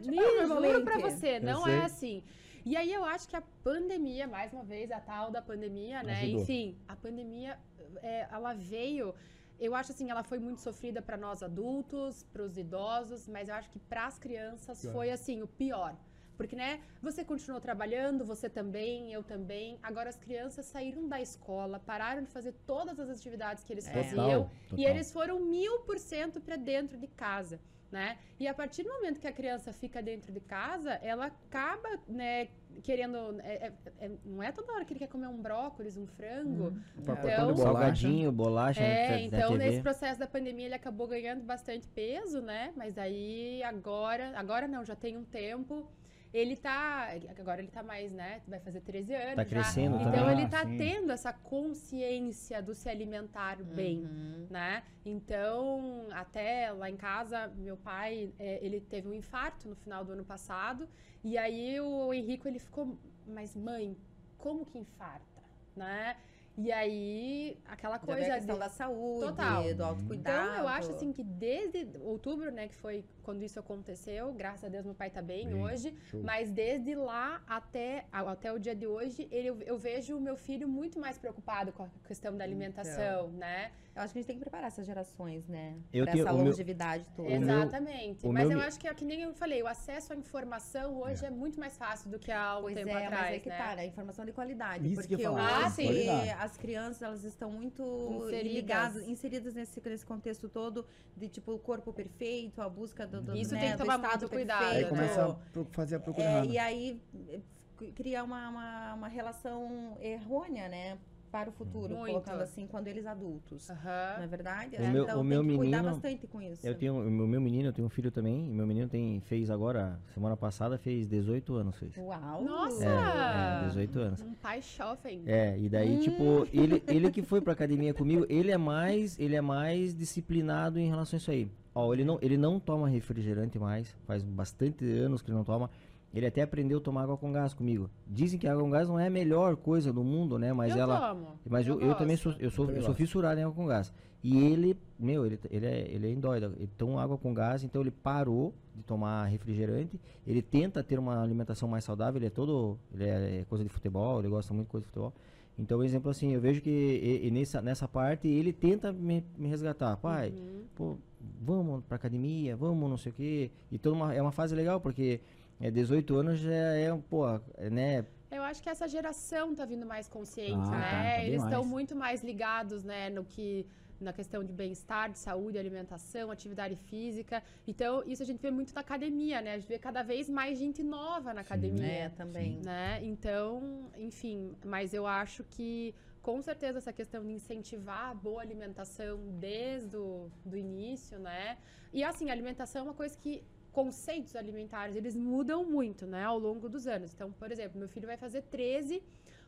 juro 0.61 0.83
pra 0.83 0.97
você, 0.99 1.39
não 1.39 1.63
sei. 1.63 1.73
é 1.73 1.87
assim. 1.91 2.23
E 2.65 2.75
aí 2.75 2.91
eu 2.93 3.03
acho 3.05 3.27
que 3.29 3.35
a 3.35 3.43
pandemia, 3.63 4.27
mais 4.27 4.51
uma 4.53 4.63
vez, 4.63 4.91
a 4.91 4.99
tal 4.99 5.31
da 5.31 5.41
pandemia, 5.41 6.03
né? 6.03 6.21
Ajudou. 6.21 6.41
Enfim, 6.41 6.77
a 6.87 6.95
pandemia, 6.95 7.57
é, 8.01 8.27
ela 8.31 8.53
veio. 8.53 9.13
Eu 9.59 9.75
acho 9.75 9.91
assim, 9.91 10.09
ela 10.09 10.23
foi 10.23 10.39
muito 10.39 10.61
sofrida 10.61 11.01
para 11.01 11.17
nós 11.17 11.43
adultos, 11.43 12.23
para 12.31 12.43
os 12.43 12.57
idosos, 12.57 13.27
mas 13.27 13.49
eu 13.49 13.55
acho 13.55 13.69
que 13.69 13.79
para 13.79 14.05
as 14.07 14.17
crianças 14.17 14.81
Pior. 14.81 14.93
foi 14.93 15.09
assim 15.11 15.41
o 15.41 15.47
pior. 15.47 15.95
Porque, 16.37 16.55
né, 16.55 16.79
você 17.01 17.21
continuou 17.25 17.59
trabalhando, 17.59 18.23
você 18.23 18.47
também, 18.49 19.11
eu 19.11 19.21
também. 19.21 19.77
Agora 19.83 20.07
as 20.09 20.17
crianças 20.17 20.65
saíram 20.65 21.05
da 21.05 21.19
escola, 21.21 21.81
pararam 21.81 22.23
de 22.23 22.29
fazer 22.29 22.53
todas 22.65 22.97
as 22.97 23.09
atividades 23.09 23.61
que 23.65 23.73
eles 23.73 23.85
É. 23.89 23.91
faziam. 23.91 24.49
E 24.67 24.69
total. 24.69 24.85
eles 24.85 25.11
foram 25.11 25.39
mil 25.41 25.79
por 25.81 25.97
cento 25.99 26.39
para 26.39 26.55
dentro 26.55 26.97
de 26.97 27.07
casa, 27.07 27.59
né? 27.91 28.17
E 28.39 28.47
a 28.47 28.53
partir 28.53 28.83
do 28.83 28.89
momento 28.89 29.19
que 29.19 29.27
a 29.27 29.31
criança 29.31 29.73
fica 29.73 30.01
dentro 30.01 30.31
de 30.31 30.39
casa, 30.39 30.91
ela 31.01 31.25
acaba, 31.25 31.89
né, 32.07 32.49
querendo. 32.83 33.17
é- 33.41 33.67
é- 33.67 34.05
é- 34.05 34.11
não 34.23 34.41
é 34.43 34.51
toda 34.51 34.71
hora 34.73 34.85
que 34.85 34.93
ele 34.93 34.99
quer 34.99 35.07
comer 35.07 35.27
um 35.27 35.41
brócolis, 35.41 35.97
um 35.97 36.05
frango. 36.05 36.73
Um 36.97 37.01
pacotão 37.03 37.51
Então-. 37.51 37.57
Salgadinho, 37.57 38.31
bolacha 38.31 38.81
É, 38.81 39.03
na, 39.05 39.15
na 39.15 39.21
então 39.21 39.51
TV. 39.53 39.57
nesse 39.65 39.81
processo 39.81 40.19
da 40.19 40.27
pandemia 40.27 40.65
ele 40.67 40.75
acabou 40.75 41.07
ganhando 41.07 41.43
bastante 41.43 41.87
peso, 41.87 42.41
né? 42.41 42.71
Mas 42.77 42.97
aí 42.97 43.61
agora, 43.63 44.31
agora 44.37 44.67
não, 44.67 44.85
já 44.85 44.95
tem 44.95 45.17
um 45.17 45.23
tempo. 45.25 45.89
Ele 46.31 46.55
tá, 46.55 47.09
agora 47.39 47.59
ele 47.59 47.71
tá 47.71 47.81
mais, 47.81 48.11
né? 48.11 48.41
Vai 48.47 48.59
fazer 48.59 48.81
13 48.81 49.13
anos 49.15 49.35
Tá 49.35 49.43
já. 49.43 49.49
crescendo 49.49 49.95
Então 49.99 50.29
ele 50.31 50.47
tá 50.47 50.61
Ah, 50.61 50.65
sim. 50.67 50.77
tendo 50.77 51.11
essa 51.11 51.33
consciência 51.33 52.61
do 52.61 52.75
se 52.75 52.87
alimentar 52.87 53.57
bem 53.63 54.01
Uhum. 54.05 54.47
né? 54.49 54.83
Então, 55.05 56.07
até 56.11 56.71
lá 56.71 56.89
em 56.89 56.95
casa, 56.97 57.47
meu 57.57 57.77
pai, 57.77 58.33
é, 58.37 58.63
ele 58.63 58.79
teve 58.79 59.07
um 59.07 59.13
infarto 59.13 59.67
no 59.67 59.75
final 59.75 60.05
do 60.05 60.11
ano 60.11 60.23
passado, 60.23 60.87
e 61.23 61.37
aí 61.37 61.79
o 61.81 62.13
Henrico, 62.13 62.47
ele 62.47 62.59
ficou, 62.59 62.97
mas 63.27 63.55
mãe, 63.55 63.97
como 64.37 64.65
que 64.65 64.77
infarta, 64.77 65.41
né? 65.75 66.15
E 66.57 66.71
aí, 66.73 67.57
aquela 67.65 67.97
coisa... 67.97 68.33
a 68.33 68.35
questão 68.35 68.55
de- 68.55 68.59
da 68.59 68.69
saúde, 68.69 69.25
Total. 69.27 69.73
do 69.73 69.83
autocuidado. 69.83 70.49
Então, 70.49 70.57
eu 70.63 70.67
acho 70.67 70.91
assim 70.91 71.13
que 71.13 71.23
desde 71.23 71.87
outubro, 72.01 72.51
né, 72.51 72.67
que 72.67 72.75
foi 72.75 73.03
quando 73.29 73.43
isso 73.43 73.59
aconteceu, 73.59 74.33
graças 74.33 74.63
a 74.63 74.69
Deus 74.69 74.83
meu 74.83 74.95
pai 74.95 75.11
tá 75.11 75.21
bem, 75.21 75.47
Bem, 75.47 75.61
hoje, 75.61 75.93
show. 76.09 76.19
mas 76.23 76.49
desde 76.49 76.95
lá 76.95 77.39
até, 77.47 78.05
até 78.11 78.51
o 78.51 78.57
dia 78.57 78.73
de 78.75 78.87
hoje, 78.87 79.27
ele, 79.31 79.49
eu 79.67 79.77
vejo 79.77 80.17
o 80.17 80.19
meu 80.19 80.35
filho 80.35 80.67
muito 80.67 80.99
mais 80.99 81.15
preocupado 81.19 81.71
com 81.71 81.83
a 81.83 81.89
questão 82.07 82.35
da 82.35 82.43
alimentação, 82.43 83.27
né? 83.33 83.71
Eu 83.95 84.03
acho 84.03 84.13
que 84.13 84.19
a 84.19 84.21
gente 84.21 84.27
tem 84.27 84.37
que 84.37 84.41
preparar 84.41 84.67
essas 84.67 84.85
gerações, 84.85 85.45
né? 85.47 85.75
Eu 85.91 86.05
pra 86.05 86.13
tenho- 86.13 86.23
essa 86.25 86.33
o 86.33 86.37
meu- 86.37 86.45
longevidade 86.47 87.05
toda. 87.15 87.27
meu- 87.27 87.41
Exatamente. 87.41 88.25
o 88.25 88.31
mas 88.31 88.47
meu 88.47 88.57
eu 88.59 88.63
acho 88.65 88.79
que 88.79 88.87
é 88.87 88.93
que 88.93 89.03
nem 89.05 89.21
eu 89.23 89.33
falei, 89.33 89.61
o 89.61 89.67
acesso 89.67 90.13
à 90.13 90.15
informação 90.15 91.01
hoje 91.01 91.25
é, 91.25 91.29
muito 91.29 91.59
mais 91.59 91.77
fácil 91.77 92.09
do 92.09 92.17
que 92.17 92.31
há 92.31 92.57
um 92.57 92.61
Pois 92.61 92.75
tempo 92.75 92.89
é, 92.89 92.93
mas 92.93 93.03
atrás, 93.05 93.35
é 93.35 93.39
que 93.39 93.49
né? 93.49 93.57
tá, 93.57 93.75
né? 93.75 93.85
Informação 93.85 94.25
de 94.25 94.31
qualidade. 94.31 94.91
Isso 94.91 95.07
que 95.07 95.13
eu 95.15 95.17
porque 95.19 95.23
falar, 95.23 95.65
Ah, 95.65 95.67
hoje 95.67 95.83
qualidade. 95.83 96.29
as 96.29 96.57
crianças, 96.57 97.01
elas 97.01 97.23
estão 97.25 97.51
muito 97.51 97.83
Inseridas. 98.23 98.53
ligadas, 98.53 99.07
inseridas 99.07 99.53
nesse, 99.53 99.81
nesse 99.85 100.05
contexto 100.05 100.47
todo 100.47 100.85
de, 101.17 101.27
tipo, 101.27 101.51
o 101.51 101.59
corpo 101.59 101.91
perfeito, 101.91 102.61
a 102.61 102.69
busca 102.69 103.05
do, 103.05 103.18
do, 103.21 103.35
Isso 103.35 103.53
né, 103.53 103.59
tem 103.61 103.69
que 103.71 103.75
do 103.77 103.79
tomar 103.85 103.97
muito 103.97 104.29
cuidado, 104.29 104.59
perfeito. 104.59 104.75
Aí 104.77 104.83
né? 104.83 104.89
começa 104.89 105.25
a 105.25 105.33
pro- 105.51 105.67
fazer 105.71 105.95
a 105.95 105.99
procura 105.99 106.25
É, 106.25 106.31
errada. 106.31 106.45
e 106.47 106.57
aí 106.57 107.01
eh, 107.29 107.39
c- 107.79 107.91
cria 107.93 108.23
uma, 108.23 108.49
uma, 108.49 108.93
uma 108.95 109.07
relação 109.07 109.97
errônea, 110.01 110.67
né? 110.69 110.97
Para 111.31 111.47
o 111.47 111.53
futuro, 111.53 111.93
Muito. 111.95 112.07
colocando 112.13 112.41
assim, 112.41 112.65
quando 112.65 112.87
eles 112.87 113.05
adultos. 113.05 113.69
Aham. 113.69 114.13
Não 114.17 114.23
é 114.23 114.27
verdade? 114.27 114.75
O 114.77 114.87
meu- 114.87 115.03
então 115.03 115.21
o 115.21 115.23
meu 115.23 115.41
tem 115.41 115.49
que 115.51 115.57
cuidar 115.57 115.77
menino- 115.77 115.93
bastante 115.93 116.25
com 116.27 116.41
isso. 116.41 116.65
Eu 116.65 116.73
tenho, 116.73 116.95
o 116.99 117.03
meu, 117.11 117.27
meu 117.27 117.39
menino, 117.39 117.69
eu 117.69 117.73
tenho 117.73 117.85
um 117.85 117.89
filho 117.89 118.09
também, 118.09 118.49
e 118.49 118.51
meu 118.51 118.65
menino 118.65 118.89
tem, 118.89 119.19
fez 119.27 119.51
agora, 119.51 119.99
semana 120.11 120.35
passada, 120.35 120.75
fez 120.79 121.07
18 121.07 121.53
anos, 121.53 121.75
fez. 121.77 121.95
Uau! 121.97 122.43
Nossa! 122.43 122.83
É, 122.83 123.63
é, 123.63 123.67
18 123.67 123.99
anos. 123.99 124.21
Um 124.23 124.33
pai 124.33 124.59
jovem. 124.63 125.21
É, 125.27 125.55
e 125.59 125.69
daí, 125.69 125.97
Hum. 125.97 126.01
tipo, 126.01 126.47
ele, 126.51 126.81
ele 126.87 127.11
que 127.11 127.21
foi 127.21 127.39
pra 127.41 127.53
academia 127.53 127.93
comigo, 127.93 128.25
ele 128.27 128.49
é 128.49 128.57
mais, 128.57 129.19
ele 129.19 129.35
é 129.35 129.41
mais 129.41 129.93
disciplinado 129.93 130.79
em 130.79 130.87
relação 130.89 131.15
a 131.15 131.19
isso 131.19 131.29
aí. 131.29 131.51
Ó, 131.79 131.93
ele 131.93 132.03
não, 132.05 132.17
ele 132.21 132.37
não 132.37 132.59
toma 132.59 132.87
refrigerante 132.89 133.57
mais, 133.59 133.95
faz 134.05 134.23
bastante 134.23 134.85
anos 134.85 135.21
que 135.21 135.29
ele 135.29 135.37
não 135.37 135.43
toma. 135.43 135.69
Ele 136.11 136.25
até 136.25 136.41
aprendeu 136.41 136.79
a 136.79 136.81
tomar 136.81 137.03
água 137.03 137.15
com 137.17 137.31
gás 137.31 137.53
comigo. 137.53 137.87
Dizem 138.07 138.39
que 138.39 138.47
água 138.47 138.63
com 138.63 138.69
gás 138.71 138.87
não 138.89 138.99
é 138.99 139.05
a 139.07 139.09
melhor 139.11 139.55
coisa 139.55 139.93
do 139.93 140.03
mundo, 140.03 140.39
né? 140.39 140.51
Mas 140.51 140.75
eu 140.75 140.81
ela. 140.81 141.09
tomo. 141.13 141.27
Mas 141.47 141.67
eu, 141.67 141.79
eu 141.79 141.93
também 141.93 142.15
gosto. 142.15 142.31
sou, 142.31 142.41
eu 142.41 142.49
sou, 142.49 142.65
Também 142.65 142.81
eu 142.81 142.85
sou 142.85 142.95
fissurado 142.95 143.39
em 143.39 143.43
água 143.43 143.53
com 143.55 143.67
gás. 143.67 143.93
E 144.23 144.35
ele, 144.43 144.75
meu, 144.97 145.23
ele, 145.25 145.39
ele 145.51 145.65
é, 145.67 145.87
ele 145.87 146.07
é 146.07 146.11
indóida. 146.11 146.51
Ele 146.57 146.69
toma 146.77 147.01
água 147.01 147.15
com 147.15 147.31
gás, 147.31 147.63
então 147.63 147.81
ele 147.81 147.91
parou 147.91 148.55
de 148.75 148.81
tomar 148.81 149.25
refrigerante. 149.25 149.99
Ele 150.25 150.41
tenta 150.41 150.83
ter 150.83 150.97
uma 150.97 151.21
alimentação 151.21 151.69
mais 151.69 151.83
saudável. 151.83 152.17
Ele 152.17 152.25
é 152.25 152.29
todo, 152.31 152.79
ele 152.91 153.03
é, 153.03 153.39
é 153.41 153.45
coisa 153.45 153.63
de 153.63 153.69
futebol, 153.69 154.17
ele 154.19 154.29
gosta 154.29 154.51
muito 154.51 154.65
de 154.65 154.71
coisa 154.71 154.83
de 154.85 154.87
futebol. 154.89 155.13
Então, 155.59 155.83
exemplo, 155.83 156.09
assim, 156.09 156.33
eu 156.33 156.41
vejo 156.41 156.59
que 156.61 156.69
e- 156.71 157.27
e 157.27 157.31
nessa, 157.31 157.61
nessa 157.61 157.87
parte 157.87 158.27
ele 158.27 158.51
tenta 158.51 158.91
me, 158.91 159.23
me 159.37 159.47
resgatar. 159.47 159.95
Pai, 159.97 160.29
Uhum. 160.29 160.63
pô, 160.73 160.97
vamos 161.19 161.83
pra 161.85 161.95
academia, 161.95 162.55
vamos 162.55 162.89
não 162.89 162.97
sei 162.97 163.11
o 163.11 163.15
quê. 163.15 163.51
E 163.71 163.77
toda 163.77 163.95
uma, 163.95 164.13
é 164.13 164.21
uma 164.21 164.31
fase 164.31 164.55
legal, 164.55 164.79
porque 164.79 165.19
é 165.59 165.69
18 165.69 166.15
anos 166.15 166.39
já 166.39 166.51
é, 166.51 166.95
pô, 167.09 167.27
é, 167.57 167.69
né? 167.69 168.05
Eu 168.31 168.43
acho 168.43 168.61
que 168.61 168.69
essa 168.69 168.87
geração 168.87 169.55
tá 169.55 169.65
vindo 169.65 169.85
mais 169.85 170.07
consciente, 170.07 170.53
Ah, 170.67 170.77
né? 170.77 170.91
tá 171.13 171.17
bem 171.17 171.27
Eles 171.27 171.43
estão 171.43 171.65
muito 171.65 171.95
mais 171.95 172.23
ligados, 172.23 172.83
né, 172.83 173.09
no 173.09 173.23
que 173.25 173.65
na 173.99 174.13
questão 174.13 174.41
de 174.45 174.53
bem-estar, 174.53 175.11
de 175.11 175.19
saúde, 175.19 175.57
alimentação, 175.57 176.31
atividade 176.31 176.73
física. 176.75 177.43
Então, 177.67 178.01
isso 178.07 178.23
a 178.23 178.25
gente 178.25 178.39
vê 178.41 178.49
muito 178.49 178.73
na 178.73 178.79
academia, 178.79 179.41
né? 179.41 179.55
A 179.55 179.57
gente 179.57 179.67
vê 179.67 179.77
cada 179.77 180.01
vez 180.03 180.29
mais 180.29 180.57
gente 180.57 180.81
nova 180.81 181.33
na 181.33 181.41
academia. 181.41 181.85
É, 181.85 182.07
também. 182.09 182.61
né? 182.63 183.01
Então, 183.03 183.89
enfim, 183.97 184.53
mas 184.65 184.93
eu 184.93 185.05
acho 185.05 185.43
que 185.43 185.93
com 186.21 186.41
certeza 186.41 186.77
essa 186.79 186.93
questão 186.93 187.23
de 187.25 187.31
incentivar 187.31 188.09
a 188.09 188.13
boa 188.13 188.41
alimentação 188.41 189.19
desde 189.39 189.95
o 189.97 190.29
do 190.45 190.57
início, 190.57 191.17
né? 191.19 191.57
E 191.93 192.03
assim, 192.03 192.29
alimentação 192.29 192.81
é 192.81 192.83
uma 192.83 192.93
coisa 192.93 193.17
que 193.17 193.43
conceitos 193.71 194.35
alimentares, 194.35 194.95
eles 194.95 195.15
mudam 195.15 195.63
muito, 195.63 196.05
né, 196.05 196.23
ao 196.23 196.37
longo 196.37 196.67
dos 196.67 196.87
anos. 196.87 197.13
Então, 197.13 197.31
por 197.31 197.51
exemplo, 197.51 197.79
meu 197.79 197.87
filho 197.87 198.07
vai 198.07 198.17
fazer 198.17 198.41
13, 198.43 199.01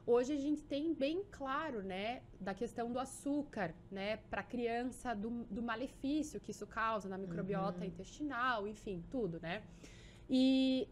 hoje 0.06 0.34
a 0.34 0.38
gente 0.38 0.64
tem 0.64 0.94
bem 0.94 1.24
claro, 1.32 1.82
né, 1.82 2.22
da 2.40 2.54
questão 2.54 2.92
do 2.92 3.00
açúcar, 3.00 3.74
né, 3.90 4.18
para 4.30 4.44
criança, 4.44 5.14
do, 5.14 5.30
do 5.50 5.62
malefício 5.62 6.40
que 6.40 6.52
isso 6.52 6.68
causa 6.68 7.10
na 7.10 7.18
microbiota 7.18 7.86
intestinal, 7.86 8.68
enfim, 8.68 9.04
tudo, 9.10 9.40
né? 9.42 9.64
E 10.30 10.88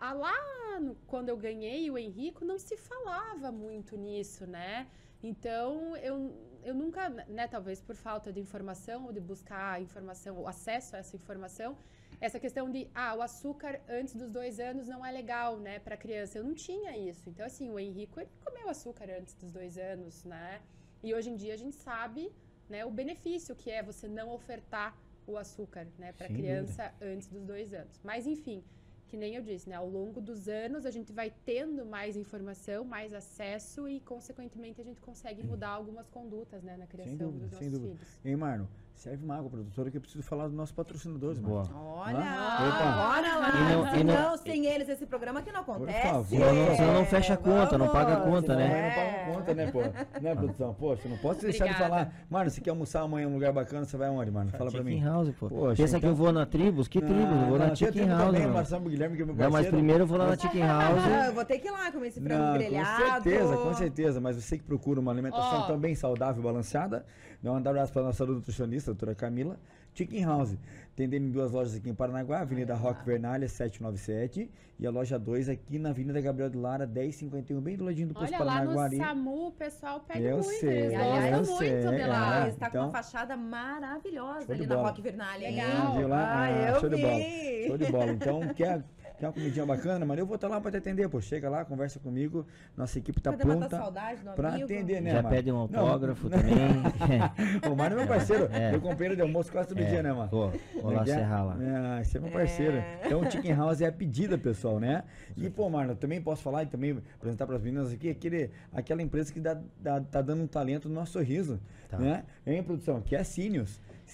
a 0.00 0.12
lá 0.12 0.80
no- 0.80 0.94
quando 1.06 1.28
eu 1.28 1.36
ganhei 1.36 1.90
o 1.90 1.98
Henrico, 1.98 2.44
não 2.44 2.58
se 2.58 2.76
falava 2.76 3.52
muito 3.52 3.96
nisso, 3.96 4.46
né? 4.46 4.88
Então, 5.22 5.94
eu, 5.98 6.34
eu 6.64 6.74
nunca, 6.74 7.08
né, 7.28 7.46
talvez 7.46 7.80
por 7.82 7.94
falta 7.94 8.32
de 8.32 8.40
informação 8.40 9.04
ou 9.06 9.12
de 9.12 9.20
buscar 9.20 9.80
informação, 9.82 10.38
o 10.40 10.48
acesso 10.48 10.96
a 10.96 11.00
essa 11.00 11.14
informação, 11.14 11.76
essa 12.20 12.38
questão 12.40 12.70
de, 12.70 12.88
ah, 12.94 13.14
o 13.14 13.22
açúcar 13.22 13.80
antes 13.88 14.14
dos 14.14 14.30
dois 14.30 14.58
anos 14.58 14.86
não 14.88 15.04
é 15.04 15.10
legal, 15.12 15.58
né, 15.58 15.78
para 15.78 15.96
criança. 15.96 16.38
Eu 16.38 16.44
não 16.44 16.54
tinha 16.54 16.96
isso. 16.96 17.28
Então, 17.28 17.44
assim, 17.44 17.70
o 17.70 17.78
Henrico, 17.78 18.18
ele 18.20 18.30
comeu 18.44 18.68
açúcar 18.70 19.08
antes 19.10 19.34
dos 19.34 19.50
dois 19.52 19.76
anos, 19.78 20.24
né? 20.24 20.60
E 21.02 21.14
hoje 21.14 21.30
em 21.30 21.36
dia 21.36 21.54
a 21.54 21.56
gente 21.56 21.76
sabe, 21.76 22.32
né, 22.68 22.84
o 22.84 22.90
benefício 22.90 23.54
que 23.54 23.70
é 23.70 23.82
você 23.82 24.06
não 24.08 24.30
ofertar 24.30 24.96
o 25.26 25.36
açúcar, 25.36 25.86
né, 25.98 26.12
para 26.12 26.26
criança 26.28 26.92
antes 27.00 27.28
dos 27.28 27.42
dois 27.44 27.72
anos. 27.72 28.00
Mas, 28.02 28.26
enfim, 28.26 28.62
que 29.10 29.16
nem 29.16 29.34
eu 29.34 29.42
disse, 29.42 29.68
né? 29.68 29.74
Ao 29.74 29.88
longo 29.88 30.20
dos 30.20 30.48
anos 30.48 30.86
a 30.86 30.90
gente 30.90 31.12
vai 31.12 31.32
tendo 31.44 31.84
mais 31.84 32.16
informação, 32.16 32.84
mais 32.84 33.12
acesso 33.12 33.88
e, 33.88 33.98
consequentemente, 34.00 34.80
a 34.80 34.84
gente 34.84 35.00
consegue 35.00 35.42
mudar 35.42 35.70
algumas 35.70 36.08
condutas, 36.08 36.62
né, 36.62 36.76
na 36.76 36.86
criação 36.86 37.16
dúvida, 37.16 37.48
dos 37.48 37.58
sem 37.58 37.68
nossos 37.68 37.82
dúvida. 37.82 38.04
filhos. 38.04 38.20
Hein, 38.24 38.36
Marno? 38.36 38.68
Serve 39.00 39.24
uma 39.24 39.34
água, 39.38 39.48
produtora, 39.48 39.90
que 39.90 39.96
eu 39.96 40.00
preciso 40.02 40.22
falar 40.22 40.44
dos 40.46 40.52
nossos 40.54 40.72
patrocinadores, 40.74 41.38
Boa. 41.38 41.64
mano. 41.64 41.74
Olha, 41.96 42.18
Opa. 42.18 42.92
bora 42.92 43.38
lá. 43.38 43.48
E 43.48 43.72
não- 43.74 43.86
e 43.86 43.90
Se 43.96 44.04
não- 44.04 44.14
não, 44.30 44.36
sem 44.36 44.66
eles, 44.66 44.90
esse 44.90 45.06
programa 45.06 45.40
aqui 45.40 45.50
não 45.50 45.60
acontece. 45.62 46.02
favor. 46.06 46.26
Senão 46.28 46.54
não- 46.54 46.76
senão 46.76 46.92
não 46.92 47.04
fecha 47.06 47.32
a 47.32 47.36
conta, 47.38 47.78
não 47.78 47.88
paga 47.88 48.12
a 48.18 48.20
conta, 48.20 48.54
né? 48.54 48.68
Não, 48.68 48.82
não 48.82 48.90
paga 48.90 49.38
conta, 49.38 49.54
né, 49.54 49.70
pô? 49.72 49.80
Né, 50.20 50.34
produção? 50.34 50.74
Poxa, 50.74 51.08
não 51.08 51.16
posso 51.16 51.40
deixar 51.40 51.64
de 51.64 51.70
Obrigada. 51.70 51.88
falar. 52.04 52.12
Marno, 52.28 52.50
você 52.50 52.60
quer 52.60 52.68
almoçar 52.68 53.00
amanhã 53.00 53.24
em 53.26 53.30
um 53.30 53.32
lugar 53.32 53.54
bacana? 53.54 53.86
Você 53.86 53.96
vai 53.96 54.08
aonde, 54.08 54.30
mano? 54.30 54.50
Fala 54.50 54.70
pra 54.70 54.82
mim. 54.82 54.92
Chicken 54.96 55.08
House, 55.08 55.30
pô. 55.40 55.48
Poxa, 55.48 55.76
Pensa 55.82 55.92
que 55.92 55.96
então- 56.00 56.10
eu 56.10 56.14
vou 56.16 56.30
na 56.30 56.44
Tribus? 56.44 56.86
Que 56.86 57.00
Tribus? 57.00 57.22
Eu 57.40 57.46
vou 57.48 57.58
na 57.58 57.66
tem 57.68 57.76
Chicken 57.76 58.06
House, 58.06 58.22
também, 58.26 58.40
mano. 58.42 58.52
Marcelo 58.54 58.90
Guilherme, 58.90 59.16
que 59.16 59.22
é 59.22 59.24
meu 59.24 59.34
Não, 59.34 59.42
mas 59.44 59.50
parceiro. 59.52 59.76
primeiro 59.78 60.02
eu 60.02 60.06
vou 60.06 60.18
lá 60.18 60.26
na 60.26 60.36
Chicken 60.36 60.60
House. 60.68 61.04
Ah, 61.06 61.26
eu 61.28 61.32
vou 61.32 61.44
ter 61.46 61.58
que 61.58 61.68
ir 61.68 61.70
lá 61.70 61.90
comer 61.90 62.08
esse 62.08 62.20
frango 62.20 62.42
Não, 62.42 62.52
grelhado. 62.52 63.02
Com 63.02 63.12
certeza, 63.22 63.56
com 63.56 63.74
certeza. 63.74 64.20
Mas 64.20 64.36
você 64.36 64.58
que 64.58 64.64
procura 64.64 65.00
uma 65.00 65.10
alimentação 65.10 65.66
também 65.66 65.94
saudável 65.94 66.42
e 66.42 66.44
balanceada, 66.44 67.06
dá 67.42 67.52
um 67.52 67.56
abraço 67.56 67.92
para 67.92 68.02
nossa 68.02 68.24
nutricionista, 68.26 68.90
a 68.90 68.94
doutora 68.94 69.14
Camila. 69.14 69.58
Chicken 69.92 70.24
House. 70.24 70.56
Atendendo 70.92 71.26
em 71.26 71.30
duas 71.30 71.50
lojas 71.50 71.74
aqui 71.74 71.90
em 71.90 71.94
Paranaguá, 71.94 72.40
Avenida 72.40 72.74
Roque 72.76 73.04
Vernalha, 73.04 73.48
797. 73.48 74.48
E 74.78 74.86
a 74.86 74.90
loja 74.90 75.18
2 75.18 75.48
aqui 75.48 75.78
na 75.78 75.90
Avenida 75.90 76.20
Gabriel 76.20 76.48
de 76.48 76.56
Lara, 76.56 76.86
1051, 76.86 77.60
bem 77.60 77.76
do 77.76 77.84
ladinho 77.84 78.08
do 78.08 78.14
posto 78.14 78.32
Olha 78.34 78.44
lá 78.44 78.64
no. 78.64 78.96
SAMU, 78.96 79.48
o 79.48 79.52
pessoal 79.52 80.00
pede 80.00 80.22
Eu 80.24 80.38
muito, 80.38 80.48
sei, 80.60 80.68
eles 80.86 80.96
gostam 80.98 81.26
eu 81.26 81.32
muito 81.36 81.58
sei, 81.58 81.80
de 81.80 82.00
é. 82.00 82.06
lá. 82.06 82.48
Está 82.48 82.70
com 82.70 82.76
então- 82.76 82.84
uma 82.88 82.92
fachada 82.92 83.36
maravilhosa 83.36 84.46
de 84.46 84.52
ali 84.52 84.66
na. 84.66 84.76
Rock 84.76 85.02
Vernalha. 85.02 85.48
Legal. 85.50 85.96
Viu 85.96 86.08
lá? 86.08 86.22
Ah, 86.22 86.44
Ah, 86.44 86.68
eu 86.70 86.80
show 86.80 86.88
de 86.88 86.96
vi. 86.96 87.02
bola. 87.02 87.66
Show 87.66 87.78
de 87.78 87.92
bola. 87.92 88.12
Então, 88.12 88.40
quer, 88.54 88.84
quer 89.20 89.26
uma 89.26 89.32
comidinha 89.34 89.66
bacana, 89.66 90.04
mano? 90.06 90.20
Eu 90.20 90.26
vou 90.26 90.34
estar 90.36 90.48
lá 90.48 90.58
pra 90.60 90.70
te 90.70 90.78
atender, 90.78 91.06
pô. 91.08 91.20
Chega 91.20 91.48
lá, 91.50 91.62
conversa 91.64 92.00
comigo. 92.00 92.46
Nossa 92.74 92.98
equipe 92.98 93.20
tá 93.20 93.32
pronta 93.34 93.68
saudade 93.68 94.22
do 94.24 94.30
pra 94.32 94.48
amigo. 94.48 94.64
atender, 94.64 95.00
né, 95.02 95.10
Já 95.10 95.22
mano? 95.22 95.28
pede 95.36 95.52
um 95.52 95.54
Não, 95.54 95.60
autógrafo 95.82 96.28
também. 96.30 96.54
O 97.70 97.76
Mário 97.76 97.94
é 97.96 97.98
meu 98.00 98.08
parceiro, 98.08 98.48
É. 98.50 98.70
meu 98.72 98.80
companheiro 98.80 99.14
de 99.14 99.22
almoço 99.22 99.52
quase 99.52 99.68
todo 99.68 99.80
É, 99.80 99.84
dia, 99.84 100.02
né, 100.02 100.12
mano? 100.12 100.30
Pô, 100.30 100.50
vou 100.80 100.90
lá 100.92 101.02
É 101.02 101.04
que 101.04 101.10
é- 101.10 101.14
serrar 101.14 101.46
lá. 101.46 101.56
É, 102.00 102.04
você 102.04 102.16
é 102.16 102.20
meu 102.20 102.30
parceiro. 102.30 102.76
É. 102.78 103.00
Então, 103.04 103.20
o 103.20 103.30
Chicken 103.30 103.54
House 103.54 103.80
é 103.82 103.86
a 103.86 103.92
pedida, 103.92 104.38
pessoal, 104.38 104.80
né? 104.80 105.04
E, 105.36 105.50
pô, 105.50 105.68
Marlon, 105.68 105.94
também 105.94 106.20
posso 106.20 106.42
falar 106.42 106.62
e 106.62 106.66
também 106.66 106.96
apresentar 107.14 107.46
para 107.46 107.56
as 107.56 107.62
meninas 107.62 107.92
aqui 107.92 108.08
aquele, 108.08 108.50
aquela 108.72 109.02
empresa 109.02 109.30
que 109.32 109.38
dá, 109.40 109.58
dá- 109.78 110.00
tá 110.00 110.22
dando 110.22 110.42
um 110.42 110.46
talento 110.46 110.88
no 110.88 110.94
nosso 110.94 111.12
sorriso, 111.12 111.60
Tá. 111.90 111.98
né? 111.98 112.24
Em 112.46 112.62
produção, 112.62 113.00
que 113.02 113.14
é 113.14 113.20
a 113.20 113.24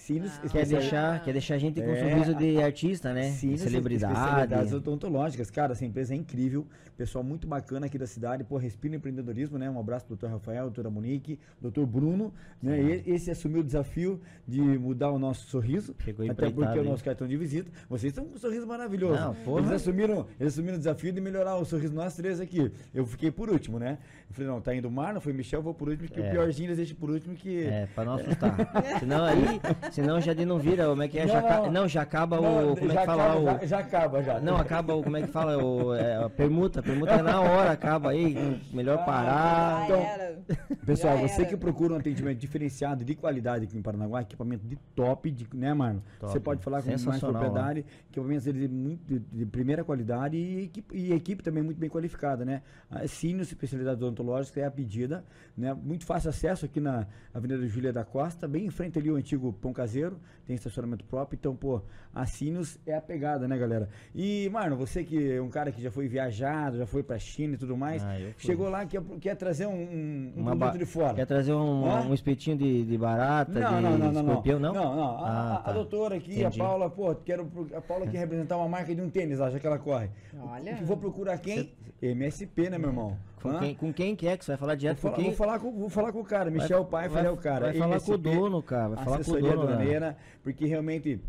Ah. 0.09 0.47
Quer 0.49 0.65
deixar, 0.65 1.23
quer 1.23 1.31
deixar 1.33 1.55
a 1.55 1.57
gente 1.57 1.81
com 1.81 1.87
um 1.87 1.93
É, 1.93 2.09
sorriso 2.09 2.35
de 2.35 2.61
artista, 2.61 3.13
né? 3.13 3.31
Celebridade. 3.31 4.13
especialidades 4.13 4.73
odontológicas. 4.73 5.49
Cara, 5.51 5.73
essa 5.73 5.83
empresa 5.85 6.13
é 6.13 6.17
incrível. 6.17 6.65
Pessoal 6.95 7.23
muito 7.23 7.47
bacana 7.47 7.85
aqui 7.87 7.97
da 7.97 8.07
cidade. 8.07 8.43
Pô, 8.43 8.57
respira 8.57 8.95
empreendedorismo, 8.95 9.57
né? 9.57 9.69
Um 9.69 9.79
abraço 9.79 10.05
pro 10.05 10.15
doutor 10.15 10.31
Rafael, 10.33 10.63
doutora 10.65 10.89
Monique, 10.89 11.39
doutor 11.61 11.85
Bruno. 11.85 12.33
Né? 12.61 13.01
E- 13.05 13.11
Esse 13.11 13.29
assumiu 13.31 13.61
o 13.61 13.63
desafio 13.63 14.19
de 14.47 14.61
mudar 14.61 15.11
o 15.11 15.19
nosso 15.19 15.47
sorriso. 15.47 15.95
Chegou 15.99 16.29
até 16.29 16.49
porque 16.49 16.77
é 16.77 16.81
o 16.81 16.85
nosso 16.85 17.03
cartão 17.03 17.27
de 17.27 17.37
visita. 17.37 17.69
Vocês 17.89 18.11
estão 18.11 18.25
com 18.25 18.35
um 18.35 18.39
sorriso 18.39 18.65
maravilhoso. 18.65 19.19
Não, 19.19 19.33
porra. 19.35 19.61
eles, 19.61 19.71
assumiram, 19.73 20.25
eles 20.39 20.53
assumiram 20.53 20.75
o 20.75 20.79
desafio 20.79 21.11
de 21.11 21.21
melhorar 21.21 21.55
o 21.57 21.65
sorriso 21.65 21.93
nós 21.93 22.15
três 22.15 22.39
aqui. 22.39 22.71
Eu 22.93 23.05
fiquei 23.05 23.29
por 23.31 23.49
último, 23.49 23.77
né? 23.77 23.97
Eu 24.29 24.33
falei, 24.35 24.49
não, 24.49 24.59
tá 24.61 24.73
indo 24.75 24.87
o 24.87 24.91
Marlon, 24.91 25.19
foi 25.21 25.33
Michel, 25.33 25.61
vou 25.61 25.73
por 25.73 25.87
último, 25.89 26.07
porque 26.07 26.19
É. 26.21 26.27
o 26.27 26.31
piorzinho 26.31 26.67
eles 26.67 26.77
deixam 26.77 26.95
por 26.97 27.09
último 27.09 27.35
que. 27.35 27.63
É, 27.63 27.87
pra 27.93 28.03
não 28.05 28.13
assustar. 28.13 28.55
senão 28.99 29.23
aí, 29.23 29.59
senão 29.91 30.19
já 30.21 30.33
de 30.33 30.45
não 30.45 30.59
vira, 30.59 30.85
como 30.87 31.01
é 31.03 31.07
que 31.07 31.17
é? 31.19 31.25
Não, 31.25 31.33
já, 31.33 31.41
ca- 31.41 31.61
não. 31.61 31.71
não, 31.71 31.87
já 31.87 32.01
acaba 32.01 32.39
Não, 32.41 32.73
o, 32.73 32.77
como 32.77 32.91
é 32.91 32.95
que 32.97 33.05
fala 33.05 33.23
acaba, 33.25 33.39
o... 33.39 33.45
já, 33.45 33.65
já 33.65 33.79
acaba, 33.79 34.23
já. 34.23 34.39
Não, 34.39 34.55
acaba 34.57 34.95
o, 34.95 35.03
como 35.03 35.17
é 35.17 35.21
que 35.21 35.27
fala, 35.27 35.57
o, 35.63 35.93
é, 35.93 36.15
a 36.23 36.29
permuta, 36.29 36.79
a 36.79 36.83
permuta 36.83 37.13
é 37.13 37.21
na 37.21 37.41
hora, 37.41 37.71
acaba 37.71 38.11
aí, 38.11 38.61
melhor 38.73 38.99
Ah, 38.99 39.03
parar. 39.03 39.87
Já 39.87 39.95
Então. 40.39 40.77
Pessoal, 40.85 41.17
você 41.17 41.45
que 41.45 41.57
procura 41.57 41.93
um 41.93 41.97
atendimento 41.97 42.37
diferenciado 42.37 43.03
de 43.03 43.15
qualidade 43.15 43.65
aqui 43.65 43.77
em 43.77 43.81
Paranaguá, 43.81 44.21
equipamento 44.21 44.65
de 44.65 44.75
top, 44.95 45.29
de, 45.31 45.47
né, 45.53 45.73
mano? 45.73 46.01
Top. 46.19 46.31
Você 46.31 46.39
pode 46.39 46.63
falar 46.63 46.81
com 46.81 46.89
mais 46.89 47.19
propriedade, 47.19 47.85
equipamentos 48.09 48.45
deles 48.45 48.61
de, 48.61 48.67
muito, 48.67 49.01
de, 49.05 49.19
de 49.19 49.45
primeira 49.45 49.83
qualidade 49.83 50.37
e 50.37 50.63
equipe, 50.63 50.95
e 50.95 51.13
equipe 51.13 51.43
também 51.43 51.61
muito 51.63 51.77
bem 51.77 51.89
qualificada, 51.89 52.45
né? 52.45 52.61
A 52.89 53.07
Sinius, 53.07 53.49
especialidades 53.49 54.01
odontológicas, 54.01 54.63
é 54.63 54.65
a 54.65 54.71
pedida, 54.71 55.23
né? 55.57 55.73
Muito 55.73 56.05
fácil 56.05 56.29
acesso 56.29 56.65
aqui 56.65 56.79
na 56.79 57.05
Avenida 57.33 57.65
Júlia 57.67 57.91
da 57.91 58.05
Costa, 58.05 58.47
bem 58.47 58.65
em 58.65 58.69
frente 58.69 58.97
ali 58.97 59.11
o 59.11 59.15
antigo 59.15 59.51
Pão 59.53 59.73
Caseiro, 59.77 60.19
tem 60.47 60.55
estacionamento 60.55 61.05
próprio, 61.05 61.37
então, 61.39 61.55
pô, 61.55 61.81
a 62.13 62.25
Sinius 62.25 62.79
é 62.85 62.95
a 62.95 63.01
pegada, 63.01 63.47
né, 63.47 63.55
galera? 63.57 63.87
E, 64.15 64.49
mano, 64.51 64.75
você 64.75 65.03
que 65.03 65.33
é 65.33 65.39
um 65.41 65.49
cara 65.49 65.71
que 65.71 65.79
já 65.81 65.91
foi 65.91 66.07
viajado, 66.07 66.77
já 66.79 66.87
foi 66.87 67.03
pra 67.03 67.19
China 67.19 67.53
e 67.53 67.57
tudo 67.57 67.77
mais, 67.77 68.03
Ah, 68.03 68.19
eu 68.19 68.33
chegou 68.39 68.67
lá, 68.69 68.85
quer, 68.87 69.01
quer 69.21 69.35
trazer 69.35 69.67
um, 69.67 69.73
um, 69.75 70.33
um 70.35 70.41
Uma 70.41 70.55
produto 70.57 70.79
de 70.79 70.85
fora. 70.85 71.13
Quer 71.13 71.27
trazer 71.27 71.53
um, 71.53 71.85
um 72.09 72.13
espetinho 72.13 72.57
de, 72.57 72.83
de 72.85 72.97
barata, 72.97 73.51
Não, 73.59 73.75
de 73.77 73.81
não, 73.83 73.91
não, 73.91 73.97
não, 73.99 74.11
não. 74.13 74.21
escorpião, 74.21 74.59
não? 74.59 74.73
Não, 74.73 74.95
não. 74.95 75.17
A, 75.23 75.27
Ah, 75.29 75.51
a- 75.51 75.55
a 75.57 75.61
tá. 75.63 75.71
doutora 75.73 76.15
aqui, 76.15 76.39
Entendi. 76.39 76.59
a 76.59 76.63
Paula, 76.65 76.89
pô, 76.89 77.13
quero 77.13 77.47
a 77.75 77.81
Paula 77.81 78.07
quer 78.07 78.17
representar 78.17 78.57
uma 78.57 78.67
marca 78.67 78.95
de 78.95 79.01
um 79.01 79.09
tênis, 79.11 79.39
acha 79.39 79.59
que 79.59 79.67
ela 79.67 79.77
corre. 79.77 80.09
Olha. 80.41 80.75
Vou 80.83 80.97
procurar 80.97 81.37
quem? 81.37 81.71
MSP, 82.01 82.69
né, 82.71 82.77
meu 82.79 82.89
irmão? 82.89 83.17
Com 83.41 83.59
quem, 83.59 83.75
com 83.75 83.93
quem 83.93 84.15
que 84.15 84.27
é 84.27 84.35
que 84.35 84.43
você 84.43 84.51
vai 84.51 84.57
falar 84.57 84.73
Vou 84.73 84.79
direto 84.79 84.97
com 84.97 85.01
falar, 85.03 85.15
quem? 85.15 85.25
vou, 85.25 85.33
falar 85.33 85.59
com, 85.59 85.71
vou 85.71 85.89
falar 85.89 86.11
com 86.11 86.19
o 86.19 86.25
cara, 86.25 86.49
Michel 86.49 86.85
Pai, 86.85 87.07
vai, 87.07 87.25
é 87.25 87.29
o 87.29 87.37
cara. 87.37 87.67
Vai 87.67 87.73
falar 87.75 87.99
com 87.99 88.11
o 88.11 88.15
MSP, 88.15 88.35
dono, 88.35 88.63
cara, 88.63 88.89
vai 88.89 89.03
falar 89.03 89.23
com 89.23 89.31
o 89.31 89.39
dono. 89.39 89.47
né? 89.47 89.53
aduaneira, 89.53 90.17
porque 90.43 90.65
realmente 90.65 91.21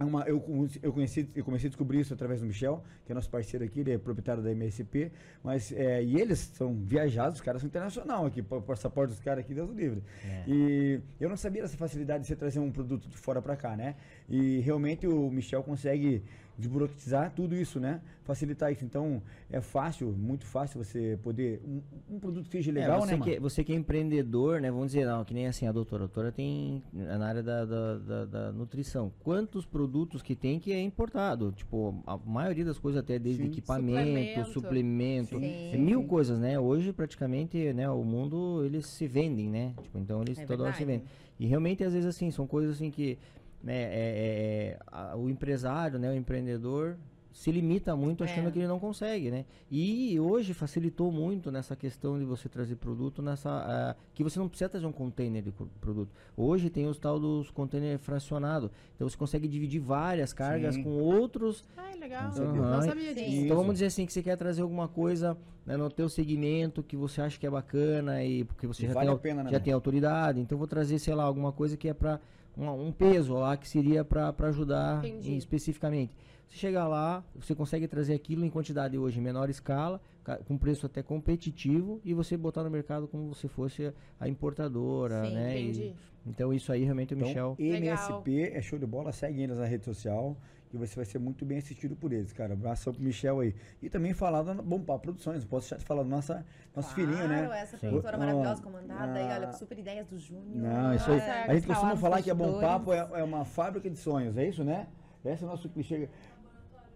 é 0.00 0.04
uma, 0.04 0.22
eu, 0.22 0.42
eu, 0.82 0.92
conheci, 0.94 1.28
eu 1.34 1.44
comecei 1.44 1.68
a 1.68 1.70
descobrir 1.70 2.00
isso 2.00 2.14
através 2.14 2.40
do 2.40 2.46
Michel, 2.46 2.82
que 3.04 3.12
é 3.12 3.14
nosso 3.14 3.28
parceiro 3.28 3.66
aqui, 3.66 3.80
ele 3.80 3.92
é 3.92 3.98
proprietário 3.98 4.42
da 4.42 4.50
MSP, 4.50 5.12
mas 5.44 5.72
é, 5.72 6.02
e 6.02 6.18
eles 6.18 6.38
são 6.38 6.74
viajados, 6.74 7.34
os 7.34 7.40
caras 7.42 7.60
são 7.60 7.68
internacional 7.68 8.24
aqui, 8.24 8.40
o 8.40 8.62
passaporte 8.62 9.10
dos 9.12 9.20
caras 9.20 9.44
aqui, 9.44 9.52
Deus 9.52 9.68
o 9.68 9.74
livre. 9.74 10.02
É. 10.24 10.44
E 10.48 11.00
eu 11.20 11.28
não 11.28 11.36
sabia 11.36 11.60
dessa 11.60 11.76
facilidade 11.76 12.22
de 12.22 12.28
você 12.28 12.34
trazer 12.34 12.60
um 12.60 12.72
produto 12.72 13.10
de 13.10 13.16
fora 13.18 13.42
para 13.42 13.54
cá, 13.56 13.76
né? 13.76 13.94
E 14.26 14.60
realmente 14.60 15.06
o 15.06 15.30
Michel 15.30 15.62
consegue 15.62 16.24
desburocratizar 16.60 17.32
tudo 17.34 17.54
isso, 17.54 17.80
né? 17.80 18.00
Facilitar 18.22 18.70
isso. 18.70 18.84
Então 18.84 19.20
é 19.50 19.60
fácil, 19.60 20.12
muito 20.12 20.44
fácil 20.46 20.82
você 20.82 21.18
poder 21.22 21.60
um, 21.66 21.80
um 22.14 22.18
produto 22.20 22.44
que 22.44 22.52
seja 22.52 22.70
É, 22.70 22.74
legal, 22.74 23.00
você, 23.00 23.16
né, 23.16 23.24
que, 23.24 23.40
você 23.40 23.64
que 23.64 23.72
é 23.72 23.76
empreendedor, 23.76 24.60
né? 24.60 24.70
Vamos 24.70 24.86
dizer, 24.92 25.06
não, 25.06 25.24
que 25.24 25.34
nem 25.34 25.46
assim, 25.48 25.66
a 25.66 25.72
doutora. 25.72 26.04
A 26.04 26.06
doutora 26.06 26.30
tem 26.30 26.82
é 26.94 27.16
na 27.18 27.26
área 27.26 27.42
da, 27.42 27.64
da, 27.64 27.98
da- 27.98 28.24
da 28.26 28.52
nutrição. 28.52 29.10
Quantos 29.24 29.64
produtos 29.66 30.22
que 30.22 30.36
tem 30.36 30.60
que 30.60 30.72
é 30.72 30.80
importado? 30.80 31.50
Tipo, 31.52 32.00
a 32.06 32.16
maioria 32.16 32.64
das 32.64 32.78
coisas 32.78 33.00
até 33.00 33.18
desde 33.18 33.42
Sim. 33.42 33.48
equipamento, 33.48 34.00
Suplemento. 34.00 34.52
suplemento. 34.52 35.38
Sim. 35.38 35.70
é 35.72 35.76
mil 35.76 36.04
coisas, 36.04 36.38
né? 36.38 36.58
Hoje 36.60 36.92
praticamente, 36.92 37.72
né, 37.72 37.88
o 37.90 38.04
mundo 38.04 38.62
eles 38.64 38.86
se 38.86 39.06
vendem, 39.08 39.48
né? 39.48 39.74
Tipo, 39.82 39.98
então 39.98 40.22
eles 40.22 40.38
É 40.38 40.44
toda 40.46 40.64
hora 40.64 40.72
se 40.74 40.84
vendem. 40.84 41.04
E 41.38 41.46
realmente 41.46 41.82
às 41.82 41.92
vezes 41.94 42.06
assim, 42.06 42.30
são 42.30 42.46
coisas 42.46 42.76
assim 42.76 42.90
que 42.90 43.18
né, 43.62 43.74
é- 43.74 43.86
é- 43.86 44.66
é, 44.72 44.78
a- 44.86 45.16
o 45.16 45.28
empresário, 45.28 45.98
né, 45.98 46.10
o 46.10 46.14
empreendedor 46.14 46.96
se 47.32 47.52
limita 47.52 47.94
muito 47.94 48.24
achando 48.24 48.48
É. 48.48 48.50
que 48.50 48.58
ele 48.58 48.66
não 48.66 48.80
consegue, 48.80 49.30
né? 49.30 49.44
E 49.70 50.18
hoje 50.18 50.52
facilitou 50.52 51.12
muito 51.12 51.50
nessa 51.50 51.76
questão 51.76 52.18
de 52.18 52.24
você 52.24 52.48
trazer 52.48 52.74
produto 52.74 53.22
nessa 53.22 53.48
ah, 53.50 53.96
que 54.12 54.24
você 54.24 54.36
não 54.40 54.48
precisa 54.48 54.68
trazer 54.68 54.84
um 54.84 54.90
container 54.92 55.40
de 55.40 55.52
pro- 55.52 55.70
produto. 55.80 56.10
Hoje 56.36 56.68
tem 56.68 56.86
os 56.88 56.98
tal 56.98 57.20
dos 57.20 57.48
container 57.50 57.98
fracionado, 58.00 58.68
então 58.96 59.08
você 59.08 59.16
consegue 59.16 59.46
dividir 59.46 59.80
várias 59.80 60.32
cargas 60.32 60.74
Sim. 60.74 60.82
com 60.82 60.90
outros. 60.90 61.64
Ai, 61.76 61.96
legal. 61.98 62.32
certeza. 62.32 62.56
Não 62.66 62.82
sabia 62.82 63.14
disso. 63.14 63.30
Então 63.30 63.56
vamos 63.56 63.74
dizer 63.74 63.86
assim 63.86 64.04
que 64.04 64.12
você 64.12 64.22
quer 64.24 64.36
trazer 64.36 64.62
alguma 64.62 64.88
coisa 64.88 65.38
né, 65.64 65.76
no 65.76 65.88
teu 65.88 66.08
segmento 66.08 66.82
que 66.82 66.96
você 66.96 67.22
acha 67.22 67.38
que 67.38 67.46
é 67.46 67.50
bacana 67.50 68.24
e 68.24 68.42
porque 68.42 68.66
você 68.66 68.84
E 68.84 68.88
já, 68.88 68.92
vale 68.94 69.06
tem, 69.06 69.14
a 69.14 69.18
pena, 69.18 69.36
né, 69.44 69.50
já 69.50 69.52
mano? 69.52 69.64
tem 69.64 69.72
autoridade, 69.72 70.40
então 70.40 70.58
vou 70.58 70.66
trazer, 70.66 70.98
sei 70.98 71.14
lá, 71.14 71.22
alguma 71.22 71.52
coisa 71.52 71.76
que 71.76 71.88
é 71.88 71.94
para 71.94 72.18
um, 72.56 72.68
um 72.88 72.92
peso 72.92 73.34
lá 73.34 73.56
que 73.56 73.68
seria 73.68 74.04
para 74.04 74.34
ajudar 74.48 75.04
em- 75.04 75.36
especificamente. 75.36 76.12
Você 76.48 76.56
chegar 76.56 76.88
lá, 76.88 77.22
você 77.34 77.54
consegue 77.54 77.86
trazer 77.86 78.12
aquilo 78.14 78.44
em 78.44 78.50
quantidade 78.50 78.98
hoje 78.98 79.18
em 79.18 79.22
menor 79.22 79.48
escala, 79.48 80.00
ca- 80.24 80.38
com 80.38 80.58
preço 80.58 80.84
até 80.86 81.02
competitivo 81.02 82.00
e 82.04 82.12
você 82.12 82.36
botar 82.36 82.64
no 82.64 82.70
mercado 82.70 83.06
como 83.06 83.32
se 83.34 83.46
fosse 83.48 83.92
a 84.18 84.28
importadora, 84.28 85.24
Sim, 85.26 85.34
né? 85.34 85.60
E- 85.60 85.62
entendi. 85.70 85.94
então 86.26 86.52
isso 86.52 86.72
aí 86.72 86.82
realmente 86.84 87.14
o 87.14 87.16
Então, 87.16 87.28
Michel 87.28 87.56
MSP 87.58 88.50
é 88.52 88.60
show 88.60 88.78
de 88.78 88.86
bola, 88.86 89.12
segue 89.12 89.42
eles 89.42 89.58
na 89.58 89.64
rede 89.64 89.84
social 89.84 90.36
que 90.70 90.76
você 90.76 90.94
vai 90.94 91.04
ser 91.04 91.18
muito 91.18 91.44
bem 91.44 91.58
assistido 91.58 91.96
por 91.96 92.12
eles, 92.12 92.32
cara. 92.32 92.54
Abração 92.54 92.94
pro 92.94 93.02
Michel 93.02 93.40
aí. 93.40 93.54
E 93.82 93.90
também 93.90 94.14
falar 94.14 94.42
da 94.42 94.54
Bom 94.54 94.80
Papo 94.80 95.02
Produções, 95.02 95.44
posso 95.44 95.62
deixar 95.64 95.78
de 95.78 95.84
falar 95.84 96.04
do 96.04 96.08
nossa, 96.08 96.46
nosso 96.74 96.94
filhinho, 96.94 97.26
né? 97.26 97.46
Claro, 97.46 97.52
essa 97.52 97.76
Sim. 97.76 97.88
produtora 97.88 98.16
Ó, 98.16 98.20
maravilhosa 98.20 98.62
comandada 98.62 99.18
aí, 99.18 99.24
olha, 99.24 99.48
ah, 99.48 99.50
com 99.50 99.58
super 99.58 99.78
ideias 99.78 100.06
do 100.06 100.18
Júnior. 100.18 100.46
Não, 100.54 100.94
isso 100.94 101.10
aí. 101.10 101.18
Nossa, 101.18 101.32
A 101.32 101.54
gente 101.54 101.66
tá 101.66 101.74
costuma 101.74 101.92
nos 101.92 102.00
falar 102.00 102.22
que 102.22 102.30
a 102.30 102.34
Bom. 102.34 102.60
Papo 102.60 102.92
é, 102.92 103.08
é 103.14 103.24
uma 103.24 103.44
fábrica 103.44 103.90
de 103.90 103.98
sonhos, 103.98 104.36
é 104.36 104.46
isso, 104.46 104.62
né? 104.62 104.86
Esse 105.24 105.42
é 105.42 105.46
o 105.46 105.50
nosso 105.50 105.68
clichê. 105.68 106.08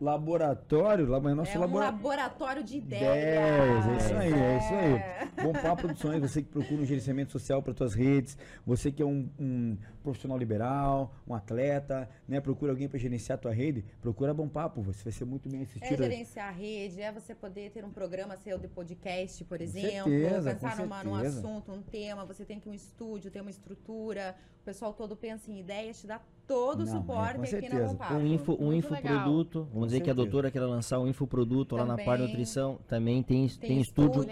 Laboratório, 0.01 1.07
mas 1.23 1.37
nosso 1.37 1.53
é 1.53 1.59
um 1.59 1.61
laboratório. 1.61 1.97
laboratório 2.03 2.65
de 2.65 2.79
ideias. 2.79 3.03
Ideias, 3.03 3.87
é 3.87 3.97
isso 3.97 4.15
aí, 4.15 4.33
é 4.33 4.59
isso 4.59 4.75
aí. 4.75 4.93
É. 4.95 5.29
Bom 5.43 5.53
Papo 5.53 5.83
Produções, 5.83 6.21
você 6.21 6.43
que 6.43 6.49
procura 6.49 6.83
um 6.83 6.85
gerenciamento 6.85 7.33
social 7.33 7.63
para 7.63 7.75
suas 7.75 7.95
redes, 7.95 8.37
você 8.67 8.91
que 8.91 9.03
é 9.03 9.07
um, 9.07 9.29
um 9.39 9.77
profissional 10.03 10.37
liberal, 10.37 11.15
um 11.27 11.35
atleta, 11.35 12.09
né? 12.29 12.41
Procura 12.41 12.73
alguém 12.73 12.89
para 12.89 12.99
gerenciar 12.99 13.37
a 13.37 13.41
tua 13.41 13.53
rede, 13.53 13.85
procura 14.01 14.35
Bom 14.35 14.49
Papo, 14.49 14.83
você 14.83 15.03
vai 15.05 15.13
ser 15.13 15.25
muito 15.25 15.49
bem 15.49 15.61
É 15.61 15.63
assistido. 15.65 16.03
gerenciar 16.03 16.49
a 16.49 16.53
rede, 16.53 17.01
é 17.01 17.11
você 17.13 17.35
poder 17.35 17.71
ter 17.71 17.85
um 17.85 17.91
programa 17.91 18.37
seu 18.37 18.59
de 18.59 18.69
podcast, 18.69 19.45
por 19.45 19.61
exemplo, 19.61 20.11
certeza, 20.11 20.55
pensar 20.55 20.77
com 20.77 20.83
numa, 20.83 21.05
num 21.05 21.15
assunto, 21.15 21.73
um 21.73 21.83
tema, 21.83 22.25
você 22.25 22.45
tem 22.45 22.61
que 22.61 22.69
um 22.69 22.75
estúdio, 22.75 23.31
ter 23.31 23.41
uma 23.41 23.51
estrutura, 23.51 24.35
o 24.65 24.73
pessoal 24.73 24.95
todo 24.95 25.15
pensa 25.15 25.51
em 25.51 25.61
ideias, 25.61 26.01
te 26.01 26.07
dá 26.07 26.19
todo 26.47 26.81
o 26.81 26.87
Não, 26.87 26.95
é, 26.95 26.97
suporte 26.97 27.37
com 27.37 27.43
aqui 27.43 27.55
na 27.55 27.61
certeza. 27.61 27.95
Papo. 27.97 28.15
Um, 28.15 28.27
info, 28.27 28.57
um 28.59 28.73
infoproduto. 28.73 29.69
Vamos 29.73 29.89
dizer 29.89 30.01
que 30.01 30.05
a 30.11 30.15
certeza. 30.15 30.15
doutora 30.15 30.51
quer 30.51 30.61
lançar 30.61 30.99
um 31.01 31.07
infoproduto 31.07 31.77
lá 31.77 31.85
na 31.85 31.97
parte 31.97 32.07
Também. 32.07 32.27
nutrição. 32.29 32.79
Também 32.89 33.23
tem, 33.23 33.47
tem, 33.47 33.59
Tem 33.69 33.81
estúdio 33.83 34.25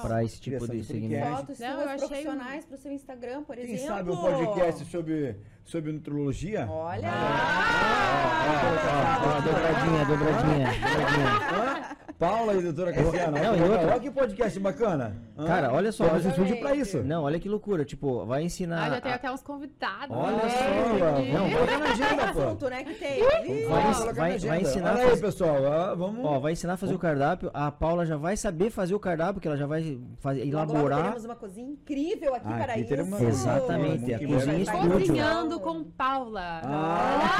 para 0.00 0.22
esse 0.22 0.40
tipo 0.40 0.66
de 0.68 0.84
segmento. 0.84 1.36
fotos 1.38 1.58
Não, 1.58 1.66
eu 1.68 1.74
suas 1.74 1.88
achei 1.88 2.04
um- 2.04 2.08
profissionais 2.08 2.64
pro 2.64 2.76
seu 2.76 2.92
Instagram, 2.92 3.42
por 3.42 3.56
Quem 3.56 3.64
exemplo. 3.64 3.86
sabe 3.96 4.10
um 4.12 4.16
podcast 4.16 4.84
sobre, 4.84 5.36
sobre 5.64 5.90
nutrologia? 5.92 6.68
Olha! 6.70 7.10
Dobradinha, 9.44 10.04
dobradinha, 10.04 10.66
dobradinha. 10.70 11.96
Paula 12.20 12.52
e 12.54 12.60
doutora 12.62 12.92
Cassiana. 12.92 13.40
Não, 13.40 13.50
olha, 13.52 13.58
e 13.58 13.62
outra- 13.62 13.86
olha 13.92 14.00
que 14.00 14.10
podcast 14.10 14.60
bacana. 14.60 15.16
Cara, 15.46 15.72
olha 15.72 15.90
só. 15.90 16.04
Temos 16.04 16.26
estúdio 16.26 16.60
pra 16.60 16.74
isso. 16.74 16.98
Não, 17.02 17.22
olha 17.22 17.40
que 17.40 17.48
loucura. 17.48 17.82
Tipo, 17.82 18.26
vai 18.26 18.42
ensinar. 18.42 18.84
Ah, 18.86 18.90
já 18.90 19.00
tem 19.00 19.12
a- 19.12 19.14
até 19.14 19.32
uns 19.32 19.42
convidados. 19.42 20.14
Olha 20.14 20.36
né, 20.36 20.48
só, 20.50 20.58
aqui. 21.16 21.30
vamos 21.32 21.54
colocar 21.54 21.78
na 21.78 21.84
agenda, 21.86 22.32
pô. 22.34 22.42
assunto, 22.42 22.68
né, 22.68 22.84
que 22.84 22.94
tem. 22.94 23.22
Vai- 23.22 24.12
vai- 24.12 24.38
vai 24.38 24.60
ensinar 24.60 24.96
Olha 24.96 25.06
aí, 25.12 25.16
pessoal. 25.18 25.56
ó, 25.62 25.94
vamos... 25.96 26.22
Ó, 26.24 26.38
vai 26.38 26.52
ensinar 26.52 26.74
a 26.74 26.76
fazer 26.76 26.94
o 26.94 26.98
cardápio. 26.98 27.50
A 27.54 27.70
Paula 27.72 28.04
já 28.04 28.18
vai 28.18 28.36
saber 28.36 28.68
fazer 28.70 28.94
o 28.94 29.00
cardápio, 29.00 29.34
porque 29.34 29.48
ela 29.48 29.56
já 29.56 29.66
vai 29.66 29.98
fazer, 30.18 30.44
Logo, 30.44 30.56
logo 30.58 30.72
elaborar. 30.72 30.98
teremos 31.04 31.24
uma 31.24 31.36
cozinha 31.36 31.70
incrível 31.70 32.34
aqui 32.34 32.48
Ah, 32.52 32.56
para 32.58 32.72
aqui 32.74 32.82
isso. 32.82 33.02
uma- 33.02 33.22
Exatamente, 33.22 33.98
Muito 34.10 34.14
a 34.14 34.18
cozinha 34.36 34.58
estúdio. 34.58 34.90
Cozinhando 34.90 35.58
com 35.60 35.84
Paula. 35.84 36.60
Ah! 36.64 37.30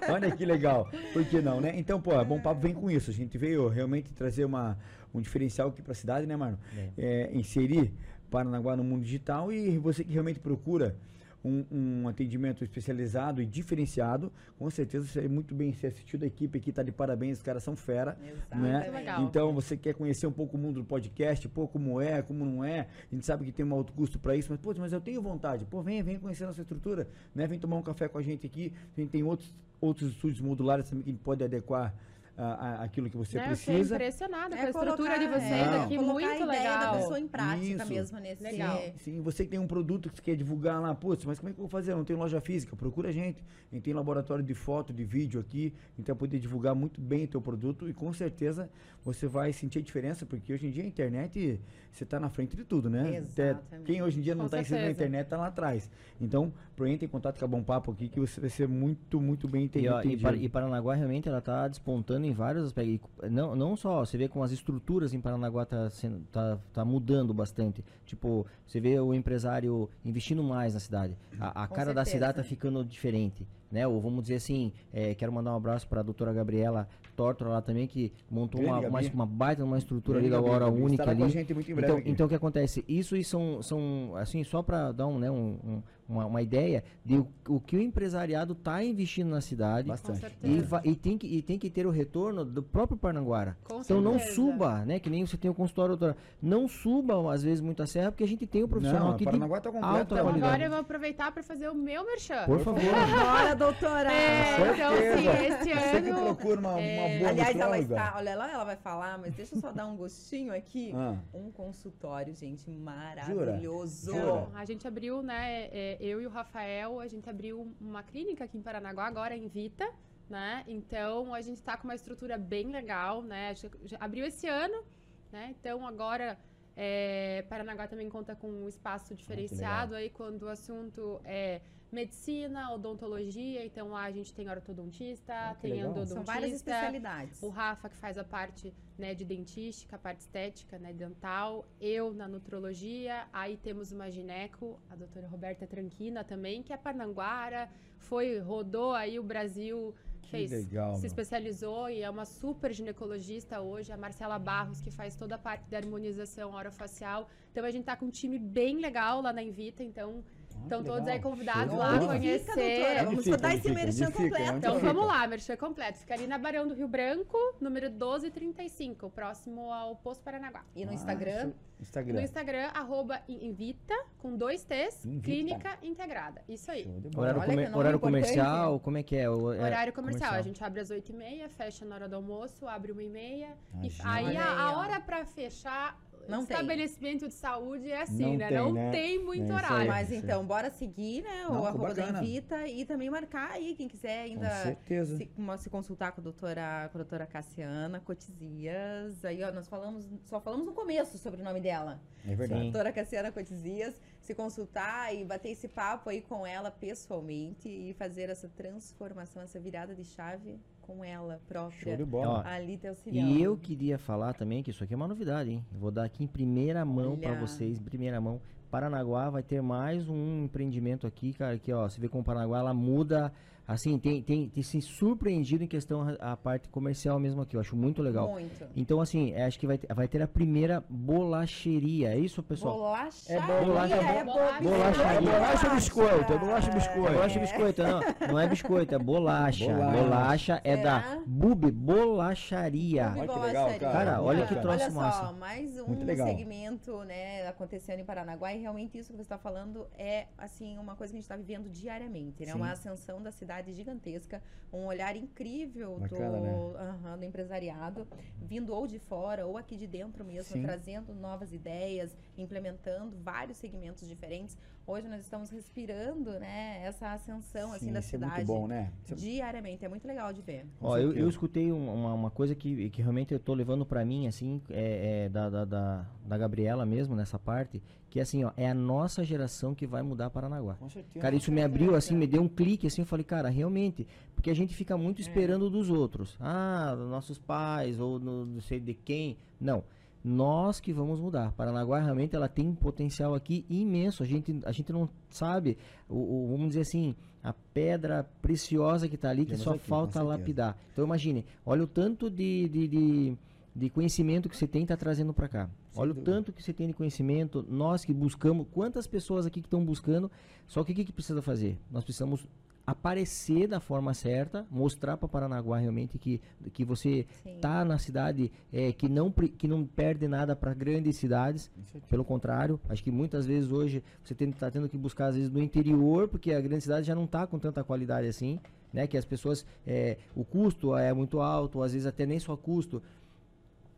Olha 0.08 0.30
que 0.30 0.44
legal. 0.46 0.88
Por 1.12 1.22
que 1.26 1.42
não, 1.42 1.60
né? 1.60 1.74
Então, 1.76 2.00
pô, 2.00 2.12
Bom 2.24 2.40
Papo 2.40 2.60
vem 2.62 2.72
com 2.72 2.90
isso. 2.90 3.09
A 3.14 3.16
gente 3.16 3.36
veio 3.38 3.68
realmente 3.68 4.10
trazer 4.10 4.44
uma, 4.44 4.78
um 5.12 5.20
diferencial 5.20 5.68
aqui 5.68 5.82
pra 5.82 5.94
cidade, 5.94 6.26
né, 6.26 6.36
Marno? 6.36 6.58
É, 6.96 7.30
inserir 7.32 7.92
Paranaguá 8.30 8.76
no 8.76 8.84
mundo 8.84 9.02
digital 9.02 9.52
e 9.52 9.76
você 9.78 10.04
que 10.04 10.12
realmente 10.12 10.38
procura 10.38 10.96
um, 11.44 11.64
um 11.70 12.08
atendimento 12.08 12.62
especializado 12.62 13.40
e 13.40 13.46
diferenciado, 13.46 14.32
com 14.58 14.68
certeza 14.70 15.06
você 15.06 15.20
é 15.20 15.28
muito 15.28 15.54
bem 15.54 15.72
ser 15.72 15.88
assistido. 15.88 16.24
A 16.24 16.26
equipe 16.26 16.58
aqui 16.58 16.70
tá 16.70 16.82
de 16.82 16.92
parabéns, 16.92 17.38
os 17.38 17.42
caras 17.42 17.62
são 17.62 17.74
fera. 17.74 18.16
Exato. 18.22 18.58
Né? 18.58 18.80
Muito 18.80 18.92
legal. 18.92 19.22
Então, 19.24 19.52
você 19.52 19.76
quer 19.76 19.94
conhecer 19.94 20.26
um 20.26 20.32
pouco 20.32 20.56
o 20.56 20.60
mundo 20.60 20.80
do 20.80 20.84
podcast, 20.84 21.48
pô, 21.48 21.66
como 21.66 22.00
é, 22.00 22.22
como 22.22 22.44
não 22.44 22.64
é. 22.64 22.80
A 23.10 23.14
gente 23.14 23.24
sabe 23.24 23.44
que 23.44 23.52
tem 23.52 23.64
um 23.64 23.74
alto 23.74 23.92
custo 23.92 24.18
para 24.18 24.36
isso, 24.36 24.48
mas, 24.50 24.60
pô, 24.60 24.74
mas 24.78 24.92
eu 24.92 25.00
tenho 25.00 25.22
vontade. 25.22 25.64
Pô, 25.64 25.82
vem, 25.82 26.02
vem 26.02 26.18
conhecer 26.18 26.44
a 26.44 26.48
nossa 26.48 26.60
estrutura, 26.60 27.08
né? 27.34 27.46
Vem 27.46 27.58
tomar 27.58 27.76
um 27.76 27.82
café 27.82 28.08
com 28.08 28.18
a 28.18 28.22
gente 28.22 28.46
aqui. 28.46 28.72
A 28.96 29.00
gente 29.00 29.10
tem 29.10 29.22
outros, 29.22 29.54
outros 29.80 30.10
estúdios 30.10 30.40
modulares 30.40 30.88
também 30.88 31.02
que 31.02 31.10
a 31.10 31.12
gente 31.12 31.22
pode 31.22 31.42
adequar 31.42 31.94
a, 32.36 32.82
aquilo 32.84 33.10
que 33.10 33.16
você 33.16 33.36
Né, 33.38 33.52
eu 33.52 33.56
fiquei 33.56 33.74
precisa. 33.74 33.94
impressionada 33.96 34.56
com 34.56 34.62
É 34.62 34.66
a 34.66 34.70
estrutura 34.70 35.18
de 35.18 35.26
colocar- 35.26 35.38
vocês 35.40 35.52
é, 35.52 35.76
aqui, 35.80 35.96
colocar 35.96 36.12
muito 36.12 36.26
a 36.28 36.36
ideia 36.36 36.46
da 36.70 36.78
legal. 36.78 36.96
pessoa 36.96 37.20
em 37.20 37.28
prática 37.28 37.66
Isso. 37.82 37.88
mesmo 37.92 38.18
nesse 38.20 38.42
Legal. 38.42 38.82
Sim, 38.98 39.20
você 39.20 39.44
que 39.44 39.50
tem 39.50 39.58
um 39.60 39.66
produto 39.66 40.08
que 40.08 40.16
você 40.16 40.22
quer 40.22 40.36
divulgar 40.36 40.80
lá, 40.80 40.94
putz, 40.94 41.24
mas 41.24 41.38
como 41.38 41.50
é 41.50 41.52
que 41.52 41.58
eu 41.58 41.62
vou 41.62 41.68
fazer? 41.68 41.92
Eu 41.92 41.96
não 41.98 42.04
tenho 42.04 42.18
loja 42.18 42.40
física, 42.40 42.74
procura 42.74 43.08
a 43.10 43.12
gente. 43.12 43.42
A 43.70 43.74
gente 43.74 43.84
tem 43.84 43.92
laboratório 43.94 44.42
de 44.44 44.54
foto, 44.54 44.92
de 44.92 45.04
vídeo 45.04 45.40
aqui, 45.40 45.72
então 45.98 46.16
poder 46.16 46.38
divulgar 46.38 46.74
muito 46.74 47.00
bem 47.00 47.24
o 47.24 47.28
teu 47.28 47.40
produto 47.40 47.88
e 47.88 47.92
com 47.92 48.12
certeza 48.12 48.68
você 49.04 49.26
vai 49.26 49.52
sentir 49.52 49.78
a 49.78 49.82
diferença, 49.82 50.26
porque 50.26 50.52
hoje 50.52 50.66
em 50.66 50.70
dia 50.70 50.82
a 50.82 50.86
internet, 50.86 51.60
você 51.92 52.04
está 52.04 52.18
na 52.20 52.28
frente 52.28 52.56
de 52.56 52.64
tudo, 52.64 52.90
né? 52.90 53.02
Até 53.32 53.50
Exatamente. 53.50 53.84
quem 53.86 54.02
hoje 54.02 54.18
em 54.18 54.22
dia 54.22 54.34
não 54.34 54.40
Com 54.42 54.46
está 54.46 54.60
inserido 54.60 54.84
na 54.86 54.90
internet 54.90 55.24
está 55.24 55.36
lá 55.36 55.46
atrás. 55.46 55.90
Então, 56.20 56.52
entre 56.86 57.06
em 57.06 57.08
contato 57.08 57.38
com 57.38 57.44
a 57.44 57.48
Bom 57.48 57.62
Papo 57.62 57.92
aqui, 57.92 58.08
que 58.08 58.18
você 58.18 58.40
vai 58.40 58.48
ser 58.50 58.66
muito, 58.66 59.20
muito 59.20 59.46
bem 59.46 59.62
E, 59.62 59.64
entendido. 59.66 59.94
ó, 59.94 60.02
e, 60.02 60.16
Par- 60.16 60.34
e 60.36 60.48
Paranaguá 60.48 60.94
realmente 60.94 61.28
ela 61.28 61.40
tá 61.40 61.68
despontando 61.68 62.19
em 62.26 62.32
vários 62.32 62.64
aspectos. 62.64 63.10
Não, 63.30 63.54
não 63.54 63.76
só, 63.76 64.04
você 64.04 64.16
vê 64.16 64.28
como 64.28 64.44
as 64.44 64.52
estruturas 64.52 65.12
em 65.12 65.20
Paranaguá 65.20 65.64
tá, 65.64 65.88
tá, 66.30 66.58
tá 66.72 66.84
mudando 66.84 67.32
bastante. 67.34 67.84
Tipo, 68.06 68.46
você 68.66 68.80
vê 68.80 68.98
o 68.98 69.14
empresário 69.14 69.88
investindo 70.04 70.42
mais 70.42 70.74
na 70.74 70.80
cidade. 70.80 71.16
A, 71.38 71.64
a 71.64 71.68
cara 71.68 71.92
da 71.94 72.04
certeza. 72.04 72.26
cidade 72.26 72.36
tá 72.36 72.44
ficando 72.44 72.84
diferente. 72.84 73.46
Né? 73.70 73.86
Ou 73.86 74.00
vamos 74.00 74.22
dizer 74.22 74.34
assim, 74.36 74.72
é, 74.92 75.14
quero 75.14 75.32
mandar 75.32 75.52
um 75.52 75.56
abraço 75.56 75.86
para 75.86 76.00
a 76.00 76.02
doutora 76.02 76.32
Gabriela 76.32 76.88
Tortora 77.14 77.50
lá 77.50 77.60
também, 77.62 77.86
que 77.86 78.12
montou 78.30 78.60
uma, 78.62 78.78
uma, 78.80 79.00
uma 79.14 79.26
baita 79.26 79.62
uma 79.62 79.76
estrutura 79.78 80.18
ali 80.18 80.28
Grande 80.28 80.44
agora 80.44 80.64
Gabi, 80.64 80.72
Gabi, 80.76 80.84
única 80.86 81.10
ali. 81.10 81.18
com 81.20 81.24
a 81.24 81.28
gente 81.28 81.54
muito 81.54 81.70
em 81.70 81.74
breve 81.74 81.86
Então, 81.88 81.98
aqui. 81.98 82.10
então 82.10 82.26
o 82.26 82.28
que 82.28 82.34
acontece? 82.34 82.84
Isso 82.88 83.14
e 83.14 83.22
são, 83.22 83.62
são 83.62 84.12
assim, 84.16 84.42
só 84.42 84.62
para 84.62 84.90
dar 84.90 85.06
um, 85.06 85.18
né, 85.18 85.30
um- 85.30 85.58
um- 85.64 85.82
uma, 86.08 86.26
uma 86.26 86.42
ideia 86.42 86.82
de 87.04 87.18
o, 87.18 87.28
o 87.48 87.60
que 87.60 87.76
o 87.76 87.80
empresariado 87.80 88.52
está 88.54 88.82
investindo 88.82 89.28
na 89.30 89.40
cidade. 89.40 89.86
Bastante. 89.86 90.26
E, 90.42 90.58
va- 90.58 90.80
e 90.84 90.96
tem 90.96 91.16
que, 91.16 91.24
e 91.28 91.40
tem 91.40 91.56
que 91.56 91.70
ter 91.70 91.86
o 91.86 91.90
retorno 91.90 92.44
do 92.44 92.64
próprio 92.64 92.98
Parnaguara. 92.98 93.56
Com 93.62 93.80
então 93.80 94.00
não 94.00 94.14
certeza. 94.14 94.34
suba, 94.34 94.84
né? 94.84 94.98
Que 94.98 95.08
nem 95.08 95.24
você 95.24 95.36
tem 95.36 95.48
o 95.48 95.54
consultório, 95.54 95.96
doutora. 95.96 96.16
Não 96.42 96.66
suba, 96.66 97.32
às 97.32 97.44
vezes, 97.44 97.60
muito 97.60 97.80
a 97.80 97.86
serra, 97.86 98.10
porque 98.10 98.24
a 98.24 98.26
gente 98.26 98.44
tem 98.44 98.64
um 98.64 98.68
profissional 98.68 99.04
Não, 99.08 99.14
aqui 99.14 99.24
Paranaguá 99.24 99.60
tá 99.60 99.70
completo, 99.70 99.86
alta 99.96 100.14
Então 100.14 100.24
qualidade. 100.24 100.44
agora 100.52 100.64
eu 100.64 100.70
vou 100.70 100.78
aproveitar 100.80 101.30
para 101.30 101.44
fazer 101.44 101.68
o 101.68 101.74
meu 101.76 102.04
merchan. 102.04 102.44
Por 102.44 102.58
favor. 102.58 102.80
Bora, 102.82 103.54
doutora! 103.60 104.10
É, 104.10 104.72
então 104.72 104.96
sim, 104.96 105.28
este 105.46 105.74
Você 105.74 106.02
que 106.02 106.08
ano... 106.08 106.34
procura 106.34 106.58
uma, 106.58 106.72
uma 106.72 106.80
é, 106.80 107.18
boa 107.18 107.30
Aliás, 107.30 107.56
ela 107.56 107.78
está. 107.78 108.14
Olha 108.16 108.34
lá, 108.34 108.52
ela 108.52 108.64
vai 108.64 108.76
falar, 108.76 109.18
mas 109.18 109.34
deixa 109.34 109.54
eu 109.54 109.60
só 109.60 109.70
dar 109.70 109.86
um 109.86 109.96
gostinho 109.96 110.54
aqui. 110.54 110.92
Ah. 110.94 111.18
Um 111.34 111.52
consultório, 111.52 112.34
gente, 112.34 112.70
maravilhoso. 112.70 114.12
Jura? 114.12 114.48
A 114.54 114.64
gente 114.64 114.88
abriu, 114.88 115.22
né, 115.22 115.68
é, 115.72 115.98
eu 116.00 116.22
e 116.22 116.26
o 116.26 116.30
Rafael, 116.30 117.00
a 117.00 117.06
gente 117.06 117.28
abriu 117.28 117.74
uma 117.80 118.02
clínica 118.02 118.44
aqui 118.44 118.56
em 118.56 118.62
Paranaguá, 118.62 119.06
agora 119.06 119.36
em 119.36 119.46
Vita, 119.46 119.86
né? 120.28 120.64
Então 120.66 121.34
a 121.34 121.42
gente 121.42 121.56
está 121.56 121.76
com 121.76 121.84
uma 121.84 121.94
estrutura 121.94 122.38
bem 122.38 122.70
legal, 122.70 123.22
né? 123.22 123.54
Abriu 123.98 124.24
esse 124.24 124.48
ano, 124.48 124.82
né? 125.30 125.54
Então 125.58 125.86
agora 125.86 126.38
é, 126.76 127.44
Paranaguá 127.48 127.86
também 127.86 128.08
conta 128.08 128.34
com 128.34 128.48
um 128.48 128.68
espaço 128.68 129.14
diferenciado 129.14 129.94
aí 129.94 130.08
quando 130.08 130.44
o 130.44 130.48
assunto 130.48 131.20
é 131.24 131.60
medicina, 131.94 132.72
odontologia, 132.72 133.64
então 133.64 133.88
lá 133.90 134.04
a 134.04 134.10
gente 134.10 134.32
tem 134.32 134.48
ortodontista, 134.48 135.32
Ah, 135.32 135.54
tem 135.54 135.72
legal. 135.72 135.86
endodontista. 135.90 136.14
São 136.16 136.24
várias 136.24 136.52
especialidades. 136.52 137.42
O 137.42 137.48
Rafa, 137.48 137.88
que 137.88 137.96
faz 137.96 138.16
a 138.18 138.24
parte 138.24 138.72
né, 138.98 139.14
de 139.14 139.24
dentística, 139.24 139.96
a 139.96 139.98
parte 139.98 140.20
estética, 140.20 140.78
né, 140.78 140.92
dental. 140.92 141.66
Eu 141.80 142.12
na 142.12 142.28
nutrologia. 142.28 143.26
Aí 143.32 143.56
temos 143.56 143.92
uma 143.92 144.10
gineco, 144.10 144.78
a 144.90 144.96
doutora 144.96 145.26
Roberta 145.26 145.66
Tranquina 145.66 146.22
também, 146.22 146.62
que 146.62 146.72
é 146.72 146.76
parnanguara. 146.76 147.68
Foi, 147.98 148.38
rodou 148.38 148.92
aí 148.92 149.18
o 149.18 149.22
Brasil, 149.22 149.94
Que 150.22 150.30
fez, 150.30 150.50
legal, 150.50 150.94
se 150.94 151.00
meu. 151.00 151.06
especializou 151.06 151.88
e 151.90 152.02
é 152.02 152.10
uma 152.10 152.24
super 152.24 152.72
ginecologista 152.72 153.60
hoje. 153.60 153.90
A 153.92 153.96
Marcela 153.96 154.38
Barros, 154.38 154.80
que 154.80 154.90
faz 154.90 155.16
toda 155.16 155.34
a 155.34 155.38
parte 155.38 155.68
da 155.68 155.78
harmonização 155.78 156.52
orofacial. 156.52 157.28
Então 157.50 157.64
a 157.64 157.70
gente 157.70 157.84
tá 157.84 157.96
com 157.96 158.06
um 158.06 158.10
time 158.10 158.38
bem 158.38 158.78
legal 158.78 159.20
lá 159.22 159.32
na 159.32 159.42
Invita, 159.42 159.82
então... 159.82 160.22
Estão 160.62 160.82
que 160.82 160.88
todos 160.88 161.08
aí 161.08 161.18
convidados 161.20 161.74
lá 161.76 161.96
a 161.96 162.06
conhecer. 162.06 162.52
Fica, 162.52 163.04
vamos 163.04 163.26
Onde 163.26 163.36
dar 163.36 163.50
fica, 163.50 163.54
esse 163.68 163.70
merchan 163.74 164.10
completo. 164.12 164.56
Então 164.58 164.78
vamos 164.78 165.06
lá, 165.06 165.26
merchan 165.26 165.56
completo. 165.56 165.98
Fica 165.98 166.14
ali 166.14 166.26
na 166.26 166.38
Barão 166.38 166.66
do 166.68 166.74
Rio 166.74 166.86
Branco, 166.88 167.36
número 167.60 167.90
1235, 167.90 169.10
próximo 169.10 169.72
ao 169.72 169.96
Posto 169.96 170.22
Paranaguá. 170.22 170.64
E 170.76 170.84
no 170.84 170.92
Ah, 170.92 170.94
Instagram. 170.94 171.52
Instagram. 171.80 172.14
No 172.14 172.20
Instagram, 172.20 172.68
arroba 172.74 173.20
Invita, 173.28 173.94
com 174.18 174.36
dois 174.36 174.62
T's, 174.64 175.04
Invita. 175.04 175.22
Clínica 175.24 175.78
Integrada. 175.82 176.42
Isso 176.48 176.70
aí. 176.70 176.86
Horário, 177.16 177.40
Olha 177.40 177.48
come- 177.48 177.76
horário 177.78 177.98
comercial, 178.00 178.78
como 178.80 178.98
é 178.98 179.02
que 179.02 179.16
é? 179.16 179.30
O- 179.30 179.52
é 179.52 179.60
Horário 179.62 179.92
comercial. 179.92 180.34
A 180.34 180.42
gente 180.42 180.62
abre 180.62 180.80
às 180.80 180.90
8h30, 180.90 181.48
fecha 181.48 181.84
na 181.84 181.94
hora 181.94 182.08
do 182.08 182.16
almoço, 182.16 182.68
abre 182.68 182.92
1h30. 182.92 183.46
E 183.82 183.86
Imagina. 183.86 184.12
aí 184.12 184.36
a, 184.36 184.52
aí, 184.52 184.58
a 184.58 184.78
hora 184.78 185.00
pra 185.00 185.24
fechar 185.24 185.98
Não 186.28 186.44
tem. 186.44 186.56
estabelecimento 186.56 187.26
de 187.28 187.34
saúde 187.34 187.90
é 187.90 188.02
assim, 188.02 188.32
Não 188.32 188.36
né? 188.36 188.48
tem, 188.48 188.56
não 188.56 188.72
né? 188.72 188.90
tem 188.90 189.24
muito 189.24 189.50
É 189.50 189.54
horário. 189.54 189.88
Mas 189.88 190.08
sim. 190.08 190.16
então, 190.16 190.44
bora 190.44 190.70
seguir, 190.70 191.22
né? 191.22 191.44
Não, 191.48 191.62
o 191.62 191.66
arroba 191.66 191.94
da. 191.94 192.08
Invita 192.10 192.66
e 192.68 192.84
também 192.84 193.10
marcar 193.10 193.52
aí, 193.52 193.74
quem 193.74 193.88
quiser 193.88 194.18
Com 194.26 194.32
ainda 194.34 194.50
certeza. 194.62 195.16
se, 195.16 195.28
se 195.58 195.70
consultar 195.70 196.12
com 196.12 196.20
a 196.20 196.24
doutora, 196.24 196.88
com 196.92 196.98
a 196.98 197.00
doutora 197.02 197.26
Cassiana 197.26 198.00
Cotizias. 198.00 199.24
Aí, 199.24 199.42
ó, 199.42 199.50
nós 199.52 199.68
falamos, 199.68 200.06
só 200.24 200.40
falamos 200.40 200.66
no 200.66 200.72
começo 200.72 201.18
sobre 201.18 201.40
o 201.40 201.44
nome 201.44 201.60
dela. 201.60 202.00
É 202.26 202.34
verdade. 202.34 202.60
Sim. 202.60 202.70
Doutora 202.70 202.92
Cassiana 202.92 203.32
Cotizias, 203.32 203.94
se 204.30 204.34
consultar 204.34 205.12
e 205.12 205.24
bater 205.24 205.50
esse 205.50 205.66
papo 205.66 206.08
aí 206.08 206.20
com 206.20 206.46
ela 206.46 206.70
pessoalmente 206.70 207.68
e 207.68 207.92
fazer 207.94 208.30
essa 208.30 208.48
transformação, 208.48 209.42
essa 209.42 209.58
virada 209.58 209.92
de 209.92 210.04
chave 210.04 210.60
com 210.82 211.04
ela 211.04 211.34
Show 211.34 211.42
própria. 211.48 211.96
de 211.96 212.04
bola. 212.04 212.46
Ali 212.46 212.76
te 212.76 212.86
auxiliando. 212.86 213.32
E 213.32 213.42
eu 213.42 213.56
queria 213.56 213.98
falar 213.98 214.34
também 214.34 214.62
que 214.62 214.70
isso 214.70 214.84
aqui 214.84 214.94
é 214.94 214.96
uma 214.96 215.08
novidade, 215.08 215.50
hein? 215.50 215.64
Eu 215.72 215.80
vou 215.80 215.90
dar 215.90 216.04
aqui 216.04 216.22
em 216.22 216.28
primeira 216.28 216.84
mão 216.84 217.18
pra 217.18 217.32
Olha. 217.32 217.40
vocês, 217.40 217.80
em 217.80 217.82
primeira 217.82 218.20
mão. 218.20 218.40
Paranaguá 218.70 219.30
vai 219.30 219.42
ter 219.42 219.60
mais 219.60 220.08
um 220.08 220.44
empreendimento 220.44 221.08
aqui, 221.08 221.32
cara, 221.32 221.58
que 221.58 221.72
ó, 221.72 221.88
você 221.88 222.00
vê 222.00 222.08
como 222.08 222.22
Paranaguá 222.22 222.60
ela 222.60 222.72
muda 222.72 223.32
assim, 223.72 223.98
tem, 223.98 224.22
tem, 224.22 224.48
tem 224.48 224.62
se 224.62 224.80
surpreendido 224.80 225.64
em 225.64 225.66
questão 225.66 226.02
a, 226.20 226.32
a 226.32 226.36
parte 226.36 226.68
comercial 226.68 227.18
mesmo 227.18 227.40
aqui. 227.42 227.56
Eu 227.56 227.60
acho 227.60 227.76
muito 227.76 228.02
legal. 228.02 228.30
Muito. 228.30 228.64
Então, 228.76 229.00
assim, 229.00 229.32
é, 229.32 229.44
acho 229.44 229.58
que 229.58 229.66
vai, 229.66 229.78
ter- 229.78 229.92
vai 229.94 230.08
ter 230.08 230.22
a 230.22 230.28
primeira 230.28 230.82
bolacheria. 230.88 232.12
É 232.14 232.18
isso, 232.18 232.42
pessoal? 232.42 232.74
Bolacharia. 232.76 233.36
É 233.36 233.64
bolacha- 233.64 233.94
é 233.96 234.24
bolacha- 234.24 234.62
bolacharia. 234.62 235.18
É 235.30 235.32
bolacha 235.32 235.68
ou 235.68 235.74
biscoito? 235.74 236.32
É 236.32 236.38
bolacha 236.38 236.70
biscoito? 236.72 237.12
Bolacha 237.12 237.36
e 237.38 237.40
biscoito, 237.40 237.82
não. 237.82 238.00
Não 238.28 238.38
é 238.38 238.48
biscoito, 238.48 238.94
é 238.94 238.98
bolacha. 238.98 239.64
Bolacha. 239.66 240.02
Bolacha, 240.02 240.60
é 240.64 240.76
Será? 240.76 240.98
da 241.00 241.22
Bube 241.26 241.70
Bolacharia. 241.70 243.12
Olha 243.16 243.28
que 243.28 243.38
legal, 243.38 243.66
cara. 243.78 243.78
Cara, 243.92 244.22
olha 244.22 244.46
que 244.46 244.54
Olha 244.54 244.62
troço 244.62 244.82
Olha 244.84 244.90
só, 244.90 245.00
massa. 245.00 245.32
mais 245.32 245.78
um 245.78 245.86
Muito 245.86 246.04
legal. 246.04 246.28
segmento, 246.28 247.04
né, 247.04 247.46
acontecendo 247.48 248.00
em 248.00 248.04
Paranaguá 248.04 248.52
e 248.54 248.60
realmente 248.60 248.96
isso 248.98 249.10
que 249.10 249.16
você 249.16 249.22
está 249.22 249.38
falando 249.38 249.86
é, 249.98 250.26
assim, 250.38 250.78
uma 250.78 250.94
coisa 250.96 251.12
que 251.12 251.16
a 251.16 251.20
gente 251.20 251.24
está 251.24 251.36
vivendo 251.36 251.68
diariamente, 251.70 252.44
né? 252.44 252.52
Sim. 252.52 252.58
Uma 252.58 252.72
ascensão 252.72 253.20
da 253.22 253.30
cidade 253.30 253.59
gigantesca, 253.68 254.42
um 254.72 254.86
olhar 254.86 255.16
incrível 255.16 255.98
Bacana, 255.98 256.38
do, 256.38 256.42
né? 256.42 257.16
do 257.18 257.24
empresariado, 257.24 258.06
vindo 258.40 258.72
ou 258.72 258.86
de 258.86 258.98
fora 258.98 259.46
ou 259.46 259.58
aqui 259.58 259.76
de 259.76 259.86
dentro 259.86 260.24
mesmo, 260.24 260.52
Sim. 260.52 260.62
trazendo 260.62 261.14
novas 261.14 261.52
ideias, 261.52 262.16
implementando 262.36 263.16
vários 263.18 263.58
segmentos 263.58 264.08
diferentes. 264.08 264.56
Hoje 264.90 265.06
nós 265.06 265.20
estamos 265.20 265.50
respirando, 265.50 266.32
né, 266.40 266.80
essa 266.82 267.12
ascensão, 267.12 267.72
assim, 267.72 267.86
Sim, 267.86 267.92
da 267.92 268.00
isso 268.00 268.08
é 268.08 268.10
cidade. 268.10 268.34
muito 268.38 268.46
bom, 268.48 268.66
né? 268.66 268.90
É- 269.08 269.14
Diariamente, 269.14 269.84
é 269.84 269.88
muito 269.88 270.04
legal 270.04 270.32
de 270.32 270.42
ver. 270.42 270.66
Ó, 270.80 270.98
eu, 270.98 271.12
eu 271.12 271.28
escutei 271.28 271.70
um- 271.70 271.94
uma, 271.94 272.12
uma 272.12 272.28
coisa 272.30 272.56
que, 272.56 272.90
que 272.90 273.00
realmente 273.00 273.32
eu 273.32 273.38
tô 273.38 273.54
levando 273.54 273.86
pra 273.86 274.04
mim, 274.04 274.26
assim, 274.26 274.60
é, 274.68 275.26
é 275.26 275.28
da, 275.28 275.48
da, 275.48 275.64
da, 275.64 276.06
da 276.26 276.36
Gabriela 276.38 276.84
mesmo, 276.84 277.14
nessa 277.14 277.38
parte, 277.38 277.80
que 278.10 278.18
assim, 278.18 278.42
ó, 278.42 278.50
é 278.56 278.68
a 278.68 278.74
nossa 278.74 279.24
geração 279.24 279.76
que 279.76 279.86
vai 279.86 280.02
mudar 280.02 280.28
Paranaguá. 280.28 280.74
Com 280.74 280.90
certeza. 280.90 281.20
Cara, 281.20 281.36
isso 281.36 281.52
me 281.52 281.62
abriu 281.62 281.94
assim, 281.94 282.16
me 282.16 282.26
deu 282.26 282.42
um 282.42 282.48
clique 282.48 282.88
assim, 282.88 283.02
eu 283.02 283.06
falei, 283.06 283.22
cara, 283.24 283.48
realmente, 283.48 284.08
porque 284.34 284.50
a 284.50 284.54
gente 284.54 284.74
fica 284.74 284.98
muito 284.98 285.20
esperando 285.20 285.70
dos 285.70 285.88
outros. 285.88 286.36
Ah, 286.40 286.96
dos 286.98 287.08
nossos 287.08 287.38
pais 287.38 288.00
ou 288.00 288.18
no, 288.18 288.44
não 288.44 288.60
sei 288.60 288.80
de 288.80 288.94
quem. 288.94 289.38
Não. 289.60 289.84
Nós 290.22 290.80
que 290.80 290.92
vamos 290.92 291.18
mudar. 291.18 291.52
Paranaguá 291.52 292.00
realmente 292.00 292.36
ela 292.36 292.48
tem 292.48 292.68
um 292.68 292.74
potencial 292.74 293.34
aqui 293.34 293.64
imenso. 293.70 294.22
A 294.22 294.26
gente, 294.26 294.60
a 294.64 294.72
gente 294.72 294.92
não 294.92 295.08
sabe, 295.30 295.78
o, 296.08 296.16
o- 296.16 296.48
vamos 296.50 296.68
dizer 296.68 296.82
assim, 296.82 297.14
a 297.42 297.52
pedra 297.72 298.28
preciosa 298.42 299.08
que 299.08 299.14
está 299.14 299.30
ali, 299.30 299.46
que 299.46 299.56
só 299.56 299.70
aqui, 299.70 299.86
falta 299.86 300.22
lapidar. 300.22 300.76
Então 300.92 301.04
imagine, 301.04 301.44
olha 301.64 301.84
o 301.84 301.86
tanto 301.86 302.28
de, 302.28 302.68
de, 302.68 302.86
de, 302.88 303.38
de 303.74 303.88
conhecimento 303.90 304.48
que 304.48 304.56
você 304.56 304.66
tem 304.66 304.84
tá 304.84 304.96
trazendo 304.96 305.32
para 305.32 305.48
cá. 305.48 305.70
Sem 305.92 306.02
olha 306.02 306.10
o 306.10 306.14
dúvida. 306.14 306.32
tanto 306.32 306.52
que 306.52 306.62
você 306.62 306.72
tem 306.74 306.86
de 306.86 306.92
conhecimento, 306.92 307.64
nós 307.68 308.04
que 308.04 308.12
buscamos, 308.12 308.66
quantas 308.70 309.06
pessoas 309.06 309.46
aqui 309.46 309.60
que 309.62 309.66
estão 309.66 309.82
buscando, 309.84 310.30
só 310.66 310.84
que 310.84 310.92
o 310.92 310.94
que, 310.94 311.04
que 311.06 311.12
precisa 311.12 311.40
fazer? 311.40 311.78
Nós 311.90 312.04
precisamos 312.04 312.46
aparecer 312.90 313.68
da 313.68 313.80
forma 313.80 314.12
certa, 314.14 314.66
mostrar 314.70 315.16
para 315.16 315.28
Paranaguá 315.28 315.78
realmente 315.78 316.18
que, 316.18 316.40
que 316.72 316.84
você 316.84 317.26
Sim. 317.42 317.58
tá 317.60 317.84
na 317.84 317.98
cidade 317.98 318.50
é, 318.72 318.92
que, 318.92 319.08
não, 319.08 319.30
que 319.30 319.68
não 319.68 319.84
perde 319.84 320.26
nada 320.26 320.56
para 320.56 320.74
grandes 320.74 321.16
cidades. 321.16 321.70
Pelo 322.08 322.24
contrário, 322.24 322.80
acho 322.88 323.02
que 323.02 323.10
muitas 323.10 323.46
vezes 323.46 323.70
hoje 323.70 324.02
você 324.24 324.34
está 324.34 324.70
tendo 324.70 324.88
que 324.88 324.98
buscar 324.98 325.26
às 325.26 325.36
vezes 325.36 325.50
no 325.50 325.60
interior, 325.60 326.28
porque 326.28 326.52
a 326.52 326.60
grande 326.60 326.82
cidade 326.82 327.06
já 327.06 327.14
não 327.14 327.24
está 327.24 327.46
com 327.46 327.58
tanta 327.58 327.84
qualidade 327.84 328.26
assim, 328.26 328.58
né? 328.92 329.06
Que 329.06 329.16
as 329.16 329.24
pessoas, 329.24 329.64
é, 329.86 330.16
o 330.34 330.44
custo 330.44 330.96
é 330.96 331.12
muito 331.12 331.40
alto, 331.40 331.78
ou 331.78 331.84
às 331.84 331.92
vezes 331.92 332.06
até 332.06 332.26
nem 332.26 332.38
só 332.38 332.56
custo. 332.56 333.02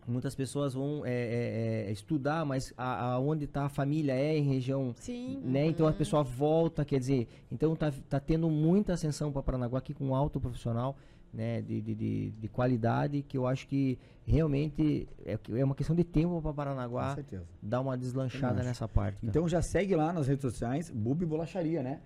Muitas 0.06 0.34
pessoas 0.34 0.74
vão 0.74 1.06
é, 1.06 1.10
é, 1.12 1.84
é, 1.88 1.92
estudar, 1.92 2.44
mas 2.44 2.72
a, 2.76 3.12
aonde 3.12 3.44
está 3.44 3.64
a 3.66 3.68
família 3.68 4.12
é 4.12 4.36
em 4.36 4.42
região 4.42 4.94
Sim. 4.98 5.40
né? 5.44 5.66
Então 5.66 5.86
a 5.86 5.92
pessoa 5.92 6.22
volta, 6.24 6.84
quer 6.84 6.98
dizer, 6.98 7.28
então 7.50 7.76
tá, 7.76 7.92
tá 8.08 8.18
tendo 8.18 8.50
muita 8.50 8.94
ascensão 8.94 9.30
para 9.30 9.42
Paranaguá 9.42 9.78
aqui 9.78 9.94
com 9.94 10.14
alto 10.14 10.40
profissional, 10.40 10.96
né? 11.32 11.62
De, 11.62 11.80
de, 11.80 11.94
de, 11.94 12.30
de 12.30 12.48
qualidade, 12.48 13.22
que 13.22 13.38
eu 13.38 13.46
acho 13.46 13.68
que 13.68 13.96
realmente 14.26 15.08
é, 15.24 15.38
é 15.56 15.64
uma 15.64 15.74
questão 15.74 15.94
de 15.94 16.04
tempo 16.04 16.42
para 16.42 16.52
Paranaguá 16.52 17.16
dar 17.62 17.80
uma 17.80 17.96
deslanchada 17.96 18.62
nessa 18.62 18.88
parte. 18.88 19.16
cara. 19.16 19.30
Então 19.30 19.48
já 19.48 19.62
segue 19.62 19.94
lá 19.94 20.12
nas 20.12 20.26
redes 20.26 20.42
sociais, 20.42 20.90
Bubi 20.90 21.24
Bolacharia, 21.24 21.82
né? 21.82 22.00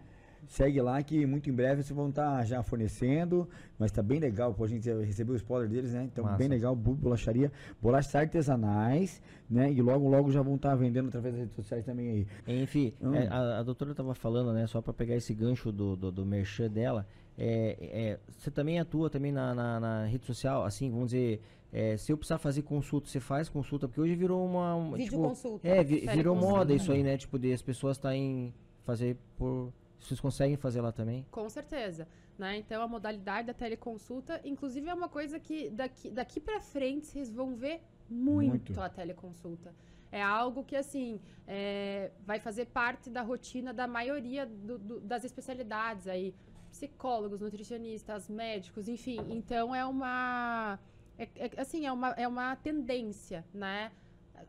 Segue 0.48 0.80
lá 0.80 1.02
que 1.02 1.26
muito 1.26 1.50
em 1.50 1.52
breve 1.52 1.82
vocês 1.82 1.94
vão 1.96 2.08
estar 2.08 2.44
já 2.44 2.62
fornecendo, 2.62 3.48
mas 3.78 3.90
tá 3.90 4.02
bem 4.02 4.20
legal, 4.20 4.54
pô, 4.54 4.64
a 4.64 4.68
gente 4.68 4.88
recebeu 5.02 5.34
o 5.34 5.36
spoiler 5.36 5.68
deles, 5.68 5.92
né? 5.92 6.04
Então 6.04 6.24
Massa. 6.24 6.36
bem 6.38 6.48
legal, 6.48 6.74
Bolacharia, 6.76 7.50
bolachas 7.82 8.14
artesanais, 8.14 9.20
né? 9.50 9.72
E 9.72 9.82
logo 9.82 10.08
logo 10.08 10.30
já 10.30 10.42
vão 10.42 10.54
estar 10.56 10.74
vendendo 10.76 11.08
através 11.08 11.34
das 11.34 11.40
redes 11.42 11.56
sociais 11.56 11.84
também 11.84 12.10
aí. 12.46 12.62
Enfim, 12.62 12.92
Hum. 13.02 13.14
é, 13.14 13.26
a, 13.28 13.58
a 13.58 13.62
doutora 13.62 13.90
estava 13.90 14.14
falando, 14.14 14.52
né, 14.52 14.66
só 14.66 14.80
para 14.80 14.92
pegar 14.92 15.16
esse 15.16 15.34
gancho 15.34 15.72
do, 15.72 15.96
do, 15.96 16.12
do 16.12 16.24
merchan 16.24 16.68
dela, 16.70 17.06
é, 17.36 17.76
é, 17.80 18.18
você 18.38 18.50
também 18.50 18.78
atua 18.80 19.10
também 19.10 19.32
na, 19.32 19.54
na, 19.54 19.80
na 19.80 20.04
rede 20.06 20.24
social, 20.24 20.64
assim, 20.64 20.90
vamos 20.90 21.06
dizer, 21.10 21.40
é, 21.72 21.96
se 21.96 22.12
eu 22.12 22.16
precisar 22.16 22.38
fazer 22.38 22.62
consulta, 22.62 23.08
você 23.08 23.20
faz 23.20 23.48
consulta, 23.48 23.86
porque 23.88 24.00
hoje 24.00 24.14
virou 24.14 24.46
uma... 24.46 24.74
uma, 24.76 24.96
tipo, 24.96 25.10
Videoconsulta. 25.10 25.66
É, 25.68 25.82
vi- 25.84 26.06
virou 26.06 26.34
moda 26.36 26.72
isso 26.72 26.92
aí, 26.92 27.02
né, 27.02 27.16
tipo, 27.18 27.38
de 27.38 27.52
as 27.52 27.60
pessoas 27.60 27.96
estarem 27.96 28.54
fazer 28.84 29.16
por... 29.36 29.72
Vocês 30.00 30.20
conseguem 30.20 30.56
fazer 30.56 30.80
lá 30.80 30.92
também? 30.92 31.26
Com 31.30 31.48
certeza. 31.48 32.06
Né? 32.38 32.58
Então, 32.58 32.82
a 32.82 32.88
modalidade 32.88 33.46
da 33.46 33.54
teleconsulta, 33.54 34.40
inclusive, 34.44 34.88
é 34.88 34.94
uma 34.94 35.08
coisa 35.08 35.40
que 35.40 35.70
daqui, 35.70 36.10
daqui 36.10 36.38
para 36.38 36.60
frente 36.60 37.06
vocês 37.06 37.32
vão 37.32 37.54
ver 37.56 37.80
muito, 38.08 38.50
Muito. 38.72 38.80
a 38.80 38.88
teleconsulta. 38.88 39.74
É 40.12 40.22
algo 40.22 40.62
que, 40.62 40.76
assim, 40.76 41.20
é, 41.46 42.10
vai 42.26 42.38
fazer 42.38 42.66
parte 42.66 43.08
da 43.10 43.22
rotina 43.22 43.72
da 43.72 43.86
maioria 43.86 44.46
do- 44.46 44.78
do- 44.78 45.00
das 45.00 45.24
especialidades 45.24 46.06
aí. 46.06 46.34
Psicólogos, 46.70 47.40
nutricionistas, 47.40 48.28
médicos, 48.28 48.86
enfim. 48.86 49.18
Então, 49.30 49.74
é 49.74 49.84
uma... 49.84 50.78
É, 51.18 51.28
é- 51.36 51.60
assim, 51.60 51.86
é 51.86 51.92
uma, 51.92 52.10
é 52.10 52.28
uma 52.28 52.54
tendência, 52.56 53.44
né? 53.52 53.90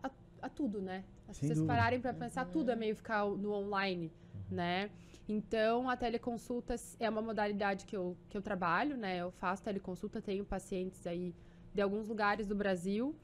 A, 0.04 0.12
a 0.42 0.50
tudo, 0.50 0.82
né? 0.82 1.06
Se 1.32 1.40
vocês 1.40 1.58
dúvida. 1.58 1.74
pararem 1.74 2.02
para 2.02 2.14
pensar, 2.14 2.46
tudo 2.46 2.70
é 2.72 2.76
meio 2.76 2.96
ficar 2.96 3.26
no 3.26 3.54
online, 3.54 4.12
né? 4.52 4.90
Então, 5.28 5.90
a 5.90 5.98
teleconsulta 5.98 6.76
é 7.00 7.10
uma 7.10 7.22
modalidade 7.22 7.86
que 7.86 7.96
eu, 7.96 8.16
que 8.30 8.38
eu 8.38 8.42
trabalho, 8.42 8.96
né? 8.96 9.18
Eu 9.18 9.32
faço 9.32 9.62
teleconsulta, 9.64 10.22
tenho 10.22 10.46
pacientes 10.46 11.06
aí 11.06 11.36
de 11.74 11.82
alguns 11.82 12.08
lugares 12.08 12.48
do 12.48 12.56
Brasil. 12.56 13.16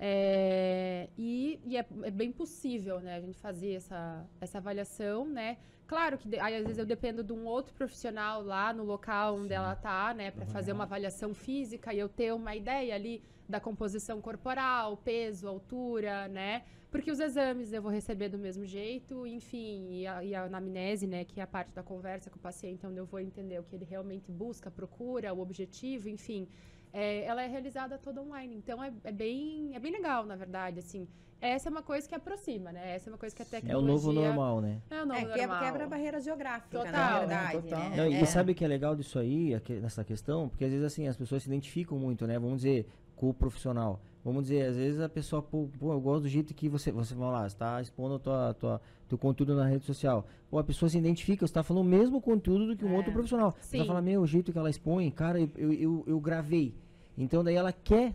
é, 0.00 1.08
e 1.18 1.60
e 1.64 1.76
é, 1.76 1.84
é 2.04 2.10
bem 2.10 2.30
possível, 2.32 3.00
né? 3.00 3.16
A 3.16 3.20
gente 3.20 3.38
fazer 3.40 3.72
essa, 3.74 4.24
essa 4.40 4.58
avaliação, 4.58 5.26
né? 5.26 5.56
Claro 5.88 6.16
que 6.18 6.28
de- 6.28 6.38
aí, 6.38 6.54
às 6.56 6.62
vezes 6.62 6.78
eu 6.78 6.86
dependo 6.86 7.24
de 7.24 7.32
um 7.32 7.44
outro 7.46 7.74
profissional 7.74 8.42
lá 8.42 8.72
no 8.72 8.84
local 8.84 9.36
onde 9.36 9.52
ela 9.52 9.74
tá, 9.74 10.14
né? 10.14 10.30
Para 10.30 10.46
fazer 10.46 10.72
uma 10.72 10.84
avaliação 10.84 11.34
física 11.34 11.92
e 11.92 11.98
eu 11.98 12.08
ter 12.08 12.32
uma 12.32 12.54
ideia 12.54 12.94
ali 12.94 13.22
da 13.48 13.58
composição 13.58 14.20
corporal, 14.20 14.96
peso, 14.98 15.48
altura, 15.48 16.28
né? 16.28 16.62
Porque 16.90 17.10
os 17.10 17.20
exames 17.20 17.72
eu 17.72 17.82
vou 17.82 17.92
receber 17.92 18.28
do 18.30 18.38
mesmo 18.38 18.64
jeito, 18.64 19.26
enfim, 19.26 19.88
e 19.92 20.06
a, 20.06 20.24
e 20.24 20.34
a 20.34 20.44
anamnese, 20.44 21.06
né, 21.06 21.22
que 21.24 21.38
é 21.38 21.42
a 21.42 21.46
parte 21.46 21.70
da 21.72 21.82
conversa 21.82 22.30
com 22.30 22.36
o 22.36 22.40
paciente, 22.40 22.86
onde 22.86 22.96
eu 22.96 23.04
vou 23.04 23.20
entender 23.20 23.58
o 23.60 23.62
que 23.62 23.76
ele 23.76 23.84
realmente 23.84 24.30
busca, 24.32 24.70
procura, 24.70 25.32
o 25.34 25.40
objetivo, 25.40 26.08
enfim, 26.08 26.48
é, 26.92 27.24
ela 27.24 27.42
é 27.42 27.46
realizada 27.46 27.98
toda 27.98 28.22
online. 28.22 28.56
Então 28.56 28.82
é, 28.82 28.90
é 29.04 29.12
bem, 29.12 29.74
é 29.74 29.78
bem 29.78 29.92
legal, 29.92 30.24
na 30.24 30.34
verdade, 30.34 30.78
assim. 30.78 31.06
Essa 31.40 31.68
é 31.68 31.70
uma 31.70 31.82
coisa 31.82 32.08
que 32.08 32.14
aproxima, 32.16 32.72
né? 32.72 32.96
Essa 32.96 33.10
é 33.10 33.12
uma 33.12 33.18
coisa 33.18 33.36
que 33.36 33.42
a 33.42 33.44
É 33.44 33.46
o 33.46 33.50
tecnologia... 33.50 33.92
novo 33.92 34.12
normal, 34.12 34.60
né? 34.60 34.80
É 34.90 35.02
o 35.02 35.06
novo 35.06 35.20
É, 35.20 35.24
quebra, 35.26 35.46
normal. 35.46 35.60
quebra 35.62 35.84
a 35.84 35.86
barreira 35.86 36.20
geográfica, 36.20 36.78
Total, 36.78 36.92
na 36.92 37.18
verdade. 37.20 37.62
total. 37.62 37.90
né? 37.90 37.96
Não, 37.96 38.06
e 38.08 38.14
É. 38.14 38.24
sabe 38.24 38.50
o 38.52 38.54
que 38.56 38.64
é 38.64 38.68
legal 38.68 38.96
disso 38.96 39.18
aí, 39.20 39.54
nessa 39.80 40.02
questão? 40.02 40.48
Porque 40.48 40.64
às 40.64 40.70
vezes 40.70 40.84
assim, 40.84 41.06
as 41.06 41.16
pessoas 41.16 41.42
se 41.44 41.48
identificam 41.48 41.96
muito, 41.96 42.26
né? 42.26 42.38
Vamos 42.40 42.62
dizer, 42.62 42.88
com 43.14 43.28
o 43.28 43.34
profissional. 43.34 44.00
Vamos 44.24 44.42
dizer, 44.44 44.66
às 44.66 44.76
vezes 44.76 45.00
a 45.00 45.08
pessoa, 45.08 45.40
pô, 45.40 45.68
pô, 45.78 45.92
eu 45.92 46.00
gosto 46.00 46.22
do 46.22 46.28
jeito 46.28 46.52
que 46.52 46.68
você, 46.68 46.90
você 46.92 47.14
vai 47.14 47.30
lá, 47.30 47.46
está 47.46 47.80
expondo 47.80 48.18
tua, 48.18 48.52
tua, 48.54 48.80
teu 49.08 49.16
conteúdo 49.16 49.54
na 49.54 49.64
rede 49.66 49.84
social. 49.84 50.26
Pô, 50.50 50.58
a 50.58 50.64
pessoa 50.64 50.88
se 50.88 50.98
identifica, 50.98 51.46
você 51.46 51.50
está 51.50 51.62
falando 51.62 51.82
o 51.82 51.88
mesmo 51.88 52.20
conteúdo 52.20 52.66
do 52.66 52.76
que 52.76 52.84
um 52.84 52.92
É. 52.92 52.96
outro 52.96 53.12
profissional. 53.12 53.54
Você 53.60 53.78
Sim. 53.78 53.86
fala, 53.86 54.02
meu, 54.02 54.20
o 54.22 54.26
jeito 54.26 54.52
que 54.52 54.58
ela 54.58 54.68
expõe, 54.68 55.10
cara, 55.10 55.40
eu, 55.40 55.48
eu, 55.56 55.72
eu, 55.72 56.04
eu 56.08 56.20
gravei. 56.20 56.74
Então 57.16 57.42
daí 57.44 57.54
ela 57.54 57.72
quer, 57.72 58.12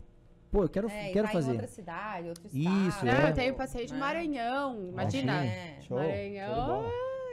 pô, 0.51 0.63
eu 0.63 0.69
quero, 0.69 0.87
É, 0.89 1.09
quero 1.11 1.25
tá 1.25 1.31
em 1.31 1.33
fazer. 1.33 1.51
outra 1.51 1.67
cidade, 1.67 2.27
outro 2.29 2.47
Isso, 2.47 2.89
estado. 2.89 3.05
Não, 3.05 3.13
é. 3.13 3.29
eu 3.29 3.33
tenho 3.33 3.55
paciente 3.55 3.87
de 3.87 3.93
né? 3.93 3.99
Maranhão, 3.99 4.87
imagina. 4.89 5.45
É. 5.45 5.79
Maranhão 5.89 6.55
bola. 6.81 6.89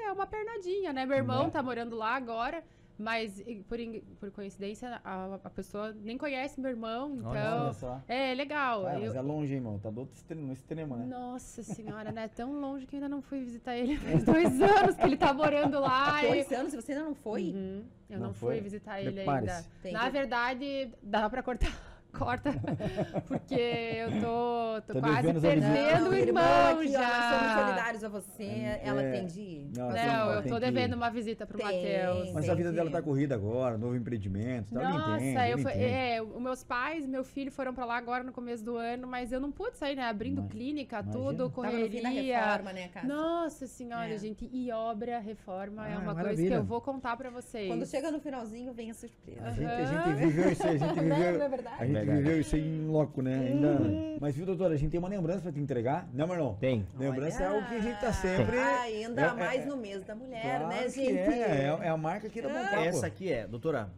é 0.06 0.12
uma 0.12 0.26
pernadinha, 0.26 0.92
né? 0.92 1.04
Meu 1.06 1.16
irmão 1.18 1.44
Né? 1.44 1.50
tá 1.50 1.62
morando 1.62 1.96
lá 1.96 2.14
agora, 2.16 2.62
mas 3.00 3.40
e, 3.40 3.64
por, 3.68 3.78
por 4.18 4.30
coincidência 4.30 5.00
a, 5.02 5.38
a 5.42 5.50
pessoa 5.50 5.92
nem 6.02 6.18
conhece 6.18 6.60
meu 6.60 6.70
irmão, 6.70 7.16
então 7.16 7.30
Olha 7.64 7.72
só. 7.72 8.00
é 8.06 8.34
legal. 8.34 8.82
Cara, 8.84 8.98
Eu- 8.98 9.06
mas 9.06 9.16
é 9.16 9.20
longe, 9.20 9.52
hein, 9.52 9.58
irmão? 9.58 9.78
Tá 9.78 9.90
do 9.90 10.00
outro 10.00 10.14
extremo, 10.16 10.46
no 10.46 10.52
extremo, 10.52 10.96
né? 10.96 11.06
Nossa 11.06 11.62
senhora, 11.62 12.12
né? 12.12 12.28
Tão 12.28 12.52
longe 12.60 12.86
que 12.86 12.94
eu 12.96 12.98
ainda 12.98 13.08
não 13.08 13.22
fui 13.22 13.40
visitar 13.42 13.76
ele. 13.76 13.96
Faz 13.98 14.24
dois 14.24 14.60
anos 14.60 14.96
que 14.96 15.02
ele 15.02 15.16
tá 15.16 15.32
morando 15.32 15.80
lá. 15.80 16.22
e- 16.24 16.28
Dois 16.28 16.52
anos, 16.52 16.74
você 16.74 16.92
ainda 16.92 17.04
não 17.04 17.14
foi? 17.14 17.50
Uhum, 17.54 17.84
eu 18.10 18.18
Não 18.18 18.26
não, 18.28 18.34
foi? 18.34 18.54
fui 18.56 18.60
visitar 18.62 19.00
ele 19.00 19.18
ainda. 19.20 19.64
Tem 19.82 19.92
Na 19.92 20.04
que- 20.04 20.10
verdade, 20.10 20.92
dava 21.02 21.30
pra 21.30 21.42
cortar 21.42 21.72
corta, 22.18 22.50
porque 23.26 23.54
eu 23.54 24.10
tô, 24.20 24.92
tô 24.92 25.00
Tá 25.00 25.08
quase 25.08 25.32
perdendo 25.40 26.10
o 26.10 26.14
irmão 26.14 26.42
aqui, 26.42 26.96
ó, 26.96 27.00
nós 27.00 27.14
somos 27.24 27.52
já. 27.52 27.58
solidários 27.64 28.04
a 28.04 28.08
você. 28.08 28.78
Ela 28.82 29.02
É. 29.02 29.12
tem 29.12 29.26
de 29.26 29.40
ir. 29.40 29.70
Não, 29.76 29.90
Não, 29.90 30.32
eu 30.34 30.42
tô 30.48 30.58
devendo 30.58 30.94
uma 30.94 31.10
visita 31.10 31.46
pro. 31.46 31.62
Matheus. 31.62 32.32
Mas 32.32 32.48
a 32.48 32.54
vida 32.54 32.72
dela 32.72 32.90
tá 32.90 33.00
corrida 33.02 33.34
agora, 33.34 33.76
novo 33.78 33.94
empreendimento, 33.94 34.72
tá? 34.74 34.80
Nossa, 34.88 35.16
ele 35.22 35.30
entende, 35.30 35.50
eu 35.50 35.58
ele 35.58 35.60
entende. 35.68 35.84
é, 35.84 36.22
os 36.22 36.40
meus 36.42 36.64
pais, 36.64 37.06
meu 37.06 37.22
filho 37.24 37.50
foram 37.52 37.74
pra 37.74 37.84
lá 37.84 37.96
agora 37.96 38.24
no 38.24 38.32
começo 38.32 38.64
do 38.64 38.76
ano, 38.76 39.06
mas 39.06 39.32
eu 39.32 39.40
não 39.40 39.50
pude 39.52 39.76
sair, 39.76 39.94
né? 39.96 40.04
Abrindo 40.04 40.38
Imagina. 40.40 40.50
clínica, 40.50 40.96
Imagina. 41.00 41.12
tudo, 41.24 41.50
Tava 41.50 41.70
no 41.72 41.88
fim 41.88 42.02
da 42.02 42.08
correria. 42.10 42.40
reforma, 42.40 42.72
né, 42.72 42.88
Cássia? 42.88 43.08
Nossa 43.08 43.66
senhora, 43.66 44.14
É. 44.14 44.18
gente, 44.18 44.48
e 44.52 44.70
obra, 44.72 45.18
reforma 45.18 45.86
é 45.88 45.92
Ah, 45.94 45.98
uma 45.98 46.04
coisa 46.14 46.22
maravilha. 46.22 46.48
que 46.48 46.54
eu 46.56 46.64
vou 46.64 46.80
contar 46.80 47.16
pra 47.16 47.30
vocês. 47.30 47.68
Quando 47.68 47.86
chega 47.86 48.10
no 48.10 48.20
finalzinho, 48.20 48.72
vem 48.72 48.90
a 48.90 48.94
surpresa. 48.94 49.40
A 49.42 49.50
gente, 49.50 49.66
a 49.66 49.84
gente 49.84 50.16
viveu 50.16 50.52
isso 50.52 50.66
aí, 50.66 50.74
a 50.76 50.78
gente 50.78 51.00
Né? 51.00 51.08
Não 51.08 51.16
é 51.26 51.32
viveu. 51.32 51.50
verdade? 51.50 51.82
Viveu 52.04 52.40
isso 52.40 52.54
aí 52.56 52.62
em 52.66 52.86
loco, 52.88 53.20
né? 53.22 53.34
Ainda... 53.34 53.78
Mas 54.20 54.34
viu, 54.36 54.44
doutora, 54.46 54.74
a 54.74 54.76
gente 54.76 54.90
tem 54.90 54.98
uma 55.00 55.08
lembrança 55.08 55.40
pra 55.40 55.52
te 55.52 55.58
entregar, 55.60 56.08
né, 56.12 56.24
Marlon? 56.24 56.54
Tem. 56.54 56.86
Lembrança 56.98 57.42
é 57.42 57.46
Olha, 57.46 57.56
algo 57.56 57.68
que 57.68 57.74
a 57.76 57.80
gente 57.80 58.00
tá 58.00 58.12
sempre. 58.12 58.58
Ainda 58.58 59.22
É- 59.22 59.26
é- 59.26 59.32
mais 59.34 59.62
é- 59.62 59.66
no 59.66 59.76
mês 59.76 60.02
da 60.04 60.14
mulher, 60.14 60.42
Claro 60.42 60.66
né, 60.68 60.82
que 60.84 60.90
gente? 60.90 61.18
É, 61.18 61.76
é, 61.80 61.82
é 61.82 61.88
a 61.88 61.96
marca 61.96 62.26
aqui 62.26 62.42
da 62.42 62.48
Bom 62.48 62.54
Papo. 62.62 62.76
Essa 62.76 63.06
aqui 63.06 63.32
é, 63.32 63.46
doutora. 63.46 63.88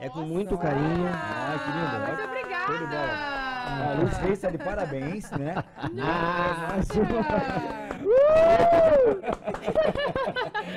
É 0.00 0.08
com 0.08 0.20
Nossa. 0.20 0.32
muito 0.32 0.58
carinho. 0.58 1.06
Ah, 1.06 1.56
que 1.64 1.70
lindo. 1.70 1.86
Ah, 1.86 1.98
muito 2.08 2.20
ó. 2.20 2.24
obrigada! 2.24 2.64
A 3.64 3.94
Luz 4.00 4.16
Reis 4.18 4.38
tá 4.40 4.50
de 4.50 4.58
parabéns, 4.58 5.30
né? 5.32 5.54
Ah, 6.02 6.76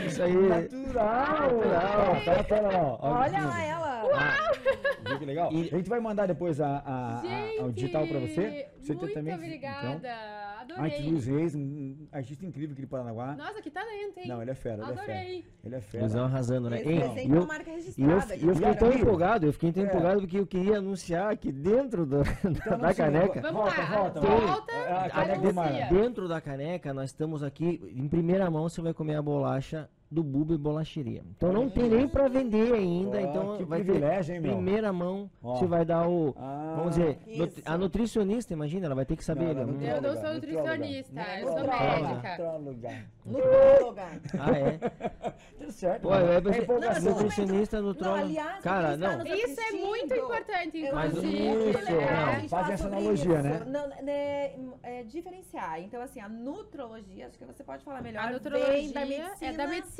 Isso 0.07 0.23
aí. 0.23 0.33
Natural! 0.33 0.93
Natural! 0.93 2.21
Tá, 2.25 2.43
tá, 2.43 2.55
Olha 3.01 3.31
lá 3.31 3.37
lindo. 3.39 3.57
ela. 3.61 3.86
Viu 5.07 5.19
que 5.19 5.25
legal? 5.25 5.51
E- 5.53 5.69
A 5.73 5.77
gente 5.77 5.89
vai 5.89 5.99
mandar 5.99 6.25
depois 6.25 6.59
a, 6.59 6.77
a, 6.85 7.17
a- 7.19 7.21
Gente, 7.21 7.63
o 7.63 7.71
digital 7.71 8.07
pra 8.07 8.19
você. 8.19 8.67
Você 8.81 8.93
muito 8.93 9.13
também. 9.13 9.33
obrigada. 9.33 9.95
Então, 9.95 10.11
Adorei. 10.61 10.83
Arte 10.91 11.09
Luz 11.09 11.25
Reis, 11.25 11.55
um 11.55 12.07
artista 12.11 12.45
incrível 12.45 12.73
aqui 12.73 12.81
de 12.81 12.87
Paranaguá. 12.87 13.35
Nossa, 13.35 13.61
que 13.61 13.69
talento, 13.71 14.17
hein? 14.17 14.27
Não, 14.27 14.41
ele 14.41 14.51
é 14.51 14.55
fera, 14.55 14.83
ele 14.83 14.91
é 14.91 14.95
fera. 14.95 15.01
Adorei. 15.19 15.45
Ele 15.63 15.75
é 15.75 15.81
fera. 15.81 16.03
Luizão 16.03 16.25
arrasando, 16.25 16.69
né? 16.69 16.81
Ei, 16.81 17.25
e 17.25 17.31
eu, 17.31 17.45
marca 17.45 17.69
eu, 17.69 17.75
registrada. 17.75 18.35
e 18.35 18.45
eu 18.45 18.55
fiquei 18.55 18.75
tão 18.75 18.91
empolgado, 18.93 19.45
eu 19.45 19.53
fiquei 19.53 19.71
tão 19.71 19.83
É. 19.83 19.87
empolgado 19.87 20.19
porque 20.21 20.39
eu 20.39 20.47
queria 20.47 20.77
anunciar 20.79 21.35
que 21.37 21.51
dentro 21.51 22.05
do- 22.05 22.21
Então, 22.43 22.77
da 22.79 22.93
caneca, 22.93 23.39
Vamos 23.41 23.61
Volta, 23.61 23.81
lá. 23.81 23.85
volta, 23.97 24.19
Volta. 24.21 24.71
É 24.73 24.91
a 24.93 25.09
caneca 25.09 25.93
dentro 25.93 26.27
da 26.27 26.41
caneca, 26.41 26.93
nós 26.93 27.05
estamos 27.11 27.43
aqui, 27.43 27.81
em 27.95 28.07
primeira 28.07 28.49
mão 28.51 28.67
você 28.67 28.81
vai 28.81 28.93
comer 28.93 29.15
a 29.15 29.21
bolacha 29.21 29.89
do 30.09 30.23
Buba 30.23 30.53
e 30.53 30.57
Bolacheria. 30.57 31.21
Então 31.35 31.51
não 31.51 31.69
tem 31.69 31.89
nem 31.89 32.07
pra 32.07 32.27
vender 32.27 32.73
ainda, 32.73 33.17
Ó, 33.17 33.21
então 33.21 33.57
que 33.57 33.63
vai 33.65 33.79
ter 33.79 33.85
privilégio, 33.85 34.35
hein, 34.35 34.41
meu? 34.41 34.53
primeira 34.55 34.93
mão, 34.93 35.29
Ó. 35.43 35.55
você 35.55 35.65
vai 35.65 35.83
dar 35.83 36.07
o, 36.07 36.33
Ah, 36.37 36.75
vamos 36.77 36.95
dizer, 36.95 37.19
nutri- 37.37 37.63
a 37.65 37.77
nutricionista, 37.77 38.53
imagina, 38.53 38.85
ela 38.85 38.95
vai 38.95 39.05
ter 39.05 39.15
que 39.17 39.23
saber. 39.23 39.53
Não, 39.53 39.65
não, 39.65 39.73
né? 39.73 39.87
não, 39.89 39.95
Eu 39.95 40.01
não 40.15 40.21
sou 40.21 40.33
nutricionista, 40.33 41.21
eu 41.39 41.47
sou 41.47 41.55
médica. 41.57 42.29
Nutróloga. 42.37 42.91
Nutróloga. 43.25 44.03
Ah, 44.39 44.51
é? 44.57 44.79
Tudo 45.59 45.71
certo. 45.71 46.01
Pô, 46.03 46.09
mano. 46.09 46.31
é, 46.31 46.35
É 46.37 46.41
você- 46.41 47.09
nutricionista, 47.09 47.77
Não, 47.81 47.87
nutróloga. 47.89 48.21
aliás, 48.23 48.63
Cara, 48.63 48.95
não. 48.97 49.25
Isso 49.25 49.59
é 49.59 49.71
muito 49.73 50.13
importante, 50.15 50.77
inclusive. 50.79 51.27
isso, 51.27 51.77
legal 51.91 52.41
não. 52.41 52.49
Faz 52.49 52.69
essa 52.69 52.87
analogia, 52.87 53.41
né? 53.41 53.63
Não, 53.67 53.87
né, 54.03 54.51
é, 54.83 55.03
diferenciar. 55.03 55.81
Então, 55.81 56.01
assim, 56.01 56.19
a 56.21 56.29
nutrologia, 56.29 57.27
acho 57.27 57.37
que 57.37 57.45
você 57.45 57.63
pode 57.63 57.83
falar 57.83 58.01
melhor. 58.01 58.23
A 58.23 58.31
nutrologia 58.31 58.93
da 58.93 59.01
medicina. 59.05 59.31
é 59.41 59.53
da 59.53 59.67
medicina, 59.67 59.96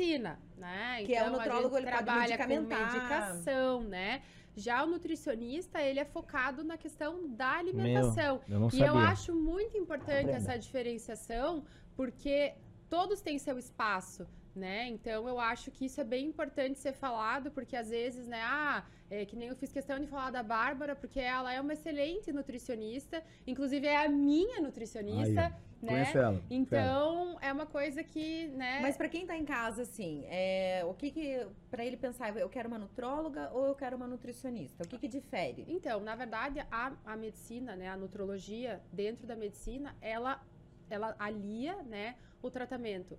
né? 0.56 1.02
Que 1.04 1.14
é 1.14 1.22
o 1.22 1.26
então, 1.26 1.38
nutrólogo, 1.38 1.76
ele 1.76 1.86
pode 1.86 1.96
trabalha 2.04 2.38
com 2.38 2.46
medicação, 2.46 3.82
né? 3.82 4.22
Já 4.56 4.82
o 4.82 4.86
nutricionista, 4.86 5.80
ele 5.80 6.00
é 6.00 6.04
focado 6.04 6.64
na 6.64 6.76
questão 6.76 7.28
da 7.28 7.50
alimentação. 7.58 8.40
Eu 8.48 8.58
não 8.60 8.68
E 8.68 8.70
sabia. 8.72 8.86
eu 8.86 8.98
acho 8.98 9.34
muito 9.34 9.76
importante 9.76 10.30
Aprenda. 10.30 10.36
essa 10.36 10.58
diferenciação, 10.58 11.64
porque 11.94 12.54
todos 12.88 13.20
têm 13.20 13.38
seu 13.38 13.56
espaço, 13.58 14.26
né? 14.54 14.88
Então 14.88 15.28
eu 15.28 15.38
acho 15.38 15.70
que 15.70 15.86
isso 15.86 16.00
é 16.00 16.04
bem 16.04 16.26
importante 16.26 16.78
ser 16.78 16.92
falado, 16.92 17.50
porque 17.50 17.76
às 17.76 17.90
vezes, 17.90 18.26
né, 18.26 18.40
ah, 18.42 18.84
é, 19.10 19.24
que 19.24 19.36
nem 19.36 19.48
eu 19.48 19.56
fiz 19.56 19.72
questão 19.72 19.98
de 19.98 20.06
falar 20.06 20.30
da 20.30 20.42
Bárbara, 20.42 20.94
porque 20.94 21.20
ela 21.20 21.52
é 21.52 21.60
uma 21.60 21.72
excelente 21.72 22.32
nutricionista, 22.32 23.22
inclusive 23.46 23.86
é 23.86 24.04
a 24.04 24.08
minha 24.08 24.60
nutricionista, 24.60 25.46
Aí, 25.46 25.52
né? 25.80 25.88
Conheço 25.88 26.18
ela. 26.18 26.42
Então, 26.50 27.38
é 27.40 27.52
uma 27.52 27.66
coisa 27.66 28.02
que, 28.02 28.48
né? 28.48 28.80
Mas 28.82 28.96
pra 28.96 29.08
quem 29.08 29.26
tá 29.26 29.36
em 29.36 29.44
casa, 29.44 29.82
assim, 29.82 30.24
é, 30.28 30.82
o 30.84 30.92
que 30.92 31.10
que, 31.10 31.46
pra 31.70 31.84
ele 31.84 31.96
pensar, 31.96 32.36
eu 32.36 32.48
quero 32.48 32.68
uma 32.68 32.78
nutróloga 32.78 33.50
ou 33.52 33.66
eu 33.66 33.74
quero 33.74 33.96
uma 33.96 34.06
nutricionista? 34.06 34.84
O 34.84 34.88
que 34.88 34.98
que 34.98 35.08
difere? 35.08 35.64
Então, 35.68 36.00
na 36.00 36.14
verdade, 36.14 36.60
a, 36.70 36.92
a 37.04 37.16
medicina, 37.16 37.76
né, 37.76 37.88
a 37.88 37.96
nutrologia, 37.96 38.82
dentro 38.92 39.26
da 39.26 39.36
medicina, 39.36 39.96
ela, 40.00 40.42
ela 40.90 41.14
alia, 41.18 41.76
né, 41.84 42.16
o 42.42 42.50
tratamento 42.50 43.18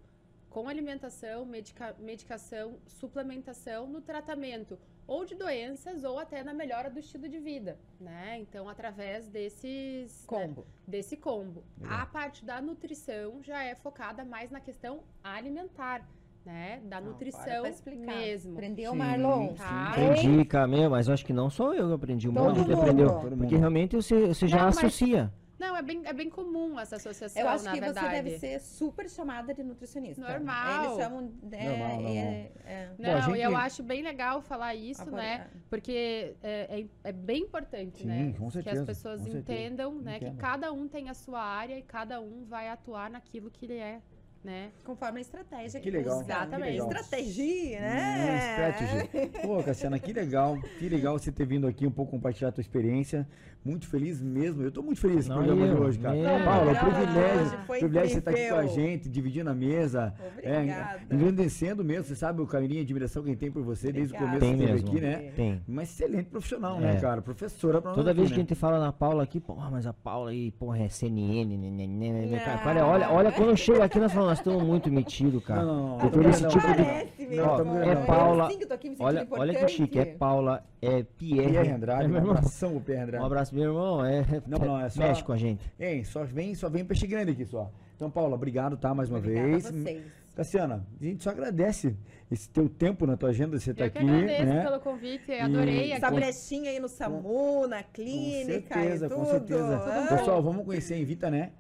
com 0.50 0.68
alimentação, 0.68 1.46
medica, 1.46 1.96
medicação, 2.00 2.78
suplementação 2.88 3.88
no 3.88 4.02
tratamento 4.02 4.78
ou 5.06 5.26
de 5.26 5.36
doenças 5.36 6.04
ou 6.04 6.20
até 6.20 6.44
na 6.44 6.54
melhora 6.54 6.90
do 6.90 7.00
estilo 7.00 7.28
de 7.28 7.40
vida, 7.40 7.78
né? 8.00 8.38
Então, 8.40 8.68
através 8.70 9.28
desses 9.28 10.22
né, 10.22 10.28
Combo. 10.28 10.66
desse 10.88 11.18
combo. 11.18 11.64
Legal. 11.80 12.00
A 12.00 12.06
parte 12.06 12.46
da 12.46 12.62
nutrição 12.62 13.42
já 13.44 13.64
é 13.64 13.76
focada 13.76 14.24
mais 14.24 14.52
na 14.52 14.60
questão 14.60 15.02
alimentar, 15.24 16.08
né? 16.46 16.80
Da 16.86 17.00
Não, 17.02 17.12
nutrição 17.12 17.64
mesmo. 17.88 18.54
Aprendeu, 18.54 18.92
Sim, 18.92 18.98
Marlon? 18.98 19.50
sim. 19.50 19.56
Tá? 19.56 19.94
Entendi, 19.98 20.46
Camila, 20.46 20.90
mas 20.90 21.08
eu 21.08 21.14
acho 21.14 21.26
que 21.26 21.34
não 21.34 21.50
sou 21.50 21.74
eu 21.74 21.88
que 21.88 21.94
aprendi, 21.94 22.30
um 22.30 22.34
Todo 22.34 22.56
monte 22.56 22.66
de 22.68 22.74
aprendeu. 22.74 23.20
Porque 23.38 23.56
realmente 23.56 23.96
você, 23.96 24.28
você 24.28 24.48
já 24.48 24.58
Não, 24.58 24.66
mas- 24.66 24.78
associa. 24.78 25.32
Não, 25.60 25.76
é 25.76 25.82
bem, 25.82 26.02
é 26.06 26.14
bem 26.14 26.30
comum 26.30 26.80
essa 26.80 26.96
associação, 26.96 27.42
Eu 27.42 27.50
acho 27.50 27.66
na 27.66 27.74
que 27.74 27.80
verdade. 27.82 28.08
você 28.08 28.12
deve 28.24 28.40
ser 28.40 28.60
super 28.62 29.10
chamada 29.10 29.54
de 29.54 29.62
nutricionista. 29.62 30.22
Normal. 30.22 30.86
Eles 30.86 30.98
chamam. 30.98 31.34
É, 31.52 31.70
Normal, 31.70 31.90
normal. 31.96 32.12
é- 32.14 32.52
é. 32.66 32.88
Bom, 32.98 33.04
Não, 33.04 33.22
gente- 33.24 33.40
eu 33.42 33.58
acho 33.58 33.84
bem 33.84 34.02
legal 34.02 34.42
falar 34.42 34.74
isso, 34.74 35.02
Agora, 35.02 35.18
né? 35.22 35.48
Porque 35.70 36.36
é, 36.42 36.80
é, 36.80 37.10
é 37.10 37.12
bem 37.12 37.44
importante, 37.44 38.04
Sim, 38.04 38.08
né? 38.08 38.34
com 38.38 38.48
que 38.48 38.54
certeza, 38.54 38.80
as 38.82 38.86
pessoas 38.88 39.22
com 39.22 39.32
certeza. 39.32 39.54
entendam, 39.60 39.96
né? 40.00 40.18
Que 40.20 40.26
Entendam. 40.26 40.38
cada 40.42 40.72
um 40.72 40.88
tem 40.88 41.10
a 41.10 41.14
sua 41.14 41.42
área 41.42 41.78
e 41.78 41.82
cada 41.82 42.22
um 42.22 42.46
vai 42.46 42.70
atuar 42.70 43.10
naquilo 43.10 43.52
que 43.52 43.66
ele 43.66 43.78
é, 43.78 44.02
né? 44.44 44.70
Conforme 44.86 45.20
a 45.20 45.22
estratégia 45.22 45.80
Que 45.80 45.92
legal. 45.92 46.22
Exatamente. 46.22 46.64
que 46.66 46.72
legal. 46.72 46.88
Estratégia, 46.92 47.78
Hum, 47.78 47.82
né? 47.82 48.40
strategy. 48.52 49.30
Pô, 49.42 49.64
Cassiana, 49.64 50.00
que 50.00 50.14
legal. 50.14 50.58
Que 50.80 50.90
legal 50.90 51.18
você 51.20 51.32
ter 51.32 51.46
vindo 51.46 51.68
aqui 51.68 51.86
um 51.86 51.92
pouco 51.92 52.12
compartilhar 52.12 52.50
a 52.50 52.52
tua 52.52 52.62
experiência. 52.62 53.28
Muito 53.66 53.88
feliz 53.90 54.22
mesmo. 54.22 54.64
Eu 54.64 54.72
tô 54.72 54.82
muito 54.82 55.02
feliz 55.02 55.28
com 55.28 55.34
o 55.34 55.36
Não, 55.38 55.44
programa 55.44 55.68
de 55.68 55.76
eu, 55.82 55.84
hoje, 55.86 56.00
cara. 56.00 56.16
meu. 56.16 56.46
Paula, 56.46 56.72
é 56.72 56.74
um 56.74 56.78
privilégio. 56.78 57.58
privilégio 57.68 58.10
você 58.14 58.18
estar 58.20 58.32
aqui 58.32 58.48
com 58.50 58.56
a 58.56 58.66
gente, 58.68 59.10
dividindo 59.10 59.50
a 59.50 59.54
mesa. 59.54 60.14
Obrigada. 60.32 61.02
É, 61.10 61.14
engrandecendo 61.14 61.84
mesmo. 61.84 62.06
Você 62.06 62.16
sabe 62.16 62.42
o 62.42 62.48
carinho 62.48 62.76
e 62.76 62.80
admiração 62.80 63.22
que 63.22 63.28
a 63.28 63.32
gente 63.34 63.40
tem 63.42 63.52
por 63.52 63.62
você 63.62 63.92
desde 63.92 64.14
o 64.14 64.16
Obrigada. 64.16 64.40
começo 64.40 64.58
Tem 64.58 64.66
que 64.66 64.74
mesmo. 64.74 64.90
aqui, 64.90 65.02
né? 65.02 65.32
Tem. 65.36 65.62
Uma 65.68 65.84
excelente 65.84 66.30
profissional, 66.30 66.80
né, 66.80 66.96
É. 66.96 67.02
cara? 67.02 67.22
Professora 67.22 67.82
pra 67.82 67.90
nós 67.90 67.98
Toda 67.98 68.12
aqui, 68.12 68.20
vez 68.22 68.30
né? 68.30 68.36
que 68.36 68.40
a 68.40 68.44
gente 68.46 68.56
fala 68.56 68.80
na 68.80 68.94
Paula 68.94 69.24
aqui, 69.24 69.42
pô, 69.42 69.56
mas 69.56 69.86
a 69.86 69.92
Paula 69.92 70.32
aí, 70.32 70.52
porra, 70.52 70.80
é 70.80 70.88
CNN, 70.88 71.58
né, 71.58 71.70
né, 71.70 71.86
né, 71.86 72.26
né, 72.28 72.40
cara, 72.40 72.54
Ah. 72.54 72.64
cara, 72.64 72.88
olha, 72.88 73.10
olha, 73.12 73.32
quando 73.34 73.58
chega 73.58 73.84
aqui, 73.84 74.00
nós 74.00 74.14
falamos, 74.14 74.29
nós 74.30 74.38
estamos 74.40 74.64
muito 74.64 74.92
metidos, 74.92 75.44
cara. 75.44 75.64
Não, 75.64 75.76
não, 75.76 75.98
não. 75.98 76.06
Eu 76.06 76.12
tô 76.12 76.20
nesse 76.20 76.44
Não, 76.44 76.50
tipo 76.50 76.68
de- 76.68 76.74
Parece 76.76 77.26
mesmo. 77.26 77.36
Não, 77.36 77.46
Ó, 77.50 77.58
tamo 77.58 77.78
é. 77.80 77.96
Paula- 78.06 78.44
Eu, 78.46 78.52
sim, 78.52 78.58
que 78.60 78.66
tô 78.66 78.74
aqui 78.74 78.90
me 78.90 78.96
sentindo 78.96 79.08
Olha, 79.08 79.28
olha 79.32 79.54
que 79.56 79.68
chique, 79.68 80.00
é. 80.00 80.06
Paula, 80.06 80.64
é 80.82 81.04
Pierre. 81.04 81.50
Pierre 81.50 81.72
Andrade, 81.72 82.04
É, 82.04 82.06
um 82.06 82.10
meu 82.10 82.18
irmão. 82.20 82.32
abração 82.32 82.72
pro 82.72 82.82
Pierre 82.82 83.02
Andrade. 83.04 83.24
Um 83.24 83.28
abraço, 83.28 83.56
meu 83.56 83.64
irmão, 83.66 84.06
é, 84.06 84.26
Não, 84.48 84.58
não, 84.60 84.80
é 84.80 84.90
só- 84.90 85.02
mexe 85.02 85.24
com 85.24 85.32
a 85.34 85.38
gente. 85.38 85.72
Hein, 85.80 86.04
só 86.04 86.24
vem, 86.24 86.56
só 86.56 86.70
vem 86.70 86.86
peixe 86.86 87.06
grande 87.08 87.32
aqui 87.32 87.46
só. 87.46 87.70
Então, 87.96 88.10
Paula, 88.10 88.36
obrigado, 88.36 88.78
tá, 88.78 88.94
mais 88.94 89.10
uma 89.10 89.18
Obrigada 89.20 89.48
vez. 89.48 89.66
a 89.66 89.72
vocês. 89.72 90.04
Cassiana, 90.36 90.88
a 91.02 91.04
gente 91.04 91.22
só 91.22 91.32
agradece 91.32 91.98
esse 92.32 92.50
teu 92.50 92.70
tempo 92.70 93.06
na 93.06 93.18
tua 93.18 93.28
agenda, 93.30 93.60
você 93.60 93.74
tá 93.74 93.88
eu 93.88 93.92
que 93.92 93.98
aqui, 93.98 94.08
agradeço 94.08 94.46
né? 94.46 94.64
pelo 94.64 94.80
convite, 94.80 95.32
adorei 95.34 95.92
Essa 95.92 96.08
aqui. 96.08 96.16
brechinha 96.16 96.70
aí 96.72 96.80
no 96.80 96.88
SAMU, 96.88 97.68
na 97.68 97.84
Com 97.84 97.90
clínica 97.92 98.74
certeza, 98.76 99.06
e 99.06 99.10
tudo. 99.10 99.20
com 99.20 99.26
certeza. 99.26 99.76
Ah. 99.86 100.16
Pessoal, 100.16 100.42
vamos 100.42 100.66
conhecer 100.66 100.94
a 100.94 100.98
Invita, 100.98 101.30
né? 101.30 101.52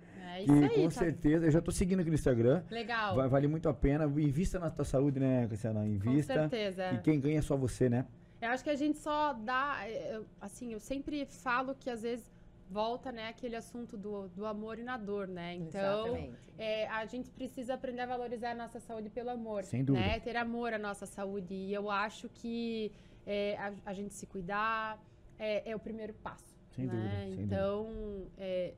É 0.41 0.45
Que 0.45 0.51
isso 0.51 0.63
aí, 0.63 0.69
com 0.83 0.83
tá? 0.89 0.89
certeza, 0.91 1.45
eu 1.45 1.51
já 1.51 1.61
tô 1.61 1.71
seguindo 1.71 1.99
aqui 1.99 2.09
no 2.09 2.15
Instagram. 2.15 2.63
Legal. 2.69 3.15
Vai, 3.15 3.27
vale 3.27 3.47
muito 3.47 3.67
a 3.67 3.73
pena. 3.73 4.05
Invista 4.05 4.59
na 4.59 4.69
tua 4.69 4.85
saúde, 4.85 5.19
né? 5.19 5.47
Com 5.47 5.85
Invista. 5.85 6.33
certeza. 6.33 6.91
E 6.93 6.97
quem 6.99 7.19
ganha 7.19 7.39
é 7.39 7.41
só 7.41 7.55
você, 7.57 7.89
né? 7.89 8.05
Eu 8.41 8.49
acho 8.49 8.63
que 8.63 8.69
a 8.69 8.75
gente 8.75 8.97
só 8.97 9.33
dá, 9.33 9.79
eh, 9.85 10.15
eu- 10.15 10.25
assim, 10.39 10.71
eu 10.71 10.79
sempre 10.79 11.25
falo 11.25 11.75
que 11.75 11.89
às 11.89 12.03
vezes 12.03 12.31
volta, 12.69 13.11
né, 13.11 13.27
aquele 13.29 13.55
assunto 13.55 13.97
do, 13.97 14.29
do 14.29 14.45
amor 14.45 14.77
e 14.77 14.83
na 14.83 14.95
dor, 14.95 15.27
né? 15.27 15.55
Então, 15.55 16.05
Exatamente. 16.07 16.37
é, 16.57 16.87
a 16.87 17.03
gente 17.05 17.31
precisa 17.31 17.73
aprender 17.73 18.01
a 18.01 18.05
valorizar 18.05 18.51
a 18.51 18.55
nossa 18.55 18.79
saúde 18.79 19.09
pelo 19.09 19.31
amor. 19.31 19.63
Sem 19.63 19.83
dúvida. 19.83 20.05
Né? 20.05 20.19
Ter 20.19 20.37
amor 20.37 20.71
à 20.73 20.77
nossa 20.77 21.05
saúde. 21.07 21.53
E 21.53 21.73
eu 21.73 21.89
acho 21.89 22.29
que 22.29 22.91
é, 23.25 23.57
a, 23.57 23.73
a 23.87 23.93
gente 23.93 24.13
se 24.13 24.25
cuidar 24.27 25.03
é, 25.37 25.71
é 25.71 25.75
o 25.75 25.79
primeiro 25.79 26.13
passo. 26.13 26.45
Sem 26.75 26.85
né? 26.85 26.93
dúvida, 26.93 27.35
sem 27.35 27.43
então, 27.45 28.27
é, 28.37 28.73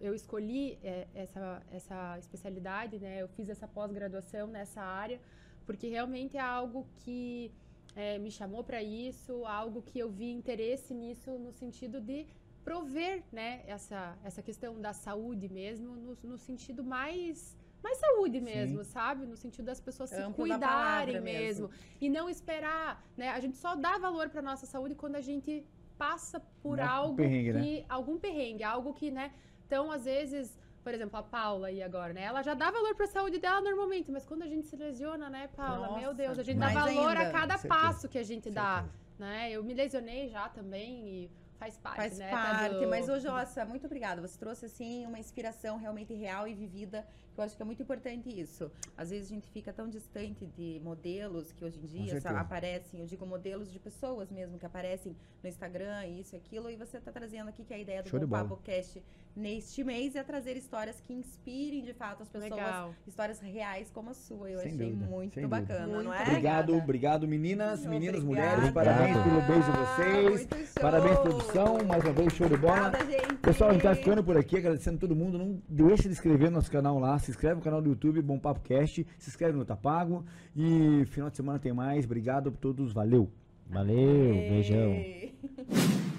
eu- 0.00 0.14
escolhi 0.14 0.78
é, 0.82 1.06
essa, 1.14 1.62
essa 1.70 2.18
especialidade, 2.18 2.98
né? 2.98 3.22
Eu 3.22 3.28
fiz 3.28 3.48
essa 3.48 3.66
pós-graduação 3.68 4.46
nessa 4.46 4.80
área, 4.82 5.20
porque 5.66 5.88
realmente 5.88 6.36
é 6.36 6.40
algo 6.40 6.86
que 6.96 7.50
é, 7.94 8.18
me 8.18 8.30
chamou 8.30 8.62
para 8.64 8.82
isso, 8.82 9.44
algo 9.44 9.82
que 9.82 9.98
eu 9.98 10.10
vi 10.10 10.30
interesse 10.30 10.94
nisso 10.94 11.30
no 11.38 11.52
sentido 11.52 12.00
de 12.00 12.26
prover, 12.64 13.22
né, 13.32 13.62
essa, 13.66 14.16
essa 14.22 14.42
questão 14.42 14.78
da 14.78 14.92
saúde 14.92 15.48
mesmo, 15.48 15.96
no, 15.96 16.18
no 16.22 16.36
sentido 16.38 16.84
mais 16.84 17.56
mais 17.82 17.96
saúde 17.98 18.40
mesmo, 18.40 18.82
Sim. 18.84 18.90
sabe? 18.90 19.24
No 19.24 19.36
sentido 19.36 19.66
das 19.66 19.80
pessoas 19.80 20.10
se 20.10 20.16
Amplo 20.16 20.46
da 20.48 20.54
cuidarem 20.56 21.20
mesmo. 21.20 21.68
mesmo. 21.68 21.70
E 22.00 22.10
não 22.10 22.28
esperar, 22.28 23.02
né? 23.16 23.30
A 23.30 23.38
gente 23.40 23.56
só 23.56 23.76
dá 23.76 23.96
valor 23.98 24.28
para 24.30 24.42
nossa 24.42 24.66
saúde 24.66 24.96
quando 24.96 25.14
a 25.14 25.20
gente 25.20 25.64
passa 25.96 26.40
por 26.62 26.80
algo 26.80 27.14
perrengue, 27.16 27.52
né? 27.52 27.62
que 27.62 27.84
algum 27.88 28.18
perrengue, 28.18 28.64
algo 28.64 28.92
que, 28.92 29.10
né? 29.12 29.32
Então, 29.68 29.92
às 29.92 30.06
vezes, 30.06 30.58
por 30.82 30.94
exemplo, 30.94 31.18
a 31.18 31.22
Paula 31.22 31.68
aí 31.68 31.82
agora, 31.82 32.14
né? 32.14 32.22
Ela 32.22 32.42
já 32.42 32.54
dá 32.54 32.70
valor 32.70 32.94
para 32.94 33.04
a 33.04 33.08
saúde 33.08 33.38
dela 33.38 33.60
normalmente, 33.60 34.10
mas 34.10 34.24
quando 34.24 34.42
a 34.42 34.46
gente 34.46 34.66
se 34.66 34.74
lesiona, 34.76 35.28
né, 35.28 35.50
Paula? 35.54 35.88
Meu 35.98 36.04
Nossa, 36.08 36.14
Deus, 36.14 36.38
a 36.38 36.42
gente 36.42 36.58
dá 36.58 36.68
valor 36.70 37.08
ainda. 37.16 37.28
a 37.28 37.30
cada 37.30 37.58
passo 37.58 38.08
que 38.08 38.16
a 38.18 38.22
gente 38.22 38.48
dá, 38.50 38.86
né? 39.18 39.50
Eu 39.52 39.62
me 39.62 39.74
lesionei 39.74 40.28
já 40.30 40.48
também 40.48 41.06
e 41.06 41.30
faz 41.58 41.76
parte, 41.76 41.96
Faz 41.96 42.18
né? 42.18 42.30
tá 42.30 42.36
parte, 42.40 42.74
do- 42.76 42.88
mas 42.88 43.08
ô 43.10 43.18
Jossa, 43.20 43.62
muito 43.66 43.84
obrigada. 43.84 44.22
Você 44.26 44.38
trouxe 44.38 44.64
assim 44.64 45.04
uma 45.04 45.18
inspiração 45.18 45.76
realmente 45.76 46.14
real 46.14 46.48
e 46.48 46.54
vivida, 46.54 47.06
eu 47.40 47.44
acho 47.44 47.56
que 47.56 47.62
é 47.62 47.64
muito 47.64 47.82
importante 47.82 48.28
isso. 48.28 48.70
Às 48.96 49.10
vezes 49.10 49.30
a 49.30 49.34
gente 49.34 49.48
fica 49.50 49.72
tão 49.72 49.88
distante 49.88 50.46
de 50.46 50.80
modelos 50.82 51.52
que 51.52 51.64
hoje 51.64 51.78
em 51.82 51.86
dia 51.86 52.20
sa- 52.20 52.38
aparecem, 52.40 53.00
eu 53.00 53.06
digo 53.06 53.24
modelos 53.26 53.70
de 53.72 53.78
pessoas 53.78 54.30
mesmo 54.30 54.58
que 54.58 54.66
aparecem 54.66 55.16
no 55.42 55.48
Instagram, 55.48 56.06
isso 56.06 56.34
e 56.34 56.38
aquilo, 56.38 56.70
e 56.70 56.76
você 56.76 56.98
tá 57.00 57.10
trazendo 57.12 57.48
aqui 57.48 57.64
que 57.64 57.72
a 57.74 57.78
ideia 57.78 58.02
do. 58.02 58.28
Papo 58.28 58.56
Cast 58.64 59.02
neste 59.36 59.84
mês 59.84 60.16
é 60.16 60.22
trazer 60.24 60.56
histórias 60.56 61.00
que 61.00 61.12
inspirem 61.12 61.82
de 61.82 61.92
fato 61.94 62.22
as 62.24 62.28
pessoas, 62.28 62.50
Legal. 62.50 62.92
histórias 63.06 63.38
reais 63.38 63.88
como 63.90 64.10
a 64.10 64.14
sua. 64.14 64.50
Eu 64.50 64.58
Sem 64.58 64.72
achei 64.72 64.86
dúvida, 64.90 65.06
muito 65.06 65.34
sem 65.34 65.42
dúvida. 65.44 65.60
bacana, 65.62 65.86
Muito 65.86 66.04
não 66.04 66.12
é? 66.14 66.22
Obrigado, 66.22 66.74
obrigado 66.76 67.28
meninas, 67.28 67.86
meninos, 67.86 68.22
Obrigada. 68.24 68.56
mulheres. 68.56 68.74
Parabéns 68.74 69.16
pelo 69.22 69.40
beijo 69.42 69.70
de 69.72 69.78
vocês. 69.78 70.40
Muito 70.40 70.66
show. 70.66 70.82
Parabéns, 70.82 71.18
produção. 71.20 71.84
Mais 71.86 72.02
uma 72.04 72.12
vez, 72.12 72.32
show 72.32 72.48
de 72.48 72.56
bola. 72.56 72.88
Obrigada, 72.88 73.10
gente. 73.10 73.34
Pessoal, 73.36 73.70
a 73.70 73.72
gente 73.74 73.82
tá 73.82 73.94
ficando 73.94 74.24
por 74.24 74.36
aqui, 74.36 74.56
agradecendo 74.56 74.98
todo 74.98 75.14
mundo. 75.14 75.38
Não 75.38 75.62
deixa 75.68 76.02
de 76.02 76.08
inscrever 76.10 76.50
no 76.50 76.56
nosso 76.56 76.70
canal 76.70 76.98
lá. 76.98 77.18
Se 77.28 77.32
inscreve 77.32 77.56
no 77.56 77.60
canal 77.60 77.82
do 77.82 77.90
YouTube, 77.90 78.22
Bom 78.22 78.38
Papo 78.38 78.60
Cast. 78.60 79.06
Se 79.18 79.28
inscreve 79.28 79.58
no 79.58 79.62
Tapago. 79.62 80.24
E 80.56 81.04
final 81.04 81.28
de 81.28 81.36
semana 81.36 81.58
tem 81.58 81.74
mais. 81.74 82.06
Obrigado 82.06 82.48
a 82.48 82.52
todos. 82.52 82.90
Valeu. 82.90 83.30
Valeu, 83.68 84.32
beijão. 84.48 84.92
Ei. 84.92 85.34